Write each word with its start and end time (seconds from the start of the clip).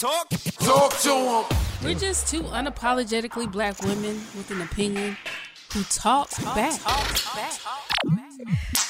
Talk, 0.00 0.30
talk, 0.30 0.54
talk 0.60 0.98
to 1.00 1.08
them. 1.08 1.44
We're 1.84 1.94
just 1.94 2.26
two 2.26 2.40
unapologetically 2.40 3.52
black 3.52 3.82
women 3.82 4.14
with 4.34 4.50
an 4.50 4.62
opinion 4.62 5.14
who 5.74 5.82
talk, 5.82 6.30
back. 6.54 6.80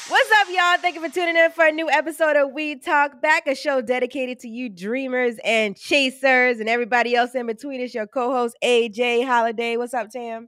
What's 0.07 0.31
up, 0.39 0.47
y'all? 0.49 0.77
Thank 0.77 0.95
you 0.95 1.01
for 1.01 1.13
tuning 1.13 1.35
in 1.35 1.51
for 1.51 1.65
a 1.65 1.71
new 1.73 1.89
episode 1.89 2.37
of 2.37 2.53
We 2.53 2.77
Talk 2.77 3.21
Back, 3.21 3.45
a 3.47 3.55
show 3.55 3.81
dedicated 3.81 4.39
to 4.39 4.47
you 4.47 4.69
dreamers 4.69 5.35
and 5.43 5.75
chasers 5.75 6.61
and 6.61 6.69
everybody 6.69 7.13
else 7.13 7.35
in 7.35 7.45
between. 7.45 7.81
It's 7.81 7.93
your 7.93 8.07
co-host 8.07 8.55
AJ 8.63 9.25
Holiday. 9.25 9.75
What's 9.75 9.93
up, 9.93 10.11
Tam? 10.11 10.47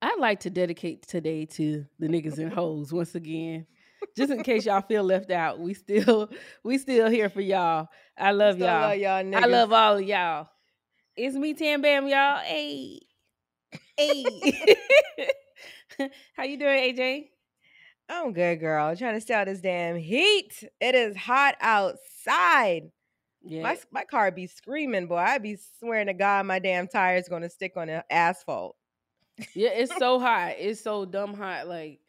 I'd 0.00 0.18
like 0.18 0.40
to 0.40 0.48
dedicate 0.48 1.06
today 1.06 1.44
to 1.44 1.84
the 1.98 2.08
niggas 2.08 2.38
and 2.38 2.50
hoes 2.50 2.94
once 2.94 3.14
again. 3.14 3.66
Just 4.16 4.32
in 4.32 4.42
case 4.42 4.66
y'all 4.66 4.82
feel 4.82 5.04
left 5.04 5.30
out, 5.30 5.58
we 5.58 5.74
still 5.74 6.30
we 6.64 6.78
still 6.78 7.08
here 7.08 7.28
for 7.28 7.40
y'all. 7.40 7.88
I 8.18 8.32
love 8.32 8.58
y'all. 8.58 8.88
love 8.88 8.98
y'all 8.98 9.34
I 9.34 9.46
love 9.46 9.72
all 9.72 9.96
of 9.96 10.02
y'all. 10.02 10.48
It's 11.16 11.36
me, 11.36 11.54
Tam 11.54 11.82
Bam, 11.82 12.08
y'all. 12.08 12.38
Hey, 12.38 13.00
hey. 13.96 14.24
How 16.36 16.44
you 16.44 16.58
doing, 16.58 16.94
AJ? 16.94 17.28
I'm 18.08 18.32
good, 18.32 18.60
girl. 18.60 18.96
trying 18.96 19.14
to 19.14 19.20
stay 19.20 19.34
out 19.34 19.46
this 19.46 19.60
damn 19.60 19.96
heat. 19.96 20.64
It 20.80 20.94
is 20.94 21.16
hot 21.16 21.56
outside. 21.60 22.90
Yeah. 23.44 23.62
My 23.62 23.78
my 23.90 24.04
car 24.04 24.30
be 24.30 24.46
screaming, 24.46 25.06
boy. 25.06 25.16
I 25.16 25.38
be 25.38 25.56
swearing 25.78 26.06
to 26.06 26.14
God 26.14 26.46
my 26.46 26.58
damn 26.58 26.86
tire 26.88 27.16
is 27.16 27.28
gonna 27.28 27.48
stick 27.48 27.72
on 27.76 27.88
the 27.88 28.04
asphalt. 28.10 28.76
Yeah, 29.54 29.70
it's 29.70 29.96
so 29.98 30.20
hot. 30.20 30.54
It's 30.58 30.80
so 30.80 31.04
dumb 31.04 31.34
hot. 31.34 31.66
Like 31.66 32.00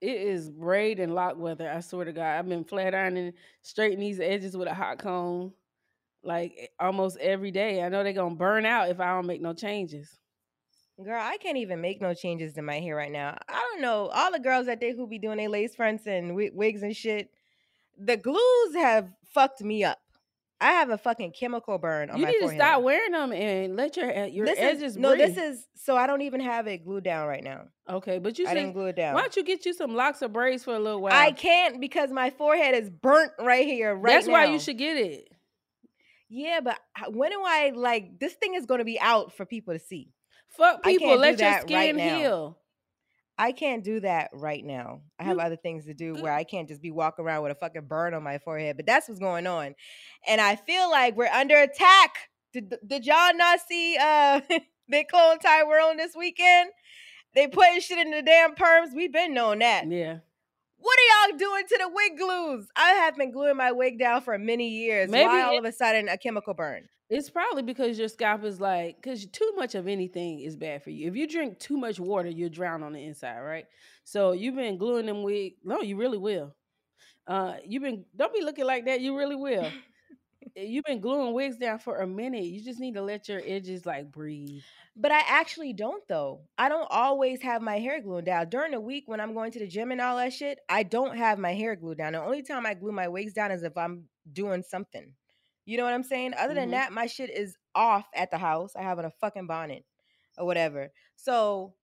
it 0.00 0.20
is 0.20 0.50
braid 0.50 1.00
and 1.00 1.14
lock 1.14 1.38
weather. 1.38 1.70
I 1.70 1.80
swear 1.80 2.04
to 2.04 2.12
God, 2.12 2.38
I've 2.38 2.48
been 2.48 2.64
flat 2.64 2.94
ironing, 2.94 3.32
straightening 3.62 4.00
these 4.00 4.20
edges 4.20 4.56
with 4.56 4.68
a 4.68 4.74
hot 4.74 4.98
comb, 4.98 5.52
like 6.22 6.54
eh, 6.58 6.66
almost 6.78 7.18
every 7.18 7.50
day. 7.50 7.82
I 7.82 7.88
know 7.88 8.02
they're 8.02 8.12
gonna 8.12 8.34
burn 8.34 8.66
out 8.66 8.90
if 8.90 9.00
I 9.00 9.06
don't 9.14 9.26
make 9.26 9.40
no 9.40 9.54
changes. 9.54 10.18
Girl, 11.02 11.20
I 11.20 11.36
can't 11.36 11.58
even 11.58 11.82
make 11.82 12.00
no 12.00 12.14
changes 12.14 12.54
to 12.54 12.62
my 12.62 12.80
hair 12.80 12.96
right 12.96 13.12
now. 13.12 13.36
I 13.48 13.60
don't 13.70 13.82
know. 13.82 14.08
All 14.08 14.32
the 14.32 14.38
girls 14.38 14.66
that 14.66 14.80
they 14.80 14.92
who 14.92 15.06
be 15.06 15.18
doing 15.18 15.36
their 15.36 15.48
lace 15.50 15.74
fronts 15.74 16.06
and 16.06 16.28
wi- 16.28 16.52
wigs 16.54 16.82
and 16.82 16.96
shit, 16.96 17.30
the 17.98 18.16
glues 18.16 18.74
have 18.74 19.10
fucked 19.34 19.60
me 19.62 19.84
up. 19.84 19.98
I 20.60 20.72
have 20.72 20.88
a 20.90 20.96
fucking 20.96 21.32
chemical 21.38 21.76
burn 21.76 22.08
on 22.08 22.16
You 22.16 22.24
my 22.24 22.32
forehead. 22.32 22.42
You 22.42 22.48
need 22.48 22.58
to 22.58 22.64
stop 22.64 22.82
wearing 22.82 23.12
them 23.12 23.32
and 23.32 23.76
let 23.76 23.96
your 23.96 24.10
your 24.26 24.46
this 24.46 24.58
edges 24.58 24.82
is, 24.82 24.96
no, 24.96 25.14
this 25.14 25.36
is 25.36 25.66
so 25.74 25.96
I 25.96 26.06
don't 26.06 26.22
even 26.22 26.40
have 26.40 26.66
it 26.66 26.84
glued 26.84 27.04
down 27.04 27.28
right 27.28 27.44
now. 27.44 27.64
okay. 27.88 28.18
But 28.18 28.38
you 28.38 28.46
I 28.46 28.50
said 28.50 28.54
didn't 28.54 28.72
glue 28.72 28.86
it 28.86 28.96
down. 28.96 29.14
why 29.14 29.20
don't 29.20 29.36
you 29.36 29.44
get 29.44 29.66
you 29.66 29.74
some 29.74 29.94
locks 29.94 30.22
or 30.22 30.28
braids 30.28 30.64
for 30.64 30.74
a 30.74 30.78
little 30.78 31.02
while? 31.02 31.12
I 31.12 31.32
can't 31.32 31.80
because 31.80 32.10
my 32.10 32.30
forehead 32.30 32.74
is 32.74 32.88
burnt 32.88 33.32
right 33.38 33.66
here, 33.66 33.94
right 33.94 34.14
That's 34.14 34.28
why 34.28 34.46
you 34.46 34.58
should 34.58 34.78
get 34.78 34.96
it. 34.96 35.28
Yeah, 36.28 36.60
but 36.60 36.78
when 37.10 37.30
do 37.30 37.40
I 37.44 37.72
like 37.74 38.18
this 38.18 38.32
thing 38.34 38.54
is 38.54 38.66
going 38.66 38.78
to 38.78 38.84
be 38.84 38.98
out 38.98 39.32
for 39.36 39.44
people 39.44 39.74
to 39.74 39.78
see? 39.78 40.12
Fuck 40.56 40.82
people. 40.82 41.16
Let 41.18 41.38
your 41.38 41.60
skin 41.60 41.76
right 41.76 41.96
now. 41.96 42.18
heal. 42.18 42.58
I 43.38 43.52
can't 43.52 43.84
do 43.84 44.00
that 44.00 44.30
right 44.32 44.64
now. 44.64 45.02
I 45.18 45.24
have 45.24 45.38
other 45.38 45.56
things 45.56 45.84
to 45.86 45.94
do 45.94 46.14
where 46.14 46.32
I 46.32 46.42
can't 46.44 46.68
just 46.68 46.80
be 46.80 46.90
walking 46.90 47.24
around 47.24 47.42
with 47.42 47.52
a 47.52 47.56
fucking 47.56 47.86
burn 47.86 48.14
on 48.14 48.22
my 48.22 48.38
forehead. 48.38 48.76
But 48.76 48.86
that's 48.86 49.08
what's 49.08 49.20
going 49.20 49.46
on, 49.46 49.74
and 50.26 50.40
I 50.40 50.56
feel 50.56 50.90
like 50.90 51.16
we're 51.16 51.26
under 51.26 51.56
attack. 51.60 52.16
Did, 52.52 52.74
did 52.86 53.04
y'all 53.04 53.34
not 53.36 53.60
see 53.68 53.96
uh 54.00 54.40
Big 54.88 55.08
Clone 55.08 55.38
Tyrone 55.38 55.96
this 55.98 56.14
weekend? 56.16 56.70
They 57.34 57.46
putting 57.48 57.80
shit 57.80 57.98
in 57.98 58.10
the 58.12 58.22
damn 58.22 58.54
perms. 58.54 58.94
We've 58.94 59.12
been 59.12 59.34
knowing 59.34 59.58
that. 59.58 59.86
Yeah. 59.90 60.18
What 60.78 60.98
are 60.98 61.28
y'all 61.30 61.38
doing 61.38 61.64
to 61.68 61.78
the 61.78 61.88
wig 61.92 62.18
glues? 62.18 62.68
I 62.76 62.90
have 62.92 63.16
been 63.16 63.32
gluing 63.32 63.56
my 63.56 63.72
wig 63.72 63.98
down 63.98 64.22
for 64.22 64.38
many 64.38 64.68
years. 64.68 65.10
Maybe 65.10 65.26
Why 65.26 65.42
all 65.42 65.54
it- 65.54 65.58
of 65.58 65.64
a 65.66 65.72
sudden 65.72 66.08
a 66.08 66.16
chemical 66.16 66.54
burn? 66.54 66.88
It's 67.08 67.30
probably 67.30 67.62
because 67.62 67.98
your 67.98 68.08
scalp 68.08 68.42
is 68.44 68.60
like, 68.60 68.96
because 68.96 69.26
too 69.26 69.52
much 69.56 69.76
of 69.76 69.86
anything 69.86 70.40
is 70.40 70.56
bad 70.56 70.82
for 70.82 70.90
you. 70.90 71.06
If 71.08 71.14
you 71.16 71.28
drink 71.28 71.60
too 71.60 71.76
much 71.76 72.00
water, 72.00 72.28
you'll 72.28 72.48
drown 72.50 72.82
on 72.82 72.92
the 72.92 73.04
inside, 73.04 73.40
right? 73.40 73.66
So 74.02 74.32
you've 74.32 74.56
been 74.56 74.76
gluing 74.76 75.06
them 75.06 75.22
wig. 75.22 75.54
No, 75.62 75.82
you 75.82 75.96
really 75.96 76.18
will. 76.18 76.52
Uh, 77.26 77.56
you've 77.66 77.82
been 77.82 78.04
don't 78.16 78.34
be 78.34 78.42
looking 78.42 78.66
like 78.66 78.86
that. 78.86 79.00
You 79.00 79.16
really 79.16 79.36
will. 79.36 79.70
Eh, 80.56 80.64
You've 80.64 80.84
been 80.84 81.00
gluing 81.00 81.34
wigs 81.34 81.56
down 81.56 81.78
for 81.78 81.98
a 82.00 82.06
minute. 82.06 82.44
You 82.44 82.62
just 82.62 82.80
need 82.80 82.94
to 82.94 83.02
let 83.02 83.28
your 83.28 83.42
edges 83.44 83.86
like 83.86 84.12
breathe. 84.12 84.62
But 84.96 85.10
I 85.12 85.20
actually 85.26 85.72
don't 85.72 86.06
though. 86.08 86.42
I 86.58 86.68
don't 86.68 86.88
always 86.90 87.42
have 87.42 87.62
my 87.62 87.78
hair 87.78 88.00
glued 88.00 88.26
down. 88.26 88.48
During 88.48 88.72
the 88.72 88.80
week 88.80 89.04
when 89.06 89.20
I'm 89.20 89.34
going 89.34 89.52
to 89.52 89.58
the 89.58 89.66
gym 89.66 89.90
and 89.92 90.00
all 90.00 90.16
that 90.18 90.32
shit, 90.32 90.60
I 90.68 90.82
don't 90.84 91.16
have 91.16 91.38
my 91.38 91.52
hair 91.54 91.76
glued 91.76 91.98
down. 91.98 92.12
The 92.14 92.22
only 92.22 92.42
time 92.42 92.66
I 92.66 92.74
glue 92.74 92.92
my 92.92 93.08
wigs 93.08 93.32
down 93.34 93.50
is 93.50 93.62
if 93.64 93.76
I'm 93.76 94.04
doing 94.32 94.62
something. 94.62 95.12
You 95.66 95.76
know 95.76 95.84
what 95.84 95.92
I'm 95.92 96.02
saying? 96.04 96.32
Other 96.38 96.54
than 96.54 96.68
Mhm. 96.68 96.72
that, 96.72 96.92
my 96.92 97.06
shit 97.06 97.28
is 97.28 97.56
off 97.74 98.06
at 98.14 98.30
the 98.30 98.38
house. 98.38 98.74
I 98.76 98.82
have 98.82 98.98
on 98.98 99.04
a 99.04 99.10
fucking 99.10 99.46
bonnet 99.46 99.84
or 100.38 100.46
whatever. 100.46 100.92
So 101.16 101.74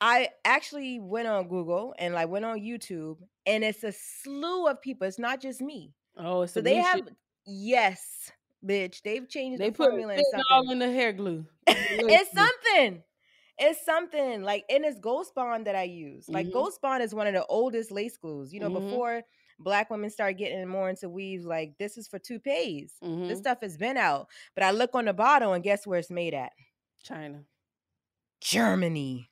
I 0.00 0.28
actually 0.44 1.00
went 1.00 1.26
on 1.26 1.48
Google 1.48 1.94
and 1.98 2.12
like 2.14 2.28
went 2.28 2.44
on 2.44 2.60
YouTube 2.60 3.16
and 3.46 3.64
it's 3.64 3.82
a 3.82 3.92
slew 3.92 4.66
of 4.66 4.80
people. 4.82 5.06
It's 5.06 5.18
not 5.18 5.40
just 5.40 5.60
me. 5.62 5.94
Oh, 6.16 6.42
it's 6.42 6.52
So 6.52 6.60
they 6.60 6.76
have 6.76 6.98
shit. 6.98 7.16
yes, 7.46 8.30
bitch. 8.64 9.00
They've 9.02 9.26
changed 9.28 9.60
They 9.60 9.70
the 9.70 9.76
put 9.76 9.88
formula 9.90 10.14
and 10.14 10.42
all 10.50 10.70
in 10.70 10.78
the 10.78 10.92
hair 10.92 11.12
glue. 11.14 11.46
it's 11.66 12.30
something. 12.32 13.02
It's 13.58 13.82
something 13.86 14.42
like 14.42 14.64
and 14.68 14.84
it's 14.84 15.00
Ghost 15.00 15.34
Bond 15.34 15.66
that 15.66 15.74
I 15.74 15.84
use. 15.84 16.28
Like 16.28 16.48
Mhm. 16.48 16.52
Ghost 16.52 16.82
Bond 16.82 17.02
is 17.02 17.14
one 17.14 17.26
of 17.26 17.32
the 17.32 17.46
oldest 17.46 17.90
lace 17.90 18.18
glues. 18.18 18.52
You 18.52 18.60
know, 18.60 18.68
Mhm. 18.68 18.84
before 18.90 19.22
black 19.58 19.90
women 19.90 20.10
start 20.10 20.36
getting 20.36 20.66
more 20.68 20.88
into 20.90 21.08
weaves, 21.08 21.44
like 21.44 21.72
this 21.78 21.96
is 21.96 22.06
for 22.08 22.18
toupees. 22.18 22.92
This 23.00 23.10
Mhm. 23.10 23.36
stuff 23.38 23.58
has 23.62 23.76
been 23.76 23.96
out. 23.96 24.28
But 24.54 24.64
I 24.64 24.70
look 24.70 24.94
on 24.94 25.06
the 25.06 25.12
bottle 25.14 25.52
and 25.52 25.64
guess 25.64 25.86
where 25.86 25.98
it's 25.98 26.10
made 26.10 26.34
at? 26.34 26.52
China. 27.02 27.44
Germany. 28.40 29.30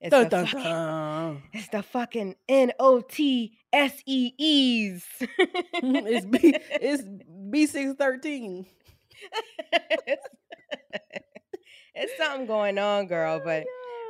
It's 0.00 0.10
Dun, 0.10 0.24
the 0.24 0.28
dun, 0.30 0.46
fucking, 0.46 0.62
dun. 0.62 1.42
it's 1.52 1.68
the 1.68 1.82
fucking 1.82 2.36
N 2.48 2.72
O 2.78 3.00
T 3.00 3.56
S 3.72 4.02
E 4.06 4.32
E's. 4.38 5.04
it's 5.20 6.26
B. 6.30 6.54
It's 6.70 7.02
B 7.50 7.66
six 7.66 7.94
thirteen. 7.98 8.66
it's, 9.72 10.26
it's 11.94 12.16
something 12.18 12.46
going 12.46 12.78
on, 12.78 13.06
girl. 13.06 13.40
But 13.42 13.64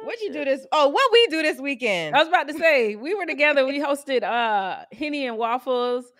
what 0.04 0.20
you 0.20 0.32
do 0.32 0.44
this? 0.44 0.66
Oh, 0.72 0.88
what 0.88 1.12
we 1.12 1.26
do 1.28 1.42
this 1.42 1.60
weekend? 1.60 2.14
I 2.14 2.20
was 2.20 2.28
about 2.28 2.48
to 2.48 2.54
say 2.54 2.96
we 2.96 3.14
were 3.14 3.26
together. 3.26 3.64
We 3.66 3.80
hosted 3.80 4.22
uh 4.22 4.84
Henny 4.92 5.26
and 5.26 5.38
Waffles 5.38 6.12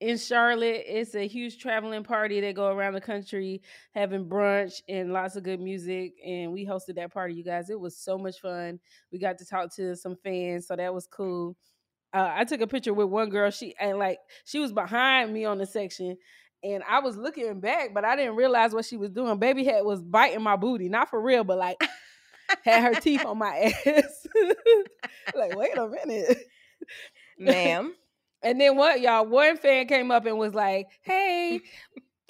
in 0.00 0.18
Charlotte. 0.18 0.84
It's 0.86 1.14
a 1.14 1.26
huge 1.26 1.58
traveling 1.58 2.04
party. 2.04 2.40
They 2.40 2.52
go 2.52 2.68
around 2.68 2.94
the 2.94 3.00
country 3.00 3.62
having 3.94 4.26
brunch 4.26 4.82
and 4.88 5.12
lots 5.12 5.36
of 5.36 5.44
good 5.44 5.60
music. 5.60 6.14
And 6.24 6.52
we 6.52 6.66
hosted 6.66 6.96
that 6.96 7.12
party, 7.12 7.34
you 7.34 7.44
guys. 7.44 7.70
It 7.70 7.80
was 7.80 7.96
so 7.96 8.18
much 8.18 8.40
fun. 8.40 8.80
We 9.12 9.18
got 9.18 9.38
to 9.38 9.46
talk 9.46 9.74
to 9.76 9.96
some 9.96 10.16
fans, 10.22 10.66
so 10.66 10.76
that 10.76 10.92
was 10.92 11.06
cool. 11.06 11.56
Uh, 12.12 12.30
I 12.32 12.44
took 12.44 12.60
a 12.60 12.66
picture 12.66 12.94
with 12.94 13.08
one 13.08 13.28
girl. 13.28 13.50
She 13.50 13.74
and 13.80 13.98
like 13.98 14.18
she 14.44 14.58
was 14.58 14.72
behind 14.72 15.32
me 15.32 15.44
on 15.44 15.58
the 15.58 15.66
section. 15.66 16.16
And 16.62 16.82
I 16.88 17.00
was 17.00 17.18
looking 17.18 17.60
back, 17.60 17.92
but 17.92 18.06
I 18.06 18.16
didn't 18.16 18.36
realize 18.36 18.72
what 18.72 18.86
she 18.86 18.96
was 18.96 19.10
doing. 19.10 19.38
Baby 19.38 19.64
head 19.64 19.84
was 19.84 20.00
biting 20.00 20.42
my 20.42 20.56
booty, 20.56 20.88
not 20.88 21.10
for 21.10 21.20
real, 21.20 21.44
but 21.44 21.58
like 21.58 21.76
had 22.62 22.82
her 22.82 23.00
teeth 23.00 23.24
on 23.24 23.38
my 23.38 23.74
ass. 23.86 24.26
like, 25.34 25.56
wait 25.56 25.76
a 25.76 25.88
minute. 25.88 26.38
Ma'am. 27.38 27.94
And 28.44 28.60
then 28.60 28.76
what, 28.76 29.00
y'all? 29.00 29.24
One 29.24 29.56
fan 29.56 29.86
came 29.86 30.10
up 30.10 30.26
and 30.26 30.36
was 30.36 30.52
like, 30.52 30.88
"Hey, 31.00 31.62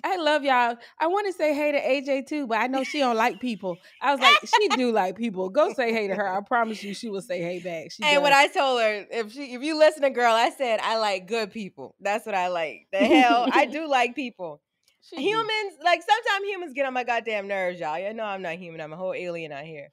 I 0.04 0.14
love 0.14 0.44
y'all. 0.44 0.76
I 1.00 1.08
want 1.08 1.26
to 1.26 1.32
say 1.32 1.52
hey 1.52 1.72
to 1.72 1.80
AJ 1.80 2.28
too, 2.28 2.46
but 2.46 2.58
I 2.58 2.68
know 2.68 2.84
she 2.84 3.00
don't 3.00 3.16
like 3.16 3.40
people." 3.40 3.78
I 4.00 4.12
was 4.12 4.20
like, 4.20 4.36
"She 4.46 4.68
do 4.76 4.92
like 4.92 5.16
people. 5.16 5.50
Go 5.50 5.72
say 5.74 5.92
hey 5.92 6.06
to 6.06 6.14
her. 6.14 6.28
I 6.28 6.40
promise 6.42 6.84
you, 6.84 6.94
she 6.94 7.08
will 7.08 7.20
say 7.20 7.42
hey 7.42 7.58
back." 7.58 7.90
She 7.90 8.04
And 8.04 8.22
what. 8.22 8.32
I 8.32 8.46
told 8.46 8.80
her, 8.80 9.06
if 9.10 9.32
she 9.32 9.54
if 9.54 9.62
you 9.64 9.76
listen 9.76 10.02
to 10.02 10.10
girl, 10.10 10.32
I 10.32 10.50
said 10.50 10.78
I 10.80 10.98
like 10.98 11.26
good 11.26 11.50
people. 11.50 11.96
That's 11.98 12.24
what 12.24 12.36
I 12.36 12.46
like. 12.46 12.86
The 12.92 12.98
hell, 12.98 13.48
I 13.50 13.66
do 13.66 13.88
like 13.88 14.14
people. 14.14 14.62
She 15.00 15.16
do. 15.16 15.22
humans, 15.22 15.74
like 15.82 16.00
sometimes 16.00 16.48
humans 16.48 16.72
get 16.74 16.86
on 16.86 16.94
my 16.94 17.02
goddamn 17.02 17.48
nerves, 17.48 17.80
y'all. 17.80 17.98
You 17.98 18.14
know 18.14 18.24
I'm 18.24 18.40
not 18.40 18.54
human. 18.54 18.80
I'm 18.80 18.92
a 18.92 18.96
whole 18.96 19.14
alien 19.14 19.50
out 19.50 19.64
here. 19.64 19.90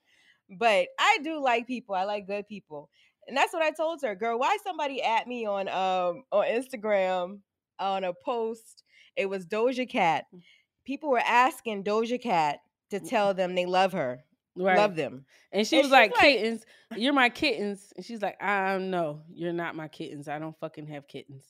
But 0.51 0.87
I 0.99 1.19
do 1.23 1.41
like 1.41 1.67
people. 1.67 1.95
I 1.95 2.03
like 2.03 2.27
good 2.27 2.47
people. 2.47 2.89
And 3.27 3.37
that's 3.37 3.53
what 3.53 3.61
I 3.61 3.71
told 3.71 4.01
her, 4.03 4.15
girl. 4.15 4.37
Why 4.39 4.57
somebody 4.63 5.01
at 5.01 5.27
me 5.27 5.45
on 5.45 5.67
um 5.69 6.23
on 6.31 6.45
Instagram 6.45 7.39
on 7.79 8.03
a 8.03 8.13
post? 8.13 8.83
It 9.15 9.27
was 9.29 9.45
Doja 9.45 9.89
Cat. 9.89 10.25
Mm. 10.35 10.41
People 10.85 11.09
were 11.09 11.19
asking 11.25 11.83
Doja 11.83 12.21
Cat 12.21 12.59
to 12.89 12.99
mm, 12.99 13.09
tell 13.09 13.33
mm. 13.33 13.37
them 13.37 13.55
they 13.55 13.65
love 13.65 13.93
her, 13.93 14.23
Right. 14.55 14.77
love 14.77 14.95
them. 14.95 15.25
And 15.51 15.65
she 15.67 15.77
And 15.77 15.85
was 15.85 15.91
like, 15.91 16.11
like- 16.11 16.21
"Kittens, 16.21 16.65
you're 16.95 17.13
my 17.13 17.29
kittens." 17.29 17.93
And 17.95 18.05
she's 18.05 18.21
like, 18.21 18.41
"I 18.41 18.77
know 18.77 19.21
you're 19.33 19.53
not 19.53 19.75
my 19.75 19.87
kittens. 19.87 20.27
I 20.27 20.39
don't 20.39 20.57
fucking 20.59 20.87
have 20.87 21.07
kittens." 21.07 21.45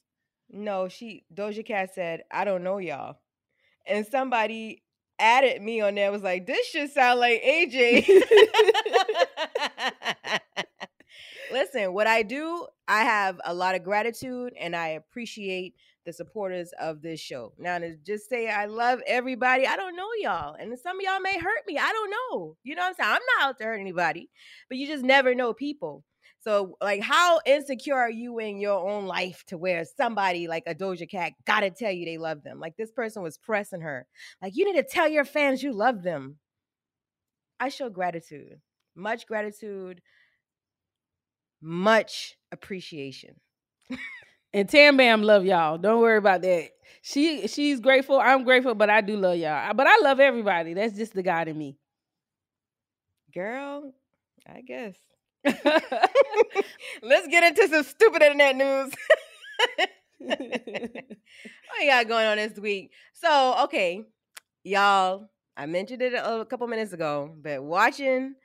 No, 0.50 0.89
she 0.89 1.24
Doja 1.33 1.65
Cat 1.65 1.94
said, 1.95 2.24
I 2.30 2.44
don't 2.44 2.63
know 2.63 2.77
y'all. 2.77 3.18
And 3.88 4.06
somebody 4.06 4.83
added 5.21 5.62
me 5.62 5.81
on 5.81 5.95
there 5.95 6.12
was 6.12 6.23
like, 6.23 6.45
this 6.45 6.65
should 6.68 6.91
sound 6.91 7.19
like 7.19 7.41
AJ. 7.44 8.07
Listen, 11.51 11.94
what 11.94 12.07
I 12.07 12.23
do, 12.23 12.65
I 12.88 13.03
have 13.03 13.39
a 13.45 13.53
lot 13.53 13.75
of 13.75 13.83
gratitude 13.83 14.53
and 14.59 14.75
I 14.75 14.89
appreciate 14.89 15.75
the 16.06 16.13
supporters 16.13 16.71
of 16.79 17.01
this 17.01 17.19
show. 17.19 17.53
Now 17.59 17.77
to 17.79 17.95
just 17.97 18.29
say 18.29 18.50
I 18.50 18.65
love 18.65 19.01
everybody, 19.06 19.68
I 19.68 19.75
don't 19.75 19.95
know 19.95 20.07
y'all. 20.19 20.56
And 20.56 20.77
some 20.79 20.97
of 20.97 21.03
y'all 21.03 21.19
may 21.19 21.38
hurt 21.38 21.67
me. 21.67 21.77
I 21.77 21.91
don't 21.91 22.09
know. 22.09 22.57
You 22.63 22.75
know 22.75 22.81
what 22.81 22.89
I'm 22.89 22.95
saying? 22.95 23.09
I'm 23.09 23.21
not 23.38 23.50
out 23.50 23.57
to 23.59 23.65
hurt 23.65 23.79
anybody, 23.79 24.29
but 24.69 24.77
you 24.77 24.88
just 24.88 25.03
never 25.03 25.35
know 25.35 25.53
people. 25.53 26.03
So, 26.43 26.75
like, 26.81 27.03
how 27.03 27.39
insecure 27.45 27.95
are 27.95 28.09
you 28.09 28.39
in 28.39 28.59
your 28.59 28.89
own 28.89 29.05
life 29.05 29.43
to 29.47 29.57
where 29.59 29.85
somebody 29.85 30.47
like 30.47 30.63
a 30.65 30.73
Doja 30.73 31.09
Cat 31.09 31.33
gotta 31.45 31.69
tell 31.69 31.91
you 31.91 32.03
they 32.05 32.17
love 32.17 32.41
them? 32.43 32.59
Like, 32.59 32.75
this 32.77 32.91
person 32.91 33.21
was 33.21 33.38
pressing 33.38 33.81
her. 33.81 34.07
Like, 34.41 34.55
you 34.55 34.65
need 34.65 34.81
to 34.81 34.88
tell 34.88 35.07
your 35.07 35.23
fans 35.23 35.61
you 35.61 35.71
love 35.71 36.01
them. 36.01 36.38
I 37.59 37.69
show 37.69 37.89
gratitude, 37.89 38.59
much 38.95 39.27
gratitude, 39.27 40.01
much 41.61 42.35
appreciation. 42.51 43.35
And 44.51 44.67
Tam 44.67 44.97
Bam 44.97 45.21
love 45.21 45.45
y'all. 45.45 45.77
Don't 45.77 46.01
worry 46.01 46.17
about 46.17 46.41
that. 46.41 46.69
She 47.03 47.47
she's 47.47 47.79
grateful. 47.79 48.19
I'm 48.19 48.43
grateful, 48.43 48.75
but 48.75 48.89
I 48.89 49.01
do 49.01 49.15
love 49.15 49.38
y'all. 49.38 49.74
But 49.74 49.88
I 49.88 49.98
love 50.01 50.19
everybody. 50.19 50.74
That's 50.74 50.98
just 50.98 51.13
the 51.13 51.24
God 51.24 51.48
in 51.48 51.57
me. 51.57 51.77
Girl, 53.33 53.93
I 54.45 54.62
guess. 54.62 54.95
Let's 57.03 57.27
get 57.27 57.43
into 57.43 57.67
some 57.67 57.83
stupid 57.83 58.21
internet 58.21 58.55
news. 58.55 58.93
what 60.19 60.39
you 61.79 61.88
got 61.88 62.07
going 62.07 62.27
on 62.27 62.38
this 62.38 62.57
week? 62.60 62.91
So, 63.13 63.55
okay, 63.63 64.03
y'all, 64.63 65.29
I 65.57 65.65
mentioned 65.65 66.01
it 66.01 66.13
a, 66.13 66.41
a 66.41 66.45
couple 66.45 66.67
minutes 66.67 66.93
ago, 66.93 67.36
but 67.41 67.63
watching 67.63 68.36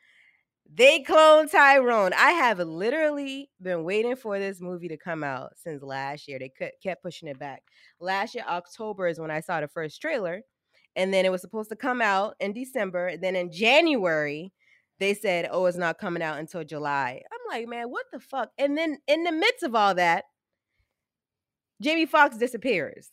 They 0.73 1.00
Clone 1.00 1.49
Tyrone. 1.49 2.12
I 2.15 2.33
have 2.33 2.59
literally 2.61 3.50
been 3.62 3.85
waiting 3.85 4.17
for 4.17 4.38
this 4.38 4.61
movie 4.61 4.88
to 4.88 4.97
come 4.97 5.25
out 5.25 5.53
since 5.57 5.83
last 5.83 6.29
year. 6.29 6.38
They 6.38 6.50
kept 6.50 6.83
kept 6.83 7.03
pushing 7.03 7.29
it 7.29 7.38
back. 7.38 7.62
Last 8.00 8.35
year, 8.35 8.45
October 8.49 9.09
is 9.09 9.21
when 9.21 9.31
I 9.31 9.41
saw 9.41 9.61
the 9.61 9.69
first 9.69 10.00
trailer, 10.00 10.43
and 10.97 11.12
then 11.15 11.25
it 11.25 11.33
was 11.33 11.41
supposed 11.43 11.71
to 11.71 11.76
come 11.76 12.03
out 12.03 12.35
in 12.41 12.53
December. 12.53 13.09
And 13.09 13.23
then 13.23 13.37
in 13.37 13.53
January, 13.53 14.53
they 14.99 15.15
said, 15.15 15.49
"Oh, 15.50 15.67
it's 15.67 15.76
not 15.76 15.99
coming 15.99 16.23
out 16.23 16.38
until 16.38 16.65
July." 16.65 17.23
I'm 17.31 17.59
like, 17.59 17.69
man, 17.69 17.91
what 17.91 18.07
the 18.12 18.21
fuck? 18.21 18.50
And 18.59 18.76
then 18.76 18.99
in 19.07 19.25
the 19.25 19.33
midst 19.33 19.62
of 19.62 19.75
all 19.75 19.95
that, 19.95 20.25
Jamie 21.81 22.07
Foxx 22.07 22.37
disappears. 22.37 23.11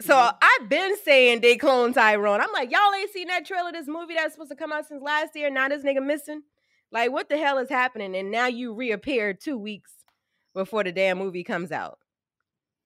So 0.00 0.14
mm-hmm. 0.14 0.36
I've 0.42 0.68
been 0.68 0.96
saying 1.04 1.40
they 1.40 1.56
clone 1.56 1.92
Tyrone. 1.92 2.40
I'm 2.40 2.52
like, 2.52 2.70
y'all 2.70 2.94
ain't 2.96 3.12
seen 3.12 3.28
that 3.28 3.46
trailer, 3.46 3.72
this 3.72 3.86
movie 3.86 4.14
that's 4.14 4.34
supposed 4.34 4.50
to 4.50 4.56
come 4.56 4.72
out 4.72 4.86
since 4.86 5.02
last 5.02 5.36
year. 5.36 5.50
Now 5.50 5.68
this 5.68 5.84
nigga 5.84 6.04
missing. 6.04 6.42
Like, 6.90 7.12
what 7.12 7.28
the 7.28 7.38
hell 7.38 7.58
is 7.58 7.70
happening? 7.70 8.14
And 8.16 8.30
now 8.30 8.46
you 8.46 8.74
reappear 8.74 9.32
two 9.32 9.56
weeks 9.56 9.92
before 10.54 10.84
the 10.84 10.92
damn 10.92 11.18
movie 11.18 11.44
comes 11.44 11.72
out. 11.72 11.98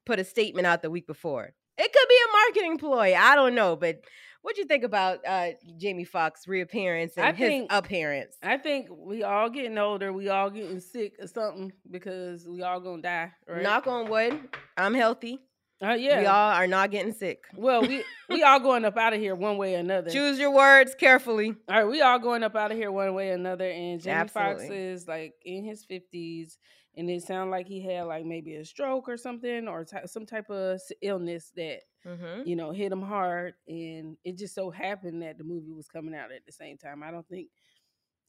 Put 0.05 0.21
a 0.21 0.25
statement 0.25 0.67
out 0.67 0.83
the 0.83 0.91
week 0.91 1.07
before. 1.07 1.53
It 1.79 1.93
could 1.93 2.09
be 2.09 2.15
a 2.15 2.33
marketing 2.33 2.79
ploy. 2.79 3.15
I 3.15 3.35
don't 3.35 3.55
know, 3.55 3.77
but 3.77 4.01
what 4.47 4.55
do 4.55 4.61
you 4.61 4.69
think 4.69 4.85
about 4.85 5.19
uh 5.27 5.49
Jamie 5.77 6.05
Foxx 6.05 6.47
reappearance 6.47 7.15
and 7.17 7.27
I 7.27 7.33
his 7.33 7.49
think- 7.49 7.73
appearance? 7.73 8.37
I 8.45 8.59
think 8.59 8.87
we 8.97 9.25
all 9.25 9.51
getting 9.51 9.77
older. 9.77 10.13
We 10.13 10.29
all 10.29 10.51
getting 10.51 10.79
sick 10.79 11.15
or 11.19 11.27
something 11.27 11.73
because 11.91 12.47
we 12.47 12.63
all 12.63 12.79
gonna 12.79 13.03
die. 13.03 13.33
Right? 13.49 13.61
Knock 13.65 13.89
on 13.89 14.09
wood. 14.09 14.39
I'm 14.77 14.95
healthy. 14.95 15.41
Uh, 15.83 15.95
yeah. 15.95 16.21
We 16.21 16.27
all 16.27 16.53
are 16.53 16.69
not 16.69 16.93
getting 16.93 17.13
sick. 17.13 17.43
well, 17.57 17.83
we 17.83 18.05
we 18.29 18.45
all 18.45 18.61
going 18.61 18.85
up 18.85 18.97
out 18.97 19.15
of 19.15 19.19
here 19.19 19.35
one 19.35 19.57
way 19.59 19.75
or 19.75 19.79
another. 19.79 20.11
Choose 20.13 20.39
your 20.39 20.53
words 20.53 20.95
carefully. 20.95 21.57
All 21.69 21.77
right, 21.79 21.85
we 21.91 22.01
all 22.01 22.21
going 22.21 22.45
up 22.45 22.55
out 22.55 22.71
of 22.71 22.77
here 22.79 22.93
one 22.93 23.15
way 23.15 23.31
or 23.31 23.35
another. 23.35 23.69
And 23.69 24.01
Jamie 24.01 24.29
Foxx 24.29 24.63
is 24.63 25.09
like 25.09 25.35
in 25.45 25.65
his 25.65 25.85
fifties, 25.85 26.57
and 26.97 27.11
it 27.11 27.23
sounded 27.23 27.51
like 27.51 27.67
he 27.67 27.81
had 27.83 28.03
like 28.05 28.25
maybe 28.25 28.55
a 28.57 28.65
stroke 28.65 29.09
or 29.09 29.17
something 29.17 29.69
or 29.69 29.85
ty- 29.85 30.05
some 30.07 30.25
type 30.27 30.49
of 30.51 30.81
illness 31.03 31.53
that 31.57 31.81
Mhm. 32.05 32.47
you 32.47 32.57
know 32.57 32.71
hit 32.71 32.93
him 32.93 33.03
hard 33.03 33.55
and 33.69 34.17
it 34.25 34.37
just 34.39 34.55
so 34.55 34.71
happened 34.71 35.23
that 35.23 35.39
the 35.39 35.45
movie 35.45 35.73
was 35.73 35.89
coming 35.89 36.15
out 36.15 36.31
at 36.33 36.45
the 36.47 36.53
same 36.53 36.79
time 36.79 37.03
i 37.03 37.11
don't 37.11 37.27
think 37.29 37.49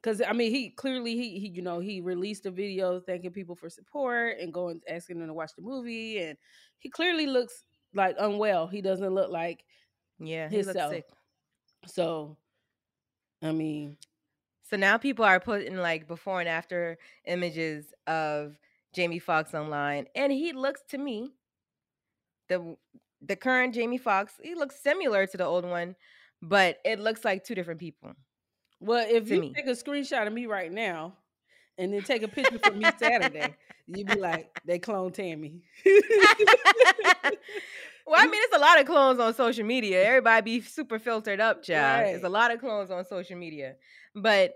because 0.01 0.21
i 0.21 0.33
mean 0.33 0.51
he 0.51 0.69
clearly 0.71 1.15
he, 1.15 1.39
he 1.39 1.47
you 1.49 1.61
know 1.61 1.79
he 1.79 2.01
released 2.01 2.45
a 2.47 2.51
video 2.51 2.99
thanking 2.99 3.31
people 3.31 3.55
for 3.55 3.69
support 3.69 4.37
and 4.39 4.53
going 4.53 4.81
asking 4.89 5.19
them 5.19 5.27
to 5.27 5.33
watch 5.33 5.51
the 5.55 5.61
movie 5.61 6.19
and 6.19 6.37
he 6.79 6.89
clearly 6.89 7.27
looks 7.27 7.63
like 7.93 8.15
unwell 8.19 8.67
he 8.67 8.81
doesn't 8.81 9.13
look 9.13 9.29
like 9.31 9.63
Yeah, 10.19 10.49
he 10.49 10.57
looks 10.57 10.67
himself 10.69 10.93
sick. 10.93 11.05
so 11.85 12.37
i 13.41 13.51
mean 13.51 13.97
So 14.69 14.75
now 14.75 14.97
people 14.97 15.23
are 15.23 15.39
putting 15.39 15.77
like 15.77 16.07
before 16.07 16.39
and 16.39 16.49
after 16.49 16.97
images 17.25 17.85
of 18.05 18.57
Jamie 18.93 19.19
Foxx 19.19 19.53
online, 19.53 20.07
and 20.15 20.31
he 20.31 20.51
looks 20.51 20.81
to 20.89 20.97
me 20.97 21.33
the 22.49 22.75
the 23.21 23.35
current 23.35 23.73
Jamie 23.73 23.97
Foxx. 23.97 24.33
He 24.41 24.55
looks 24.55 24.81
similar 24.81 25.25
to 25.25 25.37
the 25.37 25.45
old 25.45 25.65
one, 25.65 25.95
but 26.41 26.79
it 26.83 26.99
looks 26.99 27.23
like 27.23 27.43
two 27.43 27.55
different 27.55 27.79
people. 27.79 28.13
Well, 28.79 29.05
if 29.09 29.29
you 29.29 29.41
me. 29.41 29.53
take 29.53 29.67
a 29.67 29.71
screenshot 29.71 30.27
of 30.27 30.33
me 30.33 30.45
right 30.45 30.71
now 30.71 31.13
and 31.77 31.93
then 31.93 32.03
take 32.03 32.23
a 32.23 32.27
picture 32.27 32.59
for 32.59 32.71
me 32.73 32.85
Saturday, 32.99 33.55
you'd 33.87 34.07
be 34.07 34.15
like, 34.15 34.59
they 34.65 34.79
cloned 34.79 35.13
Tammy. 35.13 35.61
Well, 38.07 38.19
I 38.21 38.25
mean, 38.25 38.41
it's 38.43 38.55
a 38.55 38.59
lot 38.59 38.79
of 38.79 38.85
clones 38.87 39.19
on 39.19 39.33
social 39.33 39.65
media. 39.65 40.03
Everybody 40.03 40.59
be 40.59 40.61
super 40.61 40.97
filtered 40.99 41.39
up, 41.41 41.61
child. 41.63 42.05
There's 42.07 42.23
a 42.23 42.29
lot 42.29 42.51
of 42.53 42.59
clones 42.59 42.89
on 42.89 43.03
social 43.05 43.37
media, 43.37 43.75
but 44.15 44.53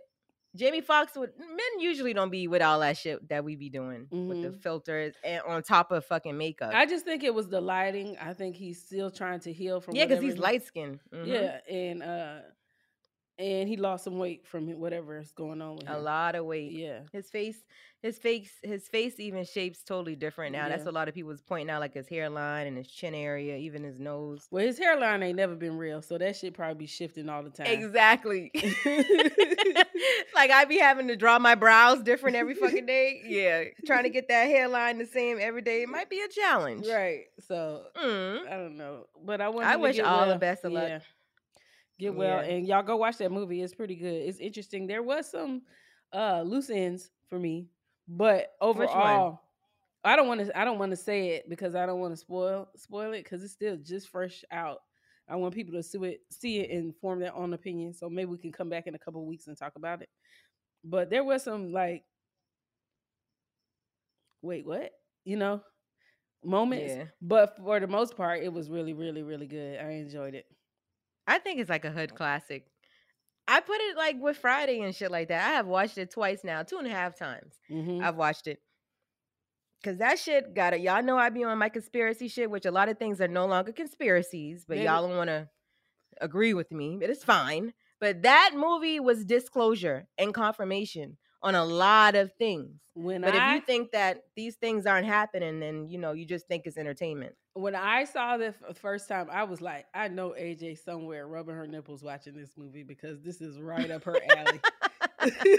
Jamie 0.55 0.81
Foxx 0.81 1.15
would 1.15 1.31
men 1.39 1.79
usually 1.79 2.13
don't 2.13 2.29
be 2.29 2.47
with 2.47 2.61
all 2.61 2.79
that 2.81 2.97
shit 2.97 3.27
that 3.29 3.43
we 3.45 3.55
be 3.55 3.69
doing 3.69 4.07
with 4.11 4.41
the 4.41 4.49
Mhm. 4.49 4.61
filters 4.61 5.13
and 5.23 5.41
on 5.43 5.63
top 5.63 5.91
of 5.91 6.05
fucking 6.05 6.37
makeup. 6.37 6.73
I 6.73 6.85
just 6.85 7.05
think 7.05 7.23
it 7.23 7.33
was 7.33 7.47
the 7.47 7.61
lighting. 7.61 8.17
I 8.19 8.33
think 8.33 8.55
he's 8.57 8.81
still 8.81 9.09
trying 9.11 9.39
to 9.41 9.53
heal 9.53 9.79
from 9.79 9.95
yeah, 9.95 10.05
because 10.05 10.21
he's 10.21 10.33
he- 10.33 10.39
light 10.41 10.63
skinned. 10.63 10.99
Yeah, 11.23 11.59
and 11.69 12.03
uh 12.03 12.39
and 13.39 13.67
he 13.67 13.77
lost 13.77 14.03
some 14.03 14.17
weight 14.19 14.45
from 14.45 14.67
whatever 14.79 15.17
is 15.17 15.31
going 15.31 15.61
on 15.61 15.77
with 15.77 15.89
a 15.89 15.95
him. 15.97 16.03
lot 16.03 16.35
of 16.35 16.45
weight. 16.45 16.71
Yeah. 16.71 16.99
His 17.11 17.29
face, 17.29 17.57
his 18.01 18.17
face, 18.17 18.51
his 18.63 18.87
face 18.87 19.19
even 19.19 19.45
shapes 19.45 19.83
totally 19.83 20.15
different 20.15 20.53
now. 20.53 20.67
That's 20.69 20.83
Yeah. 20.85 20.91
a 20.91 20.93
lot 20.93 21.07
of 21.07 21.13
people 21.15 21.29
was 21.29 21.41
pointing 21.41 21.69
out, 21.69 21.79
like 21.81 21.93
his 21.93 22.07
hairline 22.07 22.67
and 22.67 22.77
his 22.77 22.87
chin 22.87 23.13
area, 23.15 23.57
even 23.57 23.83
his 23.83 23.99
nose. 23.99 24.47
Well, 24.51 24.65
his 24.65 24.77
hairline 24.77 25.23
ain't 25.23 25.37
never 25.37 25.55
been 25.55 25.77
real, 25.77 26.01
so 26.01 26.17
that 26.17 26.35
shit 26.35 26.53
probably 26.53 26.75
be 26.75 26.85
shifting 26.87 27.29
all 27.29 27.41
the 27.43 27.49
time. 27.49 27.67
Exactly. 27.67 28.51
like 30.35 30.51
I'd 30.51 30.69
be 30.69 30.77
having 30.77 31.07
to 31.07 31.15
draw 31.15 31.39
my 31.39 31.55
brows 31.55 32.01
different 32.03 32.35
every 32.35 32.53
fucking 32.55 32.85
day. 32.85 33.21
Yeah, 33.25 33.63
trying 33.85 34.03
to 34.03 34.09
get 34.09 34.27
that 34.29 34.45
hairline 34.47 34.97
the 34.97 35.05
same 35.05 35.37
every 35.39 35.61
day 35.61 35.83
it 35.83 35.89
might 35.89 36.09
be 36.09 36.21
a 36.21 36.27
challenge. 36.27 36.87
Right. 36.87 37.25
So 37.47 37.83
Mm. 37.95 38.47
I 38.47 38.51
don't 38.57 38.77
know, 38.77 39.07
but 39.23 39.41
I 39.41 39.49
want. 39.49 39.67
I 39.67 39.73
to 39.73 39.79
wish 39.79 39.99
all 39.99 40.27
the 40.27 40.35
best 40.37 40.63
of 40.65 40.71
luck. 40.73 40.87
Yeah. 40.87 40.99
Get 42.01 42.15
well, 42.15 42.43
Yeah. 42.43 42.51
and 42.51 42.67
y'all 42.67 42.83
go 42.83 42.97
watch 42.97 43.17
that 43.19 43.31
movie. 43.31 43.61
It's 43.61 43.75
pretty 43.75 43.95
good. 43.95 44.23
It's 44.27 44.39
interesting. 44.39 44.87
There 44.87 45.03
was 45.03 45.29
some 45.29 45.61
uh 46.13 46.41
loose 46.41 46.69
ends 46.69 47.11
for 47.29 47.39
me, 47.39 47.67
but 48.07 48.53
overall, 48.59 49.41
I 50.03 50.15
don't 50.15 50.27
want 50.27 50.45
to. 50.45 50.59
I 50.59 50.65
don't 50.65 50.79
want 50.79 50.91
to 50.91 50.97
say 50.97 51.29
it 51.29 51.47
because 51.47 51.75
I 51.75 51.85
don't 51.85 51.99
want 51.99 52.13
to 52.13 52.17
spoil 52.17 52.69
spoil 52.75 53.13
it 53.13 53.23
because 53.23 53.43
it's 53.43 53.53
still 53.53 53.77
just 53.77 54.09
fresh 54.09 54.43
out. 54.51 54.79
I 55.29 55.35
want 55.35 55.53
people 55.53 55.73
to 55.75 55.83
see 55.83 55.99
it, 55.99 56.21
see 56.31 56.59
it, 56.59 56.71
and 56.71 56.95
form 56.97 57.19
their 57.19 57.35
own 57.35 57.53
opinion. 57.53 57.93
So 57.93 58.09
maybe 58.09 58.31
we 58.31 58.37
can 58.39 58.51
come 58.51 58.69
back 58.69 58.87
in 58.87 58.95
a 58.95 58.99
couple 58.99 59.25
weeks 59.25 59.47
and 59.47 59.57
talk 59.57 59.73
about 59.75 60.01
it. 60.01 60.09
But 60.83 61.09
there 61.11 61.23
was 61.23 61.43
some 61.43 61.71
like, 61.71 62.03
wait, 64.41 64.65
what? 64.65 64.91
You 65.23 65.37
know, 65.37 65.61
moments. 66.43 66.93
Yeah. 66.95 67.05
But 67.21 67.57
for 67.57 67.79
the 67.79 67.87
most 67.87 68.17
part, 68.17 68.41
it 68.43 68.51
was 68.51 68.69
really, 68.69 68.93
really, 68.93 69.21
really 69.21 69.47
good. 69.47 69.79
I 69.79 69.91
enjoyed 69.91 70.33
it. 70.33 70.45
I 71.27 71.37
think 71.39 71.59
it's 71.59 71.69
like 71.69 71.85
a 71.85 71.91
hood 71.91 72.15
classic. 72.15 72.65
I 73.47 73.59
put 73.59 73.79
it 73.81 73.97
like 73.97 74.17
with 74.19 74.37
Friday 74.37 74.81
and 74.81 74.95
shit 74.95 75.11
like 75.11 75.27
that. 75.29 75.47
I 75.49 75.53
have 75.53 75.67
watched 75.67 75.97
it 75.97 76.11
twice 76.11 76.43
now, 76.43 76.63
two 76.63 76.77
and 76.77 76.87
a 76.87 76.91
half 76.91 77.17
times. 77.17 77.59
Mhm. 77.69 78.01
I've 78.03 78.15
watched 78.15 78.47
it. 78.47 78.61
Cause 79.83 79.97
that 79.97 80.19
shit 80.19 80.53
got 80.53 80.73
it. 80.73 80.81
Y'all 80.81 81.01
know 81.01 81.17
I 81.17 81.29
be 81.29 81.43
on 81.43 81.57
my 81.57 81.69
conspiracy 81.69 82.27
shit, 82.27 82.51
which 82.51 82.65
a 82.67 82.71
lot 82.71 82.87
of 82.87 82.99
things 82.99 83.19
are 83.19 83.27
no 83.27 83.47
longer 83.47 83.71
conspiracies, 83.71 84.63
but 84.67 84.75
Baby- 84.75 84.85
y'all 84.85 85.07
don't 85.07 85.17
want 85.17 85.29
to 85.29 85.49
agree 86.19 86.53
with 86.53 86.71
me. 86.71 86.97
But 86.99 87.09
it's 87.09 87.23
fine. 87.23 87.73
But 87.99 88.21
that 88.21 88.51
movie 88.55 88.99
was 88.99 89.25
disclosure 89.25 90.07
and 90.19 90.33
confirmation 90.35 91.17
on 91.41 91.55
a 91.55 91.65
lot 91.65 92.15
of 92.15 92.31
things. 92.33 92.79
When 92.93 93.21
But 93.21 93.33
I 93.33 93.55
if 93.55 93.61
you 93.61 93.65
think 93.65 93.91
that 93.91 94.23
these 94.35 94.55
things 94.55 94.85
aren't 94.85 95.07
happening, 95.07 95.59
then 95.59 95.87
you 95.89 95.97
know 95.97 96.11
you 96.11 96.25
just 96.25 96.47
think 96.47 96.67
it's 96.67 96.77
entertainment. 96.77 97.35
When 97.53 97.75
I 97.75 98.05
saw 98.05 98.37
this 98.37 98.55
the 98.65 98.73
first 98.73 99.07
time, 99.07 99.27
I 99.31 99.43
was 99.43 99.61
like, 99.61 99.85
I 99.93 100.07
know 100.07 100.29
AJ 100.29 100.83
somewhere 100.83 101.27
rubbing 101.27 101.55
her 101.55 101.67
nipples 101.67 102.01
watching 102.01 102.35
this 102.35 102.51
movie 102.57 102.83
because 102.83 103.21
this 103.21 103.41
is 103.41 103.59
right 103.59 103.91
up 103.91 104.03
her 104.05 104.17
alley. 104.29 104.59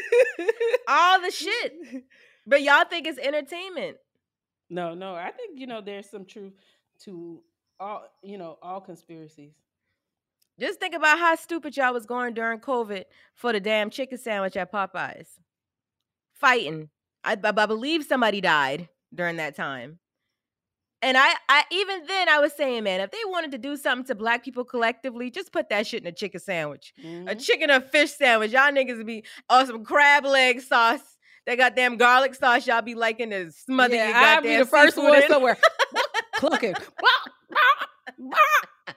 All 0.88 1.20
the 1.20 1.30
shit. 1.30 2.04
But 2.44 2.62
y'all 2.62 2.84
think 2.84 3.06
it's 3.06 3.20
entertainment. 3.20 3.98
No, 4.68 4.94
no, 4.94 5.14
I 5.14 5.30
think 5.30 5.60
you 5.60 5.68
know 5.68 5.80
there's 5.80 6.10
some 6.10 6.24
truth 6.24 6.54
to 7.04 7.40
all 7.78 8.02
you 8.20 8.36
know 8.36 8.58
all 8.60 8.80
conspiracies. 8.80 9.52
Just 10.58 10.80
think 10.80 10.94
about 10.94 11.20
how 11.20 11.36
stupid 11.36 11.76
y'all 11.76 11.92
was 11.92 12.04
going 12.04 12.34
during 12.34 12.58
COVID 12.58 13.04
for 13.36 13.52
the 13.52 13.60
damn 13.60 13.90
chicken 13.90 14.18
sandwich 14.18 14.56
at 14.56 14.72
Popeyes. 14.72 15.28
Fighting. 16.34 16.88
I, 17.22 17.34
I, 17.34 17.52
I 17.56 17.66
believe 17.66 18.04
somebody 18.04 18.40
died 18.40 18.88
during 19.14 19.36
that 19.36 19.54
time. 19.54 20.00
And 21.02 21.18
I, 21.18 21.34
I 21.48 21.64
even 21.72 22.06
then 22.06 22.28
I 22.28 22.38
was 22.38 22.52
saying, 22.52 22.84
man, 22.84 23.00
if 23.00 23.10
they 23.10 23.18
wanted 23.26 23.50
to 23.52 23.58
do 23.58 23.76
something 23.76 24.06
to 24.06 24.14
black 24.14 24.44
people 24.44 24.64
collectively, 24.64 25.30
just 25.30 25.52
put 25.52 25.68
that 25.70 25.86
shit 25.86 26.02
in 26.02 26.06
a 26.06 26.12
chicken 26.12 26.38
sandwich. 26.40 26.94
Mm-hmm. 27.04 27.26
A 27.28 27.34
chicken 27.34 27.70
or 27.72 27.80
fish 27.80 28.12
sandwich. 28.12 28.52
Y'all 28.52 28.70
niggas 28.70 28.96
would 28.98 29.06
be 29.06 29.24
on 29.50 29.66
some 29.66 29.84
crab 29.84 30.24
leg 30.24 30.60
sauce. 30.60 31.00
That 31.44 31.58
goddamn 31.58 31.96
garlic 31.96 32.36
sauce 32.36 32.68
y'all 32.68 32.82
be 32.82 32.94
liking 32.94 33.30
to 33.30 33.50
smother 33.50 33.96
Yeah, 33.96 34.06
your 34.08 34.16
I'd 34.16 34.34
goddamn 34.36 34.52
be 34.52 34.56
the 34.58 34.64
first 34.66 34.96
one 34.96 35.20
in. 35.22 35.28
somewhere 35.28 35.58
clucking. 36.36 36.74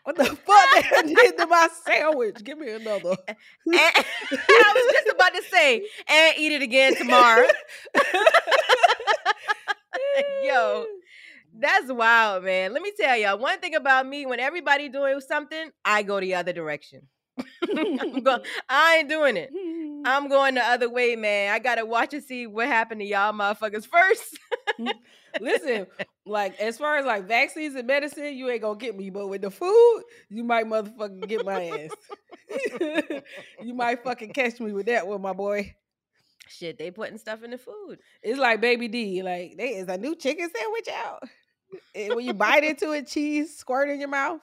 what 0.04 0.16
the 0.16 0.26
fuck 0.26 1.06
did 1.08 1.38
to 1.40 1.48
my 1.48 1.68
sandwich? 1.86 2.44
Give 2.44 2.60
me 2.60 2.70
another. 2.70 3.16
And- 3.28 3.78
I 3.78 4.74
was 4.76 4.94
just 4.94 5.08
about 5.16 5.34
to 5.34 5.42
say, 5.52 5.88
and 6.08 6.36
eat 6.38 6.52
it 6.52 6.62
again 6.62 6.96
tomorrow. 6.96 7.48
Yo, 10.44 10.86
that's 11.60 11.92
wild, 11.92 12.44
man. 12.44 12.74
Let 12.74 12.82
me 12.82 12.92
tell 13.00 13.18
y'all 13.18 13.38
one 13.38 13.60
thing 13.60 13.76
about 13.76 14.08
me: 14.08 14.26
when 14.26 14.40
everybody 14.40 14.90
doing 14.90 15.20
something, 15.22 15.72
I 15.84 16.04
go 16.04 16.20
the 16.20 16.36
other 16.36 16.54
direction. 16.54 17.08
Go- 18.24 18.44
I 18.70 18.98
ain't 18.98 19.10
doing 19.10 19.38
it. 19.38 19.52
Hmm. 19.56 20.02
I'm 20.06 20.30
going 20.30 20.56
the 20.56 20.62
other 20.62 20.90
way, 20.90 21.16
man. 21.16 21.54
I 21.54 21.60
gotta 21.60 21.86
watch 21.86 22.14
and 22.14 22.24
see 22.24 22.48
what 22.48 22.68
happened 22.68 23.02
to 23.02 23.06
y'all 23.06 23.34
motherfuckers 23.34 23.88
first. 23.88 24.38
Hmm. 24.78 24.88
Listen, 25.42 25.88
like 26.26 26.60
as 26.60 26.78
far 26.78 26.98
as 26.98 27.06
like 27.06 27.28
vaccines 27.28 27.76
and 27.76 27.88
medicine, 27.88 28.36
you 28.36 28.50
ain't 28.50 28.62
gonna 28.62 28.78
get 28.78 28.96
me. 28.96 29.10
But 29.10 29.28
with 29.28 29.42
the 29.42 29.52
food, 29.52 30.04
you 30.30 30.44
might 30.44 30.66
motherfucking 30.66 31.28
get 31.28 31.46
my 31.46 31.90
ass. 32.80 33.22
you 33.62 33.74
might 33.74 34.04
fucking 34.04 34.34
catch 34.34 34.60
me 34.60 34.72
with 34.72 34.86
that 34.88 35.08
one, 35.08 35.22
my 35.22 35.34
boy. 35.34 35.76
Shit, 36.48 36.78
they 36.78 36.92
putting 36.92 37.18
stuff 37.18 37.44
in 37.44 37.52
the 37.52 37.58
food. 37.58 37.98
It's 38.22 38.40
like 38.40 38.62
Baby 38.62 38.88
D. 38.88 39.24
Like 39.24 39.56
they 39.58 39.70
is 39.76 39.88
a 39.88 39.98
new 39.98 40.16
chicken 40.16 40.50
sandwich 40.56 40.88
out. 41.06 41.24
And 41.94 42.16
when 42.16 42.26
you 42.26 42.34
bite 42.34 42.64
into 42.64 42.92
it, 42.92 43.08
cheese 43.08 43.56
squirt 43.58 43.90
in 43.90 44.00
your 44.00 44.10
mouth. 44.10 44.42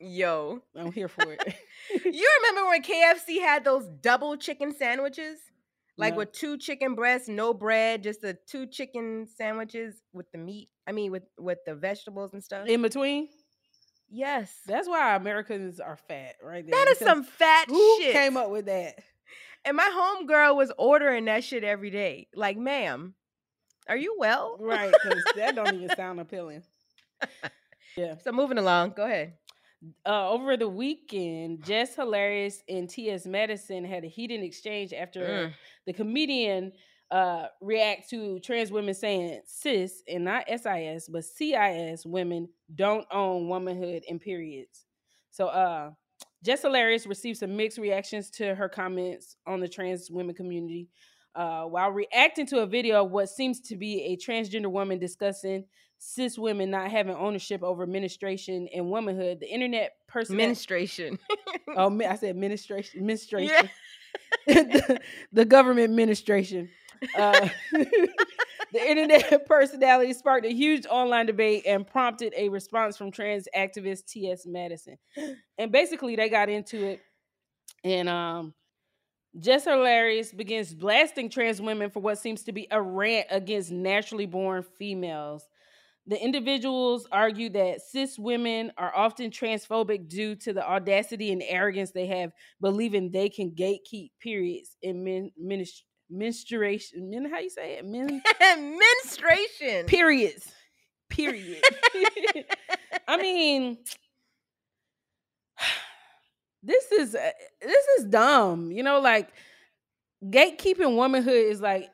Yo, 0.00 0.60
I'm 0.76 0.92
here 0.92 1.08
for 1.08 1.32
it. 1.32 1.54
you 2.04 2.30
remember 2.42 2.68
when 2.68 2.82
KFC 2.82 3.40
had 3.40 3.64
those 3.64 3.86
double 4.00 4.36
chicken 4.36 4.74
sandwiches? 4.74 5.38
Like 5.96 6.14
No. 6.14 6.18
with 6.18 6.32
two 6.32 6.56
chicken 6.58 6.94
breasts, 6.94 7.28
no 7.28 7.52
bread, 7.52 8.04
just 8.04 8.20
the 8.20 8.38
two 8.46 8.66
chicken 8.66 9.26
sandwiches 9.36 9.96
with 10.12 10.30
the 10.30 10.38
meat. 10.38 10.68
I 10.86 10.92
mean, 10.92 11.10
with 11.10 11.24
with 11.38 11.58
the 11.66 11.74
vegetables 11.74 12.32
and 12.34 12.42
stuff. 12.44 12.68
in 12.68 12.82
between. 12.82 13.28
yes, 14.08 14.54
That's 14.66 14.88
why 14.88 15.16
Americans 15.16 15.80
are 15.80 15.96
fat, 15.96 16.36
right 16.42 16.64
there. 16.64 16.70
that 16.84 16.88
is 16.92 16.98
some 16.98 17.24
fat 17.24 17.64
Who 17.68 17.96
shit. 18.00 18.12
came 18.12 18.36
up 18.36 18.50
with 18.50 18.66
that? 18.66 18.94
And 19.64 19.76
my 19.76 19.90
homegirl 19.92 20.56
was 20.56 20.70
ordering 20.78 21.24
that 21.24 21.42
shit 21.42 21.64
every 21.64 21.90
day. 21.90 22.28
Like, 22.32 22.56
ma'am, 22.56 23.14
are 23.88 23.96
you 23.96 24.16
well? 24.18 24.56
Right, 24.60 24.92
because 24.92 25.22
that 25.36 25.54
don't 25.54 25.74
even 25.74 25.94
sound 25.96 26.20
appealing. 26.20 26.62
Yeah. 27.96 28.14
So 28.22 28.30
moving 28.30 28.58
along, 28.58 28.92
go 28.96 29.04
ahead. 29.06 29.32
Uh, 30.06 30.30
over 30.30 30.56
the 30.56 30.68
weekend, 30.68 31.64
Jess 31.64 31.96
Hilarious 31.96 32.62
and 32.68 32.88
T.S. 32.88 33.26
Madison 33.26 33.84
had 33.84 34.04
a 34.04 34.06
heated 34.06 34.42
exchange 34.42 34.92
after 34.92 35.20
Mm. 35.20 35.52
the 35.86 35.92
comedian 35.92 36.72
uh, 37.10 37.46
react 37.60 38.08
to 38.10 38.38
trans 38.40 38.70
women 38.70 38.94
saying 38.94 39.40
cis 39.46 40.02
and 40.06 40.24
not 40.24 40.44
SIS, 40.48 41.08
but 41.08 41.24
CIS 41.24 42.06
women 42.06 42.48
don't 42.74 43.06
own 43.10 43.48
womanhood 43.48 44.04
and 44.08 44.20
periods. 44.20 44.84
So 45.30 45.48
uh, 45.48 45.90
Jess 46.44 46.62
Hilarious 46.62 47.04
received 47.06 47.38
some 47.38 47.56
mixed 47.56 47.78
reactions 47.78 48.30
to 48.32 48.54
her 48.54 48.68
comments 48.68 49.34
on 49.46 49.58
the 49.58 49.66
trans 49.68 50.08
women 50.08 50.36
community. 50.36 50.88
Uh, 51.38 51.62
while 51.62 51.90
reacting 51.90 52.46
to 52.46 52.58
a 52.58 52.66
video 52.66 53.04
of 53.04 53.12
what 53.12 53.28
seems 53.28 53.60
to 53.60 53.76
be 53.76 54.02
a 54.02 54.16
transgender 54.16 54.66
woman 54.66 54.98
discussing 54.98 55.64
cis 55.98 56.36
women 56.36 56.70
not 56.70 56.90
having 56.90 57.14
ownership 57.14 57.62
over 57.62 57.86
menstruation 57.86 58.68
and 58.74 58.90
womanhood, 58.90 59.38
the 59.38 59.48
internet 59.48 59.92
person 60.08 60.36
Menstruation. 60.36 61.16
oh, 61.76 61.96
I 62.08 62.16
said 62.16 62.30
administration, 62.30 62.98
administration, 62.98 63.70
the, 64.46 65.00
the 65.32 65.44
government 65.44 65.84
administration. 65.84 66.68
Uh, 67.16 67.48
the 67.72 68.10
internet 68.74 69.46
personality 69.46 70.12
sparked 70.14 70.44
a 70.44 70.52
huge 70.52 70.86
online 70.86 71.26
debate 71.26 71.62
and 71.66 71.86
prompted 71.86 72.32
a 72.36 72.48
response 72.48 72.96
from 72.96 73.12
trans 73.12 73.46
activist 73.56 74.06
T.S. 74.06 74.44
Madison. 74.44 74.98
And 75.56 75.70
basically, 75.70 76.16
they 76.16 76.28
got 76.28 76.48
into 76.48 76.84
it, 76.84 77.00
and 77.84 78.08
um, 78.08 78.54
Jess 79.38 79.64
Hilarious 79.64 80.32
begins 80.32 80.74
blasting 80.74 81.30
trans 81.30 81.60
women 81.60 81.90
for 81.90 82.00
what 82.00 82.18
seems 82.18 82.42
to 82.44 82.52
be 82.52 82.66
a 82.70 82.80
rant 82.80 83.26
against 83.30 83.70
naturally 83.70 84.26
born 84.26 84.64
females. 84.78 85.44
The 86.06 86.22
individuals 86.22 87.06
argue 87.12 87.50
that 87.50 87.82
cis 87.82 88.18
women 88.18 88.72
are 88.78 88.94
often 88.96 89.30
transphobic 89.30 90.08
due 90.08 90.34
to 90.36 90.54
the 90.54 90.66
audacity 90.66 91.32
and 91.32 91.42
arrogance 91.46 91.90
they 91.90 92.06
have, 92.06 92.32
believing 92.60 93.10
they 93.10 93.28
can 93.28 93.50
gatekeep 93.50 94.10
periods 94.20 94.76
in 94.80 95.04
men, 95.04 95.30
menstruation. 96.08 97.10
Men, 97.10 97.30
how 97.30 97.40
you 97.40 97.50
say 97.50 97.74
it? 97.74 97.84
Men, 97.84 98.22
Menstruation. 98.40 99.86
periods. 99.86 100.50
Period. 101.10 101.62
I 103.08 103.16
mean, 103.18 103.78
this 106.68 106.92
is 106.92 107.14
uh, 107.14 107.30
this 107.62 107.86
is 107.98 108.04
dumb. 108.04 108.70
You 108.70 108.82
know, 108.82 109.00
like 109.00 109.28
gatekeeping 110.24 110.96
womanhood 110.96 111.46
is 111.46 111.60
like 111.60 111.88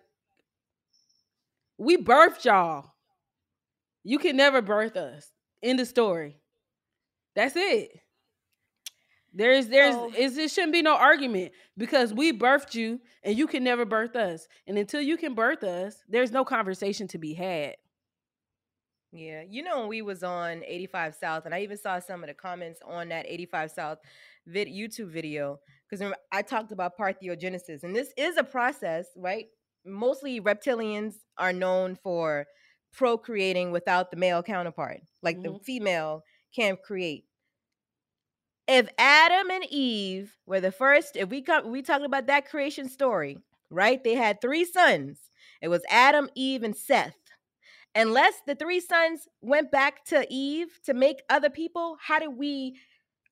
we 1.79 1.97
birthed 1.97 2.45
y'all. 2.45 2.93
You 4.03 4.19
can 4.19 4.37
never 4.37 4.61
birth 4.61 4.97
us. 4.97 5.31
End 5.63 5.81
of 5.81 5.87
story. 5.89 6.37
That's 7.35 7.55
it. 7.57 7.91
There's 9.33 9.67
there's 9.69 9.95
So- 9.95 10.13
is 10.17 10.37
it 10.39 10.51
shouldn't 10.51 10.73
be 10.73 10.83
no 10.83 10.97
argument 10.97 11.53
because 11.77 12.13
we 12.13 12.33
birthed 12.33 12.75
you 12.75 13.01
and 13.23 13.37
you 13.37 13.47
can 13.47 13.65
never 13.65 13.85
birth 13.85 14.15
us. 14.15 14.47
And 14.67 14.79
until 14.79 15.01
you 15.01 15.17
can 15.17 15.35
birth 15.35 15.65
us, 15.65 15.97
there's 16.09 16.31
no 16.31 16.45
conversation 16.45 17.09
to 17.09 17.19
be 17.19 17.35
had. 17.35 17.77
Yeah, 19.11 19.43
you 19.49 19.63
know 19.63 19.79
when 19.81 19.89
we 19.89 20.03
was 20.03 20.25
on 20.25 20.63
85 20.67 21.15
South, 21.15 21.47
and 21.47 21.55
I 21.55 21.61
even 21.61 21.77
saw 21.79 22.01
some 22.01 22.25
of 22.25 22.29
the 22.29 22.35
comments 22.35 22.81
on 22.85 23.11
that 23.11 23.27
85 23.29 23.71
South 23.71 23.99
vid- 24.47 24.69
YouTube 24.69 25.11
video 25.11 25.59
because 25.89 26.13
I 26.33 26.43
talked 26.43 26.73
about 26.73 26.99
parthenogenesis, 26.99 27.83
and 27.83 27.95
this 27.95 28.13
is 28.17 28.37
a 28.37 28.45
process, 28.45 29.07
right? 29.17 29.47
Mostly 29.85 30.41
reptilians 30.41 31.15
are 31.39 31.53
known 31.53 31.97
for 31.97 32.47
procreating 32.93 33.71
without 33.71 34.11
the 34.11 34.17
male 34.17 34.43
counterpart, 34.43 35.01
like 35.23 35.43
the 35.43 35.51
mm-hmm. 35.51 35.65
female 35.65 36.23
can't 36.55 36.81
create. 36.83 37.25
If 38.67 38.89
Adam 38.97 39.51
and 39.51 39.65
Eve 39.69 40.35
were 40.47 40.61
the 40.61 40.73
first, 40.73 41.17
if 41.17 41.29
we 41.29 41.43
come, 41.43 41.71
we 41.71 41.83
talking 41.83 42.07
about 42.07 42.29
that 42.29 42.49
creation 42.49 42.89
story, 42.89 43.39
right? 43.71 44.03
They 44.03 44.15
had 44.15 44.41
three 44.41 44.65
sons. 44.65 45.19
It 45.61 45.69
was 45.69 45.83
Adam, 45.91 46.29
Eve, 46.35 46.63
and 46.63 46.77
Seth 46.77 47.15
unless 47.95 48.35
the 48.47 48.55
three 48.55 48.81
sons 48.81 49.29
went 49.41 49.71
back 49.71 50.05
to 50.07 50.27
Eve 50.29 50.79
to 50.85 50.95
make 50.95 51.23
other 51.31 51.51
people, 51.51 51.97
how 52.01 52.19
did 52.19 52.37
we 52.37 52.77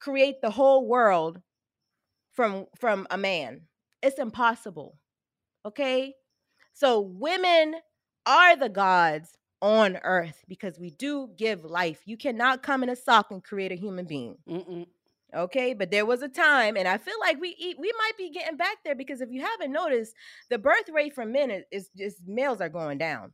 create 0.03 0.41
the 0.43 0.51
whole 0.51 0.87
world 0.87 1.41
from 2.33 2.67
from 2.79 3.07
a 3.11 3.17
man? 3.17 3.63
It's 4.03 4.19
impossible. 4.19 4.99
Okay? 5.65 6.15
So 6.75 7.01
women 7.01 7.77
are 8.27 8.57
the 8.57 8.69
gods 8.69 9.37
on 9.61 9.99
earth 10.03 10.43
because 10.49 10.79
we 10.79 10.91
do 10.91 11.31
give 11.37 11.65
life. 11.65 12.01
You 12.05 12.17
cannot 12.17 12.63
come 12.63 12.83
in 12.83 12.89
a 12.89 12.97
sock 12.97 13.31
and 13.31 13.45
create 13.45 13.71
a 13.71 13.77
human 13.77 14.07
being. 14.07 14.37
Mm-mm. 14.49 14.87
Okay, 15.35 15.73
but 15.73 15.91
there 15.91 16.05
was 16.05 16.21
a 16.21 16.29
time, 16.29 16.77
and 16.77 16.87
I 16.87 16.99
feel 16.99 17.15
like 17.19 17.41
we 17.41 17.57
eat, 17.59 17.79
we 17.79 17.91
might 17.97 18.19
be 18.19 18.29
getting 18.29 18.59
back 18.59 18.79
there 18.85 18.95
because 18.95 19.23
if 19.23 19.31
you 19.31 19.41
haven't 19.41 19.73
noticed, 19.73 20.15
the 20.51 20.59
birth 20.59 20.91
rate 20.93 21.15
for 21.15 21.25
men 21.25 21.51
is, 21.51 21.65
is 21.71 21.89
just 21.97 22.19
males 22.27 22.61
are 22.61 22.69
going 22.69 22.99
down. 22.99 23.33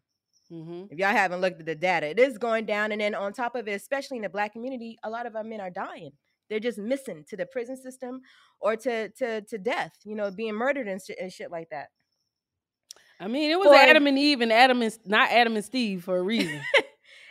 Mm-hmm. 0.53 0.85
If 0.91 0.99
y'all 0.99 1.09
haven't 1.09 1.41
looked 1.41 1.59
at 1.59 1.67
the 1.67 1.75
data, 1.75 2.07
it 2.07 2.21
is 2.21 2.39
going 2.39 2.67
down. 2.67 2.93
And 2.93 3.01
then 3.01 3.15
on 3.15 3.33
top 3.33 3.57
of 3.57 3.67
it, 3.67 3.73
especially 3.73 4.19
in 4.19 4.23
the 4.23 4.29
black 4.29 4.53
community, 4.53 4.97
a 5.03 5.11
lot 5.11 5.27
of 5.27 5.35
our 5.35 5.45
men 5.45 5.61
are 5.61 5.71
dying. 5.71 6.13
They're 6.49 6.61
just 6.61 6.79
missing 6.79 7.25
to 7.29 7.37
the 7.37 7.47
prison 7.47 7.77
system 7.77 8.21
or 8.61 8.77
to 8.77 9.09
to 9.11 9.43
to 9.43 9.59
death, 9.59 9.93
you 10.05 10.15
know, 10.15 10.31
being 10.31 10.55
murdered 10.55 10.89
and 10.89 11.01
shit, 11.03 11.19
and 11.21 11.33
shit 11.33 11.51
like 11.51 11.71
that. 11.71 11.89
I 13.21 13.27
mean, 13.27 13.51
it 13.51 13.59
was 13.59 13.69
For- 13.69 13.75
Adam 13.75 14.07
and 14.07 14.19
Eve 14.19 14.41
and 14.41 14.53
Adam 14.53 14.83
and 14.83 14.97
not 15.05 15.31
Adam 15.31 15.57
and 15.57 15.65
Steve 15.65 16.05
for 16.05 16.17
a 16.17 16.23
reason. 16.23 16.61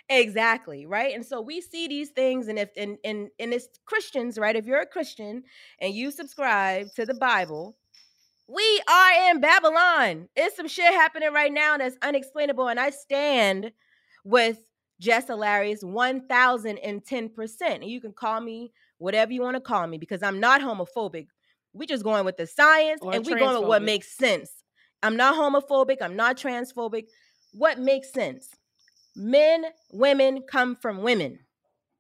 exactly 0.10 0.86
right 0.86 1.14
and 1.14 1.26
so 1.26 1.42
we 1.42 1.60
see 1.60 1.88
these 1.88 2.12
things 2.12 2.48
and 2.48 2.58
if 2.58 2.70
and 2.78 2.98
and 3.04 3.28
and 3.40 3.54
it's 3.54 3.68
christians 3.86 4.38
right 4.38 4.56
if 4.56 4.66
you're 4.66 4.80
a 4.80 4.86
christian 4.86 5.44
and 5.82 5.94
you 5.94 6.12
subscribe 6.12 6.88
to 6.96 7.06
the 7.06 7.14
bible 7.16 7.76
we 8.48 8.82
are 8.90 9.30
in 9.30 9.42
babylon 9.42 10.30
it's 10.34 10.56
some 10.56 10.68
shit 10.68 10.94
happening 10.94 11.34
right 11.34 11.52
now 11.52 11.78
that's 11.78 11.98
unexplainable 12.02 12.70
and 12.70 12.80
i 12.80 12.90
stand 12.90 13.70
with 14.24 14.60
jess 15.02 15.28
hilarious 15.28 15.84
1010% 15.84 17.62
and 17.62 17.84
you 17.84 18.00
can 18.00 18.14
call 18.14 18.40
me 18.40 18.72
whatever 18.98 19.32
you 19.32 19.42
want 19.42 19.56
to 19.56 19.62
call 19.62 19.86
me 19.88 19.98
because 19.98 20.24
i'm 20.24 20.40
not 20.40 20.62
homophobic 20.62 21.28
we 21.74 21.86
just 21.86 22.04
going 22.04 22.26
with 22.26 22.38
the 22.38 22.48
science 22.48 23.00
Or 23.02 23.14
and 23.14 23.26
we're 23.26 23.38
going 23.38 23.60
with 23.60 23.68
what 23.68 23.82
makes 23.82 24.16
sense 24.16 24.52
i'm 25.04 25.16
not 25.16 25.36
homophobic 25.36 25.98
i'm 26.02 26.16
not 26.16 26.38
transphobic 26.38 27.06
what 27.54 27.80
makes 27.80 28.12
sense 28.12 28.50
men, 29.18 29.66
women 29.92 30.44
come 30.50 30.76
from 30.76 31.02
women. 31.02 31.40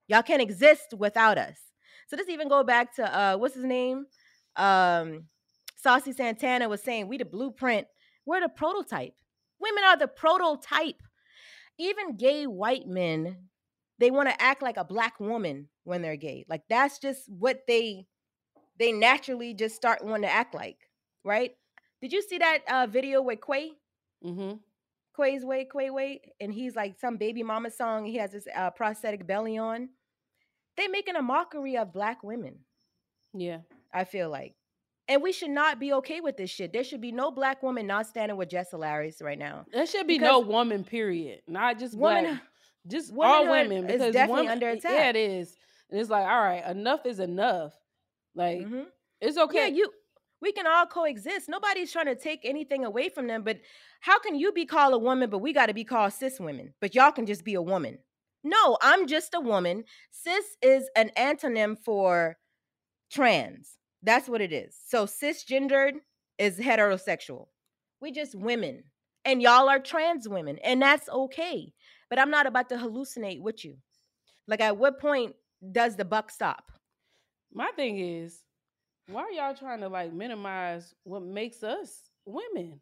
Y'all 0.07 0.21
can't 0.21 0.41
exist 0.41 0.93
without 0.97 1.37
us. 1.37 1.57
So 2.07 2.15
this 2.15 2.29
even 2.29 2.47
go 2.47 2.63
back 2.63 2.95
to 2.95 3.19
uh 3.19 3.35
what's 3.35 3.55
his 3.55 3.65
name? 3.65 4.05
Um 4.55 5.25
Saucy 5.75 6.13
Santana 6.13 6.69
was 6.69 6.81
saying 6.81 7.07
we 7.07 7.17
the 7.17 7.25
blueprint. 7.25 7.87
We're 8.25 8.41
the 8.41 8.49
prototype. 8.49 9.13
Women 9.59 9.83
are 9.83 9.97
the 9.97 10.07
prototype. 10.07 11.01
Even 11.77 12.15
gay 12.15 12.45
white 12.45 12.87
men, 12.87 13.37
they 13.99 14.11
want 14.11 14.29
to 14.29 14.41
act 14.41 14.61
like 14.61 14.77
a 14.77 14.83
black 14.83 15.19
woman 15.19 15.67
when 15.83 16.01
they're 16.01 16.15
gay. 16.17 16.45
Like 16.47 16.63
that's 16.69 16.99
just 16.99 17.29
what 17.29 17.61
they 17.67 18.05
they 18.79 18.91
naturally 18.91 19.53
just 19.53 19.75
start 19.75 20.03
wanting 20.03 20.23
to 20.29 20.33
act 20.33 20.53
like, 20.53 20.77
right? 21.23 21.51
Did 22.01 22.13
you 22.13 22.21
see 22.21 22.37
that 22.37 22.59
uh 22.71 22.87
video 22.87 23.21
with 23.21 23.39
Quay? 23.45 23.71
mm-hmm. 24.25 24.57
Quay's 25.13 25.43
way, 25.43 25.65
Quay 25.71 25.89
way, 25.89 26.21
and 26.39 26.53
he's 26.53 26.75
like 26.75 26.99
some 26.99 27.17
baby 27.17 27.41
mama 27.41 27.71
song. 27.71 28.05
He 28.05 28.17
has 28.17 28.33
this 28.33 28.47
uh, 28.55 28.69
prosthetic 28.69 29.25
belly 29.25 29.57
on. 29.57 29.89
They 30.75 30.87
making 30.87 31.15
a 31.15 31.23
mockery 31.23 31.75
of 31.75 31.91
black 31.91 32.21
women. 32.23 32.59
Yeah. 33.33 33.59
I 33.91 34.03
feel 34.03 34.29
like, 34.29 34.53
and 35.07 35.23
we 35.23 35.31
should 35.31 35.49
not 35.49 35.79
be 35.79 35.91
okay 35.93 36.21
with 36.21 36.37
this 36.37 36.51
shit. 36.51 36.71
There 36.71 36.83
should 36.83 37.01
be 37.01 37.11
no 37.11 37.31
black 37.31 37.63
woman 37.63 37.87
not 37.87 38.05
standing 38.05 38.37
with 38.37 38.49
Jess 38.49 38.69
Hilarious 38.69 39.19
right 39.19 39.39
now. 39.39 39.65
There 39.73 39.87
should 39.87 40.05
be 40.05 40.19
Because 40.19 40.29
no 40.29 40.39
woman, 40.41 40.83
period. 40.83 41.41
Not 41.47 41.79
just 41.79 41.97
Woman- 41.97 42.25
black. 42.25 42.41
Just 42.87 43.11
all 43.17 43.49
women. 43.49 43.85
is 43.85 43.91
Because 43.93 44.13
definitely 44.13 44.41
woman- 44.43 44.51
under 44.51 44.69
attack. 44.69 44.91
Yeah, 44.91 45.09
it 45.09 45.15
is. 45.15 45.55
And 45.89 45.99
it's 45.99 46.09
like, 46.09 46.27
all 46.27 46.41
right, 46.41 46.65
enough 46.65 47.05
is 47.05 47.19
enough. 47.19 47.73
Like, 48.35 48.59
Mhm. 48.59 48.87
it's 49.21 49.37
okay. 49.37 49.69
Yeah, 49.69 49.75
you. 49.75 49.93
We 50.39 50.51
can 50.51 50.67
all 50.67 50.85
coexist. 50.85 51.49
Nobody's 51.49 51.91
trying 51.91 52.05
to 52.05 52.15
take 52.15 52.41
anything 52.43 52.85
away 52.85 53.09
from 53.09 53.25
them. 53.25 53.43
But 53.43 53.59
how 54.01 54.19
can 54.19 54.35
you 54.35 54.51
be 54.51 54.65
called 54.67 54.93
a 54.93 54.97
woman, 54.99 55.29
but 55.31 55.39
we 55.39 55.51
got 55.51 55.65
to 55.65 55.73
be 55.73 55.83
called 55.83 56.13
cis 56.13 56.39
women? 56.39 56.75
But 56.79 56.93
y'all 56.93 57.11
can 57.11 57.25
just 57.25 57.43
be 57.43 57.55
a 57.55 57.61
woman. 57.61 57.97
No, 58.43 58.77
I'm 58.81 59.07
just 59.07 59.33
a 59.33 59.39
woman. 59.39 59.83
Cis 60.11 60.55
is 60.61 60.89
an 60.95 61.09
antonym 61.17 61.75
for 61.83 62.37
trans. 63.09 63.77
That's 64.03 64.29
what 64.29 64.41
it 64.41 64.53
is. 64.53 64.77
So 64.85 65.05
cisgendered 65.05 66.01
is 66.37 66.59
heterosexual. 66.59 67.47
We 67.99 68.11
just 68.11 68.35
women. 68.35 68.83
And 69.25 69.41
y'all 69.41 69.67
are 69.69 69.79
trans 69.79 70.29
women. 70.29 70.59
And 70.59 70.81
that's 70.81 71.09
okay. 71.09 71.73
But 72.09 72.19
I'm 72.19 72.29
not 72.31 72.47
about 72.47 72.69
to 72.69 72.75
hallucinate 72.77 73.41
with 73.41 73.65
you. 73.65 73.77
Like 74.47 74.61
at 74.61 74.77
what 74.77 74.99
point 74.99 75.35
does 75.71 75.95
the 75.95 76.05
buck 76.05 76.31
stop? 76.31 76.71
My 77.53 77.71
thing 77.75 77.99
is, 77.99 78.43
why 79.09 79.21
are 79.23 79.31
y'all 79.31 79.55
trying 79.55 79.81
to 79.81 79.89
like 79.89 80.13
minimize 80.13 80.93
what 81.03 81.21
makes 81.23 81.63
us 81.63 82.09
women 82.25 82.81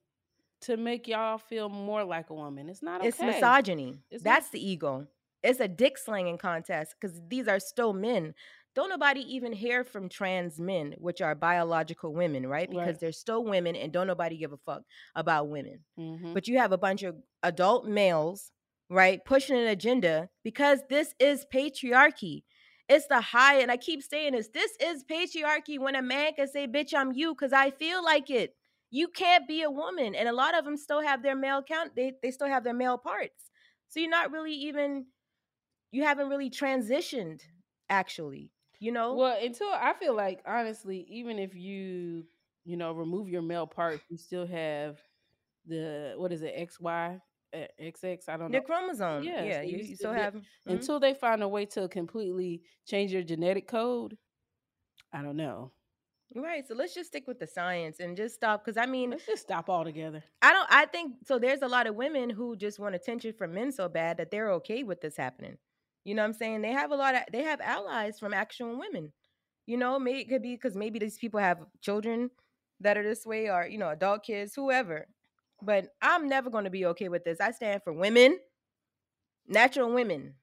to 0.62 0.78
make 0.78 1.08
y'all 1.08 1.38
feel 1.38 1.70
more 1.70 2.04
like 2.04 2.30
a 2.30 2.34
woman? 2.34 2.70
It's 2.70 2.82
not 2.82 3.02
okay. 3.02 3.10
It's 3.10 3.20
misogyny. 3.22 4.00
It's 4.12 4.24
That's 4.24 4.50
the 4.50 4.66
ego. 4.66 5.08
It's 5.44 5.60
a 5.60 5.68
dick 5.68 5.98
slinging 5.98 6.40
contest 6.40 6.96
because 7.00 7.22
these 7.28 7.48
are 7.48 7.60
still 7.60 7.94
men. 7.94 8.34
Don't 8.74 8.90
nobody 8.90 9.22
even 9.34 9.54
hear 9.54 9.84
from 9.84 10.10
trans 10.10 10.60
men, 10.60 10.96
which 10.98 11.22
are 11.22 11.34
biological 11.36 12.14
women, 12.14 12.46
right? 12.48 12.70
Because 12.70 12.88
Right. 12.88 13.00
they're 13.00 13.12
still 13.12 13.44
women 13.46 13.76
and 13.76 13.94
don't 13.94 14.08
nobody 14.08 14.38
give 14.38 14.52
a 14.52 14.58
fuck 14.58 14.82
about 15.16 15.48
women. 15.48 15.86
Mhm. 15.98 16.34
But 16.34 16.48
you 16.48 16.58
have 16.58 16.72
a 16.74 16.78
bunch 16.78 17.04
of 17.04 17.16
adult 17.44 17.86
males, 17.86 18.52
right, 18.90 19.24
pushing 19.26 19.58
an 19.58 19.68
agenda 19.68 20.30
because 20.44 20.82
this 20.90 21.14
is 21.20 21.46
patriarchy. 21.54 22.44
It's 22.88 23.08
the 23.08 23.22
high, 23.22 23.60
and 23.62 23.72
I 23.72 23.78
keep 23.78 24.04
saying 24.04 24.34
this 24.34 24.50
this 24.50 24.72
is 24.82 25.04
patriarchy 25.04 25.80
when 25.80 25.96
a 25.96 26.02
man 26.02 26.34
can 26.36 26.48
say, 26.48 26.68
bitch, 26.68 26.94
I'm 26.96 27.12
you 27.14 27.34
because 27.34 27.54
I 27.54 27.72
feel 27.72 28.04
like 28.04 28.30
it. 28.30 28.56
you 28.92 29.08
can't 29.08 29.48
be 29.48 29.64
a 29.64 29.72
woman. 29.72 30.16
And 30.16 30.30
a 30.30 30.34
lot 30.34 30.58
of 30.58 30.64
them 30.66 30.78
still 30.78 31.02
have 31.02 31.22
their 31.24 31.36
male 31.36 31.62
count, 31.62 31.96
they, 31.96 32.14
they 32.22 32.32
still 32.32 32.48
have 32.48 32.64
their 32.64 32.74
male 32.74 32.98
parts. 32.98 33.52
So 33.90 34.00
you're 34.00 34.10
not 34.10 34.32
really 34.32 34.54
even, 34.54 35.06
you 35.92 36.04
haven't 36.04 36.30
really 36.30 36.50
transitioned, 36.50 37.42
actually. 37.90 38.52
You 38.80 38.92
know? 38.92 39.16
Well, 39.16 39.38
until 39.42 39.70
I 39.70 39.94
feel 39.94 40.16
like 40.16 40.42
honestly, 40.46 41.06
even 41.10 41.40
if 41.40 41.56
you, 41.56 42.26
you 42.66 42.78
know, 42.78 42.92
remove 42.92 43.30
your 43.30 43.42
male 43.42 43.68
part, 43.68 44.02
you 44.10 44.18
still 44.18 44.46
have 44.48 45.00
the 45.68 46.14
what 46.18 46.32
is 46.32 46.42
it, 46.44 46.56
XY, 46.58 47.20
XX, 47.82 48.30
I 48.30 48.38
don't 48.38 48.52
know. 48.52 48.56
Your 48.56 48.64
chromosome. 48.64 49.24
Yeah, 49.24 49.44
Yeah, 49.44 49.58
so 49.62 49.68
you, 49.68 49.78
you 49.78 49.96
still 49.96 50.14
have. 50.14 50.34
mhm. 50.34 50.44
until 50.68 51.00
they 51.00 51.14
find 51.14 51.42
a 51.44 51.48
way 51.48 51.66
to 51.68 51.88
completely 51.88 52.62
change 52.86 53.12
your 53.12 53.24
genetic 53.24 53.68
code. 53.68 54.18
I 55.14 55.22
don't 55.22 55.38
know. 55.38 55.72
Right. 56.36 56.68
So 56.68 56.74
let's 56.76 56.94
just 56.94 57.10
stick 57.10 57.28
with 57.28 57.40
the 57.40 57.48
science 57.48 58.00
and 58.00 58.18
just 58.18 58.36
stop. 58.36 58.66
Because 58.66 58.78
I 58.78 58.86
mean, 58.88 59.12
Let's 59.12 59.26
just 59.26 59.44
stop 59.44 59.70
altogether. 59.70 60.24
I 60.42 60.52
don't. 60.52 60.68
I 60.70 60.86
think 60.88 61.14
so. 61.26 61.40
There's 61.40 61.62
a 61.62 61.68
lot 61.68 61.88
of 61.88 61.96
women 61.96 62.30
who 62.30 62.56
just 62.58 62.80
want 62.80 62.96
attention 62.96 63.34
from 63.38 63.54
men 63.54 63.72
so 63.72 63.88
bad 63.88 64.18
that 64.18 64.32
they're 64.32 64.52
okay 64.54 64.84
with 64.84 65.00
this 65.02 65.16
happening. 65.16 65.58
You 66.04 66.16
know 66.16 66.24
what 66.24 66.28
I'm 66.30 66.34
saying? 66.34 66.62
They 66.62 66.72
have 66.72 66.92
a 66.92 66.96
lot 66.96 67.16
of. 67.16 67.22
They 67.32 67.44
have 67.44 67.62
allies 67.62 68.20
from 68.20 68.34
actual 68.34 68.78
women. 68.78 69.14
You 69.68 69.78
know, 69.78 69.98
maybe 69.98 70.20
it 70.22 70.30
could 70.30 70.42
be 70.42 70.56
because 70.56 70.76
maybe 70.76 71.00
these 71.00 71.18
people 71.18 71.40
have 71.40 71.60
children 71.82 72.30
that 72.82 72.98
are 72.98 73.04
this 73.04 73.26
way, 73.26 73.50
or 73.50 73.66
you 73.68 73.78
know, 73.78 73.90
adult 73.90 74.24
kids, 74.24 74.54
whoever. 74.56 75.08
But 75.66 75.90
I'm 76.02 76.28
never 76.30 76.50
going 76.50 76.66
to 76.66 76.70
be 76.70 76.86
okay 76.88 77.10
with 77.10 77.24
this. 77.26 77.42
I 77.42 77.52
stand 77.52 77.84
for 77.84 77.94
women, 77.94 78.38
natural 79.48 79.94
women. 79.94 80.36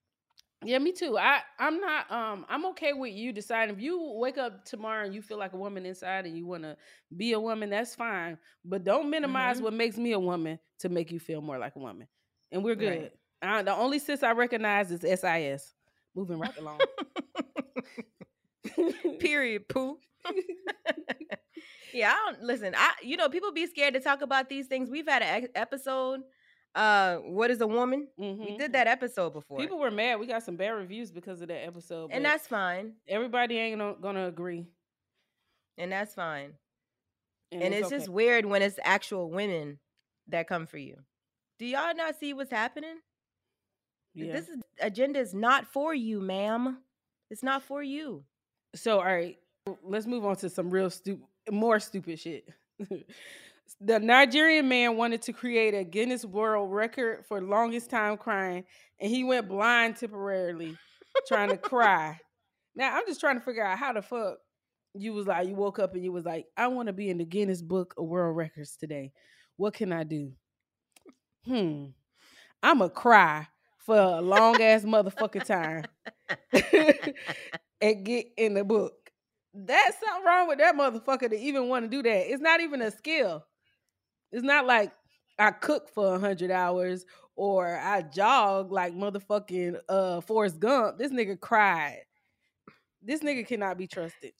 Yeah, 0.65 0.79
me 0.79 0.93
too. 0.93 1.19
I 1.19 1.41
I'm 1.59 1.81
not 1.81 2.11
um 2.11 2.47
I'm 2.49 2.65
okay 2.67 2.93
with 2.93 3.13
you 3.13 3.33
deciding 3.33 3.75
if 3.77 3.83
you 3.83 4.01
wake 4.19 4.39
up 4.39 4.65
tomorrow 4.65 5.05
and 5.05 5.15
you 5.15 5.21
feel 5.23 5.39
like 5.39 5.55
a 5.55 5.57
woman 5.57 5.85
inside 5.87 6.25
and 6.27 6.37
you 6.39 6.47
want 6.47 6.63
to 6.63 6.77
be 7.17 7.33
a 7.33 7.41
woman, 7.41 7.71
that's 7.71 7.95
fine. 7.97 8.39
But 8.65 8.85
don't 8.85 9.11
minimize 9.11 9.59
Mhm. 9.59 9.63
what 9.63 9.73
makes 9.73 9.97
me 9.97 10.13
a 10.13 10.21
woman 10.21 10.59
to 10.81 10.89
make 10.89 11.11
you 11.11 11.19
feel 11.19 11.41
more 11.43 11.59
like 11.59 11.75
a 11.77 11.81
woman. 11.81 12.07
And 12.53 12.63
we're 12.65 12.77
good. 12.77 13.01
Right. 13.03 13.13
I, 13.43 13.63
the 13.63 13.75
only 13.75 13.99
sis 13.99 14.23
I 14.23 14.33
recognize 14.33 14.93
is 14.93 15.05
SIS. 15.05 15.75
Moving 16.15 16.39
right 16.39 16.57
along. 16.59 16.87
Period. 19.19 19.69
Pooh. 19.69 19.99
yeah, 21.93 22.13
I 22.13 22.33
don't 22.33 22.43
listen. 22.43 22.75
I 22.77 22.93
you 23.03 23.17
know 23.17 23.29
people 23.29 23.53
be 23.53 23.67
scared 23.67 23.95
to 23.95 24.01
talk 24.01 24.23
about 24.23 24.49
these 24.49 24.67
things. 24.67 24.91
We've 24.91 25.07
had 25.09 25.23
an 25.23 25.49
episode. 25.55 26.21
Uh, 26.75 27.17
what 27.19 27.51
is 27.51 27.61
a 27.61 27.67
woman? 27.67 28.09
We 28.17 28.27
Mhm. 28.29 28.59
did 28.59 28.73
that 28.73 28.87
episode 28.87 29.35
before, 29.35 29.59
People 29.59 29.79
were 29.79 29.91
mad. 29.91 30.19
We 30.19 30.27
got 30.27 30.43
some 30.43 30.57
bad 30.57 30.71
reviews 30.71 31.11
because 31.11 31.43
of 31.43 31.49
that 31.49 31.67
episode. 31.67 32.11
and 32.13 32.25
that's 32.25 32.47
fine. 32.47 32.95
everybody 33.07 33.59
ain't 33.59 33.79
gonna, 33.79 33.95
gonna 34.01 34.27
agree. 34.27 34.67
And 35.77 35.93
that's 35.93 36.15
fine. 36.15 36.55
And, 37.51 37.63
And, 37.63 37.75
it's, 37.75 37.89
okay. 37.89 37.97
just 37.99 38.09
weird 38.09 38.47
when 38.47 38.63
it's 38.63 38.79
actual 38.83 39.31
women 39.31 39.81
that 40.29 40.47
come 40.49 40.65
for 40.67 40.79
you. 40.79 40.97
Do 41.59 41.67
y'all 41.67 41.95
not 41.95 42.19
see 42.19 42.33
what's 42.33 42.51
happening? 42.51 42.97
yeah. 44.15 44.33
This 44.33 44.49
is, 44.49 44.63
agenda 44.81 45.21
is 45.21 45.35
not 45.35 45.67
for 45.67 45.95
you, 45.95 46.21
ma'am. 46.21 46.83
It's 47.31 47.43
not 47.43 47.63
for 47.63 47.83
you. 47.83 48.25
So, 48.75 48.99
all 48.99 49.05
right, 49.05 49.39
let's 49.83 50.07
move 50.07 50.25
on 50.25 50.37
to 50.37 50.49
some 50.49 50.71
real 50.71 50.89
stupid, 50.89 51.27
more 51.51 51.81
stupid 51.81 52.19
shit. 52.19 52.49
the 53.81 53.99
Nigerian 53.99 54.69
man 54.69 54.97
wanted 54.97 55.23
to 55.23 55.33
create 55.33 55.75
a 55.75 55.85
Guinness 55.85 56.25
World 56.25 56.73
Record 56.73 57.25
for 57.27 57.41
longest 57.41 57.91
time 57.91 58.17
crying, 58.17 58.65
and 59.01 59.11
he 59.11 59.25
went 59.25 59.49
blind 59.49 59.97
temporarily 59.97 60.77
trying 61.27 61.51
to 61.51 61.57
cry. 61.57 62.19
Now, 62.75 62.97
I'm 62.97 63.07
just 63.07 63.21
trying 63.21 63.39
to 63.39 63.45
figure 63.45 63.65
out 63.65 63.79
how 63.79 63.93
the 63.93 64.03
fuck 64.03 64.39
you 64.95 65.13
was 65.13 65.27
like, 65.27 65.49
you 65.49 65.55
woke 65.55 65.79
up 65.79 65.95
and 65.95 66.05
you 66.05 66.13
was 66.13 66.25
like, 66.25 66.47
I 66.57 66.69
want 66.69 66.87
to 66.87 66.93
be 66.93 67.11
in 67.11 67.19
the 67.19 67.25
Guinness 67.25 67.63
Book 67.63 67.95
of 67.97 68.07
World 68.07 68.37
Records 68.37 68.77
today. 68.77 69.13
What 69.57 69.75
can 69.75 69.93
I 69.93 70.05
do? 70.05 70.33
Hmm, 71.47 71.87
I'm 72.63 72.81
a 72.83 72.91
cry 72.91 73.49
for 73.79 73.97
a 73.97 74.21
long 74.21 74.61
ass 74.61 74.85
motherfucking 74.85 75.45
time 75.45 75.85
and 77.81 78.05
get 78.05 78.27
in 78.37 78.55
the 78.55 78.65
book. 78.65 79.02
That's 79.55 79.99
something 80.01 80.25
wrong 80.25 80.49
with 80.49 80.59
that 80.59 80.75
motherfucker 80.75 81.29
to 81.29 81.37
even 81.37 81.69
want 81.69 81.85
to 81.85 81.89
do 81.91 82.03
that. 82.03 82.33
It's 82.33 82.43
not 82.43 82.61
even 82.61 82.81
a 82.81 82.91
skill. 82.91 83.45
It's 84.31 84.45
not 84.45 84.67
like 84.67 84.93
I 85.39 85.51
cook 85.51 85.89
for 85.91 86.15
a 86.15 86.19
hundred 86.19 86.51
hours 86.51 87.05
or 87.37 87.79
I 87.79 88.03
jog 88.03 88.73
like 88.73 88.95
motherfucking 88.95 89.77
uh 89.89 90.21
Forrest 90.23 90.59
Gump. 90.59 90.99
This 90.99 91.13
nigga 91.13 91.39
cried. 91.39 92.03
This 93.03 93.21
nigga 93.21 93.47
cannot 93.47 93.77
be 93.79 93.87
trusted. 93.87 94.33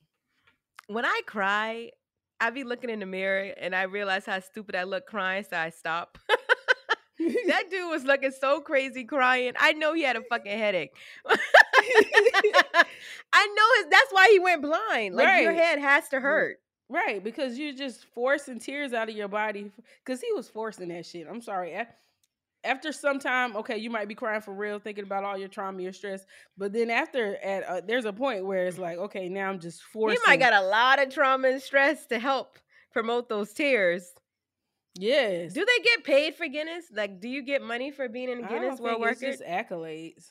When 0.87 1.05
I 1.05 1.21
cry, 1.27 1.91
I 2.41 2.51
be 2.51 2.65
looking 2.65 2.91
in 2.91 3.01
the 3.01 3.07
mirror 3.07 3.53
and 3.61 3.75
I 3.75 3.83
realize 3.83 4.27
how 4.27 4.41
stupid 4.41 4.75
I 4.75 4.85
look 4.85 5.07
crying, 5.07 5.45
so 5.49 5.57
I 5.57 5.71
stop. 5.71 6.19
that 7.47 7.65
dude 7.71 7.91
was 7.91 8.05
looking 8.05 8.33
so 8.33 8.61
crazy 8.61 9.05
crying. 9.05 9.53
I 9.59 9.73
know 9.73 9.95
he 9.95 10.03
had 10.03 10.17
a 10.17 10.23
fucking 10.23 10.59
headache. 10.59 10.93
I 13.33 13.47
know 13.47 13.67
his, 13.77 13.87
that's 13.91 14.13
why 14.13 14.29
he 14.31 14.39
went 14.39 14.63
blind. 14.63 15.15
Like 15.15 15.43
your 15.43 15.53
head 15.53 15.79
has 15.79 16.09
to 16.11 16.21
hurt. 16.21 16.59
Right, 16.89 17.23
because 17.25 17.59
you're 17.59 17.73
just 17.73 18.05
forcing 18.15 18.59
tears 18.59 18.93
out 18.93 19.09
of 19.09 19.17
your 19.17 19.29
body. 19.29 19.71
Because 20.05 20.21
he 20.21 20.31
was 20.33 20.49
forcing 20.49 20.89
that 20.89 21.07
shit. 21.07 21.27
I'm 21.29 21.41
sorry. 21.41 21.75
After 22.65 22.93
some 22.93 23.19
time, 23.19 23.57
okay, 23.57 23.79
you 23.79 23.91
might 23.91 24.09
be 24.09 24.15
crying 24.15 24.43
for 24.43 24.53
real, 24.53 24.79
thinking 24.79 25.05
about 25.05 25.25
all 25.25 25.39
your 25.39 25.49
trauma, 25.49 25.83
your 25.83 25.93
stress. 25.93 26.25
But 26.59 26.73
then 26.73 26.91
after, 26.91 27.37
at 27.37 27.65
uh, 27.65 27.81
there's 27.87 28.05
a 28.05 28.13
point 28.13 28.45
where 28.45 28.67
it's 28.67 28.79
like, 28.79 28.99
okay, 28.99 29.29
now 29.29 29.49
I'm 29.49 29.59
just 29.59 29.83
forcing. 29.83 30.19
You 30.19 30.31
might 30.31 30.39
got 30.39 30.53
a 30.53 30.67
lot 30.67 31.03
of 31.03 31.13
trauma 31.13 31.49
and 31.49 31.63
stress 31.63 32.07
to 32.07 32.19
help 32.19 32.59
promote 32.93 33.29
those 33.29 33.53
tears. 33.53 34.13
Yes. 34.95 35.53
Do 35.53 35.65
they 35.65 35.83
get 35.83 36.05
paid 36.05 36.35
for 36.35 36.47
Guinness? 36.47 36.85
Like, 36.93 37.21
do 37.21 37.29
you 37.29 37.43
get 37.43 37.63
money 37.63 37.91
for 37.91 38.09
being 38.09 38.31
in 38.31 38.47
Guinness 38.47 38.81
World 38.81 39.03
think 39.03 39.23
it's 39.23 39.39
just 39.39 39.43
accolades. 39.43 40.27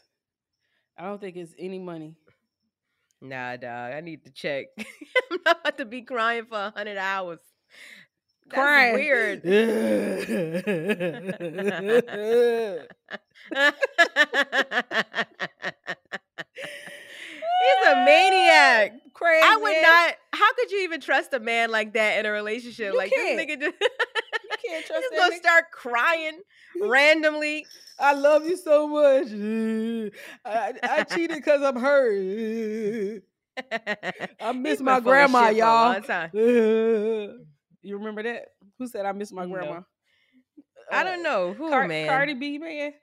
I 0.98 1.06
don't 1.06 1.20
think 1.20 1.36
it's 1.36 1.54
any 1.58 1.80
money. 1.80 2.16
Nah, 3.22 3.56
dog. 3.56 3.94
I 3.94 4.02
need 4.02 4.24
to 4.26 4.32
check. 4.32 4.68
I'm 4.78 5.40
not 5.46 5.62
about 5.62 5.78
to 5.78 5.86
be 5.86 6.02
crying 6.02 6.46
for 6.46 6.58
a 6.58 6.72
hundred 6.72 6.98
hours. 6.98 7.40
That's 8.48 8.60
Crying. 8.60 8.96
weird. 8.96 9.44
He's 17.62 17.88
a 17.88 17.96
maniac. 18.06 18.94
Crazy. 19.14 19.46
I 19.46 19.56
would 19.56 19.82
not. 19.82 20.16
How 20.34 20.54
could 20.54 20.72
you 20.72 20.82
even 20.82 21.00
trust 21.00 21.34
a 21.34 21.40
man 21.40 21.70
like 21.70 21.94
that 21.94 22.20
in 22.20 22.26
a 22.26 22.32
relationship? 22.32 22.94
You 22.94 22.98
like 22.98 23.12
can't. 23.12 23.38
this 23.38 23.58
nigga 23.58 23.62
just, 23.62 23.76
can't 24.58 24.86
trust 24.86 25.06
that 25.12 25.18
gonna 25.18 25.36
start 25.38 25.66
crying 25.72 26.42
randomly. 26.82 27.66
I 28.00 28.14
love 28.14 28.46
you 28.46 28.58
so 28.58 28.88
much. 28.88 29.28
I, 30.46 30.74
I 30.84 31.04
cheated 31.04 31.38
because 31.38 31.62
I'm 31.62 31.76
hurt. 31.80 33.24
I 34.42 34.52
miss 34.54 34.74
He's 34.80 34.82
my 34.82 34.96
been 35.00 35.04
full 35.04 35.12
of 35.14 35.32
grandma, 35.32 35.48
shit 35.50 35.58
for 35.60 35.64
a 36.08 36.32
y'all. 36.34 37.40
you 37.84 37.98
remember 37.98 38.24
that? 38.24 38.46
Who 38.80 38.88
said 38.88 39.06
I 39.06 39.12
miss 39.12 39.32
my 39.32 39.46
No. 39.46 39.54
grandma? 39.54 39.82
I 40.92 41.02
Uh, 41.02 41.04
don't 41.04 41.24
know 41.24 41.54
who 41.54 41.70
Car- 41.70 41.88
man. 41.88 42.08
Cardi 42.08 42.34
B, 42.34 42.58
man. 42.58 42.94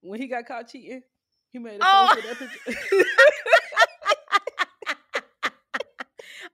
When 0.00 0.20
he 0.20 0.26
got 0.28 0.46
caught 0.46 0.68
cheating, 0.68 1.02
he 1.50 1.58
made 1.58 1.80
a 1.80 1.84
Oh. 1.84 2.08
post 2.14 2.26
of 2.30 2.38
that 2.38 2.48
picture. 2.50 3.04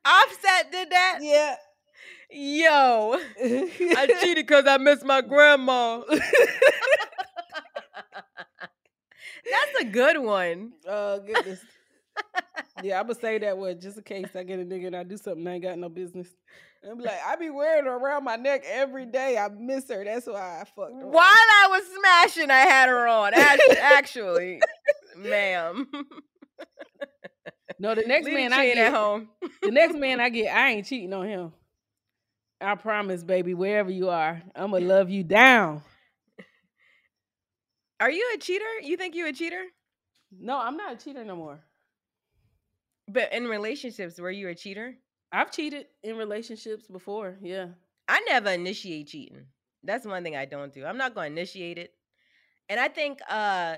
Offset 0.05 0.71
did 0.71 0.91
that. 0.91 1.19
yeah. 1.23 1.57
Yo, 2.37 3.17
I 3.41 4.07
cheated 4.21 4.47
because 4.47 4.65
I 4.67 4.77
miss 4.79 5.05
my 5.05 5.21
grandma. 5.21 6.03
That's 9.51 9.81
a 9.81 9.85
good 9.85 10.19
one. 10.19 10.73
Oh 10.87 11.21
goodness. 11.21 11.61
yeah, 12.83 12.99
I'm 13.01 13.07
gonna 13.07 13.19
say 13.21 13.39
that 13.39 13.57
one 13.57 13.79
just 13.81 13.99
in 13.99 14.03
case 14.03 14.35
I 14.35 14.43
get 14.43 14.59
a 14.59 14.65
nigga 14.65 14.89
and 14.89 14.97
I 14.97 15.05
do 15.05 15.17
something 15.17 15.47
I 15.47 15.55
ain't 15.55 15.63
got 15.63 15.79
no 15.79 15.89
business. 15.89 16.29
And 16.83 16.99
be 16.99 17.05
like, 17.05 17.21
I 17.27 17.37
be 17.37 17.51
wearing 17.51 17.85
her 17.85 17.97
around 17.97 18.25
my 18.25 18.37
neck 18.37 18.63
every 18.67 19.07
day. 19.07 19.39
I 19.39 19.49
miss 19.49 19.89
her. 19.89 20.05
That's 20.05 20.27
why 20.27 20.61
I 20.61 20.65
fucked 20.65 20.93
her. 21.01 21.07
While 21.07 21.25
I 21.25 21.69
was 21.71 21.83
smashing, 21.99 22.51
I 22.51 22.59
had 22.61 22.89
her 22.89 23.07
on. 23.07 23.33
Act- 23.35 23.63
Actually, 23.81 24.61
ma'am. 25.17 25.89
No, 27.79 27.95
the 27.95 28.03
next 28.03 28.27
Leave 28.27 28.35
man 28.35 28.53
I 28.53 28.67
get, 28.67 28.79
at 28.79 28.93
home. 28.95 29.29
the 29.63 29.71
next 29.71 29.95
man 29.97 30.21
I 30.21 30.29
get, 30.29 30.55
I 30.55 30.71
ain't 30.73 30.87
cheating 30.87 31.13
on 31.13 31.27
him. 31.27 31.53
I 32.65 32.75
promise, 32.77 33.23
baby. 33.23 33.55
Wherever 33.55 33.91
you 33.91 34.11
are, 34.11 34.43
I'm 34.55 34.71
gonna 34.73 34.87
love 34.87 35.11
you 35.11 35.23
down. 35.23 35.83
Are 38.01 38.11
you 38.11 38.33
a 38.35 38.39
cheater? 38.39 38.81
You 38.83 38.97
think 38.97 39.15
you 39.15 39.27
a 39.27 39.33
cheater? 39.33 39.65
No, 40.33 40.59
I'm 40.59 40.77
not 40.77 40.95
a 40.95 40.97
cheater 40.97 41.25
no 41.25 41.37
more. 41.37 41.61
But 43.09 43.33
in 43.33 43.47
relationships, 43.47 44.19
were 44.19 44.31
you 44.31 44.49
a 44.49 44.55
cheater? 44.55 44.97
I've 45.33 45.51
cheated 45.51 45.87
in 46.03 46.17
relationships 46.17 46.87
before. 46.87 47.37
Yeah. 47.43 47.69
I 48.09 48.21
never 48.29 48.51
initiate 48.51 49.09
cheating. 49.09 49.47
That's 49.83 50.07
one 50.07 50.23
thing 50.23 50.37
I 50.37 50.45
don't 50.45 50.73
do. 50.73 50.85
I'm 50.85 50.97
not 50.97 51.15
going 51.15 51.35
to 51.35 51.41
initiate 51.41 51.79
it. 51.79 51.93
And 52.69 52.81
I 52.81 52.89
think 52.89 53.19
uh 53.29 53.77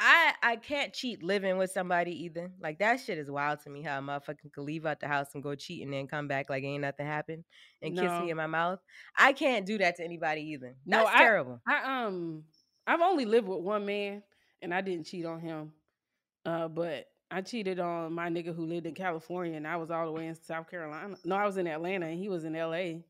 I 0.00 0.32
I 0.42 0.56
can't 0.56 0.92
cheat 0.92 1.22
living 1.22 1.58
with 1.58 1.70
somebody 1.72 2.24
either. 2.24 2.50
Like 2.60 2.78
that 2.78 3.00
shit 3.00 3.18
is 3.18 3.30
wild 3.30 3.60
to 3.64 3.70
me. 3.70 3.82
How 3.82 3.98
a 3.98 4.02
motherfucker 4.02 4.52
could 4.52 4.62
leave 4.62 4.86
out 4.86 5.00
the 5.00 5.08
house 5.08 5.28
and 5.34 5.42
go 5.42 5.54
cheat 5.54 5.82
and 5.82 5.92
then 5.92 6.06
come 6.06 6.28
back 6.28 6.48
like 6.48 6.62
ain't 6.64 6.82
nothing 6.82 7.06
happened 7.06 7.44
and 7.82 7.96
kiss 7.98 8.10
me 8.20 8.30
in 8.30 8.36
my 8.36 8.46
mouth. 8.46 8.78
I 9.16 9.32
can't 9.32 9.66
do 9.66 9.76
that 9.78 9.96
to 9.96 10.04
anybody 10.04 10.42
either. 10.52 10.76
No, 10.86 10.98
That's 11.04 11.16
I- 11.16 11.18
terrible. 11.18 11.60
I 11.66 12.04
um 12.04 12.44
I've 12.86 13.00
only 13.00 13.24
lived 13.24 13.48
with 13.48 13.58
one 13.60 13.84
man 13.86 14.22
and 14.62 14.72
I 14.72 14.80
didn't 14.80 15.06
cheat 15.06 15.24
on 15.26 15.40
him. 15.40 15.72
Uh 16.46 16.68
but 16.68 17.06
I 17.30 17.42
cheated 17.42 17.78
on 17.80 18.12
my 18.14 18.28
nigga 18.30 18.54
who 18.54 18.64
lived 18.66 18.86
in 18.86 18.94
California 18.94 19.56
and 19.56 19.66
I 19.66 19.76
was 19.76 19.90
all 19.90 20.06
the 20.06 20.12
way 20.12 20.28
in 20.28 20.34
South 20.34 20.70
Carolina. 20.70 21.16
No, 21.24 21.34
I 21.36 21.44
was 21.44 21.56
in 21.58 21.66
Atlanta 21.66 22.06
and 22.06 22.18
he 22.18 22.28
was 22.28 22.44
in 22.44 22.54
LA. 22.54 23.00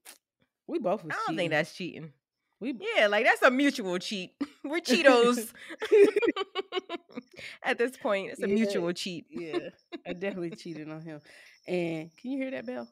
We 0.66 0.78
both 0.80 1.04
was 1.04 1.12
I 1.12 1.16
don't 1.16 1.18
cheating. 1.26 1.36
think 1.36 1.50
that's 1.50 1.74
cheating. 1.74 2.12
We 2.60 2.74
Yeah, 2.96 3.06
like 3.06 3.24
that's 3.24 3.42
a 3.42 3.50
mutual 3.50 3.98
cheat. 3.98 4.32
We're 4.64 4.80
Cheetos. 4.80 5.52
At 7.62 7.78
this 7.78 7.96
point, 7.96 8.30
it's 8.30 8.42
a 8.42 8.48
Yeah, 8.48 8.54
mutual 8.54 8.92
cheat. 8.92 9.26
Yeah. 9.30 9.70
I 10.06 10.12
definitely 10.12 10.50
cheated 10.50 10.90
on 10.90 11.00
him. 11.02 11.20
And 11.66 12.10
can 12.16 12.30
you 12.30 12.38
hear 12.38 12.50
that 12.50 12.66
bell? 12.66 12.88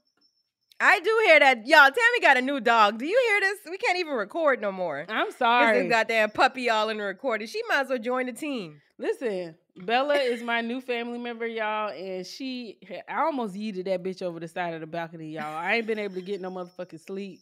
I 0.78 1.00
do 1.00 1.22
hear 1.26 1.40
that. 1.40 1.66
Y'all, 1.66 1.90
Tammy 1.90 2.20
got 2.20 2.36
a 2.36 2.42
new 2.42 2.60
dog. 2.60 2.98
Do 2.98 3.06
you 3.06 3.18
hear 3.28 3.40
this? 3.40 3.60
We 3.70 3.78
can't 3.78 3.98
even 3.98 4.12
record 4.12 4.60
no 4.60 4.70
more. 4.70 5.06
I'm 5.08 5.32
sorry. 5.32 5.82
This 5.82 5.90
goddamn 5.90 6.30
puppy 6.30 6.68
all 6.68 6.90
in 6.90 6.98
the 6.98 7.04
recording. 7.04 7.46
She 7.46 7.62
might 7.68 7.82
as 7.82 7.88
well 7.88 7.98
join 7.98 8.26
the 8.26 8.32
team. 8.32 8.82
Listen, 8.98 9.54
Bella 9.76 10.16
is 10.16 10.42
my 10.42 10.60
new 10.60 10.80
family 10.80 11.18
member, 11.18 11.46
y'all, 11.46 11.90
and 11.90 12.26
she 12.26 12.78
I 13.08 13.22
almost 13.22 13.54
yeeted 13.54 13.84
that 13.86 14.02
bitch 14.02 14.22
over 14.22 14.40
the 14.40 14.48
side 14.48 14.74
of 14.74 14.80
the 14.80 14.86
balcony, 14.86 15.30
y'all. 15.32 15.56
I 15.56 15.76
ain't 15.76 15.86
been 15.86 15.98
able 15.98 16.14
to 16.14 16.22
get 16.22 16.40
no 16.40 16.50
motherfucking 16.50 17.04
sleep. 17.04 17.40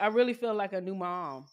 I 0.00 0.08
really 0.08 0.34
feel 0.34 0.54
like 0.54 0.72
a 0.72 0.80
new 0.80 0.94
mom. 0.94 1.46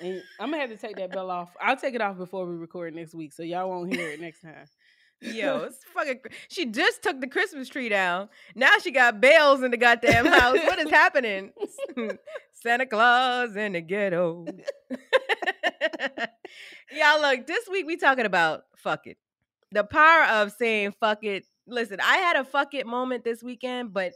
And 0.00 0.22
I'm 0.40 0.50
gonna 0.50 0.60
have 0.60 0.70
to 0.70 0.76
take 0.76 0.96
that 0.96 1.10
bell 1.12 1.30
off. 1.30 1.50
I'll 1.60 1.76
take 1.76 1.94
it 1.94 2.00
off 2.00 2.16
before 2.16 2.46
we 2.46 2.56
record 2.56 2.94
next 2.94 3.14
week, 3.14 3.32
so 3.32 3.42
y'all 3.42 3.68
won't 3.68 3.94
hear 3.94 4.10
it 4.10 4.20
next 4.20 4.42
time. 4.42 4.66
Yo, 5.20 5.64
it's 5.64 5.78
fucking. 5.94 6.20
She 6.48 6.66
just 6.66 7.02
took 7.02 7.20
the 7.20 7.26
Christmas 7.26 7.68
tree 7.68 7.88
down. 7.88 8.28
Now 8.54 8.72
she 8.82 8.90
got 8.90 9.20
bells 9.20 9.62
in 9.62 9.70
the 9.70 9.76
goddamn 9.76 10.26
house. 10.26 10.58
What 10.64 10.78
is 10.78 10.90
happening? 10.90 11.52
Santa 12.52 12.86
Claus 12.86 13.56
in 13.56 13.72
the 13.72 13.80
ghetto. 13.80 14.46
Y'all, 16.90 17.20
look. 17.20 17.46
This 17.46 17.68
week 17.70 17.86
we 17.86 17.96
talking 17.96 18.26
about 18.26 18.64
fuck 18.76 19.06
it. 19.06 19.16
The 19.72 19.84
power 19.84 20.24
of 20.24 20.52
saying 20.52 20.94
fuck 21.00 21.24
it. 21.24 21.46
Listen, 21.66 22.00
I 22.00 22.18
had 22.18 22.36
a 22.36 22.44
fuck 22.44 22.74
it 22.74 22.86
moment 22.86 23.24
this 23.24 23.42
weekend, 23.42 23.94
but 23.94 24.12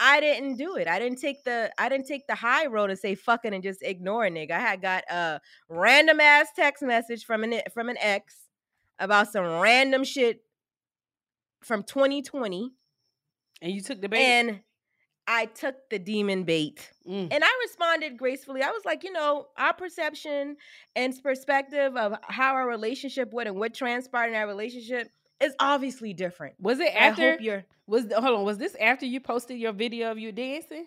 I 0.00 0.20
didn't 0.20 0.56
do 0.56 0.76
it. 0.76 0.86
I 0.86 0.98
didn't 0.98 1.18
take 1.18 1.44
the 1.44 1.72
I 1.78 1.88
didn't 1.88 2.06
take 2.06 2.26
the 2.26 2.34
high 2.34 2.66
road 2.66 2.90
and 2.90 2.98
say 2.98 3.14
fuck 3.14 3.44
it 3.44 3.52
and 3.52 3.62
just 3.62 3.82
ignore 3.82 4.24
a 4.24 4.30
nigga. 4.30 4.52
I 4.52 4.60
had 4.60 4.80
got 4.80 5.04
a 5.10 5.40
random 5.68 6.20
ass 6.20 6.48
text 6.54 6.82
message 6.82 7.24
from 7.24 7.42
an 7.44 7.60
from 7.72 7.88
an 7.88 7.96
ex 8.00 8.34
about 8.98 9.28
some 9.28 9.44
random 9.60 10.04
shit 10.04 10.40
from 11.62 11.82
2020 11.82 12.70
And 13.62 13.72
you 13.72 13.80
took 13.80 14.00
the 14.00 14.08
bait. 14.08 14.22
and 14.24 14.60
I 15.26 15.44
took 15.44 15.74
the 15.90 15.98
demon 15.98 16.44
bait. 16.44 16.90
Mm. 17.06 17.28
And 17.30 17.44
I 17.44 17.50
responded 17.62 18.16
gracefully. 18.16 18.62
I 18.62 18.70
was 18.70 18.84
like, 18.86 19.04
you 19.04 19.12
know, 19.12 19.48
our 19.58 19.74
perception 19.74 20.56
and 20.96 21.22
perspective 21.22 21.96
of 21.96 22.14
how 22.22 22.54
our 22.54 22.66
relationship 22.66 23.30
went 23.32 23.48
and 23.48 23.58
what 23.58 23.74
transpired 23.74 24.28
in 24.30 24.36
our 24.36 24.46
relationship 24.46 25.08
is 25.40 25.54
obviously 25.60 26.12
different. 26.14 26.54
was 26.60 26.78
it 26.80 26.92
after 26.94 27.36
you're 27.40 27.64
was 27.86 28.04
hold 28.12 28.38
on, 28.38 28.44
was 28.44 28.58
this 28.58 28.74
after 28.80 29.06
you 29.06 29.20
posted 29.20 29.58
your 29.58 29.72
video 29.72 30.10
of 30.10 30.18
you 30.18 30.32
dancing? 30.32 30.86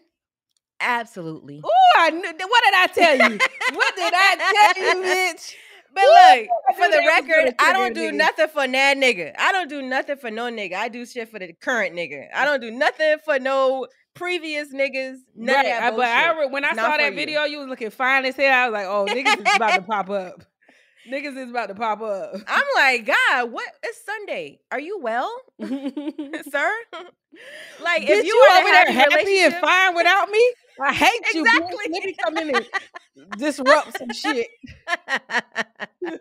absolutely. 0.79 1.61
Oh, 1.63 1.69
I 1.97 2.09
knew 2.09 2.21
what 2.21 2.63
did 2.63 2.73
I 2.73 2.87
tell 2.93 3.15
you? 3.31 3.37
what 3.73 3.95
did 3.95 4.13
I 4.15 4.73
tell 4.73 4.83
you, 4.83 5.03
bitch? 5.35 5.53
But 5.93 6.03
look, 6.05 6.47
for 6.77 6.89
the 6.89 7.03
record, 7.05 7.53
I 7.59 7.73
don't 7.73 7.93
do 7.93 8.11
niggas. 8.11 8.15
nothing 8.15 8.47
for 8.47 8.65
that 8.67 8.97
nigga. 8.97 9.33
I 9.37 9.51
don't 9.51 9.69
do 9.69 9.81
nothing 9.81 10.15
for 10.15 10.31
no 10.31 10.43
nigga. 10.49 10.73
I 10.75 10.87
do 10.87 11.05
shit 11.05 11.29
for 11.29 11.37
the 11.37 11.51
current 11.53 11.93
nigga. 11.95 12.27
I 12.33 12.45
don't 12.45 12.61
do 12.61 12.71
nothing 12.71 13.17
for 13.25 13.39
no 13.39 13.87
previous 14.13 14.73
niggas. 14.73 15.17
None 15.35 15.53
right, 15.55 15.65
of 15.65 15.65
that 15.65 15.83
I- 15.93 15.95
but 15.97 16.05
I 16.07 16.45
when 16.45 16.63
I 16.63 16.69
Not 16.71 16.77
saw 16.91 16.97
that 16.97 17.11
you. 17.11 17.15
video, 17.17 17.43
you 17.43 17.59
was 17.59 17.67
looking 17.67 17.89
fine 17.89 18.23
as 18.25 18.37
hell. 18.37 18.53
I 18.53 18.69
was 18.69 18.73
like, 18.73 18.85
oh, 18.87 19.05
niggas 19.05 19.47
is 19.49 19.55
about 19.55 19.75
to 19.75 19.81
pop 19.81 20.09
up. 20.09 20.43
Niggas 21.09 21.37
is 21.37 21.49
about 21.49 21.67
to 21.67 21.75
pop 21.75 22.01
up. 22.01 22.33
I'm 22.47 22.63
like, 22.75 23.05
God, 23.05 23.51
what? 23.51 23.67
It's 23.83 24.03
Sunday. 24.05 24.59
Are 24.71 24.79
you 24.79 24.99
well, 25.01 25.31
sir? 25.59 26.71
like, 27.81 28.03
Bitch, 28.03 28.09
if 28.09 28.23
you, 28.25 28.33
you 28.33 28.47
were 28.49 28.57
over 28.59 28.69
there 28.69 28.91
happy 28.91 29.39
and 29.39 29.53
fine 29.55 29.95
without 29.95 30.29
me, 30.29 30.53
I 30.79 30.93
hate 30.93 31.33
you. 31.33 31.43
bitch. 31.43 31.69
Let 31.91 32.03
me 32.05 32.15
come 32.23 32.37
in 32.37 32.55
and 32.55 32.65
disrupt 33.37 33.97
some 33.97 34.11
shit. 34.13 34.47
and 36.03 36.19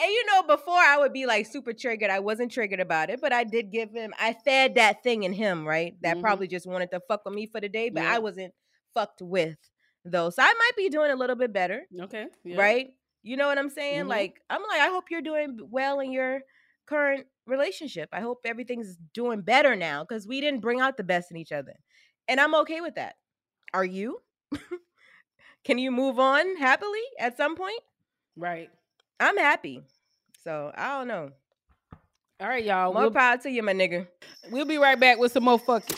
you 0.00 0.26
know, 0.26 0.42
before 0.44 0.76
I 0.78 0.96
would 0.98 1.12
be 1.12 1.26
like 1.26 1.46
super 1.46 1.72
triggered. 1.72 2.10
I 2.10 2.20
wasn't 2.20 2.52
triggered 2.52 2.80
about 2.80 3.10
it, 3.10 3.20
but 3.20 3.32
I 3.32 3.44
did 3.44 3.70
give 3.72 3.90
him. 3.92 4.12
I 4.18 4.34
fed 4.44 4.76
that 4.76 5.02
thing 5.02 5.22
in 5.24 5.32
him, 5.32 5.66
right? 5.66 5.94
That 6.02 6.16
Mhm. 6.16 6.20
probably 6.20 6.48
just 6.48 6.66
wanted 6.66 6.90
to 6.92 7.00
fuck 7.08 7.24
with 7.24 7.34
me 7.34 7.46
for 7.46 7.60
the 7.60 7.68
day, 7.68 7.90
but 7.90 8.02
Yeah. 8.02 8.14
I 8.14 8.18
wasn't 8.18 8.54
fucked 8.94 9.22
with 9.22 9.56
though. 10.04 10.30
So 10.30 10.42
I 10.42 10.52
might 10.52 10.72
be 10.76 10.88
doing 10.88 11.10
a 11.10 11.16
little 11.16 11.36
bit 11.36 11.52
better, 11.52 11.82
Okay. 12.02 12.26
yeah. 12.44 12.56
right? 12.60 12.88
You 13.22 13.36
know 13.36 13.46
what 13.46 13.58
I'm 13.58 13.70
saying? 13.70 14.04
Mhm. 14.04 14.08
Like 14.08 14.40
I'm 14.50 14.62
like, 14.62 14.80
I 14.80 14.88
hope 14.88 15.04
you're 15.10 15.22
doing 15.22 15.58
well 15.70 16.00
in 16.00 16.12
your 16.12 16.40
current 16.86 17.26
relationship. 17.46 18.08
I 18.12 18.20
hope 18.20 18.40
everything's 18.44 18.96
doing 19.14 19.42
better 19.42 19.76
now 19.76 20.04
because 20.04 20.26
we 20.26 20.40
didn't 20.40 20.60
bring 20.60 20.80
out 20.80 20.96
the 20.96 21.04
best 21.04 21.30
in 21.30 21.36
each 21.36 21.52
other, 21.52 21.74
and 22.28 22.40
I'm 22.40 22.54
okay 22.56 22.80
with 22.80 22.96
that. 22.96 23.14
Are 23.74 23.84
you? 23.84 24.20
Can 25.64 25.78
you 25.78 25.90
move 25.92 26.18
on 26.18 26.56
happily 26.56 27.00
at 27.18 27.36
some 27.36 27.56
point? 27.56 27.80
Right. 28.36 28.70
I'm 29.20 29.36
happy. 29.38 29.82
So 30.42 30.72
I 30.76 30.98
don't 30.98 31.08
know. 31.08 31.30
All 32.40 32.48
right, 32.48 32.64
y'all. 32.64 32.92
More 32.92 33.02
We'll, 33.02 33.10
power 33.12 33.38
to 33.38 33.50
you, 33.50 33.62
my 33.62 33.72
nigga. 33.72 34.08
we'll 34.50 34.64
be 34.64 34.78
right 34.78 34.98
back 34.98 35.18
with 35.18 35.30
some 35.30 35.44
more 35.44 35.60
fucking. 35.60 35.96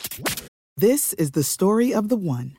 This 0.76 1.14
is 1.14 1.30
the 1.30 1.42
story 1.42 1.94
of 1.94 2.10
the 2.10 2.16
one. 2.16 2.58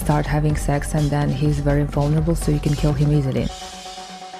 start 0.00 0.26
having 0.26 0.56
sex, 0.56 0.94
and 0.94 1.10
then 1.10 1.28
he's 1.28 1.60
very 1.60 1.84
vulnerable, 1.84 2.34
so 2.34 2.50
you 2.50 2.60
can 2.60 2.74
kill 2.74 2.92
him 2.92 3.12
easily. 3.12 3.46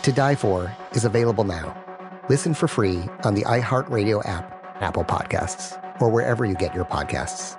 To 0.02 0.12
Die 0.12 0.34
For 0.34 0.74
is 0.92 1.04
available 1.04 1.44
now. 1.44 1.76
Listen 2.28 2.54
for 2.54 2.68
free 2.68 3.02
on 3.24 3.34
the 3.34 3.42
iHeartRadio 3.42 4.26
app, 4.26 4.44
Apple 4.80 5.04
Podcasts, 5.04 5.76
or 6.00 6.08
wherever 6.08 6.44
you 6.44 6.54
get 6.54 6.74
your 6.74 6.84
podcasts. 6.84 7.56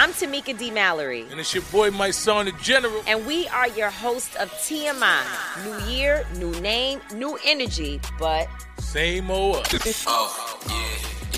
I'm 0.00 0.12
Tamika 0.12 0.56
D. 0.56 0.70
Mallory. 0.70 1.26
And 1.30 1.40
it's 1.40 1.52
your 1.52 1.64
boy, 1.64 1.90
Mysonne, 1.90 2.44
the 2.44 2.52
general. 2.62 3.02
And 3.06 3.26
we 3.26 3.48
are 3.48 3.68
your 3.70 3.90
host 3.90 4.36
of 4.36 4.48
TMI. 4.52 5.22
New 5.64 5.92
year, 5.92 6.24
new 6.36 6.52
name, 6.60 7.00
new 7.12 7.36
energy, 7.44 8.00
but 8.18 8.46
same 8.78 9.30
old. 9.30 9.66
oh, 10.06 10.60
yeah. 10.68 11.37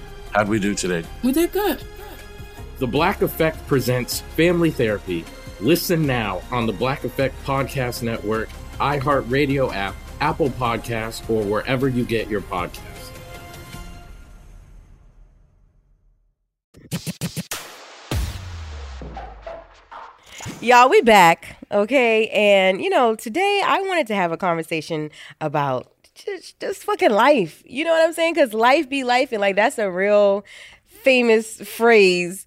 how'd 0.33 0.47
we 0.47 0.59
do 0.59 0.73
today? 0.73 1.03
We 1.23 1.31
did 1.31 1.51
good. 1.51 1.83
The 2.79 2.87
Black 2.87 3.21
Effect 3.21 3.65
presents 3.67 4.21
Family 4.35 4.71
Therapy. 4.71 5.23
Listen 5.59 6.07
now 6.07 6.41
on 6.51 6.65
the 6.65 6.73
Black 6.73 7.03
Effect 7.03 7.35
Podcast 7.45 8.01
Network, 8.01 8.49
iHeartRadio 8.79 9.73
app, 9.73 9.95
Apple 10.19 10.49
Podcasts, 10.49 11.29
or 11.29 11.43
wherever 11.43 11.87
you 11.87 12.03
get 12.03 12.27
your 12.27 12.41
podcasts. 12.41 12.91
Y'all, 20.61 20.89
we 20.89 21.01
back, 21.01 21.57
okay? 21.71 22.27
And 22.29 22.83
you 22.83 22.89
know, 22.89 23.15
today 23.15 23.61
I 23.65 23.81
wanted 23.81 24.07
to 24.07 24.15
have 24.15 24.31
a 24.31 24.37
conversation 24.37 25.09
about 25.39 26.00
just, 26.25 26.59
just 26.59 26.83
fucking 26.83 27.11
life. 27.11 27.63
You 27.65 27.83
know 27.83 27.91
what 27.91 28.03
I'm 28.03 28.13
saying? 28.13 28.33
Because 28.33 28.53
life 28.53 28.89
be 28.89 29.03
life, 29.03 29.31
and 29.31 29.41
like 29.41 29.55
that's 29.55 29.77
a 29.77 29.89
real 29.91 30.45
famous 30.85 31.57
phrase. 31.61 32.45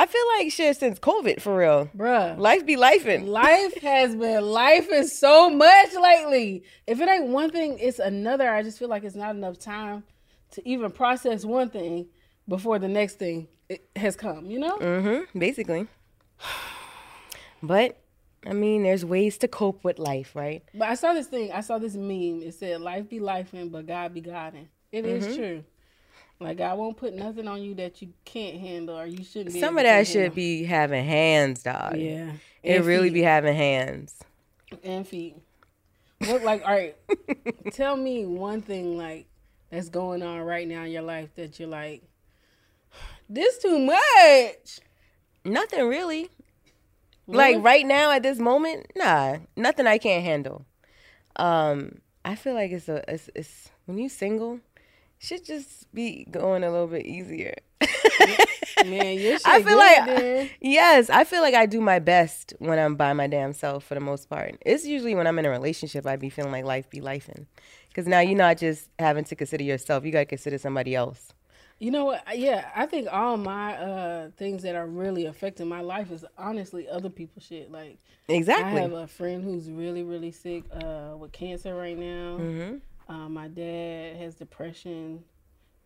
I 0.00 0.06
feel 0.06 0.22
like 0.36 0.52
shit 0.52 0.76
since 0.76 1.00
COVID 1.00 1.40
for 1.40 1.56
real. 1.56 1.90
Bruh. 1.96 2.38
Life 2.38 2.64
be 2.64 2.76
lifing. 2.76 3.26
Life 3.26 3.80
has 3.82 4.14
been 4.14 4.44
life 4.44 4.88
is 4.92 5.18
so 5.18 5.50
much 5.50 5.92
lately. 6.00 6.62
If 6.86 7.00
it 7.00 7.08
ain't 7.08 7.26
one 7.28 7.50
thing, 7.50 7.78
it's 7.80 7.98
another. 7.98 8.48
I 8.48 8.62
just 8.62 8.78
feel 8.78 8.88
like 8.88 9.02
it's 9.02 9.16
not 9.16 9.34
enough 9.34 9.58
time 9.58 10.04
to 10.52 10.68
even 10.68 10.92
process 10.92 11.44
one 11.44 11.70
thing 11.70 12.06
before 12.46 12.78
the 12.78 12.86
next 12.86 13.18
thing 13.18 13.48
has 13.96 14.14
come, 14.14 14.50
you 14.50 14.58
know? 14.58 14.78
Mm-hmm. 14.78 15.38
Basically. 15.38 15.86
But 17.60 18.00
I 18.46 18.52
mean, 18.52 18.84
there's 18.84 19.04
ways 19.04 19.36
to 19.38 19.48
cope 19.48 19.82
with 19.84 19.98
life, 19.98 20.34
right? 20.36 20.62
But 20.74 20.88
I 20.88 20.94
saw 20.94 21.12
this 21.12 21.26
thing. 21.26 21.50
I 21.52 21.60
saw 21.60 21.78
this 21.78 21.94
meme. 21.94 22.42
It 22.42 22.54
said, 22.54 22.80
"Life 22.80 23.08
be 23.08 23.18
lifing, 23.20 23.70
but 23.72 23.86
God 23.86 24.14
be 24.14 24.20
Godin." 24.20 24.68
It 24.92 25.04
is 25.04 25.26
Mhm. 25.26 25.36
true. 25.36 25.64
Like 26.40 26.58
God 26.58 26.78
won't 26.78 26.96
put 26.96 27.14
nothing 27.14 27.48
on 27.48 27.62
you 27.62 27.74
that 27.74 28.00
you 28.00 28.12
can't 28.24 28.58
handle 28.60 28.96
or 28.98 29.06
you 29.06 29.24
shouldn't. 29.24 29.54
be 29.54 29.60
Some 29.60 29.76
of 29.76 29.82
that 29.84 30.06
should 30.06 30.20
handle. 30.20 30.36
be 30.36 30.64
having 30.64 31.04
hands, 31.04 31.64
dog. 31.64 31.96
Yeah. 31.98 32.32
It 32.62 32.76
And 32.76 32.86
really 32.86 33.08
feet. 33.08 33.14
be 33.14 33.22
having 33.22 33.56
hands. 33.56 34.14
and 34.84 35.06
feet. 35.06 35.34
What 36.26 36.42
like? 36.44 36.62
All 36.64 36.72
right, 36.74 36.96
tell 37.72 37.96
me 37.96 38.24
one 38.26 38.60
thing 38.62 38.96
like 38.96 39.26
that's 39.70 39.88
going 39.88 40.22
on 40.22 40.40
right 40.42 40.66
now 40.68 40.84
in 40.84 40.92
your 40.92 41.02
life 41.02 41.34
that 41.36 41.58
you're 41.58 41.68
like, 41.68 42.02
this 43.28 43.58
too 43.58 43.78
much. 43.78 44.80
Nothing 45.44 45.86
really. 45.88 46.28
Like 47.36 47.62
right 47.62 47.86
now 47.86 48.10
at 48.10 48.22
this 48.22 48.38
moment, 48.38 48.90
nah, 48.96 49.36
nothing 49.56 49.86
I 49.86 49.98
can't 49.98 50.24
handle. 50.24 50.64
Um, 51.36 52.00
I 52.24 52.34
feel 52.34 52.54
like 52.54 52.72
it's 52.72 52.88
a 52.88 53.04
it's, 53.10 53.30
it's 53.34 53.70
when 53.84 53.98
you 53.98 54.08
single, 54.08 54.60
should 55.18 55.44
just 55.44 55.92
be 55.94 56.26
going 56.30 56.64
a 56.64 56.70
little 56.70 56.86
bit 56.86 57.06
easier. 57.06 57.54
Man, 58.84 59.18
your 59.18 59.32
shit 59.38 59.46
I 59.46 59.62
feel 59.62 59.76
like 59.76 60.06
then. 60.06 60.50
yes, 60.60 61.10
I 61.10 61.24
feel 61.24 61.42
like 61.42 61.54
I 61.54 61.66
do 61.66 61.80
my 61.80 61.98
best 61.98 62.54
when 62.58 62.78
I'm 62.78 62.94
by 62.96 63.12
my 63.12 63.26
damn 63.26 63.52
self 63.52 63.84
for 63.84 63.94
the 63.94 64.00
most 64.00 64.30
part. 64.30 64.56
It's 64.64 64.86
usually 64.86 65.14
when 65.14 65.26
I'm 65.26 65.38
in 65.38 65.46
a 65.46 65.50
relationship 65.50 66.06
I 66.06 66.16
be 66.16 66.30
feeling 66.30 66.52
like 66.52 66.64
life 66.64 66.88
be 66.88 67.00
lifing, 67.00 67.46
because 67.88 68.06
now 68.06 68.20
you're 68.20 68.38
not 68.38 68.56
just 68.56 68.88
having 68.98 69.24
to 69.24 69.36
consider 69.36 69.64
yourself; 69.64 70.04
you 70.04 70.12
got 70.12 70.20
to 70.20 70.26
consider 70.26 70.58
somebody 70.58 70.94
else. 70.94 71.32
You 71.78 71.92
know 71.92 72.06
what? 72.06 72.22
Yeah, 72.36 72.68
I 72.74 72.86
think 72.86 73.08
all 73.10 73.36
my 73.36 73.76
uh 73.76 74.30
things 74.36 74.62
that 74.64 74.74
are 74.74 74.86
really 74.86 75.26
affecting 75.26 75.68
my 75.68 75.80
life 75.80 76.10
is 76.10 76.24
honestly 76.36 76.88
other 76.88 77.08
people's 77.10 77.44
shit. 77.44 77.70
Like 77.70 77.98
Exactly. 78.28 78.80
I 78.80 78.82
have 78.82 78.92
a 78.92 79.06
friend 79.06 79.44
who's 79.44 79.70
really, 79.70 80.02
really 80.02 80.32
sick 80.32 80.64
uh 80.72 81.14
with 81.16 81.32
cancer 81.32 81.74
right 81.74 81.96
now. 81.96 82.38
Mhm. 82.38 82.80
Uh, 83.08 83.28
my 83.28 83.48
dad 83.48 84.16
has 84.16 84.34
depression, 84.34 85.24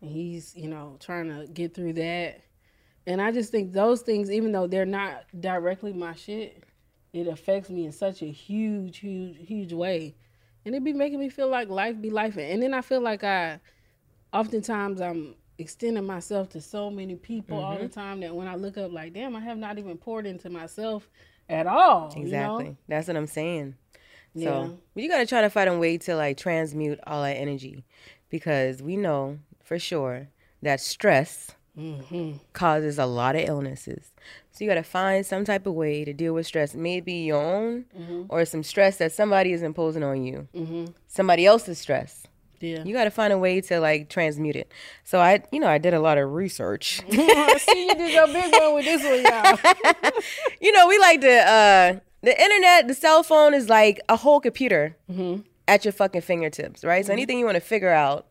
and 0.01 0.09
he's 0.11 0.55
you 0.55 0.67
know 0.67 0.97
trying 0.99 1.29
to 1.29 1.47
get 1.47 1.73
through 1.73 1.93
that. 1.93 2.41
And 3.05 3.21
I 3.21 3.31
just 3.31 3.51
think 3.51 3.73
those 3.73 4.01
things, 4.01 4.31
even 4.31 4.51
though 4.51 4.65
they're 4.65 4.85
not 4.85 5.25
directly 5.39 5.93
my 5.93 6.15
shit, 6.15 6.63
it 7.11 7.27
affects 7.27 7.69
me 7.69 7.85
in 7.85 7.91
such 7.91 8.21
a 8.21 8.31
huge, 8.31 8.99
huge, 8.99 9.37
huge 9.45 9.73
way. 9.73 10.15
And 10.65 10.73
it 10.73 10.83
be 10.83 10.93
making 10.93 11.19
me 11.19 11.27
feel 11.29 11.49
like 11.49 11.67
life 11.67 12.01
be 12.01 12.09
life. 12.09 12.37
And 12.37 12.63
then 12.63 12.73
I 12.73 12.79
feel 12.81 13.01
like 13.01 13.23
I, 13.25 13.59
oftentimes 14.31 15.01
I'm 15.01 15.35
extending 15.63 16.05
myself 16.05 16.49
to 16.49 16.61
so 16.61 16.89
many 16.91 17.15
people 17.15 17.57
all 17.63 17.77
the 17.77 17.85
Mhm. 17.85 17.93
time 17.93 18.19
that 18.19 18.35
when 18.35 18.47
I 18.47 18.55
look 18.55 18.77
up, 18.77 18.91
like, 18.91 19.13
damn, 19.13 19.35
I 19.35 19.39
have 19.39 19.57
not 19.57 19.77
even 19.79 19.97
poured 19.97 20.25
into 20.25 20.49
myself 20.49 21.09
at 21.49 21.65
all. 21.67 22.09
you 22.11 22.15
know? 22.17 22.21
Exactly. 22.23 22.77
That's 22.87 23.07
what 23.07 23.17
I'm 23.17 23.27
saying. 23.27 23.75
So 24.35 24.41
Yeah. 24.41 24.69
you 25.01 25.09
gotta 25.09 25.25
try 25.25 25.41
to 25.41 25.49
find 25.49 25.69
a 25.69 25.77
way 25.77 25.97
to 25.99 26.15
like 26.15 26.37
transmute 26.37 26.99
all 27.07 27.21
that 27.23 27.35
energy, 27.37 27.83
because 28.29 28.81
we 28.83 28.97
know 28.97 29.39
for 29.63 29.77
sure 29.79 30.27
that 30.61 30.79
stress 30.79 31.51
Mhm. 31.77 32.39
causes 32.53 32.97
a 32.99 33.05
lot 33.05 33.35
of 33.35 33.47
illnesses. 33.47 34.11
So 34.51 34.63
you 34.63 34.69
gotta 34.69 34.83
find 34.83 35.25
some 35.25 35.43
type 35.45 35.65
of 35.67 35.73
way 35.73 36.03
to 36.05 36.13
deal 36.13 36.33
with 36.33 36.45
stress, 36.47 36.73
maybe 36.75 37.13
your 37.13 37.41
own 37.41 37.85
Mhm. 37.99 38.25
or 38.29 38.45
some 38.45 38.63
stress 38.63 38.97
that 38.97 39.11
somebody 39.11 39.51
is 39.53 39.61
imposing 39.63 40.03
on 40.03 40.23
you, 40.23 40.47
Mhm. 40.53 40.93
somebody 41.07 41.45
else's 41.45 41.77
stress. 41.79 42.25
Yeah. 42.63 42.83
You 42.85 42.93
gotta 42.93 43.11
find 43.11 43.33
a 43.33 43.37
way 43.37 43.59
to 43.61 43.79
like 43.79 44.09
transmute 44.09 44.55
it. 44.55 44.71
So 45.03 45.19
I, 45.19 45.43
you 45.51 45.59
know, 45.59 45.67
I 45.67 45.77
did 45.77 45.93
a 45.93 45.99
lot 45.99 46.17
of 46.17 46.31
research. 46.31 47.01
See 47.11 47.85
you 47.87 47.95
did 47.95 48.13
your 48.13 48.27
big 48.27 48.53
one 48.53 48.73
with 48.75 48.85
this 48.85 49.03
one, 49.03 49.21
y'all. 49.23 50.11
you 50.61 50.71
know, 50.71 50.87
we 50.87 50.97
like 50.99 51.21
to 51.21 51.29
uh 51.31 51.99
the 52.21 52.41
internet, 52.41 52.87
the 52.87 52.93
cell 52.93 53.21
phone 53.21 53.53
is 53.53 53.67
like 53.67 53.99
a 54.07 54.15
whole 54.15 54.39
computer 54.39 54.95
Mhm. 55.11 55.43
at 55.67 55.83
your 55.83 55.91
fucking 55.91 56.21
fingertips, 56.21 56.83
right? 56.85 57.05
So 57.05 57.09
Mhm. 57.09 57.13
anything 57.13 57.39
you 57.39 57.45
want 57.45 57.55
to 57.55 57.61
figure 57.61 57.91
out, 57.91 58.27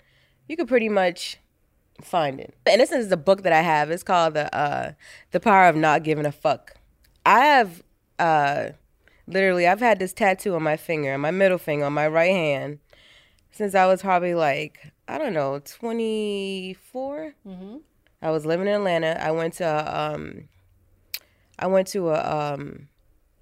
you 0.48 0.56
could 0.56 0.66
pretty 0.68 0.88
much 0.88 1.36
find 2.02 2.40
it. 2.40 2.54
And 2.66 2.80
this 2.80 2.90
is 2.90 3.12
a 3.12 3.16
book 3.18 3.42
that 3.42 3.52
I 3.52 3.60
have. 3.60 3.90
It's 3.90 4.02
called 4.02 4.32
the 4.34 4.54
uh 4.56 4.92
The 5.32 5.40
Power 5.40 5.68
of 5.68 5.76
Not 5.76 6.02
Giving 6.04 6.24
a 6.26 6.32
Fuck. 6.32 6.74
I 7.26 7.40
have 7.44 7.82
uh 8.18 8.70
literally 9.26 9.66
I've 9.68 9.80
had 9.80 9.98
this 9.98 10.12
tattoo 10.14 10.54
on 10.54 10.62
my 10.62 10.76
finger, 10.78 11.12
on 11.12 11.20
my 11.20 11.30
middle 11.30 11.58
finger, 11.58 11.84
on 11.84 11.92
my 11.92 12.08
right 12.08 12.32
hand, 12.32 12.78
since 13.52 13.74
I 13.74 13.86
was 13.86 14.02
probably 14.02 14.34
like, 14.34 14.92
I 15.06 15.18
don't 15.18 15.32
know, 15.34 15.60
24. 15.60 17.34
Mm-hmm. 17.46 17.76
I 18.20 18.30
was 18.30 18.46
living 18.46 18.66
in 18.68 18.74
Atlanta. 18.74 19.18
I 19.22 19.30
went 19.32 19.54
to 19.54 20.00
um 20.00 20.48
I 21.58 21.66
went 21.66 21.88
to 21.88 22.10
a 22.10 22.54
um 22.54 22.88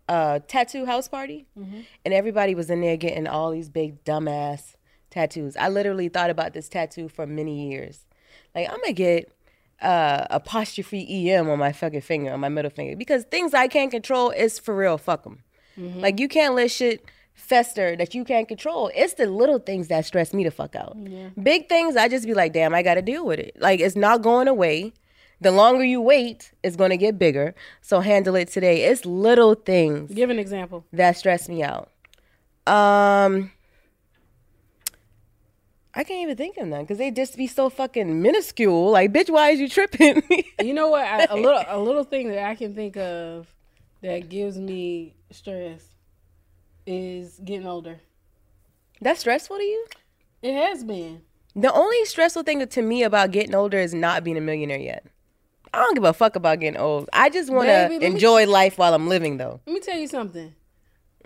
a 0.08 0.40
tattoo 0.46 0.86
house 0.86 1.06
party 1.08 1.46
Mhm. 1.58 1.84
and 2.04 2.14
everybody 2.14 2.54
was 2.54 2.70
in 2.70 2.80
there 2.80 2.96
getting 2.96 3.26
all 3.26 3.50
these 3.50 3.68
big 3.68 4.02
dumbass 4.04 4.74
tattoos. 5.10 5.56
I 5.56 5.68
literally 5.68 6.08
thought 6.08 6.30
about 6.30 6.52
this 6.52 6.68
tattoo 6.68 7.08
for 7.08 7.26
many 7.26 7.70
years. 7.70 8.06
Like 8.54 8.68
I'm 8.70 8.80
gonna 8.80 8.92
get 8.92 9.30
uh 9.82 10.26
apostrophe 10.30 11.30
em 11.30 11.48
on 11.48 11.58
my 11.58 11.72
fucking 11.72 12.00
finger, 12.00 12.32
on 12.32 12.40
my 12.40 12.48
middle 12.48 12.70
finger, 12.70 12.96
because 12.96 13.24
things 13.24 13.54
I 13.54 13.68
can't 13.68 13.90
control 13.90 14.30
is 14.30 14.58
for 14.58 14.74
real. 14.74 14.98
Fuck 14.98 15.24
them. 15.24 15.42
Mhm. 15.78 16.00
Like 16.00 16.18
you 16.18 16.28
can't 16.28 16.54
let 16.54 16.70
shit 16.70 17.04
fester 17.34 17.96
that 17.96 18.14
you 18.14 18.24
can't 18.24 18.46
control. 18.48 18.90
It's 18.94 19.14
the 19.14 19.26
little 19.26 19.58
things 19.58 19.88
that 19.88 20.04
stress 20.06 20.32
me 20.32 20.44
the 20.44 20.50
fuck 20.50 20.76
out. 20.76 20.96
Yeah. 20.98 21.30
Big 21.42 21.68
things, 21.68 21.96
I 21.96 22.08
just 22.08 22.26
be 22.26 22.34
like, 22.34 22.52
damn, 22.52 22.74
I 22.74 22.82
gotta 22.82 23.02
deal 23.02 23.24
with 23.26 23.38
it. 23.40 23.56
Like 23.60 23.80
it's 23.80 23.96
not 23.96 24.22
going 24.22 24.48
away. 24.48 24.92
The 25.40 25.50
longer 25.50 25.82
you 25.84 26.00
wait, 26.02 26.52
it's 26.62 26.76
gonna 26.76 26.98
get 26.98 27.18
bigger. 27.18 27.54
So 27.80 28.00
handle 28.00 28.36
it 28.36 28.48
today. 28.48 28.82
It's 28.84 29.06
little 29.06 29.54
things 29.54 30.12
Give 30.12 30.28
an 30.30 30.38
example. 30.38 30.84
that 30.92 31.16
stress 31.16 31.48
me 31.48 31.62
out. 31.62 31.90
Um, 32.66 33.50
I 35.94 36.04
can't 36.04 36.20
even 36.22 36.36
think 36.36 36.56
of 36.58 36.68
none 36.68 36.82
because 36.82 36.98
they 36.98 37.10
just 37.10 37.36
be 37.36 37.46
so 37.46 37.68
fucking 37.68 38.22
minuscule. 38.22 38.90
Like, 38.90 39.12
bitch, 39.12 39.28
why 39.30 39.50
is 39.50 39.60
you 39.60 39.68
tripping? 39.68 40.22
You 40.62 40.74
know 40.74 40.88
what? 40.88 41.04
I, 41.06 41.24
a 41.30 41.36
little 41.36 41.64
a 41.66 41.80
little 41.80 42.04
thing 42.04 42.28
that 42.28 42.44
I 42.44 42.54
can 42.54 42.74
think 42.74 42.96
of 42.98 43.46
that 44.02 44.28
gives 44.28 44.58
me 44.58 45.14
stress 45.30 45.82
is 46.86 47.40
getting 47.44 47.66
older. 47.66 48.00
That's 49.00 49.20
stressful 49.20 49.56
to 49.56 49.62
you? 49.62 49.86
It 50.42 50.54
has 50.54 50.84
been. 50.84 51.22
The 51.56 51.72
only 51.72 52.04
stressful 52.04 52.42
thing 52.44 52.66
to 52.66 52.82
me 52.82 53.02
about 53.02 53.30
getting 53.32 53.54
older 53.54 53.78
is 53.78 53.92
not 53.94 54.24
being 54.24 54.36
a 54.36 54.40
millionaire 54.40 54.78
yet. 54.78 55.04
I 55.72 55.78
don't 55.78 55.94
give 55.94 56.04
a 56.04 56.12
fuck 56.12 56.36
about 56.36 56.60
getting 56.60 56.80
old. 56.80 57.08
I 57.12 57.30
just 57.30 57.50
want 57.50 57.68
to 57.68 57.88
me- 57.88 58.04
enjoy 58.04 58.46
life 58.46 58.78
while 58.78 58.92
I'm 58.94 59.08
living, 59.08 59.36
though. 59.36 59.60
Let 59.66 59.74
me 59.74 59.80
tell 59.80 59.98
you 59.98 60.06
something. 60.08 60.54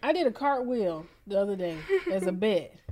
I 0.02 0.12
did 0.12 0.26
a 0.26 0.30
cartwheel 0.30 1.06
the 1.26 1.40
other 1.40 1.56
day 1.56 1.76
as 2.10 2.26
a 2.26 2.32
bet. 2.32 2.74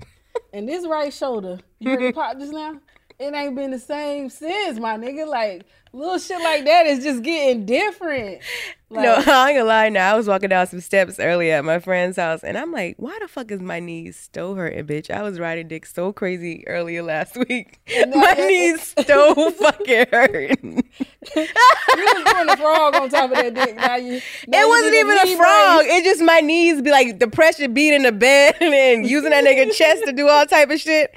And 0.55 0.67
this 0.67 0.87
right 0.87 1.13
shoulder, 1.13 1.61
you 1.79 1.91
heard 1.91 2.03
it 2.03 2.15
pop 2.15 2.39
just 2.39 2.53
now? 2.55 2.81
It 3.19 3.35
ain't 3.35 3.55
been 3.55 3.71
the 3.71 3.79
same 3.79 4.31
since, 4.31 4.79
my 4.79 4.97
nigga. 4.97 5.27
Like, 5.27 5.65
little 5.93 6.19
shit 6.19 6.41
like 6.41 6.65
that 6.65 6.87
is 6.87 7.03
just 7.05 7.23
getting 7.23 7.67
different. 7.67 8.41
Like, 8.93 9.05
no, 9.05 9.15
I 9.33 9.49
ain't 9.49 9.57
gonna 9.57 9.65
lie. 9.65 9.89
Now 9.89 10.13
I 10.13 10.17
was 10.19 10.29
walking 10.29 10.51
down 10.51 10.67
some 10.67 10.83
steps 10.83 11.19
earlier 11.19 11.55
at 11.55 11.65
my 11.65 11.79
friend's 11.79 12.19
house, 12.19 12.45
and 12.45 12.59
I'm 12.59 12.73
like, 12.73 12.97
"Why 12.99 13.17
the 13.23 13.27
fuck 13.27 13.51
is 13.51 13.63
my 13.63 13.81
knees 13.81 14.19
still 14.19 14.55
hurting, 14.55 14.85
bitch?" 14.87 15.11
I 15.11 15.23
was 15.23 15.41
riding 15.41 15.67
dick 15.67 15.87
so 15.87 16.13
crazy 16.13 16.63
earlier 16.69 17.03
last 17.03 17.35
week. 17.49 17.81
my 18.15 18.35
knees 18.35 18.83
still 18.99 19.51
fucking 19.53 20.09
hurting. 20.13 20.85
you 21.35 21.43
was 21.47 22.25
doing 22.35 22.47
the 22.49 22.57
frog 22.61 22.95
on 22.97 23.09
top 23.09 23.31
of 23.31 23.37
that 23.39 23.55
dick. 23.55 23.77
Now 23.77 23.97
you, 23.97 24.21
now 24.47 24.59
it 24.59 24.61
you 24.61 24.69
wasn't 24.69 24.95
even 24.95 25.17
a 25.17 25.37
frog. 25.39 25.79
brace. 25.87 25.93
It 25.99 26.05
just 26.05 26.21
my 26.21 26.41
knees 26.41 26.83
be 26.83 26.91
like 26.91 27.19
the 27.19 27.29
pressure 27.29 27.69
beating 27.71 28.03
the 28.03 28.13
bed 28.13 28.57
and 28.61 29.07
using 29.09 29.31
that 29.31 29.43
nigga 29.43 29.73
chest 29.73 30.03
to 30.05 30.13
do 30.13 30.29
all 30.29 30.45
type 30.45 30.69
of 30.71 30.79
shit. 30.79 31.15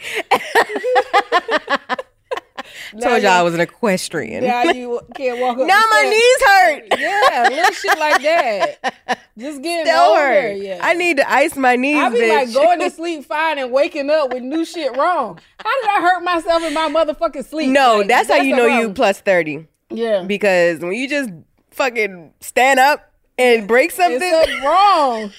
Now 2.94 3.10
Told 3.10 3.24
y'all 3.24 3.32
I 3.32 3.42
was 3.42 3.54
an 3.54 3.60
equestrian. 3.62 4.44
Now 4.44 4.64
you 4.64 5.00
can't 5.16 5.40
walk 5.40 5.58
up. 5.60 5.68
Now 5.68 5.82
my 5.90 5.98
steps. 5.98 6.10
knees 6.10 6.42
hurt. 6.44 7.00
Yeah, 7.00 7.48
little 7.50 7.74
shit 7.74 8.00
like 8.00 8.22
that. 8.22 9.20
Just 9.38 9.62
getting 9.62 9.86
Still 9.86 10.00
older. 10.02 10.22
hurt. 10.22 10.58
Yeah. 10.58 10.80
I 10.82 10.94
need 10.94 11.18
to 11.18 11.30
ice 11.32 11.56
my 11.56 11.76
knees, 11.76 11.98
I 11.98 12.10
be 12.10 12.20
bitch. 12.20 12.46
like 12.46 12.54
going 12.54 12.80
to 12.80 12.90
sleep 12.90 13.26
fine 13.26 13.60
and 13.60 13.72
waking 13.72 14.10
up 14.10 14.34
with 14.34 14.44
new 14.44 14.64
shit 14.66 14.96
wrong. 14.96 15.40
How 15.60 15.82
did 15.82 15.90
I 15.90 16.02
hurt 16.02 16.24
myself 16.24 16.64
in 16.64 16.74
my 16.74 16.88
motherfucking 16.90 17.46
sleep? 17.46 17.70
No, 17.70 17.98
Like, 17.98 18.08
that's, 18.08 18.30
how 18.30 18.36
you 18.38 18.56
know 18.56 18.66
you 18.66 18.94
plus 18.94 19.20
30. 19.20 19.68
Yeah. 19.90 20.24
Because 20.24 20.80
when 20.80 20.94
you 20.94 21.10
just 21.10 21.30
fucking 21.72 22.34
stand 22.40 22.80
up 22.80 23.12
and 23.38 23.68
break 23.68 23.92
something. 23.92 24.22
It's 24.24 24.50
something 24.50 24.64
wrong. 24.64 25.32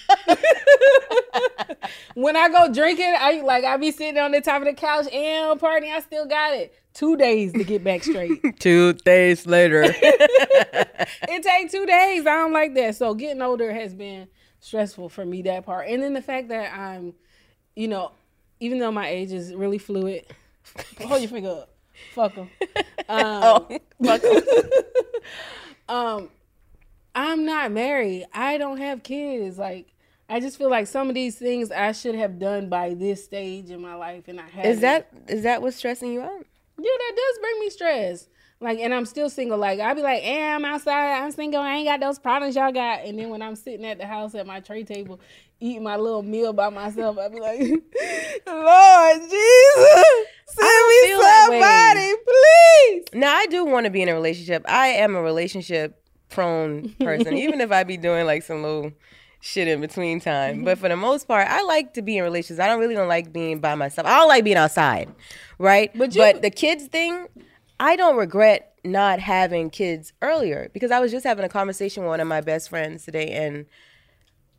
when 2.14 2.36
I 2.36 2.49
go 2.49 2.72
drinking, 2.72 3.14
I 3.18 3.40
like 3.42 3.64
I 3.64 3.76
be 3.76 3.90
sitting 3.90 4.18
on 4.18 4.32
the 4.32 4.40
top 4.40 4.61
of 4.62 4.66
the 4.66 4.74
couch 4.74 5.11
and 5.12 5.59
party. 5.59 5.90
I 5.90 6.01
still 6.01 6.26
got 6.26 6.55
it. 6.55 6.74
Two 6.97 7.14
days 7.14 7.53
to 7.53 7.62
get 7.62 7.84
back 7.84 8.03
straight. 8.03 8.40
Two 8.59 8.94
days 8.94 9.47
later. 9.47 9.82
it 9.92 11.42
take 11.42 11.70
two 11.70 11.84
days. 11.84 12.26
I 12.26 12.36
don't 12.36 12.55
like 12.55 12.74
that. 12.74 12.97
So 12.97 13.12
getting 13.12 13.42
older 13.42 13.70
has 13.70 13.92
been 13.92 14.28
stressful 14.61 15.11
for 15.11 15.26
me 15.26 15.42
that 15.42 15.66
part, 15.66 15.88
and 15.88 16.03
then 16.03 16.14
the 16.14 16.22
fact 16.22 16.49
that 16.49 16.72
I'm, 16.72 17.12
you 17.74 17.86
know, 17.86 18.12
even 18.61 18.78
though 18.78 18.90
my 18.90 19.09
age 19.09 19.30
is 19.30 19.55
really 19.55 19.76
fluid. 19.76 20.24
Hold 21.03 21.20
your 21.20 21.28
finger 21.28 21.51
up. 21.51 21.74
Fuck 22.14 22.34
them. 22.34 22.51
Um, 23.09 23.42
oh, 23.42 23.78
fuck 24.03 24.24
'em. 24.24 24.42
um, 25.94 26.30
I'm 27.14 27.44
not 27.44 27.72
married. 27.72 28.24
I 28.32 28.57
don't 28.57 28.78
have 28.78 29.03
kids. 29.03 29.59
Like, 29.59 29.92
I 30.30 30.40
just 30.40 30.57
feel 30.57 30.70
like 30.70 30.86
some 30.86 31.11
of 31.11 31.14
these 31.14 31.36
things 31.36 31.70
I 31.70 31.92
should 31.92 32.14
have 32.14 32.38
done 32.38 32.70
by 32.70 32.94
this 32.94 33.22
stage 33.22 33.70
in 33.70 33.82
my 33.82 33.94
life, 33.97 34.28
and 34.28 34.40
I 34.40 34.49
haven't. 34.49 34.70
Is 34.70 34.80
that 34.80 35.09
is 35.28 35.42
that 35.42 35.61
what's 35.61 35.76
stressing 35.76 36.11
you 36.11 36.22
out? 36.22 36.47
Yeah, 36.79 36.91
that 36.99 37.12
does 37.16 37.39
bring 37.41 37.61
me 37.61 37.70
stress. 37.70 38.29
Like, 38.59 38.79
and 38.79 38.95
I'm 38.95 39.05
still 39.05 39.29
single. 39.29 39.59
Like, 39.59 39.81
I'll 39.81 39.95
be 39.95 40.01
like, 40.03 40.22
eh, 40.24 40.55
I'm 40.55 40.64
outside. 40.64 41.22
I'm 41.22 41.31
single. 41.31 41.61
I 41.61 41.74
ain't 41.74 41.87
got 41.87 42.01
those 42.01 42.18
problems 42.18 42.57
y'all 42.57 42.72
got. 42.72 43.05
And 43.05 43.18
then 43.18 43.29
when 43.29 43.43
I'm 43.43 43.55
sitting 43.55 43.85
at 43.85 43.99
the 43.99 44.07
house 44.07 44.35
at 44.35 44.47
my 44.47 44.61
tray 44.61 44.83
table, 44.83 45.20
eating 45.61 45.83
my 45.83 45.97
little 45.97 46.22
meal 46.22 46.55
by 46.55 46.70
myself, 46.70 47.18
I'll 47.18 47.29
be 47.29 47.39
like, 47.39 47.59
Lord 48.47 49.20
Jesus, 49.20 50.05
send 50.47 50.89
me 50.89 51.22
somebody, 51.22 52.14
please. 52.24 53.05
Now 53.12 53.35
I 53.35 53.47
do 53.51 53.64
want 53.66 53.85
to 53.85 53.91
be 53.91 54.01
in 54.01 54.09
a 54.09 54.14
relationship. 54.14 54.64
I 54.66 54.89
am 54.89 55.14
a 55.14 55.22
relationship 55.22 56.03
prone 56.31 56.95
person, 57.01 57.37
even 57.37 57.61
if 57.61 57.70
I 57.72 57.85
be 57.85 57.99
doing 57.99 58.24
like 58.24 58.43
some 58.43 58.62
little 58.62 58.93
shit 59.47 59.68
in 59.68 59.80
between 59.80 60.20
time. 60.20 60.64
But 60.64 60.78
for 60.78 60.88
the 60.88 60.97
most 60.97 61.28
part, 61.28 61.49
I 61.49 61.62
like 61.62 61.94
to 61.94 62.03
be 62.03 62.18
in 62.18 62.24
relationships. 62.24 62.61
I 62.61 62.66
don't 62.66 62.80
really 62.80 62.94
don't 62.94 63.09
like 63.09 63.32
being 63.32 63.61
by 63.61 63.74
myself. 63.74 64.07
I 64.07 64.18
don't 64.18 64.28
like 64.28 64.44
being 64.44 64.57
outside, 64.57 65.09
right? 65.59 65.90
But, 65.97 66.42
the 66.42 66.51
kids 66.51 66.86
thing, 66.86 67.28
I 67.78 67.97
don't 67.97 68.16
regret 68.16 68.74
not 68.84 69.18
having 69.20 69.70
kids 69.70 70.12
earlier 70.22 70.70
because 70.72 70.90
I 70.90 71.01
was 71.01 71.11
just 71.11 71.24
having 71.24 71.44
a 71.44 71.49
conversation 71.49 72.03
with 72.03 72.11
one 72.11 72.20
of 72.20 72.28
my 72.28 72.40
best 72.40 72.68
friends 72.68 73.05
today 73.05 73.30
and 73.30 73.66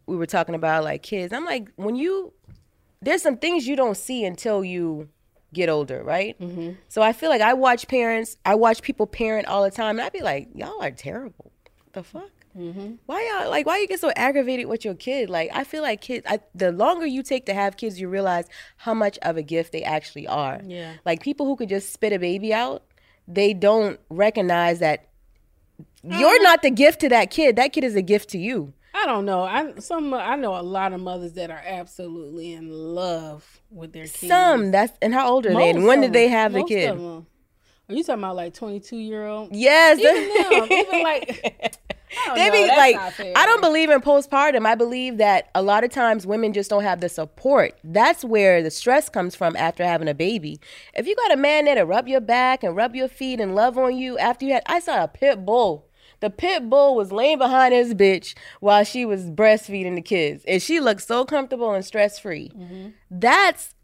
we 0.06 0.16
were 0.16 0.26
talking 0.26 0.56
about 0.56 0.84
like 0.84 1.04
kids. 1.04 1.34
I'm 1.34 1.46
like, 1.46 1.70
when 1.76 1.96
you 1.96 2.34
there's 3.02 3.22
some 3.22 3.38
things 3.38 3.68
you 3.68 3.76
don't 3.76 3.96
see 3.96 4.26
until 4.26 4.64
you 4.64 5.10
get 5.54 5.70
older, 5.70 6.04
right? 6.04 6.40
Mm-hmm. 6.40 6.74
So 6.90 7.02
I 7.02 7.14
feel 7.14 7.30
like 7.30 7.42
I 7.42 7.54
watch 7.54 7.88
parents, 7.88 8.38
I 8.46 8.56
watch 8.56 8.82
people 8.82 9.08
parent 9.08 9.48
all 9.48 9.64
the 9.64 9.72
time, 9.72 9.98
and 9.98 10.06
I'd 10.06 10.14
be 10.14 10.22
like, 10.22 10.50
y'all 10.54 10.82
are 10.82 10.92
terrible. 10.92 11.52
What 11.84 11.94
the 11.94 12.04
fuck? 12.04 12.32
Mm-hmm. 12.58 12.94
Why 13.06 13.40
y'all 13.40 13.50
like? 13.50 13.66
Why 13.66 13.78
you 13.78 13.88
get 13.88 14.00
so 14.00 14.12
aggravated 14.16 14.66
with 14.66 14.84
your 14.84 14.96
kid? 14.96 15.30
Like, 15.30 15.52
I 15.54 15.64
feel 15.64 15.84
like 15.84 16.02
kids. 16.02 16.26
I, 16.28 16.40
the 16.56 16.72
longer 16.72 17.06
you 17.06 17.22
take 17.22 17.46
to 17.46 17.54
have 17.54 17.78
kids, 17.78 18.00
you 18.00 18.10
realize 18.10 18.48
how 18.78 18.94
much 18.94 19.20
of 19.22 19.38
a 19.38 19.44
gift 19.44 19.72
they 19.72 19.84
actually 19.84 20.28
are. 20.28 20.60
Yeah. 20.66 20.94
Like 21.06 21.22
people 21.22 21.46
who 21.46 21.56
could 21.56 21.70
just 21.70 21.94
spit 21.94 22.14
a 22.14 22.20
baby 22.20 22.54
out, 22.54 22.84
they 23.28 23.54
don't 23.54 24.00
recognize 24.10 24.80
that 24.80 25.08
you're 26.04 26.42
not 26.42 26.62
the 26.62 26.72
gift 26.72 27.02
to 27.02 27.10
that 27.10 27.30
kid. 27.30 27.58
That 27.58 27.74
kid 27.74 27.84
is 27.84 27.96
a 27.96 28.02
gift 28.02 28.30
to 28.30 28.38
you. 28.38 28.74
I 28.94 29.06
don't 29.06 29.26
know. 29.26 29.44
I 29.44 29.76
some 29.78 30.14
I 30.14 30.36
know 30.36 30.58
a 30.58 30.64
lot 30.64 30.94
of 30.94 31.00
mothers 31.00 31.34
that 31.34 31.52
are 31.52 31.62
absolutely 31.64 32.54
in 32.54 32.72
love 32.72 33.62
with 33.70 33.94
their 33.94 34.08
kids. 34.08 34.28
Some 34.28 34.72
that's 34.72 34.98
and 35.02 35.14
how 35.14 35.30
old 35.30 35.46
are 35.46 35.54
they? 35.54 35.70
And 35.70 35.86
when 35.86 36.02
did 36.02 36.14
they 36.14 36.30
have 36.30 36.54
the 36.54 36.60
Most 36.60 36.70
kid? 36.70 36.98
Are 37.90 37.94
you 37.94 38.04
talking 38.04 38.24
about 38.24 38.36
like 38.36 38.54
twenty 38.54 38.80
two 38.80 38.98
year 38.98 39.26
old? 39.26 39.56
Yes. 39.56 40.00
Even 40.00 40.60
them, 40.60 40.72
even 40.72 41.04
like 41.04 41.78
they 42.36 42.50
be 42.50 42.68
like. 42.68 42.96
I 43.20 43.46
don't 43.46 43.62
believe 43.62 43.90
in 43.90 44.02
postpartum. 44.02 44.66
I 44.66 44.76
believe 44.76 45.18
that 45.18 45.50
a 45.54 45.62
lot 45.62 45.84
of 45.84 45.92
times 45.92 46.26
women 46.26 46.54
just 46.54 46.70
don't 46.70 46.84
have 46.84 47.02
the 47.02 47.10
support. 47.10 47.78
That's 47.84 48.24
where 48.24 48.64
the 48.64 48.72
stress 48.72 49.10
comes 49.10 49.36
from 49.36 49.56
after 49.56 49.84
having 49.84 50.08
a 50.08 50.14
baby. 50.14 50.60
If 50.94 51.08
you 51.08 51.16
got 51.16 51.34
a 51.34 51.38
man 51.38 51.66
there 51.66 51.76
to 51.76 51.84
rub 51.84 52.08
your 52.08 52.22
back 52.22 52.64
and 52.64 52.76
rub 52.76 52.96
your 52.96 53.08
feet 53.08 53.40
and 53.40 53.56
love 53.56 53.78
on 53.78 53.98
you 53.98 54.18
after 54.18 54.46
you 54.46 54.54
had, 54.54 54.64
I 54.66 54.80
saw 54.80 55.04
a 55.04 55.08
pit 55.08 55.46
bull. 55.46 55.88
The 56.20 56.30
pit 56.30 56.70
bull 56.70 56.96
was 56.96 57.12
laying 57.12 57.38
behind 57.38 57.74
his 57.74 57.94
bitch 57.94 58.34
while 58.60 58.84
she 58.84 59.06
was 59.06 59.26
breastfeeding 59.26 59.96
the 59.96 60.02
kids, 60.02 60.44
and 60.48 60.62
she 60.62 60.80
looked 60.80 61.04
so 61.04 61.26
comfortable 61.26 61.74
and 61.74 61.86
stress 61.86 62.18
free. 62.18 62.52
Mm-hmm. 62.56 62.90
That's 63.12 63.76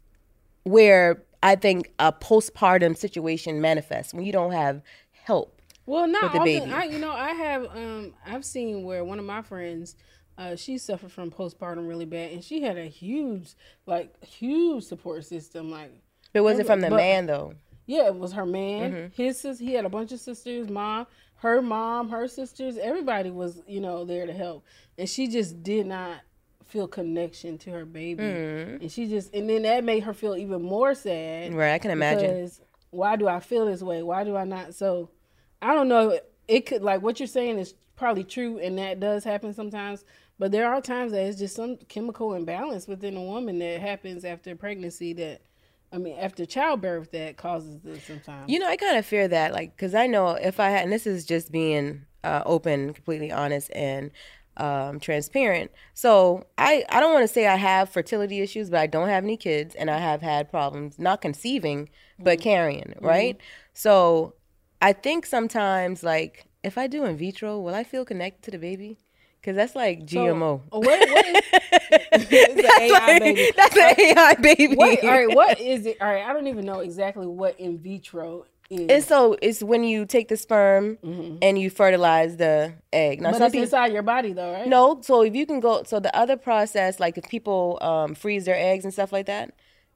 where 0.64 1.22
I 1.42 1.54
think 1.56 1.92
a 1.98 2.12
postpartum 2.12 2.96
situation 2.96 3.60
manifests 3.60 4.12
when 4.12 4.24
you 4.24 4.32
don't 4.32 4.52
have 4.52 4.82
help. 5.12 5.53
Well, 5.86 6.06
not 6.08 6.32
the 6.32 6.38
often. 6.40 6.72
I, 6.72 6.84
you 6.84 6.98
know, 6.98 7.12
I 7.12 7.30
have. 7.32 7.64
Um, 7.76 8.14
I've 8.26 8.44
seen 8.44 8.84
where 8.84 9.04
one 9.04 9.18
of 9.18 9.24
my 9.24 9.42
friends, 9.42 9.96
uh, 10.38 10.56
she 10.56 10.78
suffered 10.78 11.12
from 11.12 11.30
postpartum 11.30 11.86
really 11.88 12.06
bad, 12.06 12.32
and 12.32 12.42
she 12.42 12.62
had 12.62 12.78
a 12.78 12.86
huge, 12.86 13.54
like, 13.86 14.24
huge 14.24 14.84
support 14.84 15.24
system. 15.24 15.70
Like, 15.70 15.92
But 16.32 16.42
was 16.42 16.58
it 16.58 16.66
from 16.66 16.80
the 16.80 16.90
but- 16.90 16.96
man 16.96 17.26
though? 17.26 17.54
Yeah, 17.86 18.06
it 18.06 18.14
was 18.14 18.32
her 18.32 18.46
man. 18.46 18.92
Mhm. 18.92 19.14
His 19.14 19.38
sis, 19.40 19.58
he 19.58 19.74
had 19.74 19.84
a 19.84 19.90
bunch 19.90 20.10
of 20.12 20.18
sisters, 20.20 20.70
mom, 20.70 21.06
her 21.36 21.60
mom, 21.60 22.08
her 22.08 22.26
sisters. 22.28 22.78
Everybody 22.78 23.30
was, 23.30 23.62
you 23.66 23.80
know, 23.82 24.06
there 24.06 24.24
to 24.26 24.32
help, 24.32 24.64
and 24.96 25.06
she 25.06 25.28
just 25.28 25.62
did 25.62 25.86
not 25.86 26.20
feel 26.64 26.88
connection 26.88 27.58
to 27.58 27.70
her 27.70 27.84
baby, 27.84 28.22
Mhm. 28.22 28.80
and 28.80 28.90
she 28.90 29.06
just, 29.06 29.34
and 29.34 29.50
then 29.50 29.62
that 29.62 29.84
made 29.84 30.02
her 30.04 30.14
feel 30.14 30.34
even 30.34 30.62
more 30.62 30.94
sad. 30.94 31.52
Right, 31.52 31.74
I 31.74 31.78
can 31.78 31.90
imagine. 31.90 32.30
Because 32.34 32.62
why 32.88 33.16
do 33.16 33.28
I 33.28 33.38
feel 33.40 33.66
this 33.66 33.82
way? 33.82 34.02
Why 34.02 34.24
do 34.24 34.34
I 34.34 34.44
not? 34.44 34.74
So, 34.74 35.10
I 35.64 35.74
don't 35.74 35.88
know. 35.88 36.18
It 36.46 36.66
could 36.66 36.82
like 36.82 37.02
what 37.02 37.18
you're 37.18 37.26
saying 37.26 37.58
is 37.58 37.74
probably 37.96 38.24
true, 38.24 38.58
and 38.58 38.78
that 38.78 39.00
does 39.00 39.24
happen 39.24 39.54
sometimes. 39.54 40.04
But 40.38 40.52
there 40.52 40.68
are 40.68 40.80
times 40.80 41.12
that 41.12 41.24
it's 41.26 41.38
just 41.38 41.56
some 41.56 41.76
chemical 41.88 42.34
imbalance 42.34 42.86
within 42.86 43.16
a 43.16 43.22
woman 43.22 43.58
that 43.60 43.80
happens 43.80 44.24
after 44.24 44.54
pregnancy 44.54 45.12
that. 45.14 45.40
I 45.92 45.98
mean, 45.98 46.16
after 46.18 46.44
childbirth, 46.44 47.12
that 47.12 47.36
causes 47.36 47.80
this 47.84 48.02
sometimes. 48.02 48.50
You 48.50 48.58
know, 48.58 48.68
I 48.68 48.76
kind 48.76 48.98
of 48.98 49.06
fear 49.06 49.28
that, 49.28 49.52
like, 49.52 49.76
because 49.76 49.94
I 49.94 50.08
know 50.08 50.30
if 50.30 50.58
I 50.58 50.70
had, 50.70 50.82
and 50.82 50.92
this 50.92 51.06
is 51.06 51.24
just 51.24 51.52
being 51.52 52.04
uh, 52.24 52.42
open, 52.44 52.92
completely 52.94 53.30
honest, 53.30 53.70
and 53.72 54.10
um, 54.56 54.98
transparent. 54.98 55.70
So 55.92 56.46
I, 56.58 56.84
I 56.88 56.98
don't 56.98 57.12
want 57.12 57.22
to 57.22 57.32
say 57.32 57.46
I 57.46 57.54
have 57.54 57.90
fertility 57.90 58.40
issues, 58.40 58.70
but 58.70 58.80
I 58.80 58.88
don't 58.88 59.08
have 59.08 59.22
any 59.22 59.36
kids, 59.36 59.76
and 59.76 59.88
I 59.88 59.98
have 59.98 60.20
had 60.20 60.50
problems 60.50 60.98
not 60.98 61.20
conceiving, 61.20 61.90
but 62.18 62.40
carrying, 62.40 62.94
right? 63.00 63.38
So 63.72 64.34
I 64.84 64.92
think 64.92 65.24
sometimes, 65.24 66.02
like, 66.02 66.44
if 66.62 66.76
I 66.76 66.88
do 66.88 67.06
in 67.06 67.16
vitro, 67.16 67.58
will 67.58 67.74
I 67.74 67.84
feel 67.84 68.04
connected 68.04 68.42
to 68.42 68.50
the 68.50 68.58
baby? 68.58 68.98
Because 69.40 69.56
that's 69.56 69.74
like 69.74 70.00
GMO. 70.04 70.60
So, 70.70 70.78
what, 70.78 70.84
what 70.84 71.26
is, 71.26 71.42
it's 72.12 72.60
an 72.60 72.82
AI 72.82 73.06
like- 73.06 73.22
baby. 73.22 73.52
that's 73.56 73.76
an 73.76 73.94
AI 73.98 74.34
baby. 74.34 74.76
What, 74.76 75.02
all 75.02 75.10
right, 75.10 75.34
what 75.34 75.58
is 75.58 75.86
it? 75.86 75.96
All 76.02 76.06
right, 76.08 76.22
I 76.22 76.34
don't 76.34 76.48
even 76.48 76.66
know 76.66 76.80
exactly 76.80 77.26
what 77.26 77.58
in 77.58 77.78
vitro 77.78 78.44
is. 78.68 78.90
And 78.90 79.02
so 79.02 79.38
it's 79.40 79.62
when 79.62 79.84
you 79.84 80.04
take 80.04 80.28
the 80.28 80.36
sperm 80.36 80.98
and 81.40 81.58
you 81.58 81.70
fertilize 81.70 82.36
the 82.36 82.74
egg. 82.92 83.22
Now 83.22 83.30
but 83.32 83.40
it's 83.40 83.52
people 83.52 83.64
inside 83.64 83.90
your 83.90 84.02
body, 84.02 84.34
though, 84.34 84.52
right? 84.52 84.68
no, 84.68 85.00
so 85.00 85.22
if 85.22 85.34
you 85.34 85.46
can 85.46 85.60
go, 85.60 85.82
so 85.84 85.98
the 85.98 86.14
other 86.14 86.36
process, 86.36 87.00
like 87.00 87.16
if 87.16 87.26
people 87.28 87.78
um, 87.80 88.14
freeze 88.14 88.44
their 88.44 88.56
eggs 88.56 88.84
and 88.84 88.92
stuff 88.92 89.12
like 89.14 89.26
that, 89.26 89.54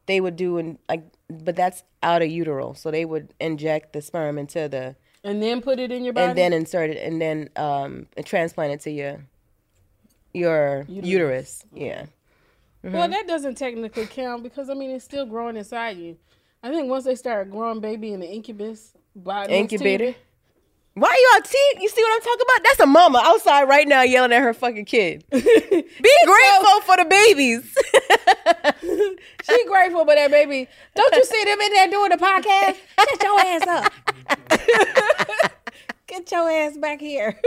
they 0.09 0.21
would 0.21 0.35
do 0.35 0.59
and 0.59 0.79
like, 0.89 1.05
but 1.31 1.55
that's 1.55 1.85
out 2.03 2.23
of 2.23 2.29
utero, 2.29 2.73
so 2.73 2.91
they 2.91 3.05
would 3.05 3.33
inject 3.39 3.93
the 3.93 4.03
sperm 4.03 4.37
into 4.39 4.69
the 4.69 4.97
and 5.23 5.41
then 5.43 5.61
put 5.61 5.79
it 5.79 5.93
in 5.93 6.03
your 6.05 6.13
body. 6.15 6.29
and 6.31 6.39
then 6.39 6.53
insert 6.53 6.91
it 6.91 6.97
and 7.03 7.21
then 7.21 7.49
um, 7.57 8.07
transplant 8.25 8.73
it 8.73 8.81
to 8.81 8.91
your 8.91 9.25
your 10.33 10.85
Uterus. 10.89 11.07
uterus. 11.09 11.65
Yeah. 11.73 12.07
Well, 12.83 13.09
that 13.09 13.27
doesn't 13.27 13.57
technically 13.57 14.07
count 14.07 14.43
because 14.43 14.71
I 14.71 14.75
mean 14.75 14.91
it's 14.91 15.05
still 15.05 15.27
growing 15.27 15.57
inside 15.57 15.97
you. 15.99 16.17
I 16.63 16.71
think 16.71 16.89
once 16.91 17.05
they 17.05 17.15
start 17.15 17.51
growing 17.51 17.81
baby 17.81 18.13
in 18.13 18.21
the 18.21 18.27
incubus, 18.29 18.93
body 19.15 19.55
Incubator. 19.55 20.05
you- 20.07 20.15
Why 20.95 21.31
y'all 21.35 21.45
see? 21.45 21.73
You 21.81 21.89
see 21.89 22.03
what 22.03 22.13
I'm 22.15 22.21
talking 22.21 22.47
about? 22.49 22.65
That's 22.65 22.81
a 22.81 22.87
mama 22.87 23.21
outside 23.25 23.65
right 23.65 23.87
now 23.87 24.03
yelling 24.03 24.33
at 24.33 24.41
her 24.43 24.55
fucking 24.55 24.85
kid. 24.87 25.25
Be 25.31 25.41
grateful 25.41 26.81
for 26.83 26.97
the 26.97 27.07
babies. 27.09 27.77
She 29.45 29.65
grateful 29.67 30.05
for 30.05 30.15
that 30.15 30.31
baby. 30.31 30.69
Don't 30.95 31.15
you 31.15 31.25
see 31.25 31.45
them 31.45 31.61
in 31.61 31.73
there 31.73 31.89
doing 31.89 32.11
the 32.11 32.17
podcast? 32.17 32.77
Shut 32.99 33.23
your 33.23 33.41
ass 33.41 33.67
up. 33.67 35.53
Get 36.07 36.31
your 36.33 36.51
ass 36.51 36.77
back 36.79 37.01
here. 37.01 37.39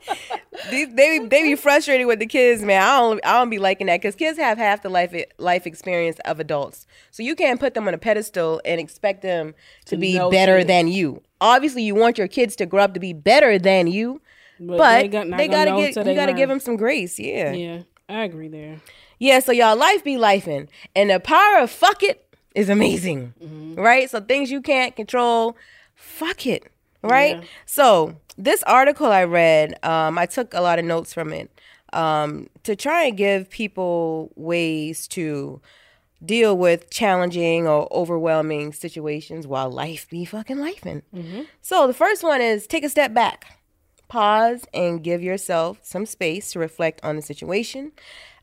These, 0.70 0.94
they 0.94 1.18
they 1.20 1.42
be 1.42 1.54
frustrated 1.54 2.06
with 2.06 2.18
the 2.18 2.26
kids, 2.26 2.62
man. 2.62 2.82
I 2.82 2.98
don't 3.00 3.20
I 3.24 3.32
don't 3.38 3.48
be 3.48 3.58
liking 3.58 3.86
that 3.86 4.00
because 4.02 4.14
kids 4.14 4.38
have 4.38 4.58
half 4.58 4.82
the 4.82 4.90
life 4.90 5.14
life 5.38 5.66
experience 5.66 6.18
of 6.26 6.38
adults, 6.38 6.86
so 7.10 7.22
you 7.22 7.34
can't 7.34 7.58
put 7.58 7.72
them 7.72 7.88
on 7.88 7.94
a 7.94 7.98
pedestal 7.98 8.60
and 8.66 8.78
expect 8.78 9.22
them 9.22 9.54
to 9.86 9.96
To 9.96 9.96
be 9.96 10.18
better 10.30 10.60
shit. 10.60 10.66
than 10.66 10.88
you. 10.88 11.22
Obviously, 11.40 11.82
you 11.82 11.94
want 11.94 12.18
your 12.18 12.28
kids 12.28 12.56
to 12.56 12.66
grow 12.66 12.82
up 12.84 12.92
to 12.94 13.00
be 13.00 13.14
better 13.14 13.58
than 13.58 13.86
you, 13.86 14.20
But 14.60 14.76
but, 14.76 14.92
they 14.96 15.02
they, 15.02 15.08
got- 15.08 15.28
not 15.28 15.38
gotta 15.50 15.70
get 15.70 15.96
you 16.06 16.14
gotta 16.14 16.34
give 16.34 16.48
them 16.50 16.60
some 16.60 16.76
grace. 16.76 17.18
Yeah, 17.18 17.52
yeah, 17.52 17.82
I 18.08 18.24
agree 18.24 18.48
there. 18.48 18.80
Yeah. 19.18 19.40
So 19.40 19.52
y'all 19.52 19.76
life 19.76 20.02
be 20.04 20.16
lifing, 20.16 20.68
and 20.94 21.10
the 21.10 21.20
power 21.20 21.58
of 21.58 21.70
fuck 21.70 22.02
it 22.02 22.26
is 22.54 22.68
amazing, 22.68 23.34
Mm-hmm. 23.42 23.74
right? 23.76 24.08
So 24.10 24.20
things 24.20 24.50
you 24.50 24.60
can't 24.62 24.94
control, 24.94 25.56
fuck 25.94 26.46
it, 26.46 26.70
right? 27.02 27.36
Yeah. 27.38 27.44
So 27.66 28.16
this 28.36 28.62
article 28.64 29.06
I 29.06 29.24
read, 29.24 29.74
um, 29.84 30.18
I 30.18 30.26
took 30.26 30.54
a 30.54 30.60
lot 30.60 30.78
of 30.78 30.84
notes 30.84 31.12
from 31.12 31.32
it 31.32 31.50
um, 31.92 32.48
to 32.64 32.76
try 32.76 33.04
and 33.04 33.16
give 33.16 33.50
people 33.50 34.30
ways 34.36 35.06
to 35.08 35.60
deal 36.24 36.56
with 36.56 36.88
challenging 36.90 37.66
or 37.66 37.86
overwhelming 37.92 38.72
situations 38.72 39.46
while 39.46 39.70
life 39.70 40.08
be 40.08 40.24
fucking 40.24 40.56
lifing. 40.56 41.02
So 41.60 41.86
the 41.86 41.92
first 41.92 42.22
one 42.22 42.40
is 42.40 42.66
take 42.66 42.82
a 42.84 42.88
step 42.88 43.12
back, 43.12 43.58
pause, 44.08 44.64
and 44.72 45.02
give 45.04 45.22
yourself 45.22 45.78
some 45.82 46.06
space 46.06 46.52
to 46.52 46.58
reflect 46.58 47.00
on 47.04 47.16
the 47.16 47.22
situation. 47.22 47.92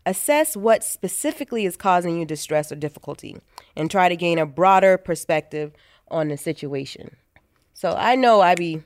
Assess 0.06 0.58
what 0.58 0.84
specifically 0.84 1.66
is 1.66 1.78
causing 1.78 2.18
you 2.18 2.26
distress 2.26 2.72
or 2.72 2.76
difficulty, 2.76 3.38
and 3.76 3.89
try 3.91 4.10
to 4.10 4.16
gain 4.16 4.39
a 4.39 4.45
broader 4.47 4.97
perspective 4.97 5.72
on 6.10 6.30
the 6.30 6.38
situation. 6.38 7.16
So 7.76 7.91
I 7.97 8.16
know 8.16 8.41
I 8.41 8.56
be 8.56 8.82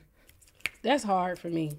That's 0.82 1.04
hard 1.04 1.38
for 1.38 1.48
me. 1.48 1.78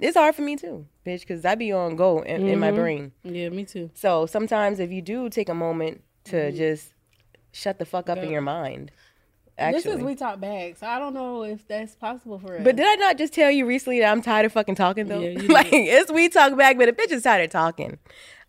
it's 0.00 0.16
hard 0.16 0.34
for 0.34 0.42
me 0.42 0.56
too, 0.56 0.86
bitch, 1.06 1.20
because 1.20 1.44
I 1.44 1.54
be 1.54 1.70
on 1.70 1.94
go 1.94 2.20
in, 2.22 2.48
in 2.48 2.58
my 2.58 2.72
Mhm. 2.72 2.74
brain. 2.74 3.12
Yeah, 3.22 3.48
me 3.50 3.64
too. 3.64 3.90
So 3.94 4.26
sometimes 4.26 4.80
if 4.80 4.90
you 4.90 5.00
do 5.00 5.28
take 5.28 5.48
a 5.48 5.54
moment 5.54 6.02
to 6.24 6.50
just 6.52 6.92
shut 7.52 7.78
the 7.78 7.84
fuck 7.84 8.08
up 8.08 8.18
in 8.18 8.30
your 8.30 8.40
mind, 8.42 8.90
Actually. 9.58 9.82
This 9.82 9.94
is 10.00 10.02
we 10.02 10.14
talk 10.14 10.40
back, 10.40 10.78
so 10.78 10.86
I 10.86 10.98
don't 10.98 11.12
know 11.12 11.42
if 11.44 11.68
that's 11.68 11.94
possible 11.94 12.38
for 12.38 12.56
us. 12.56 12.64
but 12.64 12.74
did 12.74 12.86
I 12.88 12.94
not 12.94 13.18
just 13.18 13.34
tell 13.34 13.50
you 13.50 13.66
recently 13.66 14.00
that 14.00 14.10
I'm 14.10 14.22
tired 14.22 14.46
of 14.46 14.52
fucking 14.52 14.74
talking 14.76 15.06
though? 15.08 15.20
Yeah, 15.20 15.38
like 15.52 15.68
it's 15.72 16.10
we 16.10 16.30
talk 16.30 16.56
back, 16.56 16.78
but 16.78 16.86
the 16.86 16.92
bitch 16.92 17.12
is 17.12 17.22
tired 17.22 17.44
of 17.44 17.50
talking. 17.50 17.98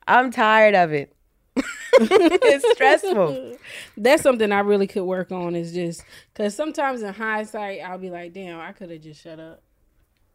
I'm 0.08 0.32
tired 0.32 0.76
of 0.76 0.91
it. 0.93 1.14
it's 1.99 2.72
stressful. 2.74 3.58
That's 3.97 4.24
something 4.24 4.51
I 4.51 4.60
really 4.62 4.88
could 4.88 5.04
work 5.04 5.32
on. 5.32 5.56
Is 5.56 5.74
just 5.74 6.04
because 6.34 6.56
sometimes 6.56 7.01
in 7.04 7.14
hindsight, 7.14 7.82
I'll 7.82 7.97
be 7.99 8.10
like, 8.10 8.34
"Damn, 8.34 8.60
I 8.60 8.72
could 8.72 8.89
have 8.89 9.01
just 9.01 9.22
shut 9.22 9.39
up. 9.39 9.62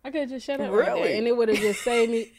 I 0.04 0.10
could 0.10 0.20
have 0.22 0.30
just 0.30 0.46
shut 0.46 0.60
up, 0.60 0.70
right 0.72 0.86
Really? 0.88 1.18
and 1.18 1.26
it 1.26 1.36
would 1.36 1.48
have 1.48 1.58
just 1.58 1.82
saved 1.82 2.12
me. 2.12 2.32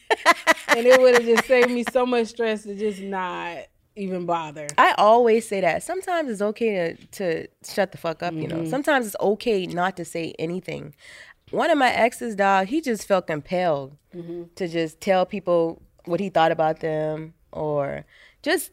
and 0.70 0.86
it 0.88 1.00
would 1.00 1.16
have 1.16 1.24
just 1.26 1.46
saved 1.46 1.70
me 1.70 1.84
so 1.92 2.06
much 2.06 2.28
stress 2.28 2.64
to 2.64 2.74
just 2.74 3.02
not 3.02 3.58
even 3.98 4.26
bother. 4.26 4.66
I 4.78 4.96
always 4.98 5.46
say 5.46 5.60
that. 5.62 5.84
Sometimes 5.84 6.30
it's 6.32 6.42
okay 6.42 6.96
to, 6.96 7.08
to 7.44 7.48
shut 7.70 7.92
the 7.92 7.98
fuck 7.98 8.24
up, 8.24 8.34
you 8.34 8.48
know. 8.48 8.60
Mhm. 8.62 8.70
Sometimes 8.70 9.08
it's 9.08 9.16
okay 9.20 9.66
not 9.68 9.98
to 9.98 10.06
say 10.06 10.34
anything. 10.40 10.96
One 11.52 11.70
of 11.70 11.78
my 11.78 11.92
exes, 11.92 12.36
dog, 12.36 12.68
he 12.68 12.80
just 12.80 13.06
felt 13.06 13.28
compelled 13.28 13.98
Mhm. 14.16 14.56
to 14.56 14.68
just 14.70 15.02
tell 15.02 15.26
people 15.26 15.82
what 16.10 16.20
he 16.20 16.30
thought 16.30 16.52
about 16.52 16.80
them 16.82 17.34
or 17.52 18.06
just 18.42 18.72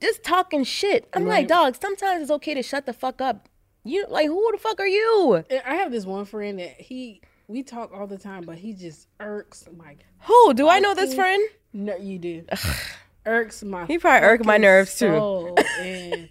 just 0.00 0.22
talking 0.22 0.62
shit. 0.62 1.08
I'm 1.12 1.24
Right. 1.24 1.38
like, 1.40 1.48
dog, 1.48 1.76
sometimes 1.80 2.22
it's 2.22 2.30
okay 2.30 2.54
to 2.54 2.62
shut 2.62 2.86
the 2.86 2.92
fuck 2.92 3.20
up. 3.20 3.48
You 3.84 4.06
like 4.08 4.26
who 4.26 4.52
the 4.52 4.58
fuck 4.58 4.78
are 4.80 4.86
you? 4.86 5.44
I 5.66 5.74
have 5.76 5.90
this 5.90 6.04
one 6.06 6.24
friend 6.24 6.58
that 6.60 6.80
he 6.80 7.20
we 7.48 7.62
talk 7.62 7.92
all 7.94 8.06
the 8.06 8.18
time, 8.18 8.44
but 8.44 8.58
he 8.58 8.74
just 8.74 9.08
irks 9.18 9.66
my. 9.76 9.96
Who? 10.22 10.52
Do 10.54 10.68
I 10.68 10.78
know 10.80 10.94
this 10.94 11.14
friend? 11.14 11.42
No, 11.72 11.96
you 11.96 12.18
do. 12.18 12.44
irks 13.26 13.62
my. 13.62 13.86
He 13.86 13.98
probably 13.98 14.26
irk 14.28 14.44
my 14.44 14.58
nerves, 14.58 14.98
too. 14.98 15.54
and 15.80 16.28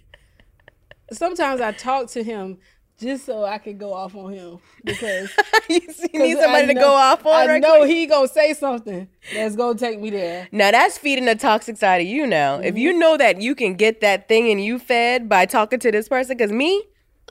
sometimes 1.12 1.60
I 1.60 1.72
talk 1.72 2.08
to 2.10 2.22
him 2.22 2.58
just 2.98 3.24
so 3.26 3.44
I 3.44 3.58
can 3.58 3.78
go 3.78 3.92
off 3.94 4.14
on 4.16 4.32
him 4.32 4.58
because 4.84 5.30
you 5.68 5.80
need 6.14 6.36
somebody 6.38 6.64
I 6.64 6.66
to 6.66 6.74
go 6.74 6.92
off 6.92 7.24
on 7.24 7.32
I 7.34 7.46
right 7.46 7.62
know 7.62 7.78
quick? 7.78 7.90
he 7.90 8.06
gonna 8.06 8.28
say 8.28 8.52
something 8.54 9.08
that's 9.32 9.54
gonna 9.56 9.78
take 9.78 10.00
me 10.00 10.10
there. 10.10 10.48
Now 10.52 10.70
that's 10.72 10.98
feeding 10.98 11.24
the 11.26 11.34
toxic 11.36 11.76
side 11.76 12.00
of 12.00 12.06
you 12.06 12.26
now. 12.26 12.56
If 12.58 12.76
you 12.76 12.90
Mm-hmm. 12.90 12.98
know 12.98 13.16
that 13.16 13.40
you 13.40 13.54
can 13.54 13.74
get 13.74 14.00
that 14.00 14.28
thing 14.28 14.50
and 14.50 14.62
you 14.62 14.78
fed 14.78 15.28
by 15.28 15.46
talking 15.46 15.78
to 15.80 15.92
this 15.92 16.08
person, 16.08 16.36
because 16.36 16.50
me, 16.52 16.82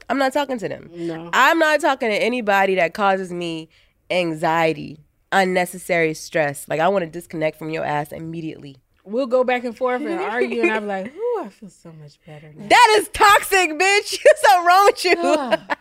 I'm 0.09 0.17
not 0.17 0.31
talking 0.33 0.57
to 0.59 0.69
them. 0.69 0.89
No. 0.95 1.29
I'm 1.33 1.59
not 1.59 1.81
talking 1.81 2.09
to 2.09 2.15
anybody 2.15 2.75
that 2.75 2.93
causes 2.93 3.31
me 3.33 3.69
anxiety 4.09 4.99
unnecessary 5.33 6.13
stress. 6.13 6.65
Like 6.69 6.79
I 6.79 6.87
want 6.87 7.03
to 7.03 7.11
disconnect 7.11 7.57
from 7.59 7.69
your 7.69 7.83
ass 7.83 8.11
immediately. 8.13 8.77
We'll 9.03 9.27
go 9.27 9.43
back 9.43 9.63
and 9.65 9.75
forth 9.77 10.01
and 10.01 10.19
argue, 10.19 10.61
and 10.61 10.71
I'm 10.71 10.83
be 10.83 10.87
like, 10.87 11.13
"Ooh, 11.37 11.45
I 11.45 11.49
feel 11.49 11.69
so 11.69 11.91
much 12.01 12.19
better 12.25 12.51
now." 12.55 12.67
That 12.67 12.95
is 12.99 13.09
toxic, 13.09 13.71
bitch. 13.71 14.17
Something 14.37 14.65
wrong 14.65 14.85
with 14.87 15.05
you. 15.05 15.15
Ah. 15.17 15.77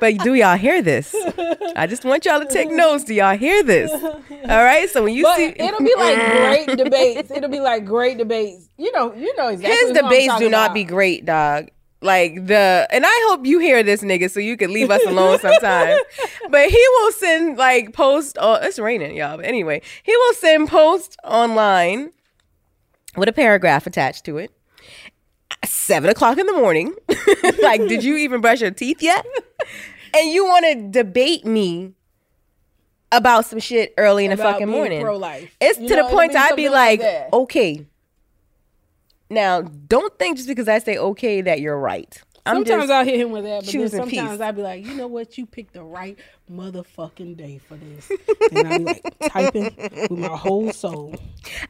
but 0.00 0.18
do 0.18 0.34
y'all 0.34 0.56
hear 0.56 0.82
this? 0.82 1.14
I 1.76 1.86
just 1.86 2.04
want 2.04 2.24
y'all 2.24 2.40
to 2.40 2.46
take 2.46 2.70
notes. 2.70 3.04
Do 3.04 3.14
y'all 3.14 3.36
hear 3.36 3.62
this? 3.62 3.92
All 3.92 4.64
right. 4.64 4.88
So 4.90 5.04
when 5.04 5.14
you 5.14 5.22
But 5.22 5.36
see, 5.36 5.54
it'll 5.56 5.80
be 5.80 5.94
like 5.96 6.66
great 6.66 6.78
debates. 6.78 7.30
It'll 7.30 7.50
be 7.50 7.60
like 7.60 7.84
great 7.84 8.18
debates. 8.18 8.68
You 8.76 8.92
know, 8.92 9.14
you 9.14 9.34
know 9.36 9.48
exactly. 9.48 9.76
His 9.76 9.92
debates 9.92 10.24
do 10.24 10.28
talking 10.28 10.50
not 10.50 10.66
about. 10.66 10.74
be 10.74 10.84
great, 10.84 11.24
dog. 11.24 11.68
Like 12.02 12.46
the, 12.46 12.86
and 12.90 13.04
I 13.06 13.26
hope 13.28 13.46
you 13.46 13.58
hear 13.58 13.82
this, 13.82 14.02
nigga, 14.02 14.30
so 14.30 14.38
you 14.38 14.56
can 14.56 14.72
leave 14.72 14.90
us 14.90 15.04
alone 15.06 15.38
sometime. 15.38 15.98
but 16.50 16.68
he 16.68 16.86
will 17.00 17.12
send 17.12 17.56
like 17.56 17.94
post. 17.94 18.36
Oh, 18.40 18.54
it's 18.54 18.78
raining, 18.78 19.16
y'all. 19.16 19.36
But 19.36 19.46
anyway, 19.46 19.80
he 20.02 20.14
will 20.16 20.34
send 20.34 20.68
post 20.68 21.16
online 21.24 22.10
with 23.16 23.28
a 23.28 23.32
paragraph 23.32 23.86
attached 23.86 24.24
to 24.26 24.38
it. 24.38 24.50
Seven 25.64 26.10
o'clock 26.10 26.38
in 26.38 26.46
the 26.46 26.52
morning. 26.52 26.94
like, 27.62 27.80
did 27.88 28.04
you 28.04 28.16
even 28.18 28.40
brush 28.40 28.60
your 28.60 28.70
teeth 28.70 29.02
yet? 29.02 29.24
And 30.14 30.30
you 30.30 30.44
want 30.44 30.64
to 30.66 30.88
debate 31.02 31.44
me 31.44 31.92
about 33.12 33.46
some 33.46 33.58
shit 33.60 33.94
early 33.96 34.24
in 34.24 34.30
the 34.30 34.34
About 34.34 34.54
fucking 34.54 34.68
morning? 34.68 35.02
pro-life. 35.02 35.54
It's 35.60 35.78
You 35.78 35.88
to 35.88 35.96
know, 35.96 36.08
the 36.08 36.14
point 36.14 36.34
I'd 36.34 36.56
be 36.56 36.68
like 36.68 37.00
like, 37.00 37.32
okay. 37.32 37.86
Now, 39.30 39.62
don't 39.62 40.16
think 40.18 40.36
just 40.36 40.48
because 40.48 40.68
I 40.68 40.78
say 40.78 40.96
okay 40.98 41.40
that 41.40 41.60
you're 41.60 41.78
right. 41.78 42.20
I'm 42.46 42.56
sometimes 42.64 42.90
I'll 42.90 43.04
hit 43.04 43.20
him 43.20 43.30
with 43.30 43.44
that, 43.44 43.64
but 43.64 43.72
then 43.72 43.88
sometimes 43.88 44.10
peace. 44.10 44.40
I'll 44.40 44.52
be 44.52 44.62
like, 44.62 44.84
you 44.86 44.94
know 44.94 45.06
what? 45.06 45.36
You 45.36 45.46
picked 45.46 45.72
the 45.74 45.82
right 45.82 46.18
motherfucking 46.50 47.36
day 47.36 47.58
for 47.58 47.76
this. 47.76 48.10
And 48.52 48.68
I'll 48.68 48.78
be 48.78 48.84
like 48.84 49.14
typing 49.30 49.74
with 49.76 50.10
my 50.10 50.28
whole 50.28 50.72
soul. 50.72 51.14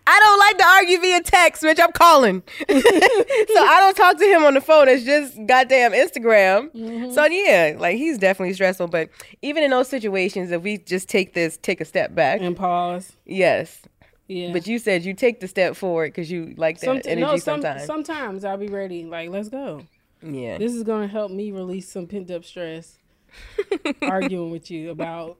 I 0.06 0.20
don't 0.20 0.38
like 0.38 0.58
to 0.58 0.66
argue 0.66 1.00
via 1.00 1.22
text, 1.22 1.62
bitch. 1.62 1.80
I'm 1.80 1.92
calling. 1.92 2.42
so 2.68 2.74
I 2.74 3.80
don't 3.80 3.96
talk 3.96 4.18
to 4.18 4.24
him 4.24 4.44
on 4.44 4.54
the 4.54 4.60
phone. 4.60 4.88
It's 4.88 5.04
just 5.04 5.34
goddamn 5.46 5.92
Instagram. 5.92 6.70
Mm-hmm. 6.72 7.10
So 7.12 7.24
yeah, 7.26 7.74
like 7.78 7.96
he's 7.96 8.18
definitely 8.18 8.54
stressful. 8.54 8.88
But 8.88 9.10
even 9.42 9.62
in 9.62 9.70
those 9.70 9.88
situations, 9.88 10.50
if 10.50 10.62
we 10.62 10.78
just 10.78 11.08
take 11.08 11.34
this, 11.34 11.56
take 11.56 11.80
a 11.80 11.84
step 11.84 12.14
back 12.14 12.40
and 12.40 12.56
pause. 12.56 13.12
Yes. 13.24 13.82
Yeah. 14.28 14.52
But 14.52 14.66
you 14.66 14.78
said 14.78 15.04
you 15.04 15.14
take 15.14 15.40
the 15.40 15.48
step 15.48 15.76
forward 15.76 16.12
because 16.12 16.30
you 16.30 16.54
like 16.56 16.80
that 16.80 16.88
Somet- 16.88 17.06
energy 17.06 17.20
no, 17.20 17.36
some- 17.36 17.62
sometimes. 17.62 17.84
sometimes 17.84 18.44
I'll 18.44 18.56
be 18.56 18.66
ready. 18.66 19.04
Like, 19.04 19.30
let's 19.30 19.48
go. 19.48 19.82
Yeah. 20.22 20.58
This 20.58 20.74
is 20.74 20.82
gonna 20.82 21.08
help 21.08 21.30
me 21.30 21.52
release 21.52 21.88
some 21.88 22.06
pent 22.06 22.30
up 22.30 22.44
stress. 22.44 22.98
arguing 24.02 24.50
with 24.50 24.70
you 24.70 24.90
about 24.90 25.38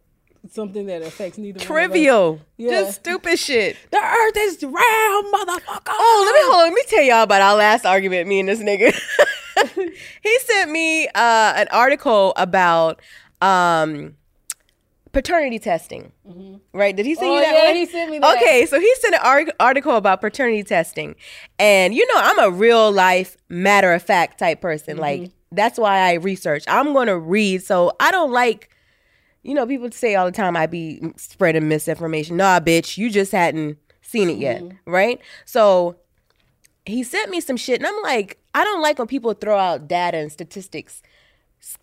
something 0.51 0.87
that 0.87 1.03
affects 1.03 1.39
neither 1.39 1.59
one 1.59 1.63
of 1.63 1.63
us. 1.63 1.67
Trivial. 1.67 2.41
Yeah. 2.57 2.71
Just 2.71 3.01
stupid 3.01 3.39
shit. 3.39 3.77
The 3.91 3.99
earth 3.99 4.37
is 4.37 4.63
round, 4.63 5.27
motherfucker. 5.35 5.89
Oh, 5.89 6.23
let 6.27 6.35
me 6.35 6.41
hold 6.45 6.57
on. 6.57 6.65
Let 6.65 6.75
me 6.75 6.83
tell 6.89 7.03
y'all 7.03 7.23
about 7.23 7.43
our 7.43 7.57
last 7.57 7.85
argument, 7.85 8.29
me 8.29 8.41
and 8.41 8.49
this 8.49 8.61
nigga. 8.61 8.95
he 10.23 10.39
sent 10.41 10.71
me 10.71 11.09
uh, 11.09 11.55
an 11.57 11.69
article 11.71 12.33
about 12.37 13.01
um, 13.41 14.17
paternity 15.17 15.59
testing. 15.59 16.13
Mm-hmm. 16.29 16.57
Right? 16.79 16.95
Did 16.95 17.07
he 17.07 17.15
send 17.15 17.29
Oh, 17.29 17.37
you 17.37 17.41
that 17.41 17.55
yeah, 17.55 17.67
one? 17.69 17.77
he 17.77 17.87
sent 17.87 18.11
me 18.11 18.19
that. 18.19 18.37
Okay, 18.37 18.67
so 18.67 18.79
he 18.79 18.95
sent 18.97 19.15
an 19.15 19.51
article 19.59 19.97
about 19.97 20.21
paternity 20.21 20.63
testing. 20.63 21.17
And 21.59 21.95
you 21.95 22.07
know, 22.09 22.21
I'm 22.21 22.39
a 22.41 22.51
real 22.51 22.93
life, 22.93 23.39
matter 23.49 23.95
of 23.95 24.03
fact 24.03 24.39
type 24.39 24.61
person. 24.61 24.95
Mm-hmm. 24.95 25.01
Like, 25.01 25.31
that's 25.51 25.79
why 25.79 26.11
I 26.11 26.15
research. 26.15 26.65
I'm 26.69 26.93
going 26.93 27.07
to 27.07 27.19
read. 27.19 27.63
So 27.63 27.93
I 27.99 28.11
don't 28.11 28.31
like, 28.31 28.69
you 29.43 29.55
know, 29.55 29.67
people 29.67 29.91
say 29.91 30.17
all 30.17 30.27
the 30.27 30.33
time 30.33 30.55
I 30.55 30.67
be 30.67 31.01
spreading 31.17 31.67
misinformation. 31.67 32.37
Nah, 32.37 32.61
bitch, 32.61 32.99
you 32.99 33.09
just 33.09 33.33
hadn't 33.33 33.79
seen 34.03 34.29
it 34.29 34.37
yet. 34.37 34.63
Mm-hmm. 34.63 34.91
Right? 34.91 35.19
So 35.47 35.97
he 36.85 37.03
sent 37.03 37.31
me 37.31 37.41
some 37.41 37.57
shit 37.57 37.81
and 37.81 37.87
I'm 37.87 38.03
like, 38.03 38.39
I 38.55 38.65
don't 38.65 38.83
like 38.83 38.99
when 38.99 39.09
people 39.09 39.33
throw 39.33 39.57
out 39.59 39.89
data 39.89 40.19
and 40.19 40.31
statistics. 40.31 41.03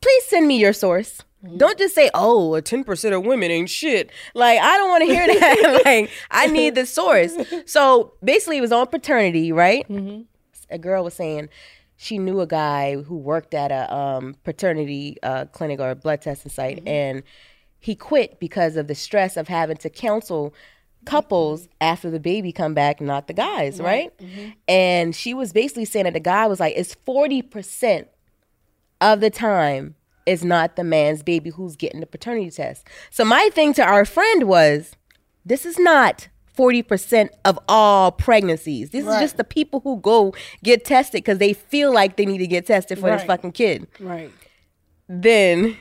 Please 0.02 0.24
send 0.26 0.48
me 0.48 0.60
your 0.60 0.74
source. 0.74 1.24
Mm-hmm. 1.44 1.58
Don't 1.58 1.78
just 1.78 1.94
say, 1.94 2.10
"Oh, 2.14 2.56
a 2.56 2.62
ten 2.62 2.84
percent 2.84 3.14
of 3.14 3.26
women 3.26 3.52
ain't 3.52 3.70
shit." 3.70 4.12
Like 4.34 4.60
I 4.60 4.78
don't 4.78 4.90
want 4.90 5.02
to 5.02 5.14
hear 5.14 5.28
that. 5.28 5.82
like 5.86 6.10
I 6.32 6.48
need 6.48 6.76
the 6.76 6.86
source. 6.86 7.36
So 7.66 8.14
basically, 8.24 8.58
it 8.58 8.62
was 8.62 8.72
on 8.72 8.88
paternity, 8.88 9.52
right? 9.52 9.88
Mm-hmm. 9.90 10.22
A 10.70 10.78
girl 10.78 11.04
was 11.04 11.14
saying 11.14 11.50
she 11.98 12.18
knew 12.18 12.40
a 12.40 12.48
guy 12.48 12.96
who 12.96 13.18
worked 13.18 13.54
at 13.54 13.72
a 13.72 13.94
um, 13.94 14.36
paternity 14.44 15.18
uh, 15.22 15.46
clinic 15.46 15.80
or 15.80 15.90
a 15.92 15.96
blood 15.96 16.22
testing 16.22 16.52
site, 16.52 16.78
mm-hmm. 16.78 16.88
and 16.88 17.24
he 17.80 17.96
quit 17.96 18.40
because 18.40 18.78
of 18.78 18.88
the 18.88 18.96
stress 18.96 19.36
of 19.36 19.50
having 19.50 19.78
to 19.78 19.90
counsel 19.90 20.54
couples 21.06 21.68
after 21.82 22.10
the 22.10 22.20
baby 22.20 22.54
come 22.54 22.74
back, 22.74 23.02
not 23.02 23.28
the 23.28 23.34
guys, 23.34 23.82
right? 23.82 24.12
And 24.70 25.14
she 25.14 25.34
was 25.34 25.52
basically 25.52 25.84
saying 25.84 26.06
that 26.06 26.14
the 26.14 26.22
guy 26.22 26.48
was 26.48 26.62
like, 26.62 26.76
it's 26.78 26.96
40% 27.06 28.08
of 29.02 29.20
the 29.20 29.30
time 29.30 29.96
it's 30.26 30.44
not 30.44 30.76
the 30.76 30.84
man's 30.84 31.24
baby 31.24 31.50
who's 31.50 31.76
getting 31.76 32.00
the 32.00 32.06
paternity 32.06 32.50
test. 32.52 32.88
So 33.10 33.24
my 33.26 33.50
thing 33.54 33.74
to 33.76 33.84
our 33.84 34.06
friend 34.06 34.44
was, 34.44 34.94
this 35.46 35.66
is 35.66 35.78
not 35.80 36.28
40% 36.58 37.30
of 37.46 37.60
all 37.68 38.12
pregnancies. 38.12 38.92
This 38.92 39.06
Right. 39.06 39.16
is 39.16 39.22
just 39.22 39.38
the 39.38 39.44
people 39.44 39.80
who 39.82 39.98
go 40.00 40.34
get 40.64 40.86
tested 40.86 41.20
because 41.24 41.40
they 41.40 41.54
feel 41.54 41.92
like 41.94 42.16
they 42.16 42.26
need 42.26 42.38
to 42.40 42.48
get 42.48 42.66
tested 42.68 43.00
for 43.00 43.10
this 43.10 43.24
fucking 43.24 43.54
kid 43.54 43.88
Right. 44.00 44.32
then 45.10 45.78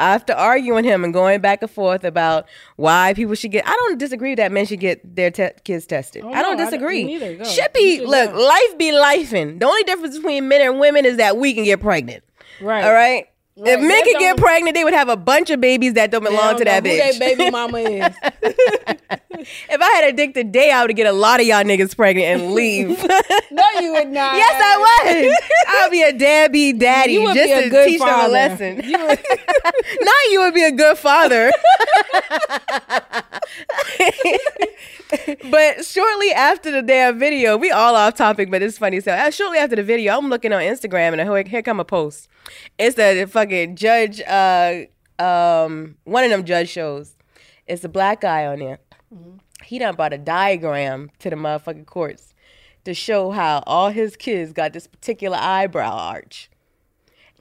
after 0.00 0.32
arguing 0.32 0.84
him 0.84 1.02
and 1.02 1.12
going 1.12 1.40
back 1.40 1.60
and 1.60 1.70
forth 1.70 2.04
about 2.04 2.46
why 2.76 3.12
people 3.14 3.34
should 3.34 3.50
get, 3.50 3.66
I 3.66 3.74
don't 3.74 3.98
disagree 3.98 4.34
that 4.36 4.52
men 4.52 4.64
should 4.64 4.78
get 4.78 5.16
their 5.16 5.30
te- 5.30 5.50
kids 5.64 5.86
tested. 5.86 6.22
Oh, 6.24 6.28
I 6.32 6.40
don't 6.40 6.42
no, 6.42 6.50
I 6.50 6.54
don't- 6.54 6.66
disagree. 6.66 7.02
neither. 7.04 7.34
Go. 7.36 7.44
Should 7.44 7.72
be 7.72 8.00
look, 8.06 8.32
go. 8.32 8.38
life 8.40 8.78
be 8.78 8.92
lifing. 8.92 9.58
The 9.58 9.66
only 9.66 9.82
difference 9.82 10.16
between 10.16 10.46
men 10.48 10.60
and 10.62 10.78
women 10.78 11.04
is 11.04 11.16
that 11.16 11.36
we 11.36 11.52
can 11.52 11.64
get 11.64 11.80
pregnant. 11.80 12.22
Right. 12.60 12.84
All 12.84 12.92
right. 12.92 13.26
If 13.60 13.80
men 13.80 14.04
could 14.04 14.18
get 14.18 14.36
pregnant, 14.36 14.74
they 14.76 14.84
would 14.84 14.94
have 14.94 15.08
a 15.08 15.16
bunch 15.16 15.50
of 15.50 15.60
babies 15.60 15.94
that 15.94 16.10
don't 16.10 16.22
belong 16.22 16.50
don't 16.50 16.58
to 16.58 16.64
that 16.64 16.84
bitch. 16.84 17.18
Baby 17.18 17.50
mama 17.50 17.78
is. 17.78 18.14
if 18.42 19.80
I 19.80 19.90
had 19.94 20.04
a 20.04 20.12
dick 20.12 20.34
today, 20.34 20.70
I 20.70 20.84
would 20.84 20.94
get 20.94 21.06
a 21.06 21.12
lot 21.12 21.40
of 21.40 21.46
y'all 21.46 21.64
niggas 21.64 21.96
pregnant 21.96 22.26
and 22.26 22.52
leave. 22.54 22.88
no, 23.50 23.64
you 23.80 23.92
would 23.92 24.08
not. 24.08 24.36
Yes, 24.36 24.62
I 24.62 25.24
would. 25.24 25.34
I'll 25.68 25.90
be 25.90 26.02
a 26.02 26.12
deadbeat 26.12 26.78
daddy 26.78 27.14
You 27.14 27.22
would 27.24 27.34
just 27.34 27.46
be 27.46 27.52
a 27.52 27.62
to 27.64 27.68
good 27.68 27.86
teach 27.88 27.98
them 27.98 28.08
a 28.08 28.12
father. 28.12 28.32
lesson. 28.32 28.76
now 28.78 30.12
you 30.30 30.40
would 30.40 30.54
be 30.54 30.64
a 30.64 30.72
good 30.72 30.96
father. 30.96 31.50
but 35.50 35.84
shortly 35.84 36.32
after 36.32 36.70
the 36.70 36.82
damn 36.82 37.18
video, 37.18 37.56
we 37.56 37.72
all 37.72 37.96
off 37.96 38.14
topic, 38.14 38.50
but 38.50 38.62
it's 38.62 38.78
funny. 38.78 39.00
So 39.00 39.12
uh, 39.12 39.30
shortly 39.30 39.58
after 39.58 39.74
the 39.74 39.82
video, 39.82 40.16
I'm 40.16 40.28
looking 40.28 40.52
on 40.52 40.62
Instagram 40.62 41.18
and 41.18 41.20
here, 41.20 41.42
here 41.42 41.62
come 41.62 41.80
a 41.80 41.84
post. 41.84 42.28
It's 42.78 42.98
a 42.98 43.24
fucking 43.26 43.76
judge, 43.76 44.20
uh, 44.22 44.84
um, 45.18 45.96
one 46.04 46.24
of 46.24 46.30
them 46.30 46.44
judge 46.44 46.68
shows. 46.68 47.16
It's 47.66 47.84
a 47.84 47.88
black 47.88 48.22
guy 48.22 48.46
on 48.46 48.58
there. 48.60 48.78
He 49.64 49.78
done 49.78 49.96
brought 49.96 50.12
a 50.12 50.18
diagram 50.18 51.10
to 51.18 51.30
the 51.30 51.36
motherfucking 51.36 51.86
courts 51.86 52.34
to 52.84 52.94
show 52.94 53.30
how 53.30 53.62
all 53.66 53.90
his 53.90 54.16
kids 54.16 54.52
got 54.52 54.72
this 54.72 54.86
particular 54.86 55.36
eyebrow 55.38 55.90
arch. 55.90 56.50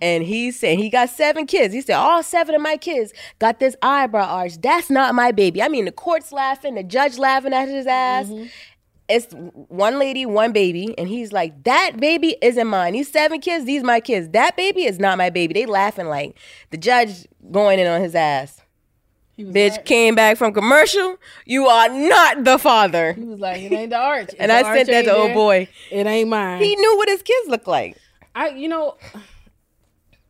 And 0.02 0.24
he 0.24 0.52
said 0.52 0.78
he 0.78 0.90
got 0.90 1.10
seven 1.10 1.48
kids. 1.48 1.74
He 1.74 1.82
said 1.82 1.96
all 1.96 2.22
seven 2.22 2.54
of 2.54 2.62
my 2.62 2.78
kids 2.78 3.14
got 3.40 3.60
this 3.60 3.76
eyebrow 3.82 4.26
arch. 4.26 4.62
That's 4.62 4.90
not 4.90 5.16
my 5.16 5.32
baby. 5.32 5.62
I 5.62 5.70
mean, 5.70 5.86
the 5.86 5.92
court's 5.92 6.32
laughing, 6.32 6.76
the 6.76 6.84
judge 6.84 7.18
laughing 7.18 7.54
at 7.54 7.68
his 7.68 7.88
ass. 7.88 8.30
It's 9.10 9.34
one 9.34 10.00
lady, 10.00 10.26
one 10.26 10.52
baby, 10.52 10.94
and 10.98 11.08
he's 11.08 11.32
like, 11.32 11.64
"That 11.64 11.98
baby 11.98 12.36
isn't 12.42 12.68
mine. 12.68 12.94
These 12.94 13.12
seven 13.12 13.40
kids, 13.40 13.66
these 13.66 13.84
my 13.84 14.00
kids. 14.00 14.30
That 14.30 14.58
baby 14.58 14.86
is 14.86 15.00
not 15.00 15.18
my 15.18 15.30
baby." 15.30 15.54
They 15.54 15.66
laughing 15.66 16.08
like 16.08 16.38
the 16.72 16.78
judge 16.78 17.26
going 17.52 17.80
in 17.80 17.88
on 17.88 18.02
his 18.02 18.16
ass. 18.16 18.62
Bitch 19.40 19.86
came 19.86 20.16
back 20.16 20.36
from 20.38 20.52
commercial. 20.52 21.18
You 21.46 21.68
are 21.68 21.90
not 21.90 22.44
the 22.44 22.58
father. 22.58 23.14
He 23.14 23.24
was 23.24 23.40
like, 23.40 23.62
it 23.62 23.72
ain't 23.72 23.92
the 23.92 23.98
arch. 23.98 24.32
And 24.40 24.52
I 24.52 24.64
arch 24.64 24.78
sent 24.78 24.90
that 24.90 25.06
to 25.06 25.16
old 25.16 25.34
boy. 25.34 25.68
It 25.92 26.08
ain't 26.08 26.30
mine. 26.30 26.62
He 26.62 26.76
knew 26.76 26.98
what 26.98 27.08
his 27.08 27.22
kids 27.22 27.48
look 27.48 27.68
like. 27.68 27.98
I, 28.34 28.50
you 28.50 28.68
know, 28.68 28.98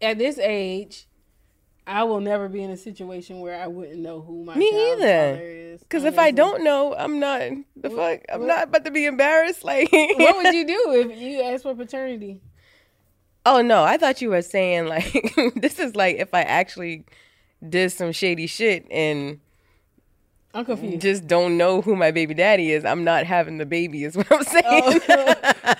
at 0.02 0.18
this 0.18 0.38
age, 0.38 1.07
I 1.88 2.04
will 2.04 2.20
never 2.20 2.50
be 2.50 2.62
in 2.62 2.70
a 2.70 2.78
situation 2.78 3.40
where 3.40 3.60
I 3.60 3.68
wouldn't 3.68 4.00
know 4.00 4.20
who 4.22 4.44
my 4.44 4.56
Me 4.56 4.68
either. 4.92 5.36
father 5.36 5.42
is. 5.42 5.80
Because 5.80 6.04
if 6.04 6.20
I 6.20 6.32
don't 6.32 6.64
know, 6.64 6.94
I'm 6.94 7.18
not 7.20 7.50
the 7.78 7.90
fuck. 7.90 8.20
I'm 8.32 8.46
not 8.46 8.66
about 8.66 8.84
to 8.86 8.92
be 8.92 9.06
embarrassed. 9.06 9.64
Like, 9.68 9.92
what 9.92 10.36
would 10.38 10.54
you 10.54 10.68
do 10.68 11.10
if 11.10 11.18
you 11.18 11.42
asked 11.42 11.64
for 11.64 11.74
paternity? 11.74 12.42
Oh 13.46 13.62
no, 13.62 13.84
I 13.84 13.96
thought 13.98 14.22
you 14.22 14.30
were 14.30 14.42
saying 14.42 14.88
like 14.88 15.12
this 15.56 15.80
is 15.80 15.96
like 15.96 16.18
if 16.18 16.34
I 16.34 16.42
actually 16.42 17.06
did 17.68 17.92
some 17.94 18.12
shady 18.12 18.48
shit 18.48 18.86
and 18.92 19.40
I'm 20.54 20.66
confused. 20.66 21.02
just 21.02 21.28
don't 21.28 21.58
know 21.58 21.82
who 21.82 21.96
my 21.96 22.12
baby 22.12 22.34
daddy 22.34 22.72
is. 22.72 22.84
I'm 22.86 23.04
not 23.04 23.26
having 23.26 23.58
the 23.58 23.66
baby, 23.66 24.04
is 24.06 24.16
what 24.18 24.32
I'm 24.32 24.40
oh. 24.40 24.44
saying. 24.44 25.02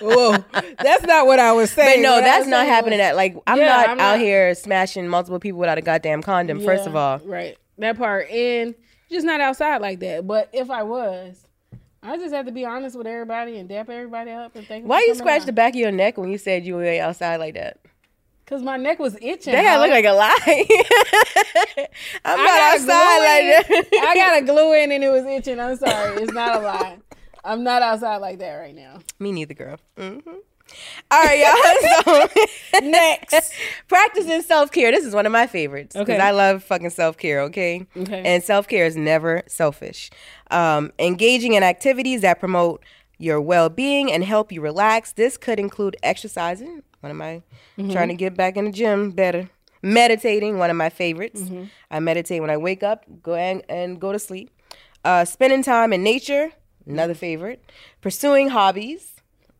Whoa, 0.00 0.44
that's 0.78 1.04
not 1.04 1.26
what 1.26 1.38
I 1.40 1.52
was 1.52 1.70
saying. 1.70 2.02
But 2.02 2.08
no, 2.08 2.14
What 2.16 2.24
that's 2.24 2.46
not 2.46 2.66
happening. 2.66 2.98
was- 2.98 3.06
At 3.08 3.16
like, 3.16 3.36
I'm 3.46 3.58
Yeah, 3.58 3.66
not 3.66 3.88
I'm 3.88 4.00
out 4.00 4.12
not- 4.12 4.20
here 4.20 4.54
smashing 4.54 5.08
multiple 5.08 5.40
people 5.40 5.58
without 5.58 5.78
a 5.78 5.82
goddamn 5.82 6.22
condom. 6.22 6.60
First 6.60 6.86
of 6.86 6.94
all, 6.94 7.18
right. 7.20 7.56
that 7.78 7.96
part, 7.98 8.30
and 8.30 8.74
just 9.10 9.24
not 9.26 9.40
outside 9.40 9.80
like 9.80 10.00
that. 10.00 10.26
But 10.26 10.50
if 10.52 10.70
I 10.70 10.82
was, 10.84 11.44
I 12.02 12.16
just 12.16 12.32
had 12.32 12.46
to 12.46 12.52
be 12.52 12.64
honest 12.64 12.96
with 12.96 13.06
everybody 13.06 13.58
and 13.58 13.68
dap 13.68 13.88
everybody 13.88 14.30
up 14.30 14.54
and 14.54 14.66
thank. 14.66 14.84
'em 14.84 14.88
Why 14.88 15.00
you 15.00 15.14
scratch 15.14 15.40
out. 15.40 15.46
the 15.46 15.52
back 15.52 15.72
of 15.72 15.80
your 15.80 15.90
neck 15.90 16.16
when 16.18 16.30
you 16.30 16.38
said 16.38 16.64
you 16.64 16.76
were 16.76 16.86
outside 17.00 17.36
like 17.38 17.54
that? 17.54 17.78
Cause 18.48 18.62
my 18.62 18.78
neck 18.78 18.98
was 18.98 19.14
itching. 19.20 19.52
That 19.52 19.62
had 19.62 19.76
look 19.78 19.90
like 19.90 20.06
a 20.06 20.12
lie. 20.12 21.86
I'm 22.24 22.38
not 22.38 22.60
outside 22.60 23.18
like 23.18 23.68
that. 23.68 23.88
I 24.08 24.14
got 24.14 24.42
a 24.42 24.46
glue 24.46 24.72
in 24.72 24.90
and 24.90 25.04
it 25.04 25.10
was 25.10 25.24
itching. 25.26 25.60
I'm 25.60 25.76
sorry. 25.76 26.22
It's 26.22 26.32
not 26.32 26.56
a 26.56 26.60
lie. 26.60 26.98
I'm 27.44 27.62
not 27.62 27.82
outside 27.82 28.16
like 28.16 28.38
that 28.38 28.54
right 28.54 28.74
now. 28.74 29.00
Me 29.18 29.32
neither, 29.32 29.52
girl. 29.54 29.76
Mm-hmm. 29.96 30.30
All 31.10 31.24
right, 31.24 31.38
y'all. 31.38 32.28
So 32.72 32.80
next, 32.80 33.52
practicing 33.86 34.42
self 34.42 34.70
care. 34.72 34.90
This 34.92 35.04
is 35.04 35.14
one 35.14 35.24
of 35.26 35.32
my 35.32 35.46
favorites 35.46 35.94
because 35.94 36.14
Okay. 36.14 36.20
I 36.20 36.30
love 36.30 36.62
fucking 36.62 36.90
self 36.90 37.16
care. 37.16 37.40
Okay. 37.42 37.86
Okay. 37.96 38.22
And 38.24 38.42
self 38.42 38.68
care 38.68 38.84
is 38.86 38.96
never 38.96 39.42
selfish. 39.46 40.10
Um, 40.50 40.92
engaging 40.98 41.54
in 41.54 41.62
activities 41.62 42.20
that 42.22 42.38
promote 42.40 42.82
your 43.18 43.40
well 43.40 43.68
being 43.68 44.12
and 44.12 44.24
help 44.24 44.52
you 44.52 44.60
relax. 44.60 45.12
This 45.12 45.36
could 45.36 45.58
include 45.58 45.96
exercising. 46.02 46.82
One 47.00 47.10
of 47.10 47.16
my 47.16 47.42
Mhm. 47.78 47.92
trying 47.92 48.08
to 48.08 48.14
get 48.14 48.36
back 48.36 48.56
in 48.56 48.64
the 48.64 48.72
gym 48.72 49.10
better. 49.10 49.48
Meditating, 49.82 50.58
one 50.58 50.70
of 50.70 50.76
my 50.76 50.88
favorites. 50.88 51.40
Mhm. 51.42 51.70
I 51.90 52.00
meditate 52.00 52.40
when 52.40 52.50
I 52.50 52.56
wake 52.56 52.82
up, 52.82 53.04
go 53.22 53.34
and, 53.34 53.62
and 53.68 54.00
go 54.00 54.10
to 54.12 54.18
sleep. 54.18 54.50
Uh, 55.04 55.24
spending 55.24 55.62
time 55.62 55.92
in 55.92 56.02
nature, 56.02 56.50
another 56.86 57.14
favorite. 57.14 57.62
Pursuing 58.00 58.48
hobbies, 58.48 59.12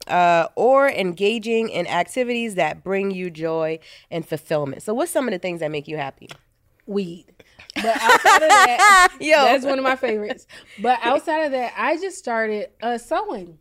uh, 0.09 0.49
or 0.57 0.89
engaging 0.89 1.69
in 1.69 1.87
activities 1.87 2.57
that 2.57 2.83
bring 2.83 3.11
you 3.13 3.31
joy 3.31 3.79
and 4.11 4.27
fulfillment. 4.27 4.83
So, 4.83 4.93
what's 4.95 5.13
some 5.13 5.29
of 5.29 5.33
the 5.33 5.39
things 5.39 5.61
that 5.61 5.71
make 5.71 5.87
you 5.87 5.97
happy? 5.99 6.29
Weed. 6.87 7.27
But 7.77 7.97
outside 8.01 8.43
of 8.43 8.49
that, 8.49 9.17
Yo. 9.21 9.37
that's 9.37 9.65
one 9.65 9.79
of 9.79 9.85
my 9.85 9.95
favorites. 9.97 10.47
But 10.81 10.99
outside 11.03 11.43
of 11.45 11.53
that, 11.53 11.75
I 11.77 11.97
just 11.99 12.19
started 12.19 12.71
uh, 12.83 12.99
sewing. 12.99 13.59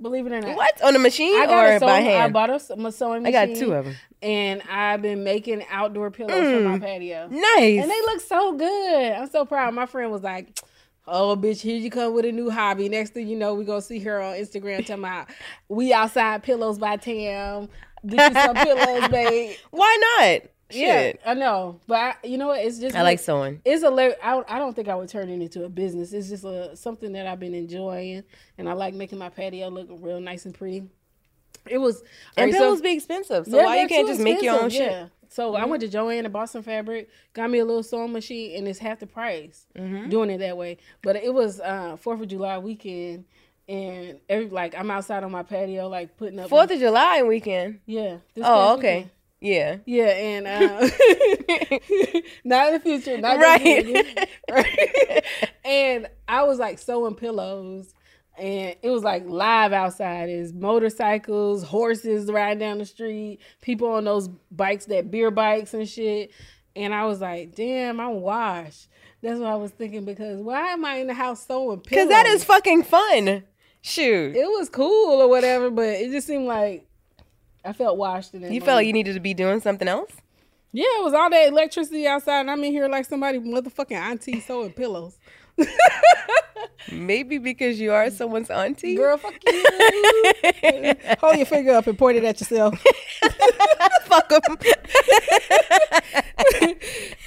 Believe 0.00 0.26
it 0.26 0.32
or 0.32 0.40
not. 0.42 0.56
What 0.56 0.82
on 0.82 0.92
the 0.92 0.98
machine 0.98 1.34
I 1.40 1.46
got 1.46 1.64
or 1.64 1.72
a 1.76 1.78
sewing, 1.78 2.04
by 2.04 2.14
I 2.16 2.28
bought 2.28 2.50
a, 2.50 2.54
a 2.54 2.92
sewing 2.92 3.22
machine. 3.22 3.26
I 3.26 3.30
got 3.46 3.56
two 3.56 3.72
of 3.72 3.86
'em. 3.86 3.94
And 4.22 4.62
I've 4.70 5.00
been 5.02 5.24
making 5.24 5.64
outdoor 5.70 6.10
pillows 6.10 6.32
for 6.34 6.60
my 6.60 6.78
Mm. 6.78 6.80
patio. 6.82 7.28
Nice. 7.30 7.80
And 7.82 7.90
they 7.90 8.00
look 8.02 8.20
so 8.20 8.52
good. 8.54 9.12
I'm 9.12 9.30
so 9.30 9.44
proud. 9.46 9.72
My 9.74 9.86
friend 9.86 10.10
was 10.12 10.22
like, 10.22 10.58
Oh, 11.08 11.36
bitch, 11.36 11.60
here 11.60 11.76
you 11.76 11.88
come 11.88 12.14
with 12.14 12.24
a 12.24 12.32
new 12.32 12.50
hobby. 12.50 12.88
Next 12.88 13.10
thing 13.14 13.28
you 13.28 13.36
know, 13.36 13.54
we 13.54 13.64
gonna 13.64 13.80
see 13.80 14.00
her 14.00 14.20
on 14.20 14.34
Instagram 14.34 14.78
talking 14.80 15.04
about 15.04 15.28
we 15.68 15.92
outside 15.92 16.42
pillows 16.42 16.78
by 16.78 16.96
Tam. 16.96 17.68
Get 18.04 18.34
you 18.34 18.40
some 18.42 18.54
pillows, 18.66 19.08
babe. 19.08 19.56
Why 19.70 19.98
not? 20.18 20.42
Yeah, 20.70 21.12
I 21.24 21.34
know, 21.34 21.80
but 21.86 21.94
I, 21.96 22.14
you 22.24 22.38
know 22.38 22.48
what? 22.48 22.60
It's 22.60 22.78
just 22.78 22.96
I 22.96 23.02
like 23.02 23.20
sewing. 23.20 23.60
It's 23.64 23.84
a. 23.84 23.88
I, 23.88 24.42
I 24.56 24.58
don't 24.58 24.74
think 24.74 24.88
I 24.88 24.94
would 24.96 25.08
turn 25.08 25.28
it 25.28 25.40
into 25.40 25.64
a 25.64 25.68
business. 25.68 26.12
It's 26.12 26.28
just 26.28 26.44
a 26.44 26.74
something 26.76 27.12
that 27.12 27.26
I've 27.26 27.38
been 27.38 27.54
enjoying, 27.54 28.24
and 28.58 28.68
I 28.68 28.72
like 28.72 28.92
making 28.94 29.18
my 29.18 29.28
patio 29.28 29.68
look 29.68 29.88
real 29.90 30.18
nice 30.20 30.44
and 30.44 30.54
pretty. 30.54 30.88
It 31.68 31.78
was 31.78 32.02
And 32.36 32.44
alright, 32.50 32.54
so- 32.54 32.58
pillows 32.60 32.80
be 32.80 32.92
expensive, 32.92 33.46
so 33.46 33.62
why 33.62 33.80
you 33.80 33.88
can't 33.88 34.06
just 34.08 34.20
make 34.20 34.42
your 34.42 34.60
own 34.60 34.70
shit? 34.70 34.90
yeah. 34.90 35.06
So 35.28 35.54
I 35.56 35.64
went 35.66 35.82
to 35.82 35.88
Joann 35.88 36.20
and 36.24 36.32
bought 36.32 36.48
some 36.50 36.62
fabric, 36.62 37.10
got 37.32 37.50
me 37.50 37.58
a 37.58 37.64
little 37.64 37.82
sewing 37.82 38.12
machine, 38.12 38.56
and 38.56 38.66
it's 38.68 38.78
half 38.78 39.00
the 39.00 39.06
price 39.06 39.66
Mhm. 39.76 40.08
doing 40.08 40.30
it 40.30 40.38
that 40.38 40.56
way. 40.56 40.78
But 41.02 41.16
it 41.16 41.32
was 41.34 41.60
uh 41.60 41.96
Fourth 41.96 42.20
of 42.20 42.28
July 42.28 42.58
weekend, 42.58 43.24
and 43.68 44.18
every 44.28 44.48
like 44.48 44.74
I'm 44.78 44.90
outside 44.90 45.24
on 45.24 45.32
my 45.32 45.42
patio, 45.42 45.88
like 45.88 46.16
putting 46.16 46.38
up 46.38 46.48
Fourth 46.48 46.70
of 46.70 46.78
July 46.78 47.22
weekend. 47.22 47.80
Yeah. 47.86 48.18
Oh, 48.42 48.74
okay. 48.78 48.94
weekend. 48.96 49.10
Yeah. 49.46 49.76
Yeah, 49.86 50.06
and 50.06 50.46
uh, 50.46 50.80
not 52.44 52.68
in 52.68 52.74
the 52.74 52.80
future, 52.82 53.18
not 53.18 53.38
Right. 53.38 53.86
right. 53.86 54.28
right. 54.50 55.24
and 55.64 56.08
I 56.26 56.42
was 56.42 56.58
like 56.58 56.78
sewing 56.78 57.14
pillows, 57.14 57.94
and 58.36 58.74
it 58.82 58.90
was 58.90 59.04
like 59.04 59.24
live 59.26 59.72
outside. 59.72 60.28
Is 60.28 60.52
motorcycles, 60.52 61.62
horses 61.62 62.30
riding 62.30 62.58
down 62.58 62.78
the 62.78 62.86
street, 62.86 63.38
people 63.60 63.88
on 63.88 64.04
those 64.04 64.28
bikes, 64.50 64.86
that 64.86 65.10
beer 65.10 65.30
bikes 65.30 65.74
and 65.74 65.88
shit. 65.88 66.32
And 66.74 66.92
I 66.92 67.06
was 67.06 67.20
like, 67.20 67.54
damn, 67.54 68.00
I'm 68.00 68.20
washed. 68.20 68.88
That's 69.22 69.38
what 69.40 69.48
I 69.48 69.54
was 69.54 69.70
thinking 69.70 70.04
because 70.04 70.40
why 70.40 70.72
am 70.72 70.84
I 70.84 70.96
in 70.96 71.06
the 71.06 71.14
house 71.14 71.46
sewing 71.46 71.80
pillows? 71.80 71.82
Because 71.88 72.08
that 72.08 72.26
is 72.26 72.44
fucking 72.44 72.82
fun. 72.82 73.44
Shoot. 73.80 74.34
It 74.36 74.46
was 74.46 74.68
cool 74.68 75.22
or 75.22 75.28
whatever, 75.28 75.70
but 75.70 75.86
it 75.86 76.10
just 76.10 76.26
seemed 76.26 76.46
like 76.46 76.85
I 77.66 77.72
felt 77.72 77.98
washed 77.98 78.34
in 78.34 78.44
it. 78.44 78.52
You 78.52 78.60
felt 78.60 78.76
like 78.76 78.86
you 78.86 78.92
needed 78.92 79.14
to 79.14 79.20
be 79.20 79.34
doing 79.34 79.60
something 79.60 79.88
else? 79.88 80.12
Yeah, 80.72 80.84
it 80.98 81.04
was 81.04 81.14
all 81.14 81.30
that 81.30 81.48
electricity 81.48 82.06
outside, 82.06 82.40
and 82.40 82.50
I'm 82.50 82.62
in 82.62 82.72
here 82.72 82.88
like 82.88 83.06
somebody 83.06 83.38
motherfucking 83.38 83.96
auntie 83.96 84.40
sewing 84.40 84.72
pillows. 84.72 85.18
Maybe 86.92 87.38
because 87.38 87.80
you 87.80 87.92
are 87.92 88.10
someone's 88.10 88.50
auntie. 88.50 88.94
Girl, 88.94 89.16
fuck 89.16 89.34
you. 89.44 89.64
Hold 91.20 91.36
your 91.36 91.46
finger 91.46 91.72
up 91.72 91.86
and 91.86 91.98
point 91.98 92.18
it 92.18 92.24
at 92.24 92.38
yourself. 92.38 92.78
Fuck 94.04 94.28
them. 94.28 94.40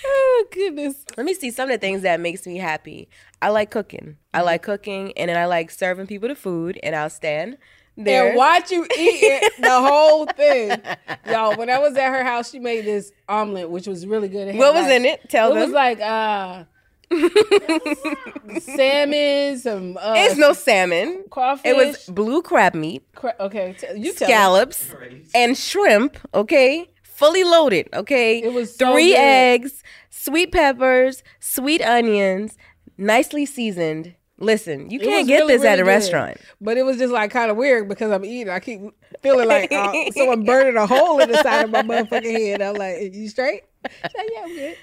oh 0.05 0.45
goodness. 0.51 1.03
Let 1.17 1.25
me 1.25 1.33
see 1.33 1.51
some 1.51 1.69
of 1.69 1.73
the 1.73 1.79
things 1.79 2.03
that 2.03 2.19
makes 2.21 2.47
me 2.47 2.57
happy. 2.57 3.09
I 3.41 3.49
like 3.49 3.69
cooking. 3.71 4.17
I 4.33 4.41
like 4.41 4.61
cooking, 4.61 5.11
and 5.17 5.29
then 5.29 5.37
I 5.37 5.45
like 5.45 5.71
serving 5.71 6.07
people 6.07 6.29
the 6.29 6.35
food, 6.35 6.79
and 6.83 6.95
I'll 6.95 7.09
stand 7.09 7.57
there 8.05 8.29
And 8.29 8.37
watch 8.37 8.71
you 8.71 8.83
eat 8.83 9.19
it, 9.21 9.61
the 9.61 9.79
whole 9.81 10.25
thing. 10.25 10.79
Y'all, 11.29 11.55
when 11.57 11.69
I 11.69 11.79
was 11.79 11.95
at 11.97 12.09
her 12.11 12.23
house, 12.23 12.49
she 12.51 12.59
made 12.59 12.85
this 12.85 13.11
omelet, 13.27 13.69
which 13.69 13.87
was 13.87 14.05
really 14.07 14.27
good. 14.29 14.55
What 14.55 14.73
was 14.73 14.85
like- 14.85 14.93
in 14.93 15.05
it? 15.05 15.29
Tell 15.29 15.49
me. 15.53 15.57
it 15.57 15.59
them. 15.59 15.69
was 15.69 15.73
like 15.73 15.99
uh 16.01 16.63
salmon, 18.59 19.57
some 19.57 19.97
uh 19.97 20.13
it's 20.17 20.37
no 20.37 20.53
salmon. 20.53 21.23
crawfish. 21.29 21.65
It 21.69 21.75
was 21.75 22.05
blue 22.05 22.41
crab 22.41 22.73
meat, 22.75 23.03
Cra- 23.15 23.35
okay, 23.39 23.75
t- 23.77 23.87
you 23.95 24.13
tell 24.13 24.27
scallops, 24.27 24.93
and 25.33 25.57
shrimp. 25.57 26.17
Okay, 26.33 26.89
fully 27.03 27.43
loaded. 27.43 27.89
Okay, 27.93 28.41
it 28.41 28.53
was 28.53 28.75
so 28.75 28.91
three 28.93 29.09
good. 29.11 29.19
eggs, 29.19 29.83
sweet 30.09 30.51
peppers, 30.51 31.23
sweet 31.39 31.81
onions, 31.81 32.57
nicely 32.97 33.45
seasoned. 33.45 34.15
Listen, 34.39 34.89
you 34.89 34.99
can't 34.99 35.27
get 35.27 35.39
really, 35.39 35.57
this 35.57 35.65
at 35.65 35.79
a 35.79 35.83
good. 35.83 35.87
restaurant. 35.87 36.37
But 36.61 36.77
it 36.77 36.83
was 36.83 36.97
just 36.97 37.11
like 37.11 37.31
kind 37.31 37.51
of 37.51 37.57
weird 37.57 37.89
because 37.89 38.11
I'm 38.11 38.23
eating. 38.23 38.49
I 38.49 38.59
keep 38.59 38.81
feeling 39.21 39.47
like 39.47 39.71
uh, 39.71 39.93
someone 40.15 40.43
burning 40.45 40.77
a 40.77 40.87
hole 40.87 41.19
in 41.19 41.29
the 41.29 41.43
side 41.43 41.65
of 41.65 41.71
my 41.71 41.81
motherfucking 41.81 42.31
head. 42.31 42.61
I'm 42.61 42.75
like, 42.75 43.13
"You 43.13 43.27
straight?" 43.27 43.63
Like, 43.83 44.13
yeah, 44.33 44.41
I'm 44.43 44.55
good. 44.55 44.77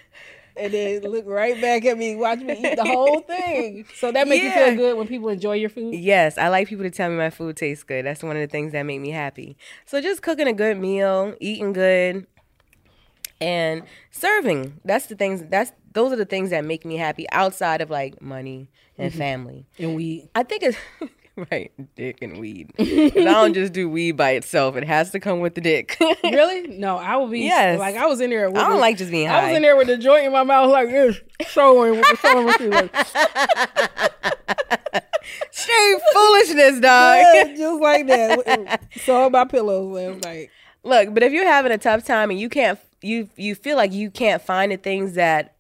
And 0.59 0.73
then 0.73 1.03
look 1.03 1.27
right 1.27 1.61
back 1.61 1.85
at 1.85 1.99
me, 1.99 2.17
watch 2.17 2.39
me 2.39 2.55
eat 2.55 2.77
the 2.77 2.85
whole 2.85 3.21
thing. 3.21 3.85
So 3.95 4.11
that 4.11 4.27
makes 4.27 4.43
you 4.43 4.51
feel 4.51 4.75
good 4.75 4.97
when 4.97 5.07
people 5.07 5.29
enjoy 5.29 5.55
your 5.55 5.69
food. 5.69 5.95
Yes, 5.95 6.39
I 6.39 6.49
like 6.49 6.67
people 6.67 6.85
to 6.85 6.91
tell 6.91 7.11
me 7.11 7.17
my 7.17 7.29
food 7.29 7.59
tastes 7.59 7.85
good. 7.85 8.07
That's 8.07 8.23
one 8.23 8.37
of 8.37 8.41
the 8.41 8.51
things 8.51 8.73
that 8.73 8.83
make 8.85 9.01
me 9.01 9.11
happy. 9.11 9.59
So 9.85 10.01
just 10.01 10.23
cooking 10.23 10.49
a 10.49 10.55
good 10.55 10.79
meal, 10.79 11.35
eating 11.41 11.75
good, 11.75 12.27
and 13.41 13.83
serving. 14.11 14.81
That's 14.85 15.07
the 15.07 15.15
things 15.15 15.43
that's 15.51 15.73
those 15.97 16.13
are 16.13 16.17
the 16.17 16.25
things 16.25 16.51
that 16.51 16.65
make 16.65 16.85
me 16.85 16.97
happy 16.97 17.27
outside 17.33 17.81
of 17.81 17.91
like 17.91 18.21
money 18.23 18.69
and 18.99 19.13
Mhm. 19.13 19.17
family. 19.19 19.67
And 19.79 19.95
weed. 19.97 20.29
I 20.35 20.43
think 20.45 20.63
it's 20.63 20.79
right, 21.51 21.73
dick 21.97 22.19
and 22.23 22.39
weed. 22.39 22.73
I 22.79 23.11
don't 23.15 23.53
just 23.55 23.73
do 23.73 23.89
weed 23.89 24.13
by 24.13 24.31
itself. 24.33 24.77
It 24.77 24.85
has 24.85 25.11
to 25.11 25.21
come 25.21 25.41
with 25.41 25.55
the 25.55 25.61
dick. 25.61 25.97
really? 26.25 26.69
No, 26.69 26.97
I 26.99 27.17
will 27.17 27.29
be. 27.29 27.41
Yes. 27.41 27.79
Like 27.79 27.97
I 27.97 28.07
was 28.07 28.21
in 28.21 28.31
there. 28.31 28.49
With 28.49 28.59
I 28.59 28.63
don't 28.65 28.73
the- 28.75 28.81
like 28.81 28.97
just 28.99 29.11
being 29.11 29.27
High. 29.29 29.41
I 29.41 29.47
was 29.49 29.57
in 29.57 29.63
there 29.63 29.77
with 29.77 29.87
the 29.89 29.97
joint 29.99 30.27
in 30.27 30.33
my 30.33 30.45
mouth 30.45 30.71
like 30.71 30.89
this, 30.89 31.19
showing 31.49 32.03
showing 32.23 32.47
machine. 32.47 32.71
Like, 32.71 32.95
Straight 35.51 35.99
foolishness, 36.13 36.81
dog. 36.81 37.25
Yeah, 37.35 37.55
just 37.57 37.81
like 37.83 38.07
that. 38.07 38.81
So 39.05 39.29
my 39.31 39.45
pillows. 39.45 40.23
Like 40.25 40.51
Look, 40.85 41.13
but 41.15 41.23
if 41.23 41.33
you're 41.33 41.47
having 41.47 41.73
a 41.73 41.79
tough 41.79 42.05
time 42.05 42.31
and 42.31 42.39
you 42.39 42.49
can't 42.49 42.79
you 43.03 43.29
you 43.37 43.55
feel 43.55 43.77
like 43.77 43.93
you 43.93 44.11
can't 44.11 44.41
find 44.41 44.71
the 44.73 44.77
things 44.77 45.15
that 45.15 45.56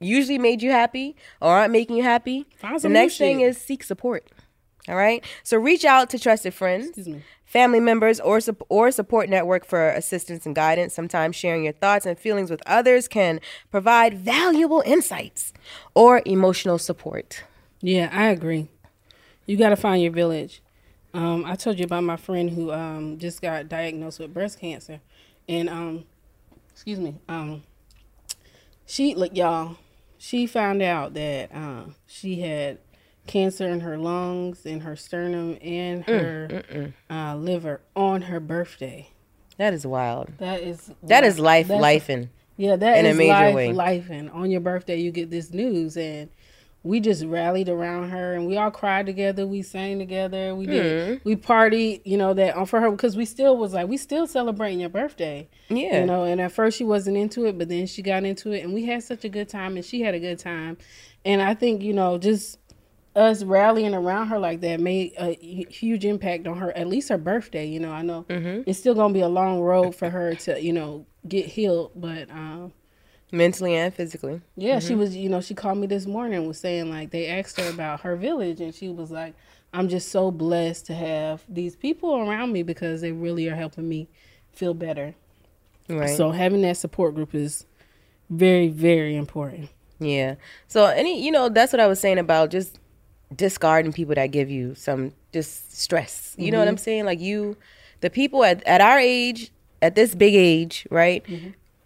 usually 0.00 0.38
made 0.38 0.62
you 0.62 0.70
happy 0.70 1.16
or 1.40 1.50
aren't 1.50 1.72
making 1.72 1.96
you 1.96 2.02
happy, 2.02 2.46
the 2.60 2.88
next 2.88 3.18
thing 3.18 3.40
shit. 3.40 3.48
is 3.48 3.58
seek 3.58 3.84
support. 3.84 4.26
All 4.88 4.96
right? 4.96 5.24
So 5.42 5.56
reach 5.58 5.84
out 5.84 6.10
to 6.10 6.18
trusted 6.18 6.54
friends, 6.54 7.08
family 7.44 7.80
members 7.80 8.18
or 8.18 8.40
or 8.68 8.90
support 8.90 9.28
network 9.28 9.64
for 9.64 9.90
assistance 9.90 10.46
and 10.46 10.54
guidance. 10.54 10.94
Sometimes 10.94 11.36
sharing 11.36 11.64
your 11.64 11.74
thoughts 11.74 12.06
and 12.06 12.18
feelings 12.18 12.50
with 12.50 12.62
others 12.66 13.06
can 13.06 13.40
provide 13.70 14.18
valuable 14.18 14.82
insights 14.86 15.52
or 15.94 16.22
emotional 16.24 16.78
support. 16.78 17.44
Yeah, 17.82 18.08
I 18.12 18.28
agree. 18.28 18.68
You 19.46 19.56
got 19.56 19.70
to 19.70 19.76
find 19.76 20.02
your 20.02 20.12
village. 20.12 20.62
Um, 21.12 21.44
I 21.44 21.56
told 21.56 21.78
you 21.78 21.84
about 21.84 22.04
my 22.04 22.16
friend 22.16 22.50
who 22.50 22.72
um, 22.72 23.18
just 23.18 23.42
got 23.42 23.68
diagnosed 23.68 24.20
with 24.20 24.32
breast 24.32 24.60
cancer, 24.60 25.00
and 25.48 25.68
um, 25.68 26.04
excuse 26.70 27.00
me, 27.00 27.16
um, 27.28 27.64
she 28.86 29.14
look 29.16 29.36
y'all, 29.36 29.76
she 30.22 30.46
found 30.46 30.82
out 30.82 31.14
that 31.14 31.50
uh, 31.54 31.84
she 32.06 32.40
had 32.40 32.78
cancer 33.26 33.66
in 33.68 33.80
her 33.80 33.96
lungs, 33.96 34.66
in 34.66 34.80
her 34.80 34.94
sternum, 34.96 35.56
and 35.62 36.04
Mm, 36.04 36.50
her 36.68 36.92
uh, 37.08 37.36
liver 37.36 37.80
on 37.96 38.22
her 38.22 38.38
birthday. 38.40 39.08
That 39.56 39.72
is 39.72 39.86
wild. 39.86 40.28
That 40.38 40.60
is 40.62 40.92
That 41.02 41.24
is 41.24 41.38
life 41.38 41.68
that's- 41.68 41.82
lifing. 41.82 42.28
Yeah, 42.56 42.76
that 42.76 42.98
in 42.98 43.06
is 43.06 43.14
a 43.16 43.18
major 43.18 43.32
life, 43.32 43.54
way. 43.54 43.72
life, 43.72 44.10
and 44.10 44.30
on 44.32 44.50
your 44.50 44.60
birthday 44.60 45.00
you 45.00 45.10
get 45.10 45.30
this 45.30 45.50
news, 45.52 45.96
and 45.96 46.28
we 46.82 46.98
just 47.00 47.24
rallied 47.24 47.68
around 47.68 48.08
her, 48.10 48.32
and 48.34 48.46
we 48.46 48.56
all 48.56 48.70
cried 48.70 49.04
together. 49.06 49.46
We 49.46 49.60
sang 49.62 49.98
together. 49.98 50.54
We 50.54 50.66
did. 50.66 51.18
Hmm. 51.20 51.28
We 51.28 51.36
partied, 51.36 52.00
you 52.04 52.16
know, 52.16 52.32
that 52.34 52.56
on 52.56 52.64
for 52.66 52.80
her 52.80 52.90
because 52.90 53.16
we 53.16 53.24
still 53.26 53.56
was 53.56 53.74
like 53.74 53.86
we 53.88 53.96
still 53.98 54.26
celebrating 54.26 54.80
your 54.80 54.88
birthday. 54.88 55.48
Yeah. 55.68 56.00
you 56.00 56.06
know. 56.06 56.24
And 56.24 56.40
at 56.40 56.52
first 56.52 56.78
she 56.78 56.84
wasn't 56.84 57.16
into 57.18 57.44
it, 57.46 57.58
but 57.58 57.68
then 57.68 57.86
she 57.86 58.00
got 58.02 58.24
into 58.24 58.52
it, 58.52 58.64
and 58.64 58.72
we 58.72 58.86
had 58.86 59.02
such 59.02 59.24
a 59.24 59.28
good 59.28 59.48
time, 59.48 59.76
and 59.76 59.84
she 59.84 60.00
had 60.00 60.14
a 60.14 60.20
good 60.20 60.38
time. 60.38 60.78
And 61.24 61.42
I 61.42 61.54
think 61.54 61.82
you 61.82 61.92
know 61.92 62.16
just 62.18 62.58
us 63.16 63.42
rallying 63.42 63.92
around 63.92 64.28
her 64.28 64.38
like 64.38 64.60
that 64.60 64.78
made 64.80 65.12
a 65.18 65.34
huge 65.34 66.04
impact 66.04 66.46
on 66.46 66.56
her 66.56 66.70
at 66.78 66.86
least 66.86 67.08
her 67.08 67.18
birthday 67.18 67.66
you 67.66 67.80
know 67.80 67.90
i 67.90 68.02
know 68.02 68.24
Mm-hmm. 68.28 68.62
it's 68.70 68.78
still 68.78 68.94
gonna 68.94 69.12
be 69.12 69.18
a 69.20 69.28
long 69.28 69.58
road 69.58 69.96
for 69.96 70.08
her 70.08 70.36
to 70.36 70.62
you 70.62 70.72
know 70.72 71.06
get 71.26 71.44
healed 71.44 71.90
but 71.96 72.30
um 72.30 72.72
mentally 73.32 73.74
and 73.76 73.94
physically. 73.94 74.40
yeah 74.56 74.78
she 74.78 74.94
Mhm. 74.94 74.98
was 74.98 75.16
you 75.16 75.28
know 75.28 75.40
she 75.40 75.54
called 75.54 75.78
me 75.78 75.86
this 75.86 76.06
morning 76.06 76.38
and 76.38 76.46
was 76.48 76.58
saying 76.58 76.90
like 76.90 77.10
they 77.10 77.26
asked 77.28 77.58
her 77.60 77.68
about 77.70 78.00
her 78.00 78.16
village 78.16 78.60
and 78.60 78.74
she 78.74 78.88
was 78.88 79.10
like 79.10 79.34
i'm 79.72 79.88
just 79.88 80.08
so 80.10 80.30
blessed 80.30 80.86
to 80.86 80.94
have 80.94 81.44
these 81.48 81.76
people 81.76 82.16
around 82.16 82.52
me 82.52 82.62
because 82.62 83.00
they 83.00 83.12
really 83.12 83.48
are 83.48 83.54
helping 83.56 83.88
me 83.88 84.08
feel 84.52 84.74
better 84.74 85.14
Right. 85.88 86.16
so 86.16 86.30
having 86.32 86.62
that 86.62 86.76
support 86.76 87.14
group 87.14 87.34
is 87.34 87.66
very 88.28 88.68
very 88.68 89.16
important 89.16 89.68
Yeah. 90.02 90.36
So 90.66 90.86
any 90.86 91.22
you 91.22 91.30
know, 91.30 91.50
that's 91.50 91.72
what 91.74 91.80
I 91.80 91.86
was 91.86 92.00
saying 92.00 92.18
about 92.18 92.50
just 92.50 92.78
discarding 93.36 93.92
people 93.92 94.14
that 94.14 94.28
give 94.28 94.48
you 94.50 94.74
some 94.74 95.12
just 95.30 95.78
stress. 95.78 96.34
You 96.38 96.50
know 96.50 96.58
what 96.58 96.68
I'm 96.68 96.76
Mhm. 96.76 96.80
saying? 96.80 97.04
Like 97.04 97.20
you 97.20 97.56
the 98.00 98.08
people 98.08 98.42
at, 98.44 98.62
at 98.66 98.80
our 98.80 98.98
age, 98.98 99.50
at 99.82 99.94
this 99.96 100.14
big 100.14 100.34
age, 100.34 100.86
right? 100.90 101.22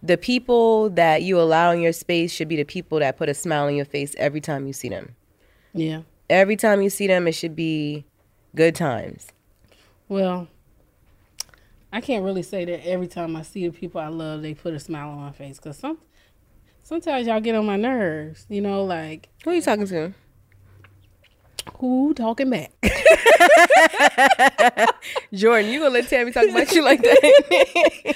The 0.05 0.19
people 0.19 0.91
that 0.91 1.23
you 1.23 1.41
allow 1.41 1.71
in 1.71 1.81
your 1.81 1.95
space 1.95 2.31
should 2.31 2.47
be 2.47 2.57
the 2.57 2.65
people 2.65 2.99
that 2.99 3.17
put 3.17 3.31
a 3.31 3.35
smile 3.35 3.65
on 3.65 3.75
your 3.75 3.87
face 3.87 4.15
every 4.19 4.43
time 4.43 4.67
you 4.67 4.75
see 4.75 4.91
them. 4.91 5.17
yeah 5.73 6.03
Every 6.29 6.57
time 6.57 6.83
you 6.83 6.91
see 6.91 7.07
them, 7.07 7.27
it 7.27 7.33
should 7.33 7.57
be 7.57 8.05
good 8.55 8.75
times. 8.75 9.29
Well, 10.09 10.49
I 11.91 12.03
can't 12.03 12.23
really 12.23 12.43
say 12.43 12.67
that 12.67 12.87
every 12.87 13.07
time 13.07 13.35
I 13.35 13.43
see 13.43 13.67
the 13.67 13.73
people 13.73 13.99
I 13.99 14.09
love, 14.09 14.43
they 14.43 14.53
put 14.53 14.75
a 14.75 14.79
smile 14.79 15.09
on 15.09 15.21
my 15.21 15.33
face. 15.33 15.59
Cause 15.59 15.79
some, 15.79 15.99
sometimes 16.83 17.27
y'all 17.27 17.41
get 17.41 17.55
on 17.55 17.65
my 17.65 17.77
nerves. 17.77 18.45
You 18.51 18.61
know, 18.61 18.85
like 18.85 19.31
who 19.43 19.51
are 19.51 19.55
you 19.55 19.63
talking 19.63 19.87
to? 19.87 20.13
Who 21.79 22.15
talking 22.15 22.51
back? 22.51 22.73
Jordan, 25.33 25.71
you 25.71 25.81
gonna 25.81 25.91
let 25.91 26.09
Tammy 26.09 26.33
talk 26.33 26.49
about 26.49 26.73
you 26.73 26.85
like 26.85 27.03
that? 27.03 27.21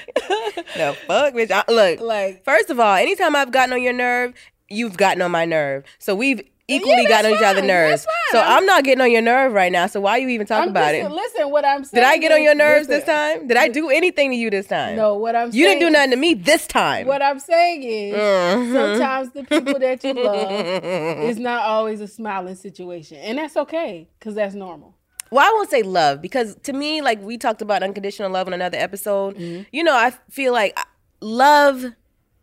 the 0.76 0.96
fuck, 1.06 1.34
bitch. 1.34 1.50
I, 1.50 1.64
look, 1.70 2.00
like, 2.00 2.44
first 2.44 2.70
of 2.70 2.78
all, 2.78 2.96
anytime 2.96 3.34
I've 3.34 3.50
gotten 3.50 3.72
on 3.72 3.82
your 3.82 3.92
nerve, 3.92 4.34
you've 4.68 4.96
gotten 4.96 5.22
on 5.22 5.30
my 5.30 5.44
nerve. 5.44 5.84
So 5.98 6.14
we've 6.14 6.42
equally 6.68 7.06
that's 7.06 7.08
gotten 7.08 7.32
on 7.32 7.38
each 7.38 7.44
other's 7.44 7.64
nerves. 7.64 8.02
So 8.30 8.38
fine. 8.38 8.52
I'm 8.58 8.66
not 8.66 8.84
getting 8.84 9.00
on 9.00 9.10
your 9.10 9.22
nerve 9.22 9.52
right 9.52 9.72
now. 9.72 9.86
So 9.86 10.00
why 10.00 10.12
are 10.12 10.18
you 10.18 10.28
even 10.28 10.46
talking 10.46 10.64
I'm 10.64 10.68
about 10.70 10.92
listen, 10.92 11.10
it? 11.12 11.14
Listen, 11.14 11.50
what 11.50 11.64
I'm 11.64 11.84
saying. 11.84 12.02
Did 12.04 12.08
I 12.08 12.16
get 12.18 12.30
on 12.32 12.42
your 12.42 12.54
nerves 12.54 12.88
listen, 12.88 13.06
this 13.06 13.14
time? 13.38 13.46
Did 13.48 13.56
I 13.56 13.68
do 13.68 13.88
anything 13.90 14.30
to 14.30 14.36
you 14.36 14.50
this 14.50 14.66
time? 14.66 14.96
No, 14.96 15.16
what 15.16 15.34
I'm 15.34 15.50
saying 15.50 15.58
You 15.60 15.66
didn't 15.66 15.80
do 15.80 15.90
nothing 15.90 16.10
to 16.10 16.16
me 16.16 16.34
this 16.34 16.66
time. 16.66 17.06
What 17.06 17.22
I'm 17.22 17.38
saying 17.38 17.82
is, 17.82 18.14
Mhm. 18.14 18.72
sometimes 18.72 19.30
the 19.32 19.44
people 19.44 19.78
that 19.78 20.04
you 20.04 20.12
love 20.14 20.50
is 21.24 21.38
not 21.38 21.62
always 21.62 22.00
a 22.00 22.08
smiling 22.08 22.54
situation, 22.54 23.16
and 23.18 23.38
that's 23.38 23.56
okay, 23.56 24.08
cause 24.20 24.34
that's 24.34 24.54
normal. 24.54 24.94
Well, 25.30 25.46
I 25.46 25.50
won't 25.54 25.68
say 25.70 25.82
love 25.82 26.22
because 26.22 26.54
to 26.64 26.72
me, 26.72 27.02
like 27.02 27.20
we 27.22 27.36
talked 27.38 27.60
about 27.62 27.82
unconditional 27.82 28.30
love 28.30 28.46
in 28.46 28.52
another 28.54 28.78
episode. 28.78 29.36
Mm-hmm. 29.36 29.62
You 29.72 29.84
know, 29.84 29.94
I 29.94 30.12
feel 30.30 30.52
like 30.54 30.72
uh, 30.78 30.84
love 31.20 31.84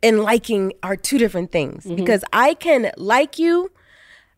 and 0.04 0.22
liking 0.22 0.74
are 0.84 0.96
two 0.96 1.18
different 1.18 1.52
things 1.52 1.86
Mm-hmm. 1.86 1.96
because 1.96 2.24
I 2.32 2.54
can 2.54 2.92
like 2.98 3.40
you. 3.40 3.72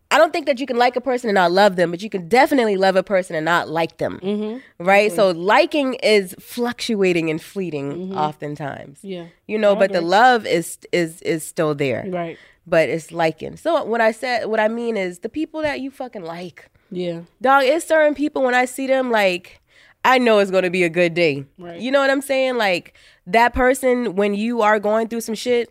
I 0.09 0.17
don't 0.17 0.31
think 0.31 0.45
that 0.45 0.59
you 0.59 0.65
can 0.65 0.77
like 0.77 0.95
a 0.95 1.01
person 1.01 1.29
and 1.29 1.35
not 1.35 1.51
love 1.51 1.75
them, 1.75 1.91
but 1.91 2.01
you 2.01 2.09
can 2.09 2.27
definitely 2.27 2.77
love 2.77 2.95
a 2.95 3.03
person 3.03 3.35
and 3.35 3.43
not 3.43 3.67
like 3.67 3.97
them. 3.97 4.19
Mm-hmm. 4.23 4.85
Right? 4.85 5.11
So 5.11 5.31
liking 5.31 5.95
is 5.95 6.35
fluctuating 6.39 7.29
and 7.29 7.41
fleeting 7.41 8.15
oftentimes. 8.15 8.99
Mm-hmm. 8.99 9.07
Yeah. 9.07 9.25
You 9.47 9.57
know, 9.57 9.75
but 9.75 9.91
the 9.91 10.01
love 10.01 10.45
is 10.45 10.77
is 10.91 11.21
is 11.23 11.43
still 11.43 11.75
there. 11.75 12.05
Right. 12.07 12.37
But 12.65 12.89
it's 12.89 13.11
liking. 13.11 13.57
So 13.57 13.83
when 13.83 14.01
I 14.01 14.11
said 14.11 14.45
what 14.45 14.59
I 14.59 14.67
mean 14.67 14.95
is 14.97 15.19
the 15.19 15.29
people 15.29 15.61
that 15.61 15.81
you 15.81 15.91
fucking 15.91 16.23
like. 16.23 16.69
Yeah. 16.89 17.21
Dog, 17.41 17.63
it's 17.63 17.85
certain 17.85 18.15
people 18.15 18.43
when 18.43 18.55
I 18.55 18.63
see 18.63 18.87
them, 18.87 19.11
like, 19.11 19.61
I 20.05 20.19
know 20.19 20.39
it's 20.39 20.51
gonna 20.51 20.69
be 20.69 20.83
a 20.83 20.89
good 20.89 21.13
day. 21.13 21.45
Right. 21.57 21.81
You 21.81 21.91
know 21.91 21.99
what 21.99 22.09
I'm 22.09 22.21
saying? 22.21 22.55
Like 22.55 22.93
that 23.25 23.53
person 23.53 24.15
when 24.15 24.33
you 24.33 24.61
are 24.61 24.79
going 24.79 25.09
through 25.09 25.21
some 25.21 25.35
shit, 25.35 25.69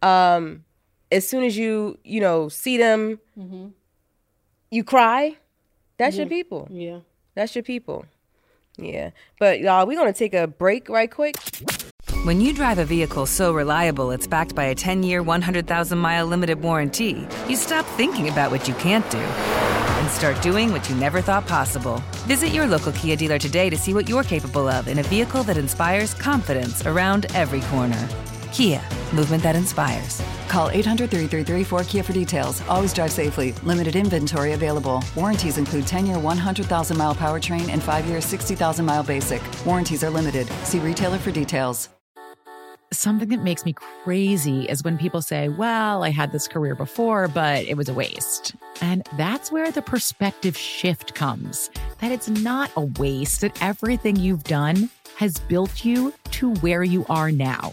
um, 0.00 0.64
as 1.12 1.28
soon 1.28 1.44
as 1.44 1.56
you, 1.56 1.98
you 2.04 2.20
know, 2.20 2.48
see 2.48 2.76
them, 2.76 3.20
Mm-hmm. 3.38 3.68
you 4.70 4.84
cry. 4.84 5.36
That's 5.98 6.16
your 6.16 6.26
people. 6.26 6.66
Yeah. 6.70 7.00
That's 7.34 7.54
your 7.54 7.62
people. 7.62 8.06
Yeah. 8.76 9.10
But 9.38 9.60
y'all, 9.60 9.86
we're 9.86 9.96
gonna 9.98 10.12
take 10.12 10.34
a 10.34 10.46
break 10.46 10.88
right 10.88 11.10
quick. 11.10 11.36
When 12.24 12.40
you 12.40 12.52
drive 12.54 12.78
a 12.78 12.84
vehicle 12.84 13.26
so 13.26 13.52
reliable 13.52 14.10
it's 14.12 14.26
backed 14.26 14.54
by 14.54 14.64
a 14.64 14.74
10 14.74 15.02
year, 15.02 15.22
100,000 15.22 15.98
mile 15.98 16.26
limited 16.26 16.62
warranty, 16.62 17.26
you 17.48 17.56
stop 17.56 17.84
thinking 17.96 18.28
about 18.28 18.50
what 18.50 18.66
you 18.68 18.74
can't 18.74 19.08
do 19.10 19.18
and 19.18 20.10
start 20.10 20.40
doing 20.42 20.72
what 20.72 20.88
you 20.88 20.94
never 20.96 21.20
thought 21.20 21.46
possible. 21.46 22.02
Visit 22.26 22.48
your 22.48 22.66
local 22.66 22.92
Kia 22.92 23.16
dealer 23.16 23.38
today 23.38 23.70
to 23.70 23.76
see 23.76 23.92
what 23.94 24.08
you're 24.08 24.24
capable 24.24 24.68
of 24.68 24.88
in 24.88 24.98
a 24.98 25.02
vehicle 25.04 25.42
that 25.44 25.56
inspires 25.56 26.14
confidence 26.14 26.86
around 26.86 27.26
every 27.34 27.60
corner. 27.62 28.08
Kia, 28.52 28.82
movement 29.14 29.42
that 29.42 29.56
inspires. 29.56 30.22
Call 30.46 30.68
800 30.68 31.10
333 31.10 31.64
4KIA 31.64 32.04
for 32.04 32.12
details. 32.12 32.60
Always 32.68 32.92
drive 32.92 33.10
safely. 33.10 33.52
Limited 33.62 33.96
inventory 33.96 34.52
available. 34.52 35.02
Warranties 35.16 35.56
include 35.56 35.86
10 35.86 36.06
year 36.06 36.18
100,000 36.18 36.96
mile 36.96 37.14
powertrain 37.14 37.70
and 37.70 37.82
5 37.82 38.06
year 38.06 38.20
60,000 38.20 38.84
mile 38.84 39.02
basic. 39.02 39.40
Warranties 39.64 40.04
are 40.04 40.10
limited. 40.10 40.46
See 40.64 40.78
retailer 40.80 41.16
for 41.16 41.30
details. 41.30 41.88
Something 42.92 43.30
that 43.30 43.42
makes 43.42 43.64
me 43.64 43.72
crazy 43.72 44.66
is 44.66 44.84
when 44.84 44.98
people 44.98 45.22
say, 45.22 45.48
Well, 45.48 46.04
I 46.04 46.10
had 46.10 46.30
this 46.30 46.46
career 46.46 46.74
before, 46.74 47.28
but 47.28 47.64
it 47.64 47.78
was 47.78 47.88
a 47.88 47.94
waste. 47.94 48.54
And 48.82 49.08
that's 49.16 49.50
where 49.50 49.72
the 49.72 49.80
perspective 49.80 50.58
shift 50.58 51.14
comes 51.14 51.70
that 52.00 52.12
it's 52.12 52.28
not 52.28 52.70
a 52.76 52.82
waste, 52.82 53.40
that 53.40 53.62
everything 53.62 54.16
you've 54.16 54.44
done 54.44 54.90
has 55.16 55.38
built 55.38 55.86
you 55.86 56.12
to 56.32 56.52
where 56.56 56.82
you 56.82 57.06
are 57.08 57.30
now. 57.32 57.72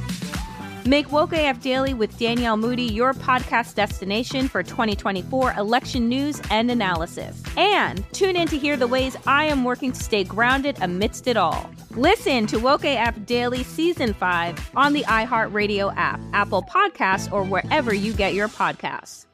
Make 0.85 1.11
Woke 1.11 1.33
AF 1.33 1.61
Daily 1.61 1.93
with 1.93 2.17
Danielle 2.17 2.57
Moody 2.57 2.83
your 2.83 3.13
podcast 3.13 3.75
destination 3.75 4.47
for 4.47 4.63
2024 4.63 5.53
election 5.53 6.09
news 6.09 6.41
and 6.49 6.71
analysis. 6.71 7.43
And 7.55 8.03
tune 8.13 8.35
in 8.35 8.47
to 8.47 8.57
hear 8.57 8.75
the 8.75 8.87
ways 8.87 9.15
I 9.27 9.45
am 9.45 9.63
working 9.63 9.91
to 9.91 10.03
stay 10.03 10.23
grounded 10.23 10.77
amidst 10.81 11.27
it 11.27 11.37
all. 11.37 11.69
Listen 11.91 12.47
to 12.47 12.57
Woke 12.57 12.83
AF 12.83 13.25
Daily 13.27 13.63
Season 13.63 14.13
5 14.13 14.71
on 14.75 14.93
the 14.93 15.03
iHeartRadio 15.03 15.93
app, 15.95 16.19
Apple 16.33 16.63
Podcasts, 16.63 17.31
or 17.31 17.43
wherever 17.43 17.93
you 17.93 18.11
get 18.13 18.33
your 18.33 18.47
podcasts. 18.47 19.27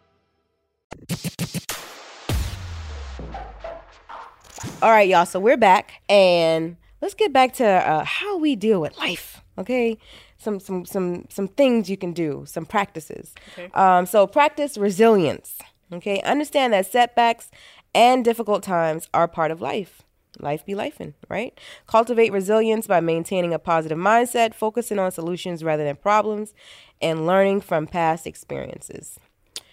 All 4.82 4.92
right, 4.92 5.08
y'all. 5.08 5.26
So 5.26 5.40
we're 5.40 5.58
back, 5.58 6.02
and 6.10 6.76
let's 7.02 7.14
get 7.14 7.32
back 7.32 7.54
to 7.54 7.66
uh, 7.66 8.04
how 8.04 8.38
we 8.38 8.56
deal 8.56 8.82
with 8.82 8.98
life. 8.98 9.42
Okay, 9.58 9.98
some 10.38 10.60
some 10.60 10.86
some 10.86 11.26
some 11.30 11.48
things 11.48 11.90
you 11.90 11.98
can 11.98 12.14
do, 12.14 12.44
some 12.46 12.66
practices. 12.66 13.34
Okay. 13.54 13.70
Um, 13.74 14.06
so 14.06 14.28
practice 14.28 14.78
resilience. 14.78 15.58
Okay, 15.92 16.22
understand 16.22 16.74
that 16.74 16.86
setbacks 16.86 17.50
and 17.96 18.24
difficult 18.26 18.62
times 18.64 19.08
are 19.14 19.28
part 19.28 19.52
of 19.52 19.62
life. 19.62 20.04
Life 20.40 20.66
be 20.66 20.74
lifing, 20.74 21.14
right? 21.30 21.58
Cultivate 21.88 22.32
resilience 22.32 22.86
by 22.86 23.00
maintaining 23.00 23.54
a 23.54 23.60
positive 23.60 23.98
mindset, 23.98 24.54
focusing 24.54 25.00
on 25.00 25.12
solutions 25.12 25.64
rather 25.64 25.84
than 25.84 25.96
problems, 25.96 26.54
and 27.02 27.26
learning 27.26 27.62
from 27.62 27.88
past 27.88 28.28
experiences. 28.28 29.20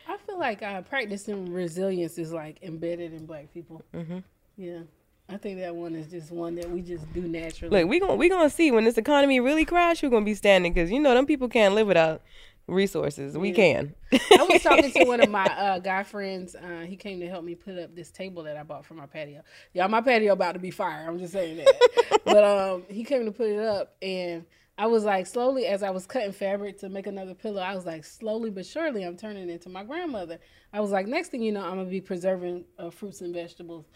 I 0.08 0.16
feel 0.18 0.38
like 0.38 0.62
uh, 0.62 0.82
practicing 0.82 1.52
resilience 1.52 2.16
is 2.16 2.32
like 2.32 2.62
embedded 2.62 3.12
in 3.12 3.26
Black 3.26 3.52
people. 3.52 3.82
Mm-hmm. 3.94 4.18
Yeah. 4.56 4.80
I 5.28 5.38
think 5.38 5.58
that 5.60 5.74
one 5.74 5.94
is 5.94 6.08
just 6.08 6.30
one 6.30 6.54
that 6.56 6.70
we 6.70 6.82
just 6.82 7.10
do 7.14 7.22
naturally. 7.22 7.80
Look, 7.80 7.88
we 7.88 7.98
gonna 7.98 8.16
we 8.16 8.28
gonna 8.28 8.50
see 8.50 8.70
when 8.70 8.84
this 8.84 8.98
economy 8.98 9.40
really 9.40 9.64
crash, 9.64 10.00
who's 10.00 10.10
gonna 10.10 10.24
be 10.24 10.34
standing 10.34 10.72
because 10.72 10.90
you 10.90 11.00
know 11.00 11.14
them 11.14 11.26
people 11.26 11.48
can't 11.48 11.74
live 11.74 11.86
without 11.86 12.20
resources. 12.66 13.36
We 13.36 13.52
can. 13.52 13.94
I 14.12 14.46
was 14.48 14.62
talking 14.62 14.90
to 14.90 15.04
one 15.04 15.20
of 15.20 15.30
my 15.30 15.44
uh, 15.58 15.78
guy 15.78 16.02
friends. 16.02 16.54
Uh, 16.54 16.84
he 16.86 16.96
came 16.96 17.20
to 17.20 17.28
help 17.28 17.44
me 17.44 17.54
put 17.54 17.78
up 17.78 17.94
this 17.94 18.10
table 18.10 18.42
that 18.44 18.56
I 18.56 18.62
bought 18.62 18.84
for 18.84 18.94
my 18.94 19.06
patio. 19.06 19.42
Y'all, 19.72 19.88
my 19.88 20.00
patio 20.00 20.32
about 20.32 20.52
to 20.52 20.58
be 20.58 20.70
fire. 20.70 21.06
I'm 21.08 21.18
just 21.18 21.32
saying 21.32 21.56
that. 21.56 22.20
but 22.24 22.44
um, 22.44 22.84
he 22.88 23.04
came 23.04 23.24
to 23.24 23.32
put 23.32 23.48
it 23.48 23.60
up, 23.60 23.96
and 24.02 24.44
I 24.76 24.86
was 24.86 25.04
like, 25.04 25.26
slowly 25.26 25.66
as 25.66 25.82
I 25.82 25.90
was 25.90 26.06
cutting 26.06 26.32
fabric 26.32 26.78
to 26.78 26.88
make 26.88 27.06
another 27.06 27.34
pillow, 27.34 27.62
I 27.62 27.74
was 27.74 27.86
like, 27.86 28.04
slowly 28.04 28.50
but 28.50 28.66
surely, 28.66 29.04
I'm 29.04 29.16
turning 29.16 29.48
into 29.48 29.68
my 29.68 29.84
grandmother. 29.84 30.38
I 30.72 30.80
was 30.80 30.90
like, 30.90 31.06
next 31.06 31.28
thing 31.28 31.42
you 31.42 31.52
know, 31.52 31.64
I'm 31.64 31.76
gonna 31.76 31.84
be 31.84 32.00
preserving 32.00 32.64
uh, 32.78 32.90
fruits 32.90 33.20
and 33.20 33.32
vegetables 33.32 33.86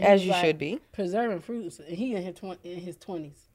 as 0.00 0.24
you 0.24 0.32
like 0.32 0.44
should 0.44 0.58
be. 0.58 0.80
Preserving 0.92 1.40
fruits. 1.40 1.78
And 1.78 1.96
he 1.96 2.14
in 2.14 2.22
his 2.22 2.36
in 2.62 2.80
his 2.80 2.96
twenties. 2.96 3.48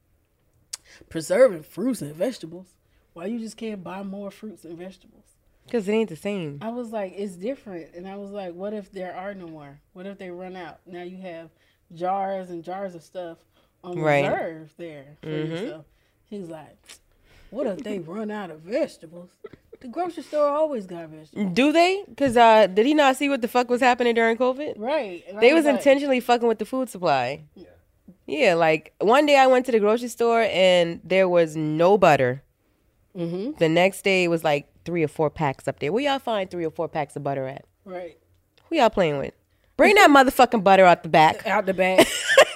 Preserving 1.09 1.63
fruits 1.63 2.01
and 2.01 2.13
vegetables. 2.15 2.73
Why 3.13 3.25
you 3.25 3.39
just 3.39 3.57
can't 3.57 3.83
buy 3.83 4.03
more 4.03 4.31
fruits 4.31 4.63
and 4.63 4.77
vegetables? 4.77 5.25
Because 5.65 5.87
it 5.87 5.91
ain't 5.91 6.09
the 6.09 6.15
same. 6.15 6.59
I 6.61 6.69
was 6.69 6.89
like, 6.91 7.13
it's 7.15 7.35
different. 7.35 7.93
And 7.93 8.07
I 8.07 8.15
was 8.15 8.31
like, 8.31 8.53
what 8.53 8.73
if 8.73 8.91
there 8.91 9.15
are 9.15 9.33
no 9.33 9.47
more? 9.47 9.79
What 9.93 10.07
if 10.07 10.17
they 10.17 10.31
run 10.31 10.55
out? 10.55 10.79
Now 10.85 11.03
you 11.03 11.17
have 11.17 11.49
jars 11.93 12.49
and 12.49 12.63
jars 12.63 12.95
of 12.95 13.03
stuff 13.03 13.37
on 13.83 13.99
right. 13.99 14.25
reserve 14.25 14.73
there 14.77 15.17
for 15.21 15.27
mm-hmm. 15.27 15.51
yourself. 15.51 15.85
He's 16.25 16.49
like, 16.49 16.77
what 17.49 17.67
if 17.67 17.83
they 17.83 17.99
run 17.99 18.31
out 18.31 18.51
of 18.51 18.61
vegetables? 18.61 19.29
The 19.81 19.87
grocery 19.87 20.23
store 20.23 20.49
always 20.49 20.85
got 20.85 21.07
vegetables. 21.09 21.53
Do 21.53 21.71
they? 21.71 22.03
Because 22.07 22.35
uh, 22.35 22.67
did 22.67 22.85
he 22.85 22.93
not 22.93 23.15
see 23.15 23.29
what 23.29 23.41
the 23.41 23.47
fuck 23.47 23.69
was 23.69 23.79
happening 23.79 24.13
during 24.13 24.35
COVID? 24.37 24.73
Right. 24.77 25.23
And 25.27 25.39
they 25.39 25.53
was, 25.53 25.63
was 25.63 25.71
like, 25.71 25.77
intentionally 25.77 26.19
fucking 26.19 26.47
with 26.47 26.59
the 26.59 26.65
food 26.65 26.89
supply. 26.89 27.43
Yeah. 27.55 27.67
Yeah, 28.25 28.53
like 28.53 28.93
one 28.99 29.25
day 29.25 29.37
I 29.37 29.47
went 29.47 29.65
to 29.65 29.71
the 29.71 29.79
grocery 29.79 30.07
store 30.07 30.43
and 30.43 31.01
there 31.03 31.27
was 31.27 31.55
no 31.55 31.97
butter. 31.97 32.43
Mm-hmm. 33.17 33.57
The 33.57 33.69
next 33.69 34.03
day 34.03 34.25
it 34.25 34.27
was 34.27 34.43
like 34.43 34.67
three 34.85 35.03
or 35.03 35.07
four 35.07 35.29
packs 35.29 35.67
up 35.67 35.79
there. 35.79 35.91
Where 35.91 36.03
y'all 36.03 36.19
find 36.19 36.49
three 36.49 36.65
or 36.65 36.69
four 36.69 36.87
packs 36.87 37.15
of 37.15 37.23
butter 37.23 37.47
at? 37.47 37.65
Right. 37.85 38.17
Who 38.69 38.75
y'all 38.75 38.89
playing 38.89 39.17
with? 39.17 39.33
Bring 39.77 39.95
that 39.95 40.09
motherfucking 40.09 40.63
butter 40.63 40.85
out 40.85 41.03
the 41.03 41.09
back. 41.09 41.47
Out 41.47 41.65
the 41.65 41.73
back. 41.73 42.05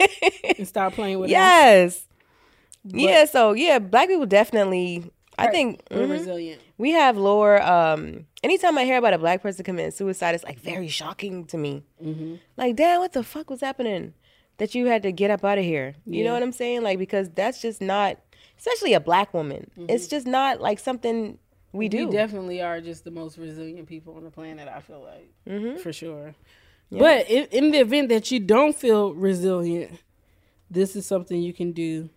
and 0.57 0.67
start 0.67 0.93
playing 0.93 1.19
with 1.19 1.29
it. 1.29 1.33
Yes. 1.33 2.05
Yeah, 2.83 3.25
so 3.25 3.53
yeah, 3.53 3.79
black 3.79 4.09
people 4.09 4.25
definitely 4.25 5.09
I 5.37 5.47
think 5.47 5.83
mm-hmm. 5.85 6.11
resilient. 6.11 6.61
We 6.77 6.91
have 6.91 7.17
lower. 7.17 7.61
Um, 7.61 8.25
anytime 8.43 8.77
I 8.77 8.85
hear 8.85 8.97
about 8.97 9.13
a 9.13 9.17
black 9.17 9.41
person 9.41 9.63
committing 9.63 9.91
suicide, 9.91 10.35
it's 10.35 10.43
like 10.43 10.59
very 10.59 10.87
shocking 10.87 11.45
to 11.45 11.57
me. 11.57 11.83
Mm-hmm. 12.03 12.35
Like, 12.57 12.75
damn, 12.75 12.99
what 12.99 13.13
the 13.13 13.23
fuck 13.23 13.49
was 13.49 13.61
happening 13.61 14.13
that 14.57 14.75
you 14.75 14.87
had 14.87 15.03
to 15.03 15.11
get 15.11 15.31
up 15.31 15.43
out 15.43 15.57
of 15.57 15.63
here? 15.63 15.95
You 16.05 16.19
yeah. 16.19 16.25
know 16.25 16.33
what 16.33 16.43
I'm 16.43 16.51
saying? 16.51 16.83
Like, 16.83 16.99
because 16.99 17.29
that's 17.29 17.61
just 17.61 17.81
not, 17.81 18.17
especially 18.57 18.93
a 18.93 18.99
black 18.99 19.33
woman. 19.33 19.71
Mm-hmm. 19.77 19.89
It's 19.89 20.07
just 20.07 20.27
not 20.27 20.61
like 20.61 20.79
something 20.79 21.37
we 21.71 21.89
do. 21.89 22.07
We 22.07 22.13
definitely 22.13 22.61
are 22.61 22.79
just 22.79 23.03
the 23.03 23.11
most 23.11 23.37
resilient 23.37 23.87
people 23.87 24.15
on 24.15 24.23
the 24.23 24.31
planet. 24.31 24.67
I 24.67 24.79
feel 24.79 25.03
like 25.03 25.31
mm-hmm. 25.47 25.79
for 25.79 25.91
sure. 25.91 26.35
Yeah. 26.89 26.99
But 26.99 27.29
in, 27.29 27.45
in 27.45 27.71
the 27.71 27.79
event 27.79 28.09
that 28.09 28.29
you 28.29 28.39
don't 28.39 28.75
feel 28.75 29.13
resilient, 29.13 29.99
this 30.69 30.95
is 30.95 31.05
something 31.05 31.41
you 31.41 31.53
can 31.53 31.71
do 31.71 32.09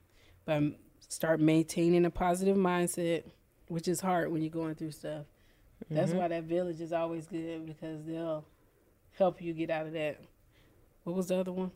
by 0.45 0.73
start 1.09 1.41
maintaining 1.41 2.05
a 2.05 2.11
positive 2.11 2.57
mindset, 2.57 3.25
which 3.69 3.89
is 3.89 4.01
hard 4.01 4.31
when 4.31 4.43
you're 4.43 4.51
going 4.51 4.75
through 4.75 4.93
stuff. 4.93 5.25
Mm-hmm. 5.85 5.95
That's 5.95 6.13
why 6.13 6.29
that 6.29 6.45
village 6.45 6.81
is 6.81 6.93
always 6.93 7.27
good 7.27 7.67
because 7.67 8.05
they'll 8.05 8.45
help 9.13 9.41
you 9.41 9.53
get 9.53 9.71
out 9.71 9.87
of 9.87 9.93
that. 9.93 10.21
What 11.05 11.17
was 11.17 11.29
the 11.29 11.39
other 11.39 11.53
one? 11.53 11.71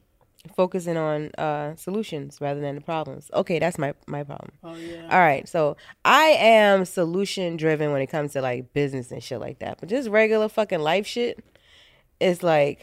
focusing 0.57 0.97
on 0.97 1.31
uh 1.37 1.74
solutions 1.76 2.39
rather 2.41 2.61
than 2.61 2.76
the 2.76 2.81
problems. 2.81 3.31
Okay, 3.35 3.59
that's 3.59 3.78
my 3.78 3.95
my 4.07 4.24
problem. 4.24 4.53
Oh 4.64 4.74
yeah. 4.74 5.09
All 5.11 5.18
right, 5.18 5.49
so 5.49 5.76
I 6.05 6.37
am 6.39 6.85
solution 6.85 7.57
driven 7.57 7.93
when 7.93 8.01
it 8.01 8.07
comes 8.07 8.33
to 8.33 8.43
like 8.43 8.72
business 8.72 9.11
and 9.11 9.22
shit 9.22 9.41
like 9.41 9.59
that. 9.59 9.78
But 9.81 9.89
just 9.89 10.09
regular 10.09 10.49
fucking 10.49 10.81
life 10.81 11.07
shit, 11.07 11.45
it's 12.20 12.43
like 12.43 12.81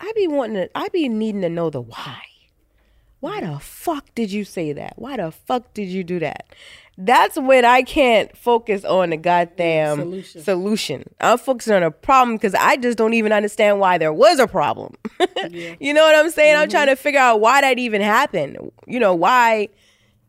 I 0.00 0.12
be 0.14 0.26
wanting 0.26 0.56
to, 0.56 0.70
I 0.74 0.88
be 0.88 1.08
needing 1.08 1.42
to 1.42 1.48
know 1.48 1.70
the 1.70 1.80
why. 1.80 2.22
Why 3.24 3.40
the 3.40 3.58
fuck 3.58 4.14
did 4.14 4.30
you 4.30 4.44
say 4.44 4.74
that? 4.74 4.92
Why 4.96 5.16
the 5.16 5.30
fuck 5.30 5.72
did 5.72 5.88
you 5.88 6.04
do 6.04 6.18
that? 6.18 6.44
That's 6.98 7.38
when 7.38 7.64
I 7.64 7.80
can't 7.80 8.36
focus 8.36 8.84
on 8.84 9.08
the 9.08 9.16
goddamn 9.16 9.96
solution. 9.96 10.42
solution. 10.42 11.04
I'm 11.22 11.38
focusing 11.38 11.72
on 11.72 11.82
a 11.82 11.90
problem 11.90 12.36
because 12.36 12.54
I 12.54 12.76
just 12.76 12.98
don't 12.98 13.14
even 13.14 13.32
understand 13.32 13.80
why 13.80 13.96
there 13.96 14.12
was 14.12 14.38
a 14.38 14.46
problem. 14.46 14.92
You 15.80 15.94
know 15.94 16.02
what 16.02 16.14
I'm 16.14 16.30
saying? 16.30 16.56
I'm 16.56 16.68
trying 16.68 16.86
mm-hmm. 16.86 16.96
to 16.96 16.96
figure 16.96 17.20
out 17.20 17.40
why 17.40 17.62
that 17.62 17.78
even 17.78 18.02
happened. 18.02 18.58
You 18.86 19.00
know, 19.00 19.14
why 19.14 19.70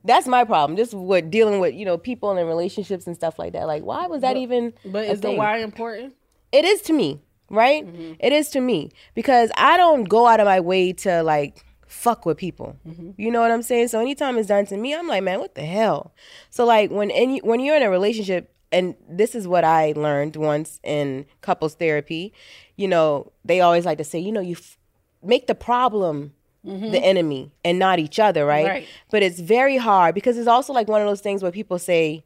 that's 0.06 0.26
my 0.26 0.46
problem. 0.46 0.78
Just 0.78 0.94
what 0.94 1.30
dealing 1.30 1.60
with, 1.60 1.76
you 1.76 1.84
know, 1.84 1.98
people 1.98 2.32
and 2.32 2.48
relationships 2.48 3.08
and 3.08 3.16
stuff 3.16 3.38
like 3.38 3.52
that. 3.54 3.68
Like, 3.68 3.84
why 3.84 4.08
was 4.08 4.22
that 4.22 4.36
But- 4.36 4.40
even 4.40 4.74
But 4.86 5.06
is 5.06 5.20
the 5.20 5.32
why 5.32 5.58
important? 5.58 6.14
It 6.54 6.64
is 6.64 6.82
to 6.84 6.94
me, 6.94 7.20
right? 7.50 7.86
Mm-hmm. 7.86 8.14
It 8.20 8.32
is 8.32 8.50
to 8.52 8.62
me 8.62 8.92
because 9.16 9.52
I 9.58 9.76
don't 9.76 10.06
go 10.06 10.28
out 10.28 10.40
of 10.40 10.46
my 10.46 10.62
way 10.62 10.94
to 10.94 11.22
like 11.22 11.65
fuck 11.88 12.26
with 12.26 12.38
people. 12.38 12.78
Mm-hmm. 12.88 13.12
You 13.18 13.32
know 13.32 13.42
what 13.42 13.52
I'm 13.52 13.62
saying? 13.62 13.90
So 13.90 14.00
anytime 14.00 14.38
it's 14.38 14.48
done 14.48 14.66
to 14.68 14.78
me, 14.78 14.94
I'm 14.94 15.08
like, 15.08 15.24
man, 15.24 15.40
what 15.40 15.56
the 15.56 15.66
hell? 15.66 16.14
So 16.50 16.66
like 16.66 16.92
when 16.92 17.12
any 17.12 17.40
when 17.40 17.60
you're 17.60 17.76
in 17.76 17.84
a 17.84 17.90
relationship, 17.90 18.54
and 18.72 18.96
this 19.08 19.36
is 19.36 19.48
what 19.48 19.64
I 19.64 19.94
learned 19.96 20.36
once 20.36 20.80
in 20.84 21.26
couples 21.42 21.76
therapy, 21.76 22.34
you 22.76 22.88
know, 22.88 23.32
they 23.44 23.62
always 23.62 23.86
like 23.86 23.98
to 24.00 24.04
say, 24.04 24.20
you 24.20 24.32
know, 24.32 24.42
you 24.42 24.56
f- 24.56 24.78
make 25.24 25.48
the 25.48 25.56
problem 25.56 26.34
mm-hmm. 26.66 26.92
the 26.92 27.00
enemy 27.00 27.52
and 27.64 27.80
not 27.80 28.00
each 28.00 28.20
other, 28.20 28.46
right? 28.46 28.68
Right. 28.68 28.88
But 29.12 29.24
it's 29.24 29.40
very 29.40 29.78
hard 29.78 30.16
because 30.16 30.38
it's 30.38 30.48
also 30.48 30.74
like 30.74 30.88
one 30.88 31.02
of 31.02 31.08
those 31.08 31.22
things 31.22 31.42
where 31.42 31.52
people 31.52 31.80
say, 31.80 32.24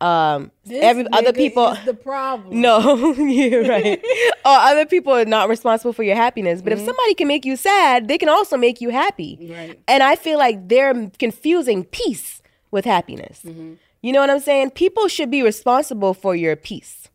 um, 0.00 0.50
This 0.64 0.82
every 0.82 1.06
other 1.12 1.32
people 1.32 1.76
the 1.84 1.94
problem. 1.94 2.60
no, 2.60 3.12
you're 3.14 3.64
right. 3.68 3.98
or 4.44 4.52
other 4.52 4.86
people 4.86 5.12
are 5.12 5.24
not 5.24 5.48
responsible 5.48 5.92
for 5.92 6.02
your 6.02 6.16
happiness. 6.16 6.62
But 6.62 6.72
if 6.72 6.78
somebody 6.78 7.14
can 7.14 7.28
make 7.28 7.44
you 7.44 7.56
sad, 7.56 8.08
they 8.08 8.18
can 8.18 8.28
also 8.28 8.56
make 8.56 8.80
you 8.80 8.90
happy. 8.90 9.38
Right. 9.50 9.80
And 9.86 10.02
I 10.02 10.16
feel 10.16 10.38
like 10.38 10.68
they're 10.68 11.10
confusing 11.18 11.84
peace 11.84 12.42
with 12.70 12.84
happiness. 12.84 13.44
You 13.44 14.12
know 14.12 14.20
what 14.20 14.30
I'm 14.30 14.40
saying? 14.40 14.70
People 14.70 15.08
should 15.08 15.30
be 15.30 15.42
responsible 15.42 16.14
for 16.14 16.34
your 16.34 16.56
peace, 16.56 17.08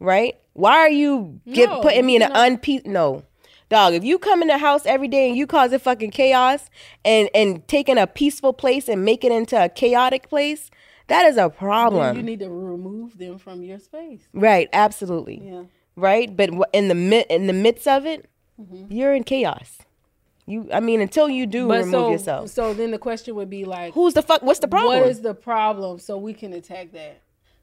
right? 0.00 0.36
Why 0.54 0.76
are 0.78 0.90
you 0.90 1.40
get, 1.52 1.68
No, 1.68 1.80
putting 1.80 2.04
me 2.04 2.16
in 2.16 2.22
an 2.22 2.32
unpeace? 2.32 2.84
No. 2.84 3.22
Dog, 3.68 3.92
if 3.92 4.02
you 4.02 4.18
come 4.18 4.40
in 4.40 4.48
the 4.48 4.58
house 4.58 4.86
every 4.86 5.08
day 5.08 5.28
and 5.28 5.36
you 5.36 5.46
cause 5.46 5.68
causing 5.68 5.78
fucking 5.78 6.10
chaos 6.10 6.70
and 7.04 7.28
and 7.34 7.68
taking 7.68 7.98
a 7.98 8.06
peaceful 8.06 8.54
place 8.54 8.88
and 8.88 9.04
make 9.04 9.24
it 9.24 9.30
into 9.30 9.62
a 9.62 9.68
chaotic 9.68 10.28
place, 10.30 10.70
that 11.08 11.26
is 11.26 11.34
a 11.36 11.40
Then 11.40 11.50
problem. 11.50 12.16
you 12.16 12.22
need 12.22 12.40
to 12.40 12.48
remove 12.50 13.18
them 13.18 13.38
from 13.38 13.62
your 13.62 13.78
space. 13.78 14.22
Right, 14.32 14.68
absolutely. 14.72 15.42
Yeah. 15.44 15.64
Right, 15.96 16.34
but 16.36 16.50
in 16.72 16.88
the 16.88 16.94
mid 16.94 17.26
in 17.28 17.46
the 17.46 17.52
midst 17.52 17.86
of 17.88 18.06
it, 18.06 18.28
Mm-hmm. 18.60 18.92
you're 18.92 19.14
in 19.14 19.22
chaos. 19.22 19.78
You, 20.44 20.68
I 20.72 20.80
mean, 20.80 21.00
until 21.00 21.28
you 21.28 21.46
do 21.46 21.68
But 21.68 21.78
remove 21.84 21.90
so, 21.92 22.10
yourself. 22.10 22.50
So 22.50 22.74
then 22.74 22.90
the 22.90 22.98
question 22.98 23.34
would 23.36 23.48
be 23.50 23.64
like, 23.64 23.94
Who's 23.94 24.14
the 24.14 24.22
fuck? 24.22 24.42
What's 24.42 24.58
the 24.60 24.66
problem? 24.66 24.98
What 25.00 25.08
is 25.08 25.20
the 25.20 25.34
problem? 25.34 25.98
So 26.00 26.16
we 26.18 26.32
can 26.32 26.52
attack 26.54 26.90
that. 26.92 27.20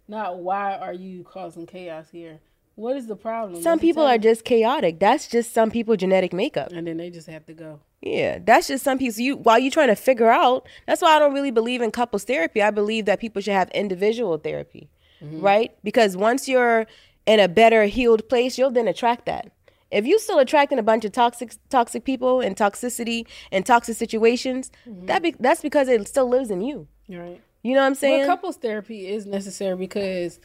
Not 0.08 0.38
why 0.40 0.76
are 0.78 0.94
you 0.94 1.24
causing 1.24 1.66
chaos 1.66 2.08
here? 2.12 2.40
What 2.76 2.98
is 2.98 3.08
the 3.08 3.16
problem? 3.16 3.62
Some 3.62 3.74
Let's 3.74 3.82
people 3.82 4.04
are 4.04 4.18
just 4.18 4.44
chaotic. 4.44 5.00
That's 5.00 5.28
just 5.28 5.54
some 5.54 5.72
people 5.72 5.96
genetic 5.96 6.34
makeup. 6.34 6.72
and 6.74 6.86
then 6.86 6.98
they 6.98 7.10
just 7.10 7.28
have 7.28 7.46
to 7.46 7.54
go. 7.54 7.80
Yeah, 8.02 8.40
that's 8.44 8.68
just 8.68 8.84
some 8.84 8.98
people. 8.98 9.14
So 9.14 9.22
you 9.22 9.38
while 9.38 9.58
you're 9.60 9.72
trying 9.72 9.88
to 9.88 9.96
figure 9.96 10.30
out. 10.30 10.68
That's 10.86 11.02
why 11.02 11.16
I 11.16 11.20
don't 11.20 11.34
really 11.34 11.52
believe 11.52 11.82
in 11.82 11.92
couples 11.92 12.24
therapy. 12.26 12.62
I 12.62 12.72
believe 12.72 13.06
that 13.06 13.20
people 13.20 13.42
should 13.42 13.54
have 13.54 13.70
individual 13.72 14.38
therapy, 14.38 14.90
Mm-hmm. 15.24 15.40
right? 15.40 15.72
Because 15.84 16.18
once 16.18 16.48
you're 16.50 16.86
in 17.26 17.40
a 17.40 17.48
better 17.48 17.86
healed 17.86 18.28
place, 18.28 18.58
you'll 18.58 18.70
then 18.72 18.88
attract 18.88 19.26
that. 19.26 19.50
If 19.92 20.06
you're 20.06 20.20
still 20.20 20.40
attracting 20.40 20.78
a 20.78 20.84
bunch 20.84 21.06
of 21.06 21.14
toxic 21.14 21.54
toxic 21.70 22.04
people 22.04 22.42
and 22.42 22.56
toxicity 22.58 23.26
and 23.52 23.66
toxic 23.66 23.96
situations, 23.96 24.70
that 24.86 25.24
be, 25.24 25.34
that's 25.40 25.62
because 25.62 25.88
it 25.88 26.06
still 26.08 26.28
lives 26.28 26.52
in 26.52 26.62
you. 26.62 26.88
Right. 27.08 27.40
You 27.64 27.74
know 27.74 27.80
what 27.80 27.88
I'm 27.88 27.96
saying? 27.96 28.20
Well, 28.28 28.28
couples 28.36 28.58
therapy 28.58 29.08
is 29.08 29.26
necessary 29.26 29.76
because 29.78 30.40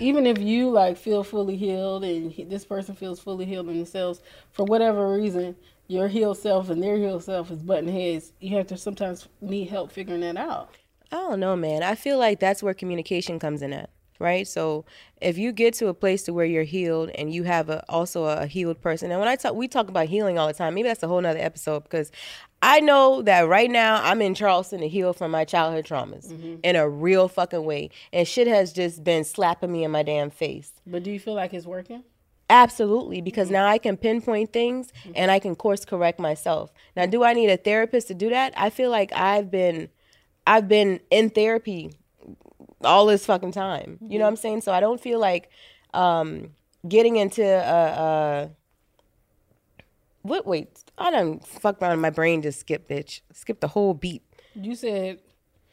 even 0.00 0.26
if 0.26 0.38
you 0.38 0.70
like 0.70 0.96
feel 0.96 1.24
fully 1.24 1.56
healed 1.56 2.04
and 2.04 2.30
he- 2.32 2.44
this 2.44 2.64
person 2.64 2.94
feels 2.94 3.20
fully 3.20 3.44
healed 3.44 3.68
themselves 3.68 4.20
for 4.52 4.64
whatever 4.64 5.12
reason, 5.14 5.56
your 5.86 6.08
healed 6.08 6.38
self 6.38 6.70
and 6.70 6.82
their 6.82 6.96
healed 6.96 7.24
self 7.24 7.50
is 7.50 7.62
button 7.62 7.88
heads. 7.88 8.32
You 8.40 8.56
have 8.56 8.66
to 8.68 8.76
sometimes 8.76 9.28
need 9.40 9.68
help 9.68 9.90
figuring 9.90 10.20
that 10.20 10.36
out. 10.36 10.70
I 11.10 11.16
don't 11.16 11.40
know, 11.40 11.56
man. 11.56 11.82
I 11.82 11.94
feel 11.94 12.18
like 12.18 12.38
that's 12.40 12.62
where 12.62 12.74
communication 12.74 13.38
comes 13.38 13.62
in 13.62 13.72
at, 13.72 13.88
right? 14.18 14.46
So 14.46 14.84
if 15.20 15.38
you 15.38 15.52
get 15.52 15.74
to 15.74 15.88
a 15.88 15.94
place 15.94 16.22
to 16.24 16.32
where 16.32 16.44
you're 16.44 16.64
healed 16.64 17.10
and 17.10 17.32
you 17.32 17.44
have 17.44 17.68
a, 17.70 17.84
also 17.88 18.24
a 18.24 18.46
healed 18.46 18.80
person, 18.80 19.10
and 19.10 19.20
when 19.20 19.28
I 19.28 19.36
talk, 19.36 19.54
we 19.54 19.68
talk 19.68 19.88
about 19.88 20.08
healing 20.08 20.38
all 20.38 20.46
the 20.46 20.52
time. 20.52 20.74
Maybe 20.74 20.88
that's 20.88 21.02
a 21.02 21.08
whole 21.08 21.20
nother 21.20 21.40
episode 21.40 21.84
because 21.84 22.10
I 22.60 22.80
know 22.80 23.22
that 23.22 23.48
right 23.48 23.70
now 23.70 24.02
I'm 24.02 24.20
in 24.20 24.34
Charleston 24.34 24.80
to 24.80 24.88
heal 24.88 25.12
from 25.12 25.30
my 25.30 25.44
childhood 25.44 25.86
traumas 25.86 26.28
mm-hmm. 26.28 26.56
in 26.62 26.76
a 26.76 26.88
real 26.88 27.28
fucking 27.28 27.64
way, 27.64 27.90
and 28.12 28.26
shit 28.26 28.46
has 28.46 28.72
just 28.72 29.04
been 29.04 29.24
slapping 29.24 29.70
me 29.70 29.84
in 29.84 29.90
my 29.90 30.02
damn 30.02 30.30
face. 30.30 30.72
But 30.86 31.04
do 31.04 31.10
you 31.10 31.20
feel 31.20 31.34
like 31.34 31.54
it's 31.54 31.66
working? 31.66 32.02
Absolutely, 32.50 33.20
because 33.20 33.48
mm-hmm. 33.48 33.54
now 33.54 33.66
I 33.68 33.78
can 33.78 33.96
pinpoint 33.96 34.52
things 34.52 34.92
mm-hmm. 35.02 35.12
and 35.14 35.30
I 35.30 35.38
can 35.38 35.54
course 35.54 35.84
correct 35.84 36.18
myself. 36.18 36.72
Now, 36.96 37.06
do 37.06 37.22
I 37.22 37.34
need 37.34 37.50
a 37.50 37.56
therapist 37.56 38.08
to 38.08 38.14
do 38.14 38.30
that? 38.30 38.54
I 38.56 38.70
feel 38.70 38.90
like 38.90 39.12
I've 39.12 39.50
been 39.50 39.90
I've 40.46 40.66
been 40.66 41.00
in 41.10 41.28
therapy 41.28 41.92
all 42.84 43.06
this 43.06 43.26
fucking 43.26 43.52
time. 43.52 43.98
You 44.00 44.18
know 44.18 44.24
what 44.24 44.30
I'm 44.30 44.36
saying? 44.36 44.60
So 44.62 44.72
I 44.72 44.80
don't 44.80 45.00
feel 45.00 45.18
like 45.18 45.50
um 45.94 46.50
getting 46.88 47.16
into 47.16 47.42
a, 47.44 47.86
a 48.46 48.50
what 50.22 50.46
wait, 50.46 50.84
I 50.98 51.10
don't 51.10 51.46
fuck 51.46 51.80
around 51.80 52.00
my 52.00 52.10
brain 52.10 52.42
just 52.42 52.60
skipped 52.60 52.88
bitch. 52.90 53.20
Skipped 53.32 53.60
the 53.60 53.68
whole 53.68 53.94
beat. 53.94 54.22
You 54.54 54.74
said 54.74 55.20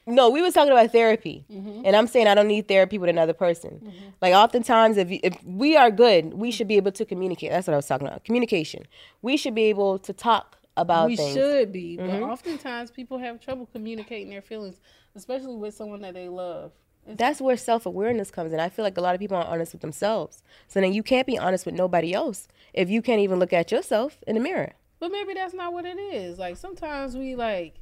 No, 0.07 0.29
we 0.29 0.41
was 0.41 0.53
talking 0.53 0.71
about 0.71 0.91
therapy, 0.91 1.45
Mhm. 1.51 1.81
and 1.83 1.95
I'm 1.95 2.05
saying 2.05 2.27
I 2.27 2.35
don't 2.35 2.47
need 2.47 2.67
therapy 2.67 2.99
with 2.99 3.09
another 3.09 3.33
person. 3.33 3.91
Like 4.21 4.33
oftentimes, 4.35 4.97
if 4.97 5.09
if 5.11 5.43
we 5.43 5.75
are 5.75 5.89
good, 5.91 6.33
we 6.35 6.51
should 6.51 6.67
be 6.67 6.77
able 6.77 6.91
to 6.91 7.05
communicate. 7.05 7.49
That's 7.51 7.65
what 7.67 7.73
I 7.73 7.77
was 7.77 7.87
talking 7.87 8.07
about. 8.07 8.23
Communication. 8.23 8.83
We 9.23 9.35
should 9.35 9.55
be 9.55 9.63
able 9.63 9.97
to 9.99 10.13
talk 10.13 10.57
about 10.77 11.07
we 11.07 11.15
things. 11.15 11.33
should 11.33 11.71
be, 11.71 11.97
but 11.97 12.05
Mhm. 12.07 12.29
oftentimes 12.29 12.91
people 12.91 13.17
have 13.17 13.39
trouble 13.39 13.65
communicating 13.71 14.29
their 14.29 14.41
feelings, 14.41 14.79
especially 15.15 15.55
with 15.55 15.73
someone 15.73 16.01
that 16.01 16.13
they 16.13 16.27
love. 16.29 16.71
That's 17.07 17.39
where 17.39 17.57
self 17.57 17.85
awareness 17.85 18.31
comes 18.31 18.51
in. 18.51 18.59
I 18.59 18.69
feel 18.69 18.83
like 18.83 18.97
a 18.97 19.01
lot 19.01 19.13
of 19.13 19.21
people 19.21 19.37
aren't 19.37 19.49
honest 19.49 19.73
with 19.73 19.81
themselves. 19.81 20.41
So 20.67 20.81
then 20.81 20.93
you 20.93 21.03
can't 21.03 21.27
be 21.27 21.37
honest 21.37 21.65
with 21.65 21.75
nobody 21.75 22.13
else 22.13 22.47
if 22.73 22.89
you 22.89 23.01
can't 23.01 23.21
even 23.21 23.39
look 23.39 23.53
at 23.53 23.71
yourself 23.71 24.17
in 24.27 24.35
the 24.35 24.41
mirror. 24.41 24.73
But 24.99 25.11
maybe 25.11 25.33
that's 25.33 25.53
not 25.53 25.73
what 25.73 25.85
it 25.85 25.99
is. 25.99 26.39
Like 26.39 26.57
sometimes 26.57 27.15
we 27.15 27.35
like 27.35 27.75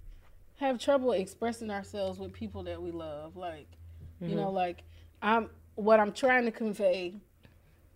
have 0.58 0.80
trouble 0.80 1.12
expressing 1.12 1.70
ourselves 1.70 2.20
with 2.20 2.34
people 2.34 2.64
that 2.64 2.82
we 2.82 2.92
love. 2.92 3.36
Like, 3.36 3.68
you 4.20 4.28
mm-hmm. 4.28 4.38
know, 4.38 4.52
like 4.52 4.84
I'm 5.22 5.50
what 5.76 6.00
I'm 6.00 6.12
trying 6.12 6.46
to 6.46 6.52
convey 6.52 7.16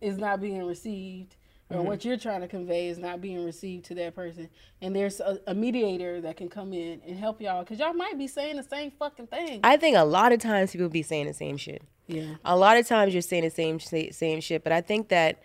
is 0.02 0.18
not 0.18 0.42
being 0.42 0.64
received, 0.64 1.36
or 1.70 1.78
Mhm. 1.82 1.86
what 1.86 2.05
you're 2.05 2.18
trying 2.18 2.41
to 2.41 2.47
convey 2.47 2.88
is 2.88 2.97
not 2.97 3.20
being 3.22 3.43
received 3.43 3.86
to 3.86 3.95
that 3.95 4.15
person. 4.15 4.49
And 4.82 4.95
there's 4.95 5.20
a, 5.20 5.39
a 5.47 5.53
mediator 5.53 6.22
that 6.22 6.38
can 6.38 6.48
come 6.49 6.72
in 6.73 7.02
and 7.06 7.18
help 7.18 7.41
y'all 7.41 7.64
because 7.64 7.80
y'all 7.80 7.94
might 7.94 8.18
be 8.18 8.27
saying 8.27 8.56
the 8.57 8.64
same 8.64 8.91
fucking 8.91 9.27
thing. 9.27 9.60
I 9.64 9.76
think 9.77 9.98
a 9.98 10.03
lot 10.06 10.31
of 10.31 10.39
times 10.39 10.72
people 10.72 10.89
be 10.89 11.02
saying 11.03 11.26
the 11.27 11.34
same 11.34 11.57
shit. 11.57 11.81
Yeah. 12.07 12.35
A 12.45 12.56
lot 12.56 12.77
of 12.77 12.88
times 12.88 13.14
you're 13.14 13.22
saying 13.22 13.44
the 13.44 13.49
same 13.49 13.80
same 13.80 14.39
shit, 14.39 14.64
but 14.64 14.72
I 14.72 14.80
think 14.81 15.10
that 15.10 15.39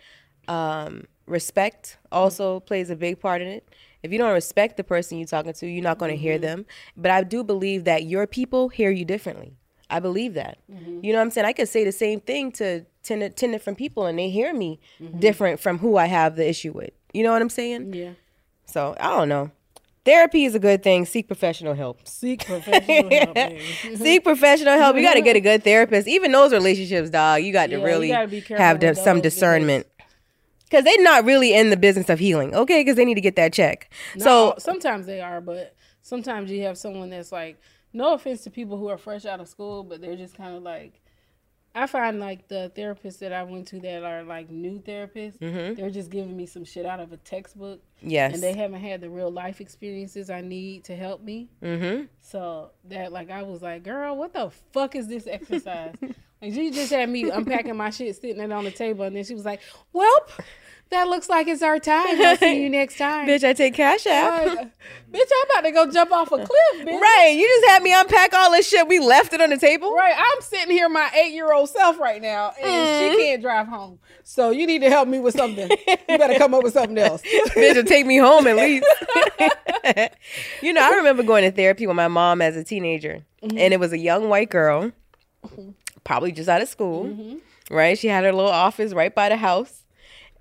um, 0.47 1.05
respect 1.25 1.97
also 2.11 2.59
plays 2.61 2.89
a 2.89 2.95
big 2.95 3.19
part 3.19 3.41
in 3.41 3.47
it. 3.47 3.67
If 4.01 4.11
you 4.11 4.17
don't 4.17 4.33
respect 4.33 4.75
the 4.77 4.83
person 4.83 5.17
you're 5.17 5.27
talking 5.27 5.53
to, 5.53 5.67
you're 5.67 5.83
not 5.83 5.97
going 5.97 6.11
to 6.11 6.17
hear 6.17 6.37
Mhm. 6.37 6.41
them. 6.41 6.65
But 6.97 7.11
I 7.11 7.23
do 7.23 7.43
believe 7.43 7.85
that 7.85 8.03
your 8.03 8.27
people 8.27 8.67
hear 8.69 8.91
you 8.91 9.05
differently. 9.05 9.53
I 9.89 9.99
believe 10.01 10.33
that. 10.33 10.57
Mhm. 10.71 11.03
You 11.03 11.13
know 11.13 11.19
what 11.19 11.23
I'm 11.23 11.31
saying? 11.31 11.45
I 11.45 11.53
could 11.53 11.69
say 11.69 11.83
the 11.85 11.91
same 11.93 12.19
thing 12.19 12.51
to 12.53 12.85
10, 13.03 13.33
10 13.33 13.51
different 13.51 13.77
people 13.77 14.05
and 14.05 14.17
they 14.17 14.29
hear 14.29 14.53
me 14.53 14.79
Mhm. 15.01 15.19
different 15.19 15.59
from 15.59 15.79
who 15.79 15.97
I 15.97 16.05
have 16.05 16.35
the 16.35 16.47
issue 16.47 16.71
with. 16.71 16.91
You 17.13 17.23
know 17.23 17.31
what 17.31 17.41
I'm 17.41 17.49
saying? 17.49 17.93
Yeah. 17.93 18.11
So 18.65 18.95
I 18.99 19.09
don't 19.09 19.29
know. 19.29 19.51
Therapy 20.05 20.43
is 20.43 20.53
a 20.53 20.59
good 20.59 20.83
thing. 20.83 21.05
Seek 21.05 21.27
professional 21.27 21.75
help. 21.75 22.05
Seek 22.07 22.43
professional 22.45 23.09
help. 23.09 23.37
Seek 23.95 24.23
professional 24.23 24.77
help. 24.77 24.97
You 24.97 25.01
got 25.01 25.13
to 25.13 25.21
get 25.21 25.37
a 25.37 25.39
good 25.39 25.63
therapist. 25.63 26.07
Even 26.09 26.31
those 26.33 26.51
relationships, 26.51 27.09
dog, 27.09 27.41
you 27.43 27.53
got 27.53 27.69
Yeah, 27.69 27.77
to 27.77 27.83
really 27.85 28.09
have 28.09 28.97
some 28.97 29.21
discernment. 29.21 29.87
Because 30.65 30.83
they're 30.85 31.03
not 31.03 31.23
really 31.23 31.53
in 31.53 31.69
the 31.69 31.77
business 31.77 32.09
of 32.09 32.19
healing, 32.19 32.53
okay? 32.55 32.81
Because 32.81 32.95
they 32.95 33.05
need 33.05 33.13
to 33.15 33.21
get 33.21 33.35
that 33.35 33.53
check. 33.53 33.93
Not 34.15 34.23
So 34.23 34.55
sometimes 34.57 35.05
they 35.05 35.21
are, 35.21 35.39
but 35.39 35.75
sometimes 36.01 36.49
you 36.51 36.63
have 36.63 36.77
someone 36.77 37.09
that's 37.11 37.31
like, 37.31 37.61
no 37.93 38.13
offense 38.13 38.41
to 38.45 38.49
people 38.49 38.77
who 38.77 38.89
are 38.89 38.97
fresh 38.97 39.23
out 39.25 39.39
of 39.39 39.47
school, 39.47 39.83
but 39.83 40.01
they're 40.01 40.15
just 40.17 40.35
kind 40.35 40.55
of 40.55 40.63
like, 40.63 40.99
I 41.75 41.87
find 41.87 42.19
like 42.19 42.47
the 42.49 42.71
therapists 42.75 43.17
that 43.19 43.33
I 43.33 43.41
went 43.43 43.67
to 43.69 43.79
that 43.79 44.03
are 44.03 44.23
like 44.23 44.49
new 44.51 44.79
therapists, 44.79 45.39
Mhm. 45.39 45.75
they're 45.75 45.89
just 45.89 46.11
giving 46.11 46.37
me 46.37 46.45
some 46.45 46.63
shit 46.63 46.85
out 46.85 46.99
of 46.99 47.11
a 47.11 47.17
textbook. 47.17 47.81
Yes. 48.01 48.33
And 48.35 48.43
they 48.43 48.53
haven't 48.53 48.81
had 48.81 49.01
the 49.01 49.09
real 49.09 49.31
life 49.31 49.59
experiences 49.59 50.29
I 50.29 50.41
need 50.41 50.83
to 50.85 50.95
help 50.95 51.21
me. 51.23 51.49
Mm-hmm. 51.63 52.05
So 52.21 52.71
that 52.89 53.11
like 53.11 53.31
I 53.31 53.41
was 53.43 53.61
like, 53.61 53.83
girl, 53.83 54.15
what 54.15 54.33
the 54.33 54.51
fuck 54.71 54.95
is 54.95 55.07
this 55.07 55.25
exercise? 55.25 55.95
like 56.41 56.53
she 56.53 56.69
just 56.69 56.91
had 56.91 57.09
me 57.09 57.29
unpacking 57.29 57.75
my 57.75 57.89
shit, 57.89 58.15
sitting 58.17 58.39
it 58.41 58.51
on 58.51 58.65
the 58.65 58.71
table, 58.71 59.05
and 59.05 59.15
then 59.15 59.23
she 59.23 59.33
was 59.33 59.45
like, 59.45 59.61
Welp, 59.95 60.29
that 60.93 61.07
looks 61.09 61.29
like 61.29 61.47
it's 61.47 61.61
our 61.61 61.77
time. 61.79 62.21
I'll 62.21 62.37
see 62.37 62.63
you 62.63 62.69
next 62.69 62.97
time. 62.97 63.27
Bitch, 63.27 63.43
I 63.43 63.53
take 63.53 63.73
cash 63.73 64.05
app. 64.07 64.47
Like, 64.47 64.57
bitch, 65.13 65.29
I'm 65.43 65.51
about 65.51 65.61
to 65.61 65.71
go 65.71 65.91
jump 65.91 66.11
off 66.11 66.31
a 66.31 66.37
cliff, 66.37 66.47
bitch. 66.77 66.99
Right. 66.99 67.35
You 67.37 67.47
just 67.47 67.67
had 67.71 67.83
me 67.83 67.93
unpack 67.93 68.33
all 68.33 68.51
this 68.51 68.67
shit. 68.67 68.87
We 68.87 68.99
left 68.99 69.33
it 69.33 69.41
on 69.41 69.49
the 69.49 69.57
table. 69.57 69.93
Right. 69.93 70.15
I'm 70.17 70.41
sitting 70.41 70.71
here, 70.71 70.87
my 70.89 71.09
eight 71.15 71.33
year 71.33 71.51
old 71.53 71.69
self 71.69 71.99
right 71.99 72.21
now, 72.21 72.53
and 72.61 72.65
Mm. 72.65 73.11
she 73.11 73.17
can't 73.17 73.41
drive 73.41 73.67
home. 73.67 73.99
So 74.23 74.51
you 74.51 74.65
need 74.65 74.79
to 74.81 74.89
help 74.89 75.07
me 75.09 75.19
with 75.19 75.35
something. 75.35 75.69
You 75.69 76.17
better 76.17 76.35
come 76.39 76.53
up 76.53 76.63
with 76.63 76.73
something 76.73 76.97
else. 76.97 77.21
Bitch 77.55 77.75
will 77.75 77.83
take 77.83 78.05
me 78.05 78.17
home 78.17 78.47
at 78.47 78.55
least. 78.55 78.85
you 80.61 80.73
know, 80.73 80.81
I 80.81 80.95
remember 80.95 81.23
going 81.23 81.43
to 81.43 81.51
therapy 81.51 81.87
with 81.87 81.95
my 81.95 82.07
mom 82.07 82.41
as 82.41 82.55
a 82.55 82.63
teenager, 82.63 83.25
Mm-hmm. 83.43 83.57
and 83.57 83.73
it 83.73 83.79
was 83.81 83.91
a 83.91 83.97
young 83.97 84.29
white 84.29 84.49
girl, 84.49 84.93
probably 86.05 86.31
just 86.31 86.47
out 86.47 86.61
of 86.61 86.69
school, 86.69 87.05
Mm-hmm. 87.05 87.75
right? 87.75 87.97
She 87.99 88.07
had 88.07 88.23
her 88.23 88.31
little 88.31 88.49
office 88.49 88.93
right 88.93 89.13
by 89.13 89.27
the 89.27 89.35
house, 89.35 89.82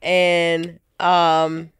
and 0.03 0.79
um, 1.01 1.71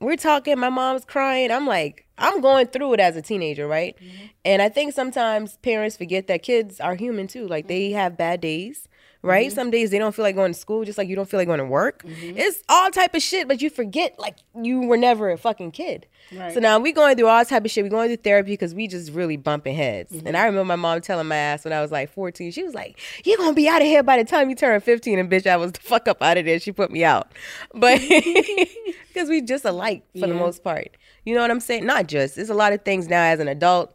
we're 0.00 0.16
talking. 0.16 0.58
My 0.58 0.68
mom's 0.70 1.04
crying. 1.04 1.50
I'm 1.50 1.66
like, 1.66 2.06
I'm 2.18 2.40
going 2.40 2.66
through 2.68 2.94
it 2.94 3.00
as 3.00 3.16
a 3.16 3.22
teenager, 3.22 3.66
right? 3.66 3.96
And 4.44 4.62
I 4.62 4.68
think 4.68 4.92
sometimes 4.92 5.56
parents 5.58 5.96
forget 5.96 6.26
that 6.28 6.42
kids 6.42 6.80
are 6.80 6.94
human 6.94 7.26
too. 7.26 7.46
Like 7.46 7.66
they 7.68 7.90
have 7.90 8.16
bad 8.16 8.40
days, 8.40 8.88
right? 9.26 9.48
Mm-hmm. 9.48 9.54
Some 9.54 9.70
days 9.70 9.90
they 9.90 9.98
don't 9.98 10.14
feel 10.14 10.22
like 10.22 10.34
going 10.34 10.52
to 10.52 10.58
school, 10.58 10.84
just 10.84 10.98
like 10.98 11.08
you 11.08 11.16
don't 11.16 11.28
feel 11.28 11.38
like 11.38 11.46
going 11.46 11.58
to 11.58 11.64
work. 11.64 12.02
Mm-hmm. 12.04 12.38
It's 12.38 12.62
all 12.68 12.90
type 12.90 13.14
of 13.14 13.22
shit, 13.22 13.48
but 13.48 13.60
you 13.60 13.70
forget 13.70 14.18
like 14.18 14.36
you 14.54 14.80
were 14.86 14.96
never 14.96 15.30
a 15.30 15.36
fucking 15.36 15.72
kid. 15.72 16.06
Right. 16.32 16.52
So 16.52 16.60
now 16.60 16.78
we 16.78 16.92
going 16.92 17.16
through 17.16 17.28
all 17.28 17.44
type 17.44 17.64
of 17.64 17.70
shit. 17.70 17.84
We 17.84 17.90
going 17.90 18.08
through 18.08 18.16
therapy 18.18 18.52
because 18.52 18.74
we 18.74 18.88
just 18.88 19.12
really 19.12 19.36
bumping 19.36 19.76
heads. 19.76 20.12
Mm-hmm. 20.12 20.26
And 20.26 20.36
I 20.36 20.46
remember 20.46 20.64
my 20.64 20.76
mom 20.76 21.00
telling 21.00 21.28
my 21.28 21.36
ass 21.36 21.64
when 21.64 21.72
I 21.72 21.80
was 21.80 21.92
like 21.92 22.10
14, 22.10 22.50
she 22.50 22.62
was 22.62 22.74
like, 22.74 22.98
"You're 23.24 23.36
gonna 23.36 23.52
be 23.52 23.68
out 23.68 23.80
of 23.80 23.86
here 23.86 24.02
by 24.02 24.16
the 24.16 24.24
time 24.24 24.50
you 24.50 24.56
turn 24.56 24.80
15." 24.80 25.18
And 25.18 25.30
bitch, 25.30 25.46
I 25.46 25.56
was 25.56 25.72
the 25.72 25.80
fuck 25.80 26.08
up 26.08 26.22
out 26.22 26.36
of 26.38 26.44
there. 26.44 26.58
She 26.58 26.72
put 26.72 26.90
me 26.90 27.04
out, 27.04 27.32
but 27.74 28.00
because 29.08 29.28
we 29.28 29.40
just 29.40 29.64
alike 29.64 30.04
for 30.18 30.26
the 30.26 30.34
most 30.34 30.64
part. 30.64 30.96
You 31.24 31.34
know 31.34 31.40
what 31.42 31.50
I'm 31.50 31.60
saying? 31.60 31.84
Not 31.86 32.06
just. 32.06 32.36
There's 32.36 32.50
a 32.50 32.54
lot 32.54 32.72
of 32.72 32.82
things 32.82 33.08
now 33.08 33.22
as 33.22 33.40
an 33.40 33.48
adult. 33.48 33.94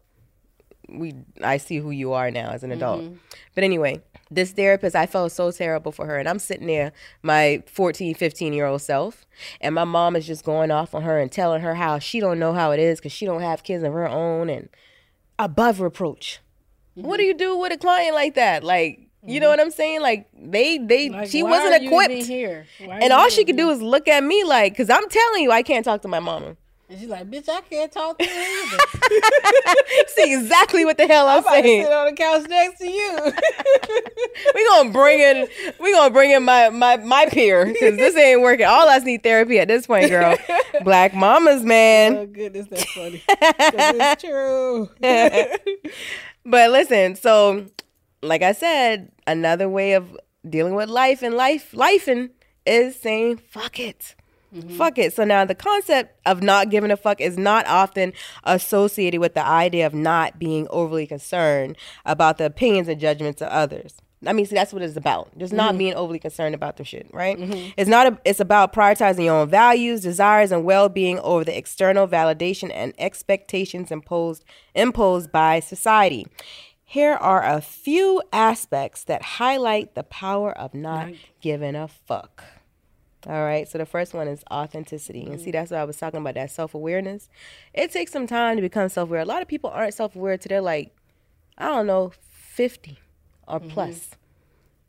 We 0.89 1.13
I 1.41 1.57
see 1.57 1.77
who 1.77 1.91
you 1.91 2.13
are 2.13 2.31
now 2.31 2.51
as 2.51 2.63
an 2.63 2.71
adult. 2.71 3.01
Mhm. 3.01 3.17
But 3.55 3.63
anyway, 3.63 4.01
this 4.31 4.51
therapist, 4.53 4.95
I 4.95 5.05
felt 5.05 5.31
so 5.33 5.51
terrible 5.51 5.91
for 5.91 6.05
her. 6.07 6.17
And 6.17 6.27
I'm 6.27 6.39
sitting 6.39 6.67
there, 6.67 6.93
my 7.21 7.61
14, 7.67 8.15
15 8.15 8.53
year 8.53 8.65
old 8.65 8.81
self, 8.81 9.25
and 9.59 9.75
my 9.75 9.83
mom 9.83 10.15
is 10.15 10.25
just 10.25 10.45
going 10.45 10.71
off 10.71 10.95
on 10.95 11.03
her 11.03 11.19
and 11.19 11.31
telling 11.31 11.61
her 11.61 11.75
how 11.75 11.99
she 11.99 12.19
don't 12.19 12.39
know 12.39 12.53
how 12.53 12.71
it 12.71 12.79
is 12.79 12.99
because 12.99 13.11
she 13.11 13.25
don't 13.25 13.41
have 13.41 13.63
kids 13.63 13.83
of 13.83 13.93
her 13.93 14.07
own 14.07 14.49
and 14.49 14.69
above 15.37 15.81
reproach. 15.81 16.39
What 16.95 17.17
do 17.17 17.23
you 17.23 17.33
do 17.33 17.57
with 17.57 17.71
a 17.73 17.77
client 17.77 18.15
like 18.15 18.35
that? 18.35 18.63
Like, 18.63 19.07
you 19.23 19.39
know 19.39 19.49
what 19.49 19.59
I'm 19.59 19.71
saying? 19.71 20.01
Like 20.01 20.27
they 20.33 20.77
they 20.79 21.09
Like, 21.09 21.29
she 21.29 21.43
wasn't 21.43 21.83
equipped. 21.83 22.11
And 23.03 23.13
all 23.13 23.29
she 23.29 23.45
could 23.45 23.57
do 23.57 23.69
is 23.69 23.81
look 23.81 24.07
at 24.07 24.23
me 24.23 24.43
like, 24.43 24.75
cause 24.75 24.89
I'm 24.89 25.07
telling 25.09 25.43
you, 25.43 25.51
I 25.51 25.61
can't 25.61 25.85
talk 25.85 26.01
to 26.01 26.07
my 26.07 26.19
mama. 26.19 26.57
And 26.91 26.99
she's 26.99 27.07
like, 27.07 27.31
bitch, 27.31 27.47
I 27.47 27.61
can't 27.61 27.89
talk 27.89 28.19
to 28.19 28.25
you 28.25 28.29
either. 28.29 28.77
See 30.09 30.33
exactly 30.33 30.83
what 30.83 30.97
the 30.97 31.07
hell 31.07 31.25
I'm, 31.25 31.37
I'm 31.37 31.43
about 31.43 31.55
to 31.55 31.61
saying. 31.61 31.83
sit 31.85 31.93
on 31.93 32.05
the 32.07 32.11
couch 32.11 32.49
next 32.49 32.79
to 32.79 32.91
you. 32.91 33.33
we 34.55 34.67
gonna 34.67 34.89
bring 34.89 35.21
in 35.21 35.47
we 35.79 35.93
gonna 35.93 36.13
bring 36.13 36.31
in 36.31 36.43
my 36.43 36.67
my 36.67 36.97
my 36.97 37.27
peer 37.27 37.65
because 37.65 37.95
this 37.95 38.13
ain't 38.17 38.41
working. 38.41 38.65
All 38.65 38.89
us 38.89 39.03
need 39.03 39.23
therapy 39.23 39.57
at 39.59 39.69
this 39.69 39.87
point, 39.87 40.09
girl. 40.09 40.35
Black 40.83 41.13
mamas, 41.13 41.63
man. 41.63 42.17
oh 42.17 42.25
goodness, 42.25 42.67
that's 42.67 42.91
funny. 42.91 43.23
it's 43.29 44.21
true. 44.21 44.89
but 46.45 46.71
listen, 46.71 47.15
so 47.15 47.67
like 48.21 48.41
I 48.41 48.51
said, 48.51 49.13
another 49.25 49.69
way 49.69 49.93
of 49.93 50.17
dealing 50.49 50.75
with 50.75 50.89
life 50.89 51.21
and 51.21 51.35
life 51.35 51.71
lifing 51.71 52.31
is 52.65 52.97
saying 52.97 53.37
fuck 53.37 53.79
it. 53.79 54.13
Fuck 54.77 54.97
it. 54.97 55.13
So 55.13 55.23
now 55.23 55.45
the 55.45 55.55
concept 55.55 56.19
of 56.25 56.43
not 56.43 56.69
giving 56.69 56.91
a 56.91 56.97
fuck 56.97 57.21
is 57.21 57.37
not 57.37 57.65
often 57.67 58.11
associated 58.43 59.21
with 59.21 59.33
the 59.33 59.45
idea 59.45 59.85
of 59.87 59.93
not 59.93 60.39
being 60.39 60.67
overly 60.69 61.07
concerned 61.07 61.77
about 62.05 62.37
the 62.37 62.45
opinions 62.45 62.87
and 62.89 62.99
judgments 62.99 63.41
of 63.41 63.47
others. 63.47 63.95
I 64.27 64.33
mean, 64.33 64.45
see, 64.45 64.53
that's 64.55 64.71
what 64.71 64.83
it's 64.83 64.95
about. 64.97 65.35
Just 65.37 65.51
not 65.51 65.73
Mhm. 65.73 65.77
being 65.79 65.93
overly 65.95 66.19
concerned 66.19 66.53
about 66.53 66.77
the 66.77 66.83
shit, 66.83 67.07
right? 67.11 67.39
Mhm. 67.39 67.73
It's 67.75 67.89
not. 67.89 68.05
A, 68.07 68.17
it's 68.23 68.39
about 68.39 68.71
prioritizing 68.71 69.23
your 69.25 69.35
own 69.35 69.49
values, 69.49 70.01
desires, 70.01 70.51
and 70.51 70.63
well-being 70.63 71.17
over 71.21 71.43
the 71.43 71.57
external 71.57 72.07
validation 72.07 72.69
and 72.71 72.93
expectations 72.99 73.89
imposed 73.89 74.43
imposed 74.75 75.31
by 75.31 75.59
society. 75.59 76.27
Here 76.83 77.13
are 77.13 77.43
a 77.43 77.61
few 77.61 78.21
aspects 78.31 79.03
that 79.05 79.23
highlight 79.23 79.95
the 79.95 80.03
power 80.03 80.51
of 80.51 80.73
not 80.75 81.07
giving 81.39 81.73
a 81.75 81.87
fuck. 81.87 82.43
All 83.27 83.43
right. 83.43 83.67
So 83.67 83.77
the 83.77 83.85
first 83.85 84.13
one 84.13 84.27
is 84.27 84.43
authenticity. 84.51 85.25
And 85.27 85.39
see, 85.39 85.51
that's 85.51 85.71
what 85.71 85.79
I 85.79 85.83
was 85.83 85.97
talking 85.97 86.19
about, 86.19 86.33
that 86.35 86.51
self 86.51 86.73
awareness. 86.73 87.29
It 87.73 87.91
takes 87.91 88.11
some 88.11 88.27
time 88.27 88.55
to 88.55 88.61
become 88.61 88.89
self 88.89 89.09
aware. 89.09 89.21
A 89.21 89.25
lot 89.25 89.41
of 89.41 89.47
people 89.47 89.69
aren't 89.69 89.93
self 89.93 90.15
aware 90.15 90.37
till 90.37 90.49
they're 90.49 90.61
like, 90.61 90.95
I 91.57 91.65
don't 91.65 91.87
know, 91.87 92.11
50 92.31 92.97
or 93.47 93.59
plus. 93.59 94.11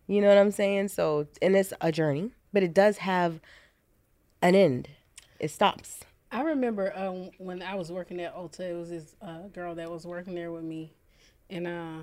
You 0.07 0.21
know 0.21 0.29
what 0.29 0.39
I'm 0.39 0.51
saying? 0.51 0.89
So, 0.89 1.27
and 1.41 1.55
it's 1.57 1.73
a 1.81 1.93
journey, 1.93 2.31
but 2.53 2.63
it 2.63 2.75
does 2.75 2.99
have 2.99 3.41
an 4.41 4.55
end. 4.55 4.89
It 5.39 5.51
stops. 5.51 6.01
I 6.31 6.43
remember 6.43 6.97
um, 6.97 7.31
when 7.39 7.63
I 7.63 7.75
was 7.75 7.93
working 7.93 8.21
at 8.21 8.35
Ulta, 8.35 8.61
it 8.61 8.75
was 8.75 8.89
this 8.89 9.15
uh, 9.21 9.49
girl 9.53 9.75
that 9.75 9.91
was 9.91 10.07
working 10.07 10.35
there 10.35 10.51
with 10.51 10.65
me, 10.65 10.93
and 11.51 11.67
uh, 11.67 11.99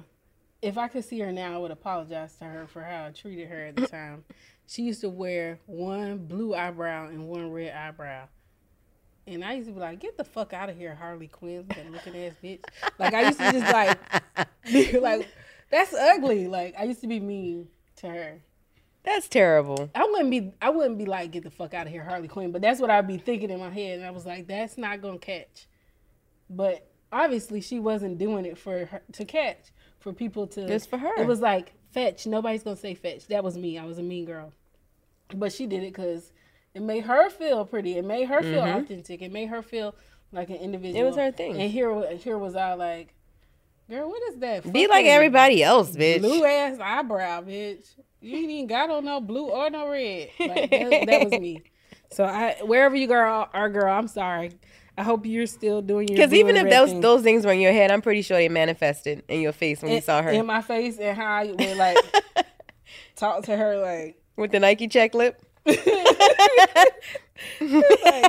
if 0.61 0.77
I 0.77 0.87
could 0.87 1.03
see 1.03 1.19
her 1.19 1.31
now, 1.31 1.55
I 1.55 1.57
would 1.57 1.71
apologize 1.71 2.35
to 2.35 2.45
her 2.45 2.67
for 2.67 2.83
how 2.83 3.05
I 3.07 3.11
treated 3.11 3.47
her 3.49 3.65
at 3.65 3.75
the 3.75 3.87
time. 3.87 4.23
She 4.69 4.83
used 4.83 5.01
to 5.01 5.09
wear 5.09 5.57
one 5.65 6.27
blue 6.27 6.53
eyebrow 6.53 7.07
and 7.07 7.27
one 7.27 7.51
red 7.51 7.75
eyebrow. 7.75 8.27
And 9.25 9.43
I 9.43 9.53
used 9.53 9.67
to 9.67 9.73
be 9.73 9.79
like, 9.79 9.99
get 9.99 10.15
the 10.15 10.23
fuck 10.23 10.53
out 10.53 10.69
of 10.69 10.77
here, 10.77 10.93
Harley 10.93 11.27
Quinn, 11.27 11.65
that 11.69 11.91
looking 11.91 12.15
ass 12.15 12.33
bitch. 12.43 12.63
Like 12.99 13.15
I 13.15 13.23
used 13.23 13.39
to 13.39 13.51
just 13.51 13.73
like 13.73 13.97
be 14.71 14.99
like, 14.99 15.27
that's 15.71 15.91
ugly. 15.95 16.47
Like 16.47 16.75
I 16.77 16.83
used 16.83 17.01
to 17.01 17.07
be 17.07 17.19
mean 17.19 17.67
to 17.95 18.09
her. 18.09 18.41
That's 19.03 19.27
terrible. 19.27 19.89
I 19.95 20.03
wouldn't 20.03 20.29
be 20.29 20.53
I 20.61 20.69
wouldn't 20.69 20.99
be 20.99 21.05
like, 21.07 21.31
get 21.31 21.43
the 21.43 21.49
fuck 21.49 21.73
out 21.73 21.87
of 21.87 21.91
here, 21.91 22.03
Harley 22.03 22.27
Quinn. 22.27 22.51
But 22.51 22.61
that's 22.61 22.79
what 22.79 22.91
I'd 22.91 23.07
be 23.07 23.17
thinking 23.17 23.49
in 23.49 23.59
my 23.59 23.71
head. 23.71 23.97
And 23.97 24.05
I 24.05 24.11
was 24.11 24.27
like, 24.27 24.45
that's 24.45 24.77
not 24.77 25.01
gonna 25.01 25.17
catch. 25.17 25.67
But 26.47 26.87
obviously 27.11 27.61
she 27.61 27.79
wasn't 27.79 28.19
doing 28.19 28.45
it 28.45 28.55
for 28.55 28.85
her 28.85 29.01
to 29.13 29.25
catch. 29.25 29.71
For 29.97 30.13
people 30.13 30.45
to 30.47 30.67
Just 30.67 30.91
for 30.91 30.97
her. 30.99 31.19
It 31.19 31.25
was 31.25 31.41
like 31.41 31.73
fetch. 31.89 32.27
Nobody's 32.27 32.61
gonna 32.61 32.75
say 32.75 32.93
fetch. 32.93 33.25
That 33.27 33.43
was 33.43 33.57
me. 33.57 33.79
I 33.79 33.85
was 33.85 33.97
a 33.97 34.03
mean 34.03 34.25
girl. 34.25 34.53
But 35.33 35.51
she 35.53 35.67
did 35.67 35.83
it 35.83 35.93
because 35.93 36.31
it 36.73 36.81
made 36.81 37.01
her 37.05 37.29
feel 37.29 37.65
pretty. 37.65 37.97
It 37.97 38.05
made 38.05 38.25
her 38.27 38.41
feel 38.41 38.63
Mhm. 38.63 38.83
authentic. 38.83 39.21
It 39.21 39.31
made 39.31 39.47
her 39.49 39.61
feel 39.61 39.95
like 40.31 40.49
an 40.49 40.55
individual. 40.57 41.01
It 41.03 41.07
was 41.07 41.15
her 41.17 41.31
thing. 41.31 41.55
And 41.59 41.71
here, 41.71 42.07
here 42.17 42.37
was 42.37 42.55
I 42.55 42.73
like, 42.73 43.13
girl, 43.89 44.09
what 44.09 44.21
is 44.29 44.37
that? 44.37 44.71
Be 44.71 44.87
like 44.87 45.05
everybody 45.05 45.63
else, 45.63 45.95
bitch. 45.95 46.21
Blue 46.21 46.43
ass 46.45 46.79
eyebrow, 46.79 47.41
bitch. 47.41 47.85
You 48.21 48.37
ain't 48.37 48.49
even 48.49 48.67
got 48.67 48.89
on 48.89 49.05
no 49.05 49.21
blue 49.21 49.49
or 49.49 49.69
no 49.69 49.89
red. 49.89 50.29
Like, 50.39 50.69
that, 50.71 51.05
that 51.05 51.23
was 51.23 51.33
me. 51.33 51.63
So 52.11 52.23
I, 52.23 52.55
wherever 52.63 52.95
you 52.95 53.05
girl 53.05 53.47
are, 53.53 53.69
girl, 53.69 53.93
I'm 53.93 54.07
sorry. 54.07 54.53
I 54.97 55.03
hope 55.03 55.27
you're 55.27 55.45
still 55.45 55.79
doing 55.83 56.07
your. 56.07 56.17
Because 56.17 56.33
even 56.33 56.55
if 56.57 56.67
those 56.67 56.89
thing. 56.89 57.01
those 57.01 57.21
things 57.21 57.45
were 57.45 57.51
in 57.51 57.59
your 57.59 57.71
head, 57.71 57.91
I'm 57.91 58.01
pretty 58.01 58.23
sure 58.23 58.35
they 58.35 58.49
manifested 58.49 59.21
in 59.27 59.41
your 59.41 59.51
face 59.51 59.83
when 59.83 59.91
you 59.91 60.01
saw 60.01 60.23
her 60.23 60.31
in 60.31 60.47
my 60.47 60.63
face 60.63 60.97
and 60.97 61.15
how 61.15 61.27
I 61.27 61.51
would 61.51 61.77
like 61.77 61.99
talk 63.15 63.43
to 63.43 63.55
her 63.55 63.77
like 63.77 64.18
with 64.39 64.51
the 64.51 64.59
Nike 64.59 64.87
check 64.87 65.13
lip. 65.13 65.41
like, 65.65 65.77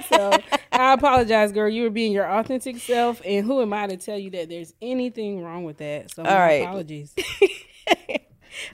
so 0.04 0.38
I 0.72 0.92
apologize, 0.92 1.52
girl. 1.52 1.68
You 1.68 1.84
were 1.84 1.90
being 1.90 2.12
your 2.12 2.30
authentic 2.30 2.78
self, 2.78 3.22
and 3.24 3.46
who 3.46 3.62
am 3.62 3.72
I 3.72 3.86
to 3.86 3.96
tell 3.96 4.18
you 4.18 4.30
that 4.30 4.48
there's 4.48 4.74
anything 4.82 5.42
wrong 5.42 5.64
with 5.64 5.78
that? 5.78 6.14
So 6.14 6.24
All 6.24 6.36
right. 6.36 6.62
apologies. 6.62 7.14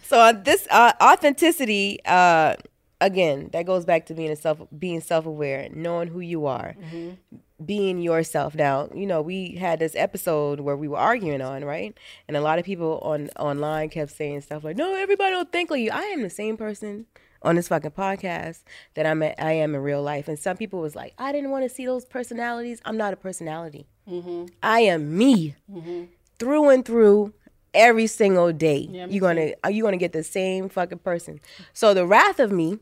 So 0.03 0.19
uh, 0.19 0.33
this 0.33 0.67
uh, 0.71 0.93
authenticity, 1.03 2.01
uh, 2.07 2.57
again, 3.01 3.51
that 3.53 3.67
goes 3.67 3.85
back 3.85 4.07
to 4.07 4.15
being 4.15 4.31
a 4.31 4.37
self, 4.37 4.61
being 4.77 5.01
self-aware, 5.01 5.69
knowing 5.73 6.09
who 6.09 6.21
you 6.21 6.47
are, 6.47 6.75
Mhm. 6.83 7.19
being 7.65 8.01
yourself. 8.01 8.55
Now, 8.55 8.89
you 8.95 9.07
know, 9.07 9.21
we 9.23 9.55
had 9.57 9.79
this 9.79 9.95
episode 9.95 10.61
where 10.61 10.77
we 10.77 10.89
were 10.89 10.97
arguing 10.97 11.43
on, 11.43 11.65
right? 11.65 11.97
And 12.27 12.37
a 12.37 12.41
lot 12.41 12.59
of 12.59 12.65
people 12.65 12.99
on 13.03 13.29
online 13.39 13.91
kept 13.91 14.11
saying 14.13 14.41
stuff 14.41 14.65
like, 14.65 14.77
"No, 14.77 14.95
everybody 14.95 15.31
don't 15.31 15.53
think 15.53 15.71
like 15.71 15.83
you." 15.83 15.91
I 15.93 16.03
am 16.05 16.23
the 16.23 16.31
same 16.31 16.57
person 16.57 17.07
on 17.47 17.57
this 17.57 17.69
fucking 17.69 17.93
podcast 17.93 18.63
that 18.95 19.07
I'm 19.07 19.23
at, 19.23 19.35
I 19.41 19.53
am 19.53 19.75
in 19.75 19.81
real 19.81 20.03
life. 20.03 20.29
And 20.29 20.39
some 20.39 20.57
people 20.57 20.81
was 20.81 20.95
like, 20.95 21.15
"I 21.19 21.33
didn't 21.33 21.51
want 21.51 21.63
to 21.65 21.69
see 21.69 21.87
those 21.87 22.05
personalities." 22.05 22.81
I'm 22.85 22.97
not 22.97 23.13
a 23.13 23.17
personality. 23.17 23.87
Mm-hmm. 24.09 24.47
I 24.63 24.81
am 24.81 25.17
me 25.17 25.55
Mm-hmm. 25.73 26.05
through 26.39 26.69
and 26.71 26.85
through 26.85 27.33
every 27.73 28.07
single 28.07 28.53
day. 28.53 28.89
Yeah, 28.91 29.07
you're 29.07 29.21
gonna 29.21 29.53
are 29.65 29.71
you 29.71 29.83
gonna 29.83 29.97
get 29.97 30.13
the 30.13 30.23
same 30.25 30.69
fucking 30.69 30.99
person. 30.99 31.41
So 31.73 31.95
the 31.95 32.07
wrath 32.07 32.41
of 32.41 32.51
me 32.53 32.79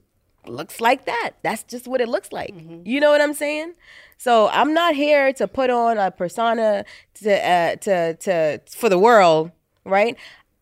looks 0.47 0.81
like 0.81 1.05
that. 1.07 1.31
That's 1.43 1.63
just 1.63 1.87
what 1.89 2.01
it 2.01 2.09
looks 2.09 2.31
like. 2.33 2.55
Mm-hmm. 2.55 2.83
You 2.87 3.01
know 3.01 3.11
what 3.11 3.21
I'm 3.21 3.35
saying? 3.35 3.75
So 4.19 4.49
I'm 4.49 4.73
not 4.75 4.95
here 4.95 5.33
to 5.35 5.49
put 5.49 5.71
on 5.71 5.99
a 5.99 6.11
persona 6.11 6.85
to 7.23 7.31
uh, 7.49 7.77
to 7.77 8.15
to 8.15 8.61
for 8.69 8.89
the 8.89 8.99
world, 8.99 9.51
right? 9.85 10.17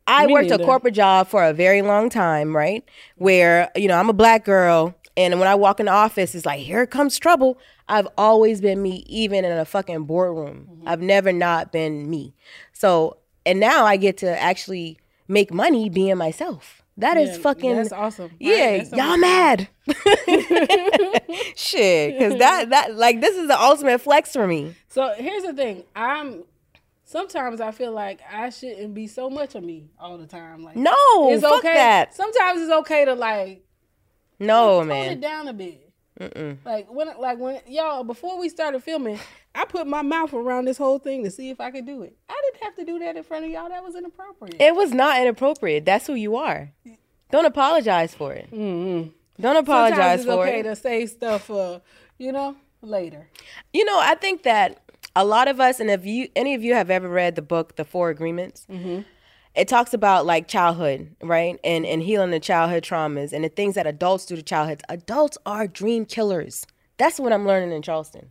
I 0.06 0.26
Me 0.26 0.32
worked 0.32 0.50
a 0.50 0.58
corporate 0.58 0.94
job 0.94 1.28
for 1.28 1.44
a 1.44 1.52
very 1.52 1.82
long 1.82 2.08
time, 2.10 2.54
right? 2.56 2.84
Where 3.16 3.70
you 3.76 3.88
know 3.88 3.96
I'm 3.98 4.08
a 4.10 4.14
black 4.14 4.44
girl, 4.44 4.94
and 5.16 5.38
when 5.38 5.48
I 5.48 5.54
walk 5.54 5.80
in 5.80 5.86
the 5.86 5.92
office, 5.92 6.34
it's 6.34 6.46
like 6.46 6.60
here 6.60 6.86
comes 6.86 7.18
trouble. 7.18 7.58
I've 7.88 8.08
always 8.16 8.60
been 8.60 8.80
me, 8.82 9.04
even 9.08 9.44
in 9.44 9.52
a 9.52 9.64
fucking 9.64 10.04
boardroom. 10.04 10.68
Mm-hmm. 10.70 10.88
I've 10.88 11.00
never 11.00 11.32
not 11.32 11.72
been 11.72 12.08
me. 12.08 12.34
So 12.72 13.18
and 13.44 13.60
now 13.60 13.84
I 13.84 13.96
get 13.96 14.16
to 14.18 14.40
actually 14.40 14.98
make 15.28 15.52
money 15.52 15.88
being 15.88 16.16
myself. 16.16 16.82
That 16.98 17.16
is 17.16 17.30
Yeah, 17.30 17.36
fucking 17.38 17.76
that's 17.76 17.92
awesome. 17.92 18.28
Right, 18.32 18.36
Yeah, 18.40 18.76
that's 18.78 18.92
y'all 18.92 19.00
awesome. 19.00 19.20
mad? 19.20 19.68
Shit, 21.56 22.18
because 22.18 22.38
that 22.38 22.70
that 22.70 22.94
like 22.96 23.20
this 23.20 23.36
is 23.36 23.48
the 23.48 23.58
ultimate 23.60 24.00
flex 24.00 24.32
for 24.32 24.46
me. 24.46 24.74
So 24.88 25.12
here's 25.16 25.42
the 25.42 25.54
thing. 25.54 25.84
I'm 25.96 26.44
sometimes 27.12 27.60
I 27.60 27.70
feel 27.70 27.92
like 27.92 28.20
I 28.30 28.48
shouldn't 28.50 28.94
be 28.94 29.06
so 29.06 29.30
much 29.30 29.54
of 29.54 29.62
me 29.62 29.90
all 30.00 30.18
the 30.18 30.26
time. 30.26 30.64
Like 30.64 30.76
No, 30.76 30.94
it's 31.30 31.42
fuck 31.42 31.58
okay. 31.58 31.74
that. 31.74 32.14
Sometimes 32.14 32.62
it's 32.62 32.72
okay 32.72 33.04
to 33.04 33.14
like 33.14 33.64
No, 34.40 34.80
tone 34.80 34.88
man. 34.88 35.12
it 35.12 35.20
down 35.20 35.46
a 35.48 35.52
bit. 35.52 35.90
Mm-mm. 36.20 36.56
Like 36.64 36.92
when 36.92 37.08
like 37.18 37.38
when 37.38 37.60
y'all 37.66 38.04
before 38.04 38.38
we 38.38 38.48
started 38.48 38.82
filming, 38.82 39.18
I 39.54 39.64
put 39.64 39.86
my 39.86 40.02
mouth 40.02 40.32
around 40.34 40.64
this 40.66 40.78
whole 40.78 40.98
thing 40.98 41.24
to 41.24 41.30
see 41.30 41.50
if 41.50 41.60
I 41.60 41.70
could 41.70 41.86
do 41.86 42.02
it. 42.02 42.16
I 42.28 42.40
didn't 42.50 42.64
have 42.64 42.74
to 42.76 42.84
do 42.84 42.98
that 43.00 43.16
in 43.16 43.22
front 43.22 43.44
of 43.44 43.50
y'all. 43.50 43.68
That 43.68 43.82
was 43.82 43.94
inappropriate. 43.94 44.56
It 44.60 44.74
was 44.74 44.92
not 44.92 45.20
inappropriate. 45.20 45.84
That's 45.84 46.06
who 46.06 46.14
you 46.14 46.36
are. 46.36 46.70
Don't 47.30 47.46
apologize 47.46 48.14
for 48.14 48.32
it. 48.34 48.50
Mm-hmm. 48.52 49.08
Don't 49.40 49.56
apologize 49.56 49.96
Sometimes 49.96 50.20
it's 50.20 50.30
for 50.30 50.42
okay 50.42 50.60
it. 50.60 50.62
to 50.64 50.76
say 50.76 51.06
stuff 51.06 51.44
for 51.44 51.80
you 52.18 52.30
know 52.32 52.56
later. 52.82 53.28
You 53.72 53.84
know, 53.86 53.98
I 53.98 54.14
think 54.14 54.42
that 54.42 54.81
a 55.14 55.24
lot 55.24 55.48
of 55.48 55.60
us, 55.60 55.80
and 55.80 55.90
if 55.90 56.04
you 56.06 56.28
any 56.36 56.54
of 56.54 56.62
you 56.64 56.74
have 56.74 56.90
ever 56.90 57.08
read 57.08 57.34
the 57.36 57.42
book 57.42 57.76
The 57.76 57.84
Four 57.84 58.10
Agreements, 58.10 58.66
Mm-hmm. 58.70 59.00
it 59.54 59.68
talks 59.68 59.92
about 59.92 60.24
like 60.26 60.48
childhood, 60.48 61.14
right? 61.22 61.58
And 61.62 61.84
and 61.84 62.02
healing 62.02 62.30
the 62.30 62.40
childhood 62.40 62.82
traumas 62.84 63.32
and 63.32 63.44
the 63.44 63.48
things 63.48 63.74
that 63.74 63.86
adults 63.86 64.26
do 64.26 64.36
to 64.36 64.42
childhoods. 64.42 64.82
Adults 64.88 65.36
are 65.44 65.66
dream 65.66 66.04
killers. 66.06 66.66
That's 66.98 67.18
what 67.20 67.32
I'm 67.32 67.46
learning 67.46 67.72
in 67.72 67.82
Charleston. 67.82 68.30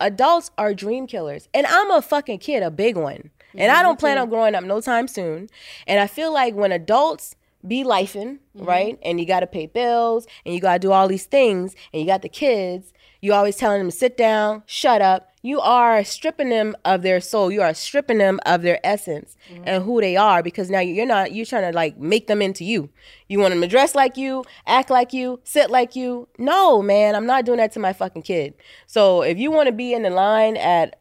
Adults 0.00 0.50
are 0.56 0.72
dream 0.74 1.06
killers. 1.06 1.48
And 1.52 1.66
I'm 1.66 1.90
a 1.90 2.00
fucking 2.00 2.38
kid, 2.38 2.62
a 2.62 2.70
big 2.70 2.96
one. 2.96 3.30
And 3.54 3.70
I 3.72 3.76
Mhm, 3.80 3.82
don't 3.82 3.98
plan 3.98 4.18
on 4.18 4.28
growing 4.28 4.54
up 4.54 4.64
no 4.64 4.80
time 4.80 5.08
soon. 5.08 5.48
And 5.86 6.00
I 6.00 6.06
feel 6.06 6.32
like 6.32 6.54
when 6.54 6.72
adults 6.72 7.34
be 7.66 7.82
lifing, 7.84 8.38
right? 8.54 8.98
And 9.02 9.18
you 9.20 9.26
got 9.26 9.40
to 9.40 9.46
pay 9.46 9.66
bills 9.66 10.26
and 10.46 10.54
you 10.54 10.60
got 10.60 10.74
to 10.74 10.78
do 10.78 10.92
all 10.92 11.08
these 11.08 11.24
things 11.26 11.74
and 11.92 12.00
you 12.00 12.06
got 12.06 12.22
the 12.22 12.28
kids, 12.28 12.92
you 13.20 13.32
always 13.34 13.56
telling 13.56 13.80
them 13.80 13.90
to 13.90 13.96
sit 13.96 14.16
down, 14.16 14.62
shut 14.66 15.02
up. 15.02 15.32
You 15.48 15.60
are 15.60 16.04
stripping 16.04 16.50
them 16.50 16.76
of 16.84 17.00
their 17.00 17.22
soul. 17.22 17.50
You 17.50 17.62
are 17.62 17.72
stripping 17.72 18.18
them 18.18 18.38
of 18.44 18.60
their 18.60 18.78
essence 18.84 19.34
mm-hmm. 19.50 19.62
and 19.64 19.82
who 19.82 19.98
they 19.98 20.14
are 20.14 20.42
because 20.42 20.68
now 20.68 20.80
you're 20.80 21.06
not 21.06 21.32
you're 21.32 21.46
trying 21.46 21.72
to 21.72 21.74
like 21.74 21.98
make 21.98 22.26
them 22.26 22.42
into 22.42 22.64
you. 22.64 22.90
You 23.30 23.38
want 23.38 23.52
them 23.52 23.62
to 23.62 23.66
dress 23.66 23.94
like 23.94 24.18
you, 24.18 24.44
act 24.66 24.90
like 24.90 25.14
you, 25.14 25.40
sit 25.44 25.70
like 25.70 25.96
you. 25.96 26.28
No, 26.36 26.82
man, 26.82 27.14
I'm 27.14 27.24
not 27.24 27.46
doing 27.46 27.56
that 27.56 27.72
to 27.72 27.80
my 27.80 27.94
fucking 27.94 28.24
kid. 28.24 28.52
So 28.86 29.22
if 29.22 29.38
you 29.38 29.50
want 29.50 29.68
to 29.68 29.72
be 29.72 29.94
in 29.94 30.02
the 30.02 30.10
line 30.10 30.58
at 30.58 31.00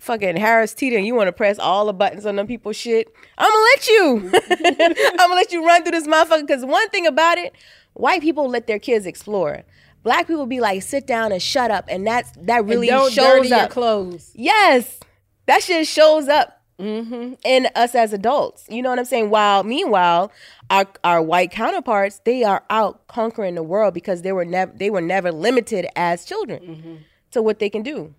fucking 0.00 0.38
Harris 0.38 0.74
Teeter 0.74 0.96
and 0.96 1.06
you 1.06 1.14
want 1.14 1.28
to 1.28 1.32
press 1.32 1.60
all 1.60 1.86
the 1.86 1.92
buttons 1.92 2.26
on 2.26 2.34
them 2.34 2.48
people's 2.48 2.76
shit, 2.76 3.06
I'm 3.38 3.48
gonna 3.48 3.64
let 3.76 3.86
you. 3.86 4.30
I'm 5.12 5.16
gonna 5.18 5.34
let 5.34 5.52
you 5.52 5.64
run 5.64 5.84
through 5.84 5.92
this 5.92 6.08
motherfucker. 6.08 6.44
Because 6.44 6.64
one 6.64 6.88
thing 6.88 7.06
about 7.06 7.38
it, 7.38 7.54
white 7.92 8.22
people 8.22 8.48
let 8.48 8.66
their 8.66 8.80
kids 8.80 9.06
explore. 9.06 9.62
Black 10.04 10.26
people 10.28 10.46
be 10.46 10.60
like, 10.60 10.82
sit 10.82 11.06
down 11.06 11.32
and 11.32 11.42
shut 11.42 11.70
up, 11.72 11.86
and 11.88 12.06
that's 12.06 12.30
that 12.42 12.64
really 12.64 12.86
shows 12.88 13.50
up. 13.50 13.70
clothes. 13.70 14.30
Yes, 14.34 15.00
that 15.46 15.62
shit 15.62 15.86
shows 15.88 16.28
up 16.28 16.60
Mm-hmm. 16.78 17.34
in 17.44 17.68
us 17.76 17.94
as 17.94 18.12
adults. 18.12 18.66
You 18.68 18.82
know 18.82 18.90
what 18.90 18.98
I'm 18.98 19.04
saying? 19.04 19.30
While 19.30 19.62
meanwhile, 19.62 20.32
our 20.70 20.86
our 21.04 21.22
white 21.22 21.52
counterparts 21.52 22.20
they 22.24 22.42
are 22.42 22.64
out 22.68 23.06
conquering 23.06 23.54
the 23.54 23.62
world 23.62 23.94
because 23.94 24.22
they 24.22 24.32
were 24.32 24.44
never 24.44 24.72
they 24.76 24.90
were 24.90 25.00
never 25.00 25.30
limited 25.30 25.86
as 25.94 26.24
children 26.24 26.60
Mm-hmm. 26.62 26.94
to 27.30 27.42
what 27.42 27.60
they 27.60 27.70
can 27.70 27.82
do. 27.84 28.12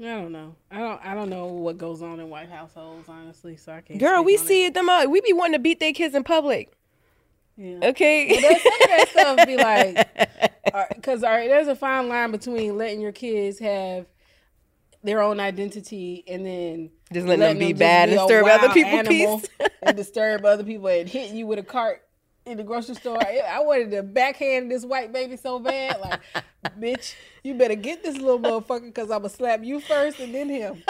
I 0.00 0.04
don't 0.04 0.32
know. 0.32 0.54
I 0.70 0.78
don't. 0.80 1.06
I 1.06 1.14
don't 1.14 1.30
know 1.30 1.46
what 1.46 1.78
goes 1.78 2.02
on 2.02 2.18
in 2.20 2.28
white 2.28 2.50
households, 2.50 3.08
honestly. 3.08 3.56
So 3.56 3.72
I 3.72 3.80
can't. 3.80 4.00
Girl, 4.00 4.22
we 4.24 4.36
see 4.36 4.66
it 4.66 4.74
them 4.74 4.88
out. 4.90 5.08
We 5.10 5.20
be 5.20 5.32
wanting 5.32 5.52
to 5.54 5.58
beat 5.60 5.80
their 5.80 5.92
kids 5.92 6.14
in 6.14 6.24
public. 6.24 6.72
Yeah. 7.56 7.80
Okay. 7.90 8.28
Well, 8.42 8.58
some 8.58 8.72
of 8.72 8.88
that 8.88 9.08
stuff 9.10 9.46
be 9.46 9.56
like, 9.56 10.94
because 10.94 11.22
all 11.22 11.30
right, 11.30 11.48
there's 11.48 11.68
a 11.68 11.76
fine 11.76 12.08
line 12.08 12.30
between 12.30 12.76
letting 12.78 13.00
your 13.00 13.12
kids 13.12 13.58
have 13.58 14.06
their 15.04 15.20
own 15.20 15.40
identity 15.40 16.24
and 16.28 16.46
then 16.46 16.90
Just 17.12 17.26
letting 17.26 17.40
them 17.40 17.58
be 17.58 17.68
just 17.68 17.80
bad 17.80 18.08
and 18.08 18.18
disturb 18.18 18.46
other 18.46 18.68
wild 18.68 18.74
people's 18.74 19.08
peace. 19.08 19.70
and 19.82 19.96
disturb 19.96 20.44
other 20.44 20.64
people 20.64 20.86
and 20.88 21.08
hit 21.08 21.32
you 21.32 21.46
with 21.46 21.58
a 21.58 21.62
cart 21.62 22.02
in 22.46 22.56
the 22.56 22.64
grocery 22.64 22.94
store. 22.94 23.18
I, 23.20 23.42
I 23.48 23.60
wanted 23.60 23.90
to 23.92 24.02
backhand 24.02 24.70
this 24.70 24.84
white 24.84 25.12
baby 25.12 25.36
so 25.36 25.58
bad, 25.58 26.00
like, 26.00 26.20
bitch, 26.78 27.14
you 27.42 27.54
better 27.54 27.74
get 27.74 28.02
this 28.02 28.16
little 28.16 28.38
motherfucker 28.38 28.86
because 28.86 29.10
I'm 29.10 29.18
gonna 29.18 29.28
slap 29.28 29.64
you 29.64 29.80
first 29.80 30.20
and 30.20 30.34
then 30.34 30.48
him. 30.48 30.82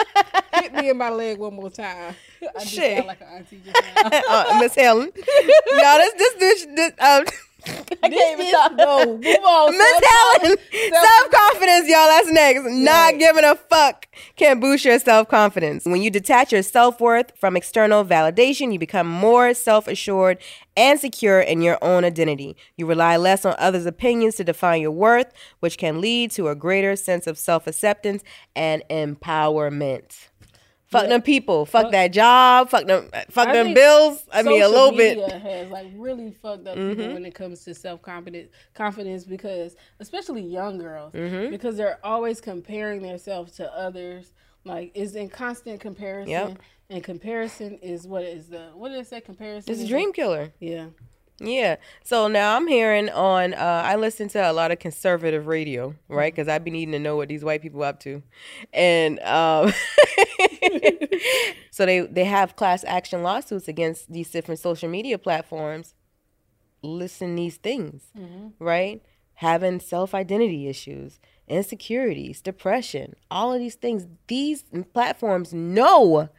Hit 0.63 0.73
me 0.73 0.89
in 0.89 0.97
my 0.97 1.09
leg 1.09 1.39
one 1.39 1.53
more 1.55 1.69
time. 1.69 2.15
I 2.41 2.59
just 2.59 2.73
Shit. 2.73 2.95
sound 2.97 3.07
like 3.07 3.19
an 3.19 3.27
auntie 3.27 3.61
just 3.65 3.81
now. 3.95 4.21
uh, 4.29 4.59
Miss 4.59 4.75
Helen. 4.75 5.11
Y'all, 5.13 5.97
this 5.97 6.13
this 6.13 6.35
bitch. 6.35 6.75
This, 6.75 6.91
um, 6.99 7.25
I 7.65 8.09
can't 8.09 8.39
even 8.39 8.51
talk. 8.51 8.73
No, 8.75 9.05
move 9.17 9.25
on. 9.25 9.71
Miss 9.71 10.01
Helen, 10.09 10.57
self 10.91 11.31
confidence, 11.31 11.89
y'all. 11.89 12.07
That's 12.07 12.31
next. 12.31 12.61
Not 12.65 13.19
giving 13.19 13.43
a 13.43 13.55
fuck 13.55 14.07
can 14.35 14.59
boost 14.59 14.85
your 14.85 14.99
self 14.99 15.27
confidence. 15.27 15.85
When 15.85 16.01
you 16.01 16.09
detach 16.09 16.51
your 16.51 16.63
self 16.63 16.99
worth 16.99 17.31
from 17.37 17.55
external 17.55 18.03
validation, 18.05 18.73
you 18.73 18.79
become 18.79 19.07
more 19.07 19.53
self 19.53 19.87
assured 19.87 20.39
and 20.75 20.99
secure 20.99 21.39
in 21.39 21.61
your 21.61 21.77
own 21.81 22.03
identity. 22.03 22.55
You 22.75 22.85
rely 22.85 23.17
less 23.17 23.45
on 23.45 23.55
others' 23.57 23.85
opinions 23.85 24.35
to 24.35 24.43
define 24.43 24.81
your 24.81 24.91
worth, 24.91 25.31
which 25.59 25.77
can 25.77 26.01
lead 26.01 26.31
to 26.31 26.47
a 26.49 26.55
greater 26.55 26.95
sense 26.95 27.27
of 27.27 27.37
self 27.37 27.67
acceptance 27.67 28.23
and 28.55 28.83
empowerment. 28.89 30.27
Fuck 30.93 31.03
Yeah. 31.03 31.09
them 31.09 31.21
people. 31.21 31.65
Fuck 31.65 31.91
that 31.91 32.07
job. 32.13 32.69
Fuck 32.69 32.87
them. 32.87 33.09
Fuck 33.29 33.49
I 33.49 33.53
them 33.53 33.73
bills. 33.73 34.23
I 34.31 34.41
mean, 34.43 34.61
a 34.61 34.67
little 34.69 34.91
bit. 34.91 35.17
media 35.17 35.37
has 35.39 35.69
like 35.69 35.87
really 35.95 36.31
fucked 36.31 36.67
up 36.67 36.75
people 36.75 36.95
Mhm. 37.05 37.13
when 37.13 37.25
it 37.25 37.35
comes 37.35 37.65
to 37.65 37.73
self 37.73 38.01
confidence, 38.01 38.49
confidence 38.73 39.25
because 39.25 39.75
especially 39.99 40.41
young 40.43 40.77
girls 40.77 41.11
Mhm. 41.13 41.49
because 41.49 41.75
they're 41.75 41.99
always 42.05 42.39
comparing 42.39 43.01
themselves 43.01 43.53
to 43.57 43.69
others. 43.77 44.31
Like 44.63 44.91
it's 44.95 45.13
in 45.13 45.27
constant 45.27 45.81
comparison. 45.81 46.29
Yep. 46.31 46.57
And 46.89 47.03
comparison 47.03 47.79
is 47.81 48.07
what 48.07 48.23
is 48.23 48.47
the 48.47 48.69
what 48.75 48.89
did 48.89 48.99
it 48.99 49.07
say? 49.07 49.19
Comparison. 49.19 49.73
It's 49.73 49.81
a 49.81 49.87
dream 49.87 50.13
killer. 50.13 50.53
Yeah. 50.59 50.87
Yeah. 51.39 51.77
So 52.03 52.27
now 52.27 52.55
I'm 52.55 52.67
hearing 52.67 53.09
on. 53.09 53.55
Uh, 53.55 53.81
I 53.83 53.95
listen 53.95 54.27
to 54.29 54.49
a 54.49 54.53
lot 54.53 54.71
of 54.71 54.77
conservative 54.79 55.47
radio, 55.47 55.95
right? 56.07 56.31
Because 56.33 56.47
I've 56.47 56.63
been 56.63 56.73
needing 56.73 56.91
to 56.93 56.99
know 56.99 57.17
what 57.17 57.27
these 57.27 57.43
white 57.43 57.61
people 57.61 57.81
up 57.83 57.99
to, 58.01 58.21
and 58.71 59.19
um, 59.21 59.73
so 61.71 61.85
they 61.85 62.01
they 62.01 62.25
have 62.25 62.55
class 62.55 62.83
action 62.85 63.23
lawsuits 63.23 63.67
against 63.67 64.11
these 64.11 64.29
different 64.31 64.59
social 64.59 64.89
media 64.89 65.17
platforms. 65.17 65.93
Listen, 66.81 67.35
these 67.35 67.57
things, 67.57 68.11
Mhm. 68.17 68.53
right? 68.59 69.01
Having 69.35 69.79
self 69.79 70.13
identity 70.13 70.67
issues, 70.67 71.19
insecurities, 71.47 72.41
depression, 72.41 73.15
all 73.31 73.53
of 73.53 73.59
these 73.59 73.75
things. 73.75 74.07
These 74.27 74.63
platforms 74.93 75.53
know 75.53 76.29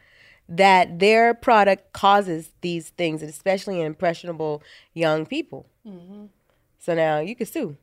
that 0.47 0.99
their 0.99 1.33
product 1.33 1.91
causes 1.93 2.51
these 2.61 2.89
things, 2.89 3.23
especially 3.23 3.79
in 3.79 3.87
impressionable 3.87 4.61
young 4.93 5.25
people. 5.25 5.65
Mhm. 5.85 6.29
So 6.77 6.93
now 6.93 7.19
you 7.19 7.35
can 7.35 7.47
sue. 7.47 7.77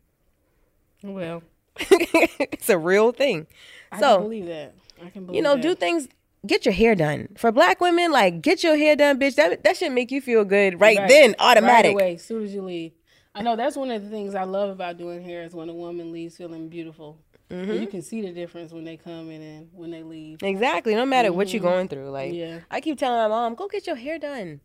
Well, 1.03 1.43
it's 1.77 2.69
a 2.71 2.79
real 2.79 3.11
thing. 3.11 3.49
I 3.91 3.99
so 3.99 4.15
can 4.19 4.23
believe 4.23 4.47
that. 4.47 4.75
I 5.05 5.11
can 5.11 5.27
believe 5.27 5.37
you 5.37 5.43
know, 5.43 5.55
that. 5.57 5.63
do 5.63 5.75
things. 5.75 6.09
Get 6.47 6.67
your 6.67 6.73
hair 6.73 6.95
done. 6.95 7.29
For 7.37 7.53
black 7.53 7.81
women, 7.81 8.11
like 8.11 8.43
get 8.43 8.65
your 8.65 8.77
hair 8.77 8.97
done, 8.97 9.19
bitch. 9.21 9.37
That 9.37 9.63
that 9.65 9.77
should 9.77 9.93
make 9.93 10.11
you 10.11 10.21
feel 10.21 10.45
good 10.45 10.81
right, 10.81 11.07
then, 11.09 11.37
automatic. 11.39 11.95
Right 11.95 12.03
away, 12.03 12.15
as 12.15 12.25
soon 12.25 12.45
as 12.45 12.53
you 12.55 12.63
leave. 12.63 12.93
I 13.35 13.43
know 13.43 13.57
that's 13.57 13.77
one 13.77 13.91
of 13.91 14.03
the 14.03 14.11
things 14.11 14.35
I 14.35 14.43
love 14.45 14.69
about 14.71 14.99
doing 14.99 15.23
hair 15.23 15.43
is 15.45 15.55
when 15.55 15.69
a 15.69 15.75
woman 15.75 16.13
leaves 16.13 16.37
feeling 16.37 16.69
beautiful. 16.69 17.19
Mhm. 17.51 17.81
You 17.81 17.87
can 17.87 18.03
see 18.03 18.23
the 18.23 18.31
difference 18.33 18.73
when 18.73 18.85
they 18.85 18.97
come 18.97 19.31
in 19.31 19.41
and 19.43 19.69
when 19.73 19.91
they 19.91 20.03
leave. 20.03 20.43
Exactly. 20.43 20.95
No 20.95 21.07
matter 21.07 21.33
what 21.33 21.53
you're 21.53 21.63
going 21.63 21.87
through. 21.89 22.11
Like 22.11 22.33
Yeah. 22.33 22.61
I 22.71 22.81
keep 22.81 22.99
telling 22.99 23.19
my 23.19 23.29
mom, 23.29 23.55
go 23.55 23.69
get 23.69 23.87
your 23.87 23.97
hair 23.97 24.19
done. 24.19 24.61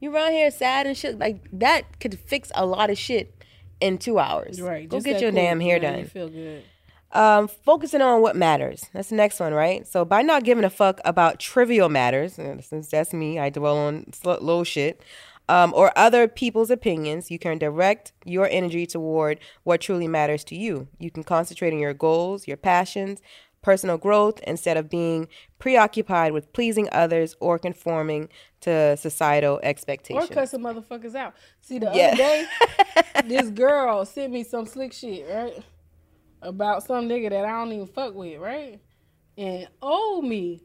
You 0.00 0.14
around 0.14 0.32
here 0.32 0.50
sad 0.50 0.86
and 0.86 0.96
shit. 0.96 1.18
Like 1.18 1.44
that 1.52 2.00
could 2.00 2.18
fix 2.18 2.50
a 2.54 2.64
lot 2.66 2.90
of 2.90 2.98
shit 2.98 3.34
in 3.80 3.98
two 3.98 4.18
hours. 4.18 4.60
Right. 4.60 4.88
Go 4.88 4.96
just 4.96 5.06
get 5.06 5.20
your 5.20 5.30
cool. 5.30 5.40
damn 5.40 5.60
hair 5.60 5.78
done. 5.78 6.00
You 6.00 6.04
feel 6.06 6.28
good. 6.28 6.64
Um, 7.12 7.48
focusing 7.48 8.00
on 8.02 8.22
what 8.22 8.36
matters. 8.36 8.86
That's 8.92 9.08
the 9.08 9.16
next 9.16 9.40
one, 9.40 9.52
right? 9.52 9.84
So 9.86 10.04
by 10.04 10.22
not 10.22 10.44
giving 10.44 10.62
a 10.64 10.70
fuck 10.70 11.00
about 11.04 11.40
trivial 11.40 11.88
matters, 11.88 12.34
since 12.34 12.88
that's 12.88 13.12
me, 13.12 13.38
I 13.38 13.50
dwell 13.50 13.76
on 13.76 14.12
little 14.24 14.62
shit, 14.62 15.02
um, 15.48 15.72
or 15.74 15.90
other 15.98 16.28
people's 16.28 16.70
opinions, 16.70 17.28
you 17.28 17.38
can 17.40 17.58
direct 17.58 18.12
your 18.24 18.46
energy 18.48 18.86
toward 18.86 19.40
what 19.64 19.80
truly 19.80 20.06
matters 20.06 20.44
to 20.44 20.54
you. 20.56 20.86
You 21.00 21.10
can 21.10 21.24
concentrate 21.24 21.72
on 21.72 21.80
your 21.80 21.94
goals, 21.94 22.46
your 22.46 22.56
passions, 22.56 23.20
personal 23.60 23.98
growth, 23.98 24.38
instead 24.46 24.76
of 24.76 24.88
being 24.88 25.26
preoccupied 25.58 26.32
with 26.32 26.52
pleasing 26.52 26.88
others 26.92 27.34
or 27.40 27.58
conforming 27.58 28.28
to 28.60 28.96
societal 28.96 29.58
expectations. 29.64 30.30
Or 30.30 30.38
expectations. 30.38 30.50
cuss 30.50 30.50
some 30.52 30.62
motherfuckers 30.62 31.14
out. 31.16 31.34
See, 31.60 31.78
the 31.80 31.90
Yeah. 31.92 32.06
other 32.12 32.16
day, 32.16 32.46
this 33.26 33.50
girl 33.50 34.04
sent 34.04 34.32
me 34.32 34.44
some 34.44 34.64
slick 34.66 34.92
shit, 34.92 35.26
right? 35.28 35.62
About 36.42 36.82
some 36.84 37.08
nigga 37.08 37.30
that 37.30 37.44
I 37.44 37.50
don't 37.50 37.72
even 37.72 37.86
fuck 37.86 38.14
with, 38.14 38.38
right? 38.40 38.80
And 39.36 39.68
old 39.82 40.24
me 40.24 40.62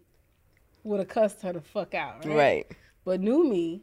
would 0.83 0.99
have 0.99 1.07
cussed 1.09 1.41
her 1.41 1.53
the 1.53 1.61
fuck 1.61 1.93
out, 1.93 2.25
right? 2.25 2.35
Right. 2.35 2.71
But 3.03 3.19
new 3.21 3.43
me 3.49 3.81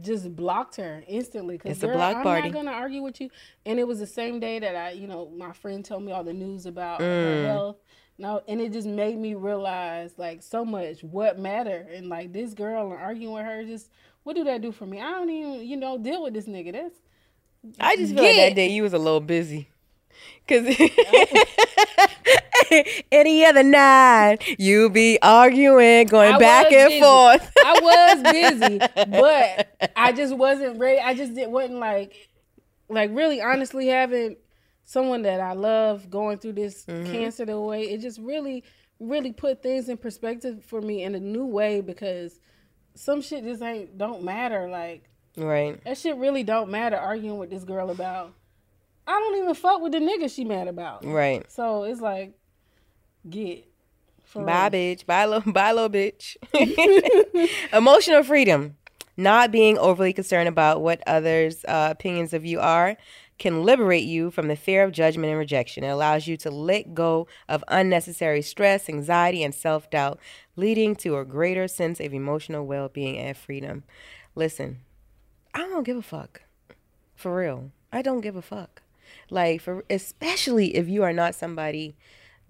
just 0.00 0.34
blocked 0.34 0.76
her 0.76 1.02
instantly. 1.06 1.58
Cause 1.58 1.72
It's 1.72 1.82
a 1.82 1.86
girl, 1.86 1.96
block 1.96 2.16
I'm 2.16 2.22
party. 2.22 2.48
not 2.48 2.52
gonna 2.52 2.72
argue 2.72 3.02
with 3.02 3.20
you. 3.20 3.30
And 3.64 3.78
it 3.78 3.86
was 3.86 3.98
the 3.98 4.06
same 4.06 4.40
day 4.40 4.58
that 4.58 4.76
I, 4.76 4.90
you 4.90 5.06
know, 5.06 5.30
my 5.36 5.52
friend 5.52 5.84
told 5.84 6.02
me 6.02 6.12
all 6.12 6.24
the 6.24 6.32
news 6.34 6.66
about 6.66 7.00
Mm. 7.00 7.02
her 7.42 7.46
health. 7.46 7.76
No, 8.18 8.42
and 8.48 8.60
it 8.60 8.72
just 8.72 8.88
made 8.88 9.18
me 9.18 9.34
realize 9.34 10.12
like 10.18 10.42
so 10.42 10.64
much 10.64 11.02
what 11.04 11.38
matter. 11.38 11.86
And 11.92 12.08
like 12.08 12.32
this 12.32 12.54
girl 12.54 12.90
and 12.90 13.00
arguing 13.00 13.34
with 13.34 13.44
her, 13.44 13.64
just 13.64 13.90
what 14.22 14.36
do 14.36 14.44
that 14.44 14.60
do 14.62 14.72
for 14.72 14.86
me? 14.86 15.00
I 15.00 15.10
don't 15.10 15.30
even, 15.30 15.66
you 15.66 15.76
know, 15.76 15.98
deal 15.98 16.22
with 16.22 16.34
this 16.34 16.46
nigga. 16.46 16.72
That's 16.72 16.94
I 17.80 17.96
just 17.96 18.14
feel 18.14 18.24
like 18.24 18.36
that 18.36 18.54
day 18.54 18.68
you 18.68 18.82
was 18.82 18.92
a 18.92 18.98
little 18.98 19.20
busy. 19.20 19.68
Cause 20.48 20.64
any 23.12 23.44
other 23.44 23.62
night 23.62 24.38
you 24.58 24.90
be 24.90 25.18
arguing, 25.22 26.06
going 26.06 26.34
I 26.34 26.38
back 26.38 26.72
and 26.72 26.88
busy. 26.88 27.00
forth. 27.00 27.52
I 27.64 27.80
was 27.80 28.22
busy, 28.32 28.78
but 29.10 29.90
I 29.96 30.12
just 30.12 30.36
wasn't 30.36 30.78
ready. 30.78 31.00
I 31.00 31.14
just 31.14 31.34
didn't 31.34 31.50
wasn't 31.52 31.78
like 31.78 32.28
like 32.88 33.10
really 33.12 33.40
honestly 33.40 33.88
having 33.88 34.36
someone 34.84 35.22
that 35.22 35.40
I 35.40 35.52
love 35.54 36.08
going 36.10 36.38
through 36.38 36.52
this 36.52 36.84
Mhm. 36.86 37.10
cancer 37.10 37.44
the 37.44 37.60
way 37.60 37.82
it 37.82 38.00
just 38.00 38.20
really 38.20 38.62
really 39.00 39.32
put 39.32 39.62
things 39.62 39.88
in 39.88 39.96
perspective 39.96 40.64
for 40.64 40.80
me 40.80 41.02
in 41.02 41.14
a 41.16 41.20
new 41.20 41.44
way 41.44 41.80
because 41.80 42.38
some 42.94 43.20
shit 43.20 43.42
just 43.44 43.60
ain't 43.62 43.98
don't 43.98 44.22
matter 44.22 44.68
like 44.68 45.10
Right. 45.36 45.82
that 45.84 45.98
shit 45.98 46.16
really 46.16 46.44
don't 46.44 46.70
matter 46.70 46.96
arguing 46.96 47.36
with 47.38 47.50
this 47.50 47.64
girl 47.64 47.90
about 47.90 48.32
I 49.06 49.12
don't 49.12 49.36
even 49.38 49.54
fuck 49.54 49.80
with 49.80 49.92
the 49.92 49.98
nigga 49.98 50.32
she 50.34 50.44
mad 50.44 50.68
about. 50.68 51.04
Right. 51.04 51.50
So 51.50 51.84
it's 51.84 52.00
like 52.00 52.32
get 53.28 53.66
for 54.24 54.44
Bye, 54.44 54.68
real. 54.68 54.70
bitch. 54.96 55.06
Bye, 55.06 55.26
little, 55.26 55.52
bye, 55.52 55.72
little 55.72 55.90
bitch. 55.90 56.36
Emotional 57.72 58.22
freedom. 58.22 58.76
Not 59.16 59.50
being 59.50 59.78
overly 59.78 60.12
concerned 60.12 60.48
about 60.48 60.82
what 60.82 61.02
others' 61.06 61.64
uh, 61.66 61.88
opinions 61.90 62.34
of 62.34 62.44
you 62.44 62.60
are 62.60 62.96
can 63.38 63.64
liberate 63.64 64.04
you 64.04 64.30
from 64.30 64.48
the 64.48 64.56
fear 64.56 64.82
of 64.82 64.92
judgment 64.92 65.30
and 65.30 65.38
rejection. 65.38 65.84
It 65.84 65.88
allows 65.88 66.26
you 66.26 66.36
to 66.38 66.50
let 66.50 66.94
go 66.94 67.26
of 67.48 67.62
unnecessary 67.68 68.42
stress, 68.42 68.88
anxiety, 68.88 69.42
and 69.42 69.54
self 69.54 69.88
doubt, 69.90 70.18
leading 70.56 70.94
to 70.96 71.16
a 71.16 71.24
greater 71.24 71.68
sense 71.68 72.00
of 72.00 72.12
emotional 72.12 72.66
well 72.66 72.88
being 72.88 73.16
and 73.18 73.36
freedom. 73.36 73.84
Listen, 74.34 74.80
I 75.54 75.60
don't 75.60 75.84
give 75.84 75.96
a 75.96 76.02
fuck. 76.02 76.42
For 77.14 77.34
real. 77.34 77.70
I 77.92 78.02
don't 78.02 78.20
give 78.20 78.36
a 78.36 78.42
fuck. 78.42 78.82
Like 79.30 79.60
for 79.60 79.84
especially 79.90 80.76
if 80.76 80.88
you 80.88 81.02
are 81.02 81.12
not 81.12 81.34
somebody 81.34 81.96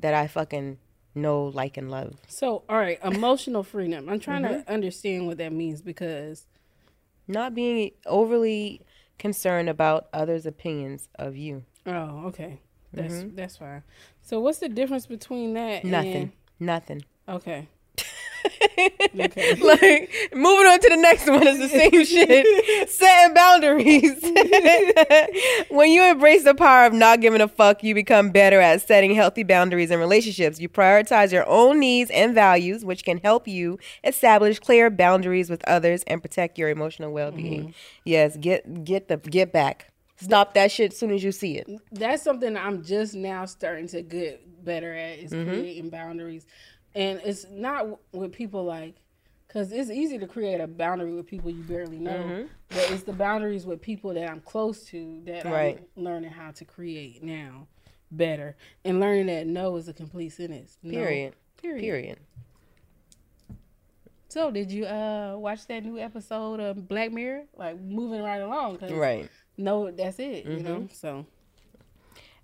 that 0.01 0.13
I 0.15 0.27
fucking 0.27 0.79
know, 1.15 1.45
like 1.47 1.77
and 1.79 1.91
love. 1.91 2.15
So, 2.29 2.63
all 2.69 2.77
right, 2.77 2.99
emotional 3.03 3.63
freedom. 3.63 4.09
I'm 4.09 4.21
trying 4.21 4.43
Mhm. 4.43 4.65
to 4.67 4.71
understand 4.73 5.27
what 5.27 5.39
that 5.39 5.53
means 5.53 5.81
because 5.83 6.47
Not 7.29 7.55
being 7.55 7.91
overly 8.05 8.83
concerned 9.19 9.69
about 9.69 10.09
others' 10.13 10.47
opinions 10.47 11.09
of 11.17 11.35
you. 11.37 11.65
oh, 11.87 12.27
okay. 12.27 12.61
That's 12.93 13.15
Mhm. 13.15 13.35
that's 13.37 13.57
fine. 13.57 13.83
So, 14.23 14.39
what's 14.41 14.59
the 14.59 14.69
difference 14.69 15.07
between 15.07 15.55
that 15.55 15.85
Nothing. 15.85 16.17
and 16.17 16.33
Nothing. 16.61 17.05
okay. 17.29 17.69
like 19.15 20.11
moving 20.35 20.67
on 20.67 20.81
to 20.81 20.89
the 20.89 20.97
next 20.97 21.27
one 21.29 21.47
is 21.47 21.59
the 21.59 21.69
same 21.69 22.05
shit. 22.05 22.89
Setting 22.91 23.35
boundaries. 23.35 24.21
when 25.71 25.91
you 25.91 26.03
embrace 26.05 26.45
the 26.45 26.55
power 26.55 26.87
of 26.87 26.93
not 26.93 27.21
giving 27.21 27.41
a 27.41 27.49
fuck, 27.49 27.83
you 27.83 27.95
become 27.95 28.31
better 28.31 28.61
at 28.61 28.83
setting 28.83 29.15
healthy 29.15 29.43
boundaries 29.43 29.91
in 29.91 29.99
relationships. 29.99 30.61
You 30.61 30.69
prioritize 30.69 31.33
your 31.33 31.47
own 31.49 31.81
needs 31.81 32.11
and 32.11 32.35
values, 32.35 32.85
which 32.85 33.05
can 33.05 33.19
help 33.19 33.49
you 33.49 33.79
establish 34.05 34.59
clear 34.59 34.91
boundaries 34.91 35.51
with 35.51 35.63
others 35.69 36.03
and 36.07 36.23
protect 36.23 36.59
your 36.59 36.69
emotional 36.69 37.13
well-being. 37.13 37.69
Mhm. 37.69 37.75
Yes, 38.05 38.37
get 38.37 38.85
get 38.85 39.09
the 39.09 39.17
get 39.17 39.53
back. 39.53 39.89
Stop 40.19 40.55
that 40.55 40.73
shit 40.73 40.93
as 40.93 40.99
soon 40.99 41.11
as 41.11 41.23
you 41.23 41.31
see 41.31 41.59
it. 41.59 41.69
That's 41.93 42.23
something 42.23 42.57
I'm 42.57 42.83
just 42.83 43.15
now 43.15 43.45
starting 43.45 43.87
to 43.89 44.01
get 44.01 44.65
better 44.65 44.95
at 44.95 45.19
is 45.19 45.31
Mhm. 45.31 45.47
creating 45.49 45.91
boundaries, 45.91 46.47
and 46.97 47.21
it's 47.25 47.47
not 47.51 48.01
with 48.13 48.33
people 48.33 48.65
like. 48.65 48.97
Cause 49.49 49.71
it's 49.73 49.91
easy 49.91 50.19
to 50.19 50.27
create 50.27 50.61
a 50.61 50.67
boundary 50.67 51.15
with 51.15 51.27
people 51.27 51.51
you 51.51 51.63
barely 51.63 51.99
know, 51.99 52.25
Mhm. 52.25 52.49
but 52.69 52.91
it's 52.91 53.05
the 53.05 53.13
boundaries 53.13 53.65
with 53.65 53.81
people 53.81 54.13
that 54.13 54.29
I'm 54.29 54.41
close 54.41 54.85
to 54.87 55.23
that 55.25 55.45
Right. 55.47 55.79
I'm 55.97 56.03
learning 56.05 56.31
how 56.31 56.51
to 56.51 56.65
create 56.65 57.23
now 57.23 57.67
better, 58.11 58.57
and 58.85 58.99
learning 59.01 59.27
that 59.27 59.47
no 59.47 59.77
is 59.77 59.89
a 59.89 59.95
complete 59.95 60.31
sentence. 60.31 60.77
No. 60.83 60.91
Period. 60.91 61.35
Period. 61.63 61.81
Period. 61.81 62.19
So, 64.29 64.51
did 64.51 64.71
you 64.71 64.85
uh 64.85 65.37
watch 65.39 65.67
that 65.69 65.85
new 65.85 65.99
episode 65.99 66.61
of 66.61 66.87
Black 66.89 67.13
Mirror? 67.13 67.45
Like 67.57 67.81
moving 67.81 68.23
right 68.23 68.41
along, 68.43 68.79
'cause 68.79 68.91
Right. 68.93 69.31
No, 69.57 69.91
that's 69.91 70.19
it. 70.19 70.45
You 70.45 70.61
know, 70.61 70.81
Mhm. 70.81 70.93
so 70.93 71.25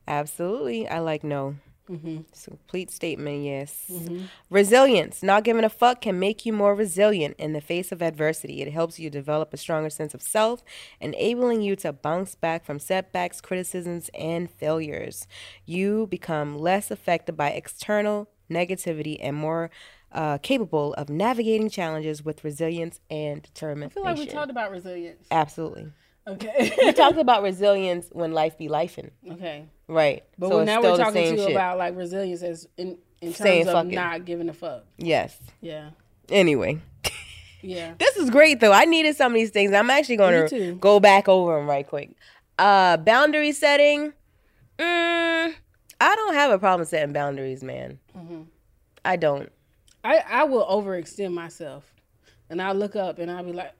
Absolutely. 0.08 0.88
I 0.88 1.00
like 1.00 1.24
no. 1.24 1.56
Mhm. 1.90 2.24
It's 2.28 2.46
a 2.46 2.50
complete 2.50 2.90
statement, 2.90 3.44
yes. 3.44 3.86
Mhm. 3.90 4.28
Resilience. 4.50 5.22
Not 5.22 5.44
giving 5.44 5.64
a 5.64 5.68
fuck 5.68 6.00
can 6.00 6.18
make 6.18 6.46
you 6.46 6.52
more 6.52 6.74
resilient 6.74 7.34
in 7.38 7.52
the 7.52 7.60
face 7.60 7.90
of 7.92 8.00
adversity. 8.00 8.62
It 8.62 8.72
helps 8.72 8.98
you 8.98 9.10
develop 9.10 9.52
a 9.52 9.56
stronger 9.56 9.90
sense 9.90 10.14
of 10.14 10.22
self, 10.22 10.62
enabling 11.00 11.62
you 11.62 11.74
to 11.76 11.92
bounce 11.92 12.34
back 12.34 12.64
from 12.64 12.78
setbacks, 12.78 13.40
criticisms, 13.40 14.10
and 14.14 14.50
failures. 14.50 15.26
You 15.66 16.06
become 16.06 16.56
less 16.58 16.90
affected 16.90 17.36
by 17.36 17.50
external 17.50 18.28
negativity 18.50 19.18
and 19.20 19.36
more 19.36 19.70
uh, 20.12 20.38
capable 20.38 20.94
of 20.94 21.08
navigating 21.08 21.68
challenges 21.70 22.24
with 22.24 22.44
resilience 22.44 23.00
and 23.10 23.42
determination. 23.42 23.90
I 23.90 23.94
feel 23.94 24.04
like 24.04 24.18
we 24.18 24.26
talked 24.26 24.50
about 24.50 24.70
resilience. 24.70 25.26
Absolutely. 25.30 25.90
Okay. 26.26 26.72
we 26.78 26.92
talked 26.92 27.18
about 27.26 27.42
resilience 27.42 28.06
when 28.12 28.32
life 28.32 28.56
be 28.58 28.68
lifing. 28.68 29.10
Okay. 29.30 29.66
Right. 29.88 30.24
But 30.38 30.50
So 30.50 30.64
now 30.64 30.80
we're 30.82 30.96
talking 30.96 31.14
to 31.24 31.30
you 31.30 31.36
shit. 31.38 31.50
about 31.50 31.78
like 31.78 31.96
resilience 31.96 32.42
as 32.42 32.68
in 32.76 32.98
in 33.20 33.28
terms 33.28 33.36
Saying 33.36 33.68
of 33.68 33.86
it. 33.86 33.94
not 33.94 34.24
giving 34.24 34.48
a 34.48 34.52
fuck. 34.52 34.84
Yes. 34.98 35.36
Yeah. 35.60 35.90
Anyway. 36.28 36.80
Yeah. 37.60 37.94
This 37.98 38.16
is 38.16 38.30
great 38.30 38.58
though. 38.60 38.72
I 38.72 38.84
needed 38.84 39.14
some 39.16 39.32
of 39.32 39.36
these 39.36 39.50
things. 39.50 39.72
I'm 39.72 39.90
actually 39.90 40.16
going 40.16 40.48
to 40.48 40.74
go 40.74 40.98
back 41.00 41.28
over 41.28 41.56
them 41.56 41.68
right 41.68 41.86
quick. 41.86 42.10
Uh, 42.58 42.96
boundary 42.96 43.52
setting. 43.52 44.12
Mm, 44.78 45.54
I 46.00 46.14
don't 46.16 46.34
have 46.34 46.50
a 46.50 46.58
problem 46.58 46.86
setting 46.86 47.12
boundaries, 47.12 47.62
man. 47.62 47.98
Mhm. 48.16 48.46
I 49.04 49.16
don't. 49.16 49.50
I 50.04 50.18
I 50.28 50.44
will 50.44 50.64
overextend 50.66 51.32
myself, 51.34 51.92
and 52.50 52.60
I 52.60 52.72
look 52.72 52.96
up 52.96 53.18
and 53.20 53.30
I'll 53.30 53.44
be 53.44 53.52
like, 53.52 53.72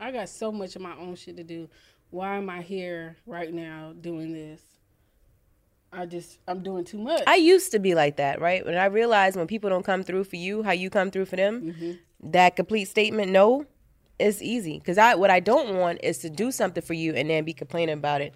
I 0.00 0.10
got 0.10 0.28
so 0.28 0.50
much 0.50 0.74
of 0.76 0.82
my 0.82 0.96
own 0.96 1.14
shit 1.14 1.36
to 1.36 1.44
do. 1.44 1.68
Why 2.10 2.36
am 2.36 2.48
I 2.50 2.62
here 2.62 3.16
right 3.26 3.52
now 3.52 3.92
doing 4.00 4.32
this? 4.32 4.62
I 5.92 6.06
just 6.06 6.38
I'm 6.46 6.62
doing 6.62 6.84
too 6.84 6.98
much. 6.98 7.22
I 7.26 7.36
used 7.36 7.72
to 7.72 7.78
be 7.78 7.94
like 7.94 8.16
that, 8.16 8.40
right? 8.40 8.64
When 8.64 8.76
I 8.76 8.86
realized 8.86 9.36
when 9.36 9.46
people 9.46 9.70
don't 9.70 9.84
come 9.84 10.02
through 10.04 10.24
for 10.24 10.36
you, 10.36 10.62
how 10.62 10.72
you 10.72 10.88
come 10.90 11.10
through 11.10 11.26
for 11.26 11.36
them, 11.36 11.62
Mm-hmm. 11.62 12.30
that 12.30 12.56
complete 12.56 12.84
statement, 12.86 13.32
no, 13.32 13.66
it's 14.18 14.40
easy. 14.40 14.78
Because 14.78 14.98
I 14.98 15.14
what 15.16 15.30
I 15.30 15.40
don't 15.40 15.76
want 15.76 16.00
is 16.02 16.18
to 16.18 16.30
do 16.30 16.52
something 16.52 16.82
for 16.82 16.94
you 16.94 17.14
and 17.14 17.28
then 17.28 17.44
be 17.44 17.52
complaining 17.52 17.94
about 17.94 18.20
it 18.20 18.34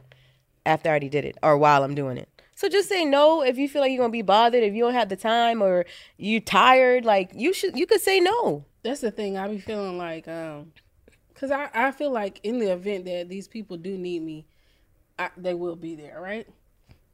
after 0.66 0.89
I 0.89 0.91
already 0.91 1.09
did 1.09 1.24
it 1.24 1.36
or 1.43 1.57
while 1.57 1.85
I'm 1.85 1.95
doing 1.95 2.19
it. 2.19 2.28
So 2.57 2.69
just 2.69 2.89
say 2.89 3.05
no 3.05 3.43
if 3.43 3.57
you 3.57 3.69
feel 3.69 3.82
like 3.82 3.91
you're 3.93 4.01
gonna 4.03 4.11
be 4.11 4.23
bothered, 4.23 4.62
if 4.62 4.74
you 4.74 4.82
don't 4.85 4.95
have 4.95 5.09
the 5.09 5.16
time 5.16 5.62
or 5.62 5.86
you 6.19 6.41
tired, 6.41 7.05
like 7.05 7.31
you 7.35 7.53
should 7.53 7.78
you 7.78 7.86
could 7.86 8.01
say 8.01 8.19
no. 8.20 8.65
That's 8.82 9.01
the 9.01 9.11
thing. 9.12 9.39
I 9.39 9.49
be 9.49 9.59
feeling 9.59 9.97
like, 9.97 10.28
um, 10.28 10.73
cause 11.35 11.51
I, 11.51 11.69
I 11.74 11.90
feel 11.90 12.11
like 12.11 12.40
in 12.43 12.59
the 12.59 12.73
event 12.73 13.05
that 13.06 13.28
these 13.28 13.48
people 13.48 13.77
do 13.77 13.97
need 13.97 14.23
me, 14.23 14.47
I, 15.19 15.31
they 15.36 15.55
will 15.55 15.77
be 15.77 15.94
there, 15.94 16.20
right? 16.20 16.47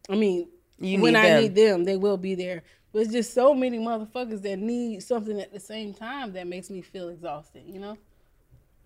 I 0.09 0.15
mean, 0.17 0.49
You 0.79 1.01
when 1.01 1.15
need 1.15 1.19
I 1.19 1.29
them. 1.29 1.43
need 1.43 1.55
them, 1.55 1.85
they 1.85 1.97
will 1.97 2.17
be 2.17 2.35
there. 2.35 2.63
But 2.93 3.03
it's 3.03 3.13
just 3.13 3.35
so 3.35 3.55
many 3.55 3.79
motherfuckers 3.79 4.43
that 4.43 4.59
need 4.59 5.03
something 5.03 5.41
at 5.41 5.53
the 5.53 5.61
same 5.61 5.95
time 5.95 6.33
that 6.33 6.47
makes 6.47 6.71
me 6.71 6.83
feel 6.83 7.09
exhausted. 7.09 7.63
You 7.67 7.79
know? 7.79 7.99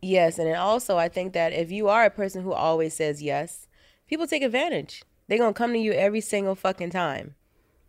Yes, 0.03 0.39
and 0.39 0.55
also 0.55 0.99
I 0.99 1.09
think 1.09 1.33
that 1.33 1.53
if 1.55 1.71
you 1.71 1.89
are 1.89 2.05
a 2.05 2.11
person 2.11 2.43
who 2.43 2.53
always 2.53 2.95
says 2.95 3.23
yes, 3.23 3.67
people 4.07 4.27
take 4.27 4.43
advantage. 4.43 5.03
They're 5.27 5.39
gonna 5.39 5.55
come 5.55 5.73
to 5.73 5.79
you 5.79 5.93
every 5.93 6.21
single 6.21 6.55
fucking 6.55 6.91
time. 6.91 7.35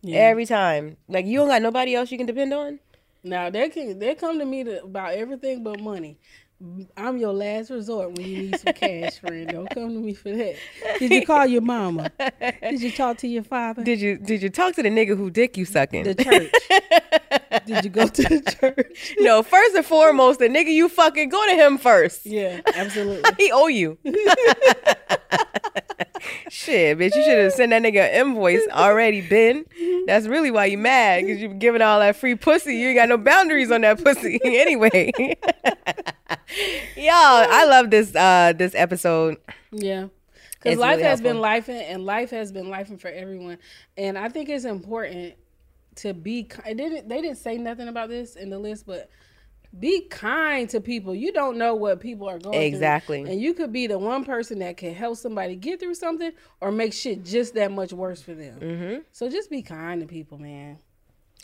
Yeah. 0.02 0.20
Every 0.20 0.46
time. 0.46 0.96
Like 1.10 1.26
you 1.26 1.40
don't 1.40 1.50
got 1.50 1.62
nobody 1.62 1.96
else 1.96 2.12
you 2.12 2.18
can 2.18 2.28
depend 2.28 2.54
on? 2.54 2.80
Now 3.24 3.50
they 3.50 3.68
can 3.70 4.00
they 4.00 4.16
come 4.16 4.40
to 4.40 4.46
me 4.46 4.64
to, 4.64 4.84
about 4.84 5.16
everything 5.16 5.64
but 5.64 5.82
money. 5.82 6.18
I'm 6.96 7.18
your 7.18 7.34
last 7.34 7.70
resort 7.70 8.14
when 8.14 8.26
you 8.26 8.38
need 8.44 8.60
some 8.60 8.74
cash, 8.74 9.20
friend. 9.20 9.50
Don't 9.50 9.70
come 9.70 9.90
to 9.90 10.00
me 10.00 10.14
for 10.14 10.32
that. 10.32 10.56
Did 11.00 11.12
you 11.12 11.26
call 11.26 11.46
your 11.46 11.62
mama? 11.62 12.12
Did 12.40 12.82
you 12.82 12.92
talk 12.94 13.18
to 13.18 13.28
your 13.28 13.44
father? 13.44 13.84
Did 13.84 14.00
you 14.00 14.18
did 14.18 14.42
you 14.42 14.50
talk 14.50 14.74
to 14.76 14.84
the 14.84 14.90
nigga 14.90 15.18
who 15.18 15.30
dick 15.30 15.58
you 15.58 15.66
sucking? 15.66 16.04
The 16.06 16.16
church. 16.16 16.52
Did 17.66 17.84
you 17.84 17.90
go 17.90 18.08
to 18.08 18.22
the 18.22 18.56
church? 18.60 19.16
no, 19.20 19.44
first 19.44 19.76
and 19.76 19.86
foremost, 19.86 20.40
the 20.40 20.48
nigga 20.48 20.70
you 20.70 20.88
fucking 20.88 21.30
go 21.30 21.46
to 21.48 21.56
him 21.56 21.78
first. 21.78 22.26
Yeah, 22.26 22.62
absolutely. 22.74 23.30
he 23.38 23.52
owe 23.52 23.68
you. 23.68 23.98
Shit, 26.50 26.98
bitch, 26.98 27.16
you 27.16 27.24
should 27.24 27.38
have 27.38 27.54
sent 27.54 27.72
that 27.72 27.82
nigga 27.82 28.08
an 28.08 28.28
invoice 28.28 28.68
already, 28.72 29.22
been. 29.22 29.66
That's 30.08 30.28
really 30.28 30.52
why 30.52 30.66
you 30.66 30.78
mad, 30.78 31.26
because 31.26 31.42
you 31.42 31.50
giving 31.50 31.82
all 31.82 32.00
that 32.00 32.16
free 32.16 32.36
pussy. 32.36 32.76
You 32.76 32.90
ain't 32.90 32.98
got 32.98 33.10
no 33.10 33.18
boundaries 33.18 33.72
on 33.72 33.82
that 33.82 34.04
pussy 34.04 34.40
anyway. 34.46 35.12
Y'all, 36.96 37.46
I 37.50 37.66
love 37.68 37.90
this 37.90 38.16
uh 38.16 38.54
this 38.56 38.76
episode. 38.76 39.38
Yeah. 39.72 40.08
Because 40.62 40.80
life 40.80 40.98
really 40.98 41.04
has 41.04 41.22
been 41.22 41.36
helpful. 41.36 41.42
life 41.42 41.70
and 41.70 42.06
life 42.06 42.30
has 42.32 42.52
been 42.52 42.70
life 42.70 43.00
for 43.00 43.08
everyone. 43.08 43.58
And 43.98 44.18
I 44.18 44.30
think 44.30 44.50
it's 44.50 44.66
important 44.66 45.36
to 45.98 46.14
be 46.14 46.50
it 46.66 46.78
didn't 46.78 47.08
they 47.08 47.22
didn't 47.22 47.38
say 47.38 47.58
nothing 47.58 47.88
about 47.88 48.10
this 48.10 48.36
in 48.36 48.50
the 48.50 48.60
list, 48.60 48.86
but 48.86 49.10
be 49.80 50.02
kind 50.10 50.70
to 50.70 50.80
people. 50.80 51.14
You 51.14 51.32
don't 51.32 51.58
know 51.58 51.76
what 51.76 52.00
people 52.00 52.28
are 52.30 52.40
going 52.40 52.54
through. 52.54 52.62
Exactly. 52.62 53.22
And 53.22 53.42
you 53.42 53.54
could 53.54 53.74
be 53.74 53.88
the 53.88 54.00
one 54.00 54.24
person 54.24 54.60
that 54.60 54.78
can 54.78 54.94
help 54.94 55.18
somebody 55.18 55.56
get 55.56 55.80
through 55.80 55.96
something 55.96 56.32
or 56.62 56.72
make 56.72 56.94
shit 56.94 57.24
just 57.26 57.56
that 57.56 57.72
much 57.72 57.92
worse 57.92 58.22
for 58.22 58.34
them. 58.34 58.60
Mm-hmm. 58.60 59.00
So 59.12 59.30
just 59.30 59.50
be 59.50 59.62
kind 59.62 60.02
to 60.02 60.08
people, 60.08 60.38
man. 60.38 60.78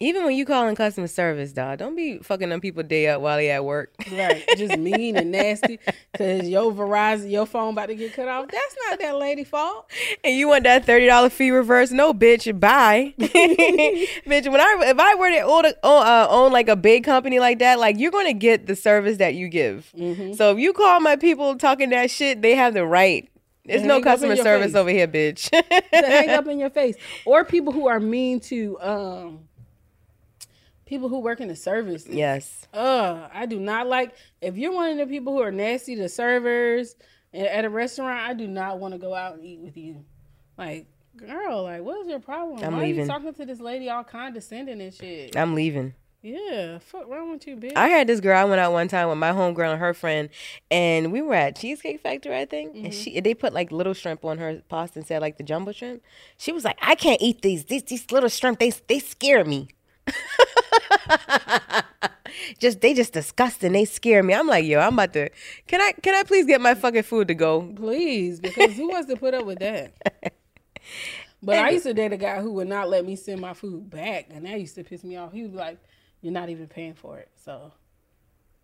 Even 0.01 0.25
when 0.25 0.35
you 0.35 0.45
calling 0.45 0.75
customer 0.75 1.05
service, 1.05 1.53
dog, 1.53 1.77
don't 1.77 1.95
be 1.95 2.17
fucking 2.17 2.49
them 2.49 2.59
people 2.59 2.81
day 2.81 3.07
up 3.07 3.21
while 3.21 3.37
they 3.37 3.51
at 3.51 3.63
work. 3.63 3.93
Right. 4.11 4.43
Just 4.57 4.77
mean 4.79 5.15
and 5.15 5.31
nasty 5.31 5.79
because 6.11 6.49
your 6.49 6.71
Verizon, 6.71 7.29
your 7.29 7.45
phone 7.45 7.73
about 7.73 7.85
to 7.85 7.95
get 7.95 8.13
cut 8.13 8.27
off. 8.27 8.47
That's 8.47 8.75
not 8.89 8.99
that 8.99 9.17
lady 9.17 9.43
fault. 9.43 9.91
and 10.23 10.35
you 10.35 10.47
want 10.47 10.63
that 10.63 10.85
thirty 10.85 11.05
dollar 11.05 11.29
fee 11.29 11.51
reverse? 11.51 11.91
No, 11.91 12.15
bitch, 12.15 12.59
bye, 12.59 13.13
bitch. 13.19 14.51
When 14.51 14.59
I 14.59 14.77
if 14.87 14.99
I 14.99 15.15
were 15.15 15.29
to 15.29 15.41
own, 15.41 15.65
a- 15.65 15.75
own, 15.83 16.05
uh, 16.07 16.27
own 16.29 16.51
like 16.51 16.67
a 16.67 16.75
big 16.75 17.03
company 17.03 17.39
like 17.39 17.59
that, 17.59 17.79
like 17.79 17.99
you're 17.99 18.11
gonna 18.11 18.33
get 18.33 18.65
the 18.65 18.75
service 18.75 19.17
that 19.17 19.35
you 19.35 19.49
give. 19.49 19.91
Mm-hmm. 19.95 20.33
So 20.33 20.51
if 20.51 20.57
you 20.57 20.73
call 20.73 20.99
my 20.99 21.15
people 21.15 21.55
talking 21.57 21.91
that 21.91 22.09
shit, 22.09 22.41
they 22.41 22.55
have 22.55 22.73
the 22.73 22.85
right. 22.87 23.27
There's 23.65 23.83
no 23.83 23.95
hang 23.95 24.01
up 24.01 24.05
in 24.07 24.11
customer 24.11 24.35
service 24.37 24.71
face. 24.71 24.75
over 24.75 24.89
here, 24.89 25.07
bitch. 25.07 25.49
to 25.51 25.61
hang 25.91 26.29
up 26.31 26.47
in 26.47 26.57
your 26.57 26.71
face 26.71 26.95
or 27.25 27.45
people 27.45 27.71
who 27.71 27.87
are 27.87 27.99
mean 27.99 28.39
to 28.39 28.79
um 28.81 29.39
people 30.91 31.07
who 31.07 31.19
work 31.19 31.39
in 31.39 31.47
the 31.47 31.55
service 31.55 32.05
yes. 32.09 32.67
uh 32.73 33.29
i 33.33 33.45
do 33.45 33.61
not 33.61 33.87
like 33.87 34.13
if 34.41 34.57
you're 34.57 34.73
one 34.73 34.89
of 34.89 34.97
the 34.97 35.05
people 35.05 35.31
who 35.31 35.41
are 35.41 35.49
nasty 35.49 35.95
to 35.95 36.09
servers 36.09 36.97
at 37.33 37.63
a 37.63 37.69
restaurant 37.69 38.19
i 38.27 38.33
do 38.33 38.45
not 38.45 38.77
want 38.77 38.93
to 38.93 38.97
go 38.97 39.15
out 39.15 39.35
and 39.35 39.45
eat 39.45 39.61
with 39.61 39.77
you 39.77 40.03
like 40.57 40.85
girl 41.15 41.63
like 41.63 41.81
what's 41.81 42.09
your 42.09 42.19
problem 42.19 42.61
I'm 42.61 42.73
why 42.73 42.79
are 42.79 42.81
leaving. 42.87 43.05
you 43.05 43.07
talking 43.07 43.33
to 43.33 43.45
this 43.45 43.61
lady 43.61 43.89
all 43.89 44.03
condescending 44.03 44.81
and 44.81 44.93
shit 44.93 45.37
I'm 45.37 45.55
leaving. 45.55 45.93
yeah 46.21 46.79
fuck 46.79 47.07
wrong 47.07 47.31
with 47.31 47.47
you 47.47 47.55
bitch 47.55 47.77
I 47.77 47.87
had 47.87 48.07
this 48.07 48.19
girl. 48.19 48.37
I 48.37 48.43
went 48.43 48.59
out 48.59 48.73
one 48.73 48.89
time 48.89 49.07
with 49.07 49.17
my 49.17 49.31
homegirl 49.31 49.71
and 49.71 49.79
her 49.79 49.93
friend, 49.93 50.27
and 50.69 51.13
we 51.13 51.21
were 51.21 51.35
at 51.35 51.55
Cheesecake 51.55 52.01
Factory, 52.01 52.37
I 52.37 52.43
think. 52.45 52.75
And 52.75 52.93
she 52.93 53.17
they 53.21 53.33
put 53.33 53.53
like 53.53 53.71
little 53.71 53.93
shrimp 53.93 54.25
on 54.25 54.39
her 54.39 54.61
pasta 54.67 54.99
and 54.99 55.07
said 55.07 55.21
like 55.21 55.37
the 55.37 55.43
jumbo 55.43 55.71
shrimp. 55.71 56.01
She 56.37 56.51
was 56.51 56.65
like, 56.65 56.77
I 56.81 56.95
can't 56.95 57.21
eat 57.21 57.41
these. 57.41 57.65
These 57.65 57.83
these 57.83 58.11
little 58.11 58.29
shrimp. 58.29 58.59
They 58.59 58.71
they 58.87 58.99
scare 58.99 59.45
me. 59.45 59.69
just 62.59 62.81
they 62.81 62.93
just 62.93 63.13
disgusting. 63.13 63.71
They 63.73 63.85
scare 63.85 64.23
me. 64.23 64.33
I'm 64.33 64.47
like, 64.47 64.65
yo, 64.65 64.79
I'm 64.79 64.93
about 64.93 65.13
to. 65.13 65.29
Can 65.67 65.81
I 65.81 65.91
can 66.01 66.13
I 66.15 66.23
please 66.23 66.45
get 66.45 66.61
my 66.61 66.73
fucking 66.75 67.03
food 67.03 67.27
to 67.29 67.33
go? 67.33 67.61
please 67.75 68.39
because 68.39 68.73
who 68.73 68.89
wants 68.89 69.07
to 69.09 69.15
put 69.17 69.33
up 69.33 69.45
with 69.45 69.59
that 69.59 69.93
but 71.43 71.57
i 71.57 71.69
used 71.71 71.85
to 71.85 71.93
date 71.93 72.11
a 72.13 72.17
guy 72.17 72.39
who 72.41 72.51
would 72.53 72.67
not 72.67 72.89
let 72.89 73.05
me 73.05 73.15
send 73.15 73.39
my 73.41 73.53
food 73.53 73.89
back 73.89 74.27
and 74.31 74.45
that 74.45 74.59
used 74.59 74.75
to 74.75 74.83
piss 74.83 75.03
me 75.03 75.15
off 75.17 75.31
he 75.31 75.41
was 75.43 75.53
like 75.53 75.77
you're 76.21 76.33
not 76.33 76.49
even 76.49 76.67
paying 76.67 76.93
for 76.93 77.17
it 77.17 77.29
so 77.43 77.71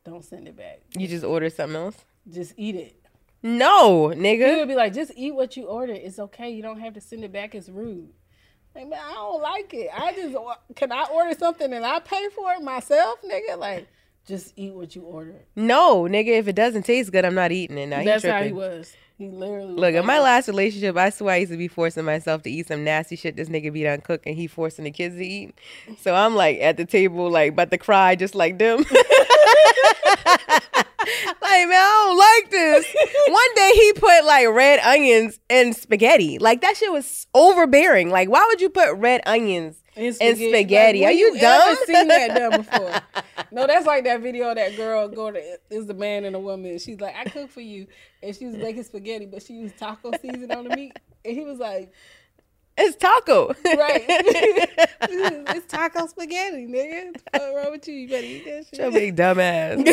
don't 0.03 0.23
send 0.25 0.47
it 0.47 0.55
back 0.55 0.81
You 0.95 1.07
just 1.07 1.23
order 1.23 1.49
something 1.49 1.75
else. 1.75 1.95
just 2.31 2.53
eat 2.57 2.75
it 2.75 2.95
No, 3.43 4.11
nigga. 4.15 4.49
he 4.51 4.55
would 4.57 4.67
be 4.67 4.75
like 4.75 4.93
just 4.93 5.11
eat 5.15 5.33
what 5.33 5.55
you 5.57 5.65
ordered 5.65 5.97
it's 5.97 6.19
okay 6.19 6.49
you 6.51 6.61
don't 6.61 6.79
have 6.79 6.93
to 6.95 7.01
send 7.01 7.23
it 7.23 7.31
back 7.31 7.55
it's 7.55 7.69
rude 7.69 8.09
like 8.77 8.87
man 8.89 8.99
i 9.05 9.13
don't 9.13 9.41
like 9.41 9.73
it 9.73 9.89
i 9.97 10.13
just 10.13 10.35
can 10.75 10.91
i 10.91 11.03
order 11.11 11.33
something 11.37 11.73
and 11.73 11.85
i 11.85 11.99
pay 11.99 12.27
for 12.35 12.51
it 12.53 12.61
myself 12.61 13.19
nigga 13.23 13.57
like 13.57 13.87
just 14.27 14.53
eat 14.57 14.73
what 14.73 14.93
you 14.95 15.03
ordered 15.03 15.45
No, 15.55 16.01
nigga. 16.03 16.37
If 16.37 16.49
it 16.49 16.55
doesn't 16.55 16.83
taste 16.83 17.13
good, 17.13 17.23
I'm 17.23 17.33
not 17.33 17.53
eating 17.53 17.77
it. 17.77 17.85
Now 17.87 18.03
that's 18.03 18.25
how 18.25 18.41
he 18.43 18.49
tripping. 18.49 18.55
was 18.57 18.93
he 19.17 19.29
literally 19.29 19.73
Look, 19.73 19.95
in 19.95 20.05
my 20.05 20.19
last 20.19 20.47
relationship, 20.47 20.95
I 20.95 21.09
swear 21.09 21.33
I 21.33 21.37
used 21.37 21.51
to 21.51 21.57
be 21.57 21.67
forcing 21.67 22.05
myself 22.05 22.43
to 22.43 22.51
eat 22.51 22.67
some 22.67 22.83
nasty 22.83 23.15
shit 23.15 23.35
this 23.35 23.49
nigga 23.49 23.73
be 23.73 23.81
done 23.83 24.01
cook 24.01 24.21
and 24.27 24.35
he 24.35 24.45
forcing 24.45 24.85
the 24.85 24.91
kids 24.91 25.15
to 25.15 25.25
eat. 25.25 25.57
So 25.99 26.13
I'm 26.13 26.35
like 26.35 26.59
at 26.59 26.77
the 26.77 26.85
table, 26.85 27.29
like 27.29 27.53
about 27.53 27.71
to 27.71 27.79
cry 27.79 28.15
just 28.15 28.35
like 28.35 28.59
them. 28.59 28.77
like, 28.87 28.87
man, 31.67 31.73
I 31.73 32.03
don't 32.05 32.17
like 32.17 32.51
this. 32.51 32.95
One 33.27 33.55
day 33.55 33.71
he 33.73 33.93
put 33.93 34.25
like 34.25 34.47
red 34.49 34.79
onions 34.81 35.39
in 35.49 35.73
spaghetti. 35.73 36.37
Like 36.37 36.61
that 36.61 36.77
shit 36.77 36.91
was 36.91 37.25
overbearing. 37.33 38.11
Like, 38.11 38.29
why 38.29 38.45
would 38.47 38.61
you 38.61 38.69
put 38.69 38.93
red 38.97 39.21
onions 39.25 39.81
in 39.97 40.13
spaghetti? 40.13 41.01
Like, 41.01 41.07
Are 41.07 41.07
when 41.07 41.17
you, 41.17 41.39
dumb? 41.39 41.61
Ever 41.71 41.85
seen 41.85 42.07
that 42.07 42.35
done 42.35 42.51
before? 42.61 43.01
no, 43.51 43.67
that's 43.67 43.85
like 43.85 44.03
that 44.05 44.21
video 44.21 44.49
of 44.49 44.55
that 44.55 44.75
girl 44.75 45.07
go 45.07 45.31
to 45.31 45.57
is 45.69 45.87
the 45.87 45.93
man 45.93 46.25
and 46.25 46.35
a 46.35 46.39
woman. 46.39 46.77
She's 46.79 46.99
like, 46.99 47.15
I 47.15 47.25
cook 47.25 47.49
for 47.49 47.61
you, 47.61 47.87
and 48.23 48.35
she 48.35 48.45
was 48.45 48.55
making 48.55 48.83
spaghetti, 48.83 49.25
but 49.25 49.43
she 49.43 49.53
used 49.53 49.77
taco 49.77 50.11
season 50.21 50.51
on 50.51 50.65
the 50.65 50.75
meat, 50.75 50.93
and 51.25 51.35
he 51.35 51.43
was 51.43 51.59
like, 51.59 51.91
It's 52.79 52.95
taco. 52.97 53.47
right, 53.65 54.05
it's 54.07 55.65
taco 55.65 56.05
spaghetti, 56.07 56.67
nigga. 56.67 57.15
What's 57.31 57.45
wrong 57.55 57.71
with 57.71 57.87
you? 57.87 57.95
You 57.95 58.07
better 58.07 58.25
eat 58.25 58.45
that 58.45 58.65
shit. 58.67 58.79
Your 58.79 58.91
big 58.91 59.15
dumbass. 59.15 59.83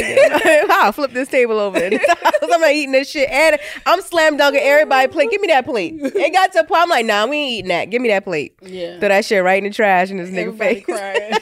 I'll 0.71 0.93
flip 0.93 1.13
this 1.13 1.29
table 1.29 1.59
over. 1.59 1.79
I'm 1.83 2.61
not 2.61 2.71
eating 2.73 2.93
this 2.93 3.09
shit. 3.11 3.31
And 3.31 3.59
I'm 3.87 4.03
slam 4.03 4.37
dunking 4.37 4.61
everybody 4.63 5.09
plate. 5.09 5.31
Give 5.31 5.41
me 5.41 5.49
that 5.49 5.65
plate. 5.65 5.95
It 5.99 6.33
got 6.33 6.53
to 6.53 6.61
a 6.61 6.65
point. 6.65 6.83
I'm 6.83 6.89
like, 6.91 7.07
nah, 7.07 7.27
we 7.27 7.37
ain't 7.39 7.53
eating 7.53 7.69
that. 7.71 7.87
Give 7.87 8.03
me 8.03 8.09
that 8.11 8.25
plate. 8.25 8.55
Yeah. 8.61 8.99
Throw 8.99 9.09
that 9.09 9.25
shit 9.25 9.43
right 9.43 9.59
in 9.59 9.65
the 9.65 9.75
trash 9.75 10.11
in 10.11 10.19
this 10.19 10.29
nigga 10.29 10.49
Everybody 10.49 10.75
face. 10.75 10.85
crying. 10.85 11.33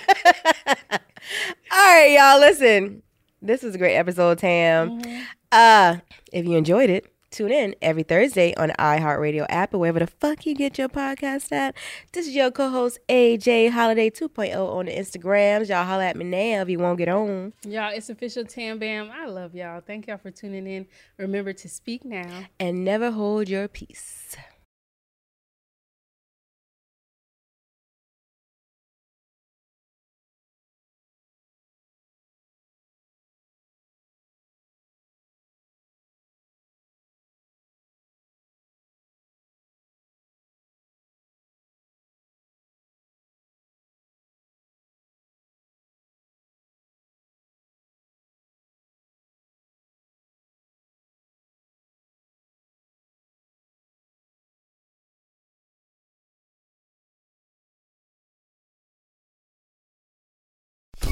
All 1.72 1.78
right, 1.78 2.12
y'all. 2.16 2.38
Listen, 2.40 3.02
this 3.40 3.62
was 3.62 3.74
a 3.74 3.78
great 3.78 3.96
episode, 3.96 4.38
Tam. 4.38 5.02
Uh, 5.50 5.96
if 6.32 6.46
you 6.46 6.56
enjoyed 6.56 6.88
it, 6.90 7.11
tune 7.32 7.50
in 7.50 7.74
every 7.82 8.02
Thursday 8.02 8.54
on 8.54 8.70
iHeartRadio 8.78 9.46
app 9.48 9.74
or 9.74 9.78
wherever 9.78 9.98
the 9.98 10.06
fuck 10.06 10.46
you 10.46 10.54
get 10.54 10.78
your 10.78 10.88
podcast 10.88 11.50
at. 11.50 11.74
This 12.12 12.28
is 12.28 12.34
your 12.34 12.50
co-host 12.50 12.98
AJ 13.08 13.70
Holiday 13.70 14.10
2.0 14.10 14.54
on 14.54 14.86
the 14.86 14.92
Instagrams. 14.92 15.68
Y'all 15.68 15.84
holla 15.84 16.04
at 16.04 16.16
me 16.16 16.24
now 16.24 16.62
if 16.62 16.68
you 16.68 16.78
won't 16.78 16.98
get 16.98 17.08
on. 17.08 17.52
Y'all, 17.66 17.92
it's 17.92 18.10
official 18.10 18.44
Tam 18.44 18.78
Bam. 18.78 19.10
I 19.10 19.26
love 19.26 19.54
y'all. 19.54 19.80
Thank 19.80 20.06
y'all 20.06 20.18
for 20.18 20.30
tuning 20.30 20.66
in. 20.66 20.86
Remember 21.16 21.52
to 21.52 21.68
speak 21.68 22.04
now. 22.04 22.44
And 22.60 22.84
never 22.84 23.10
hold 23.10 23.48
your 23.48 23.68
peace. 23.68 24.36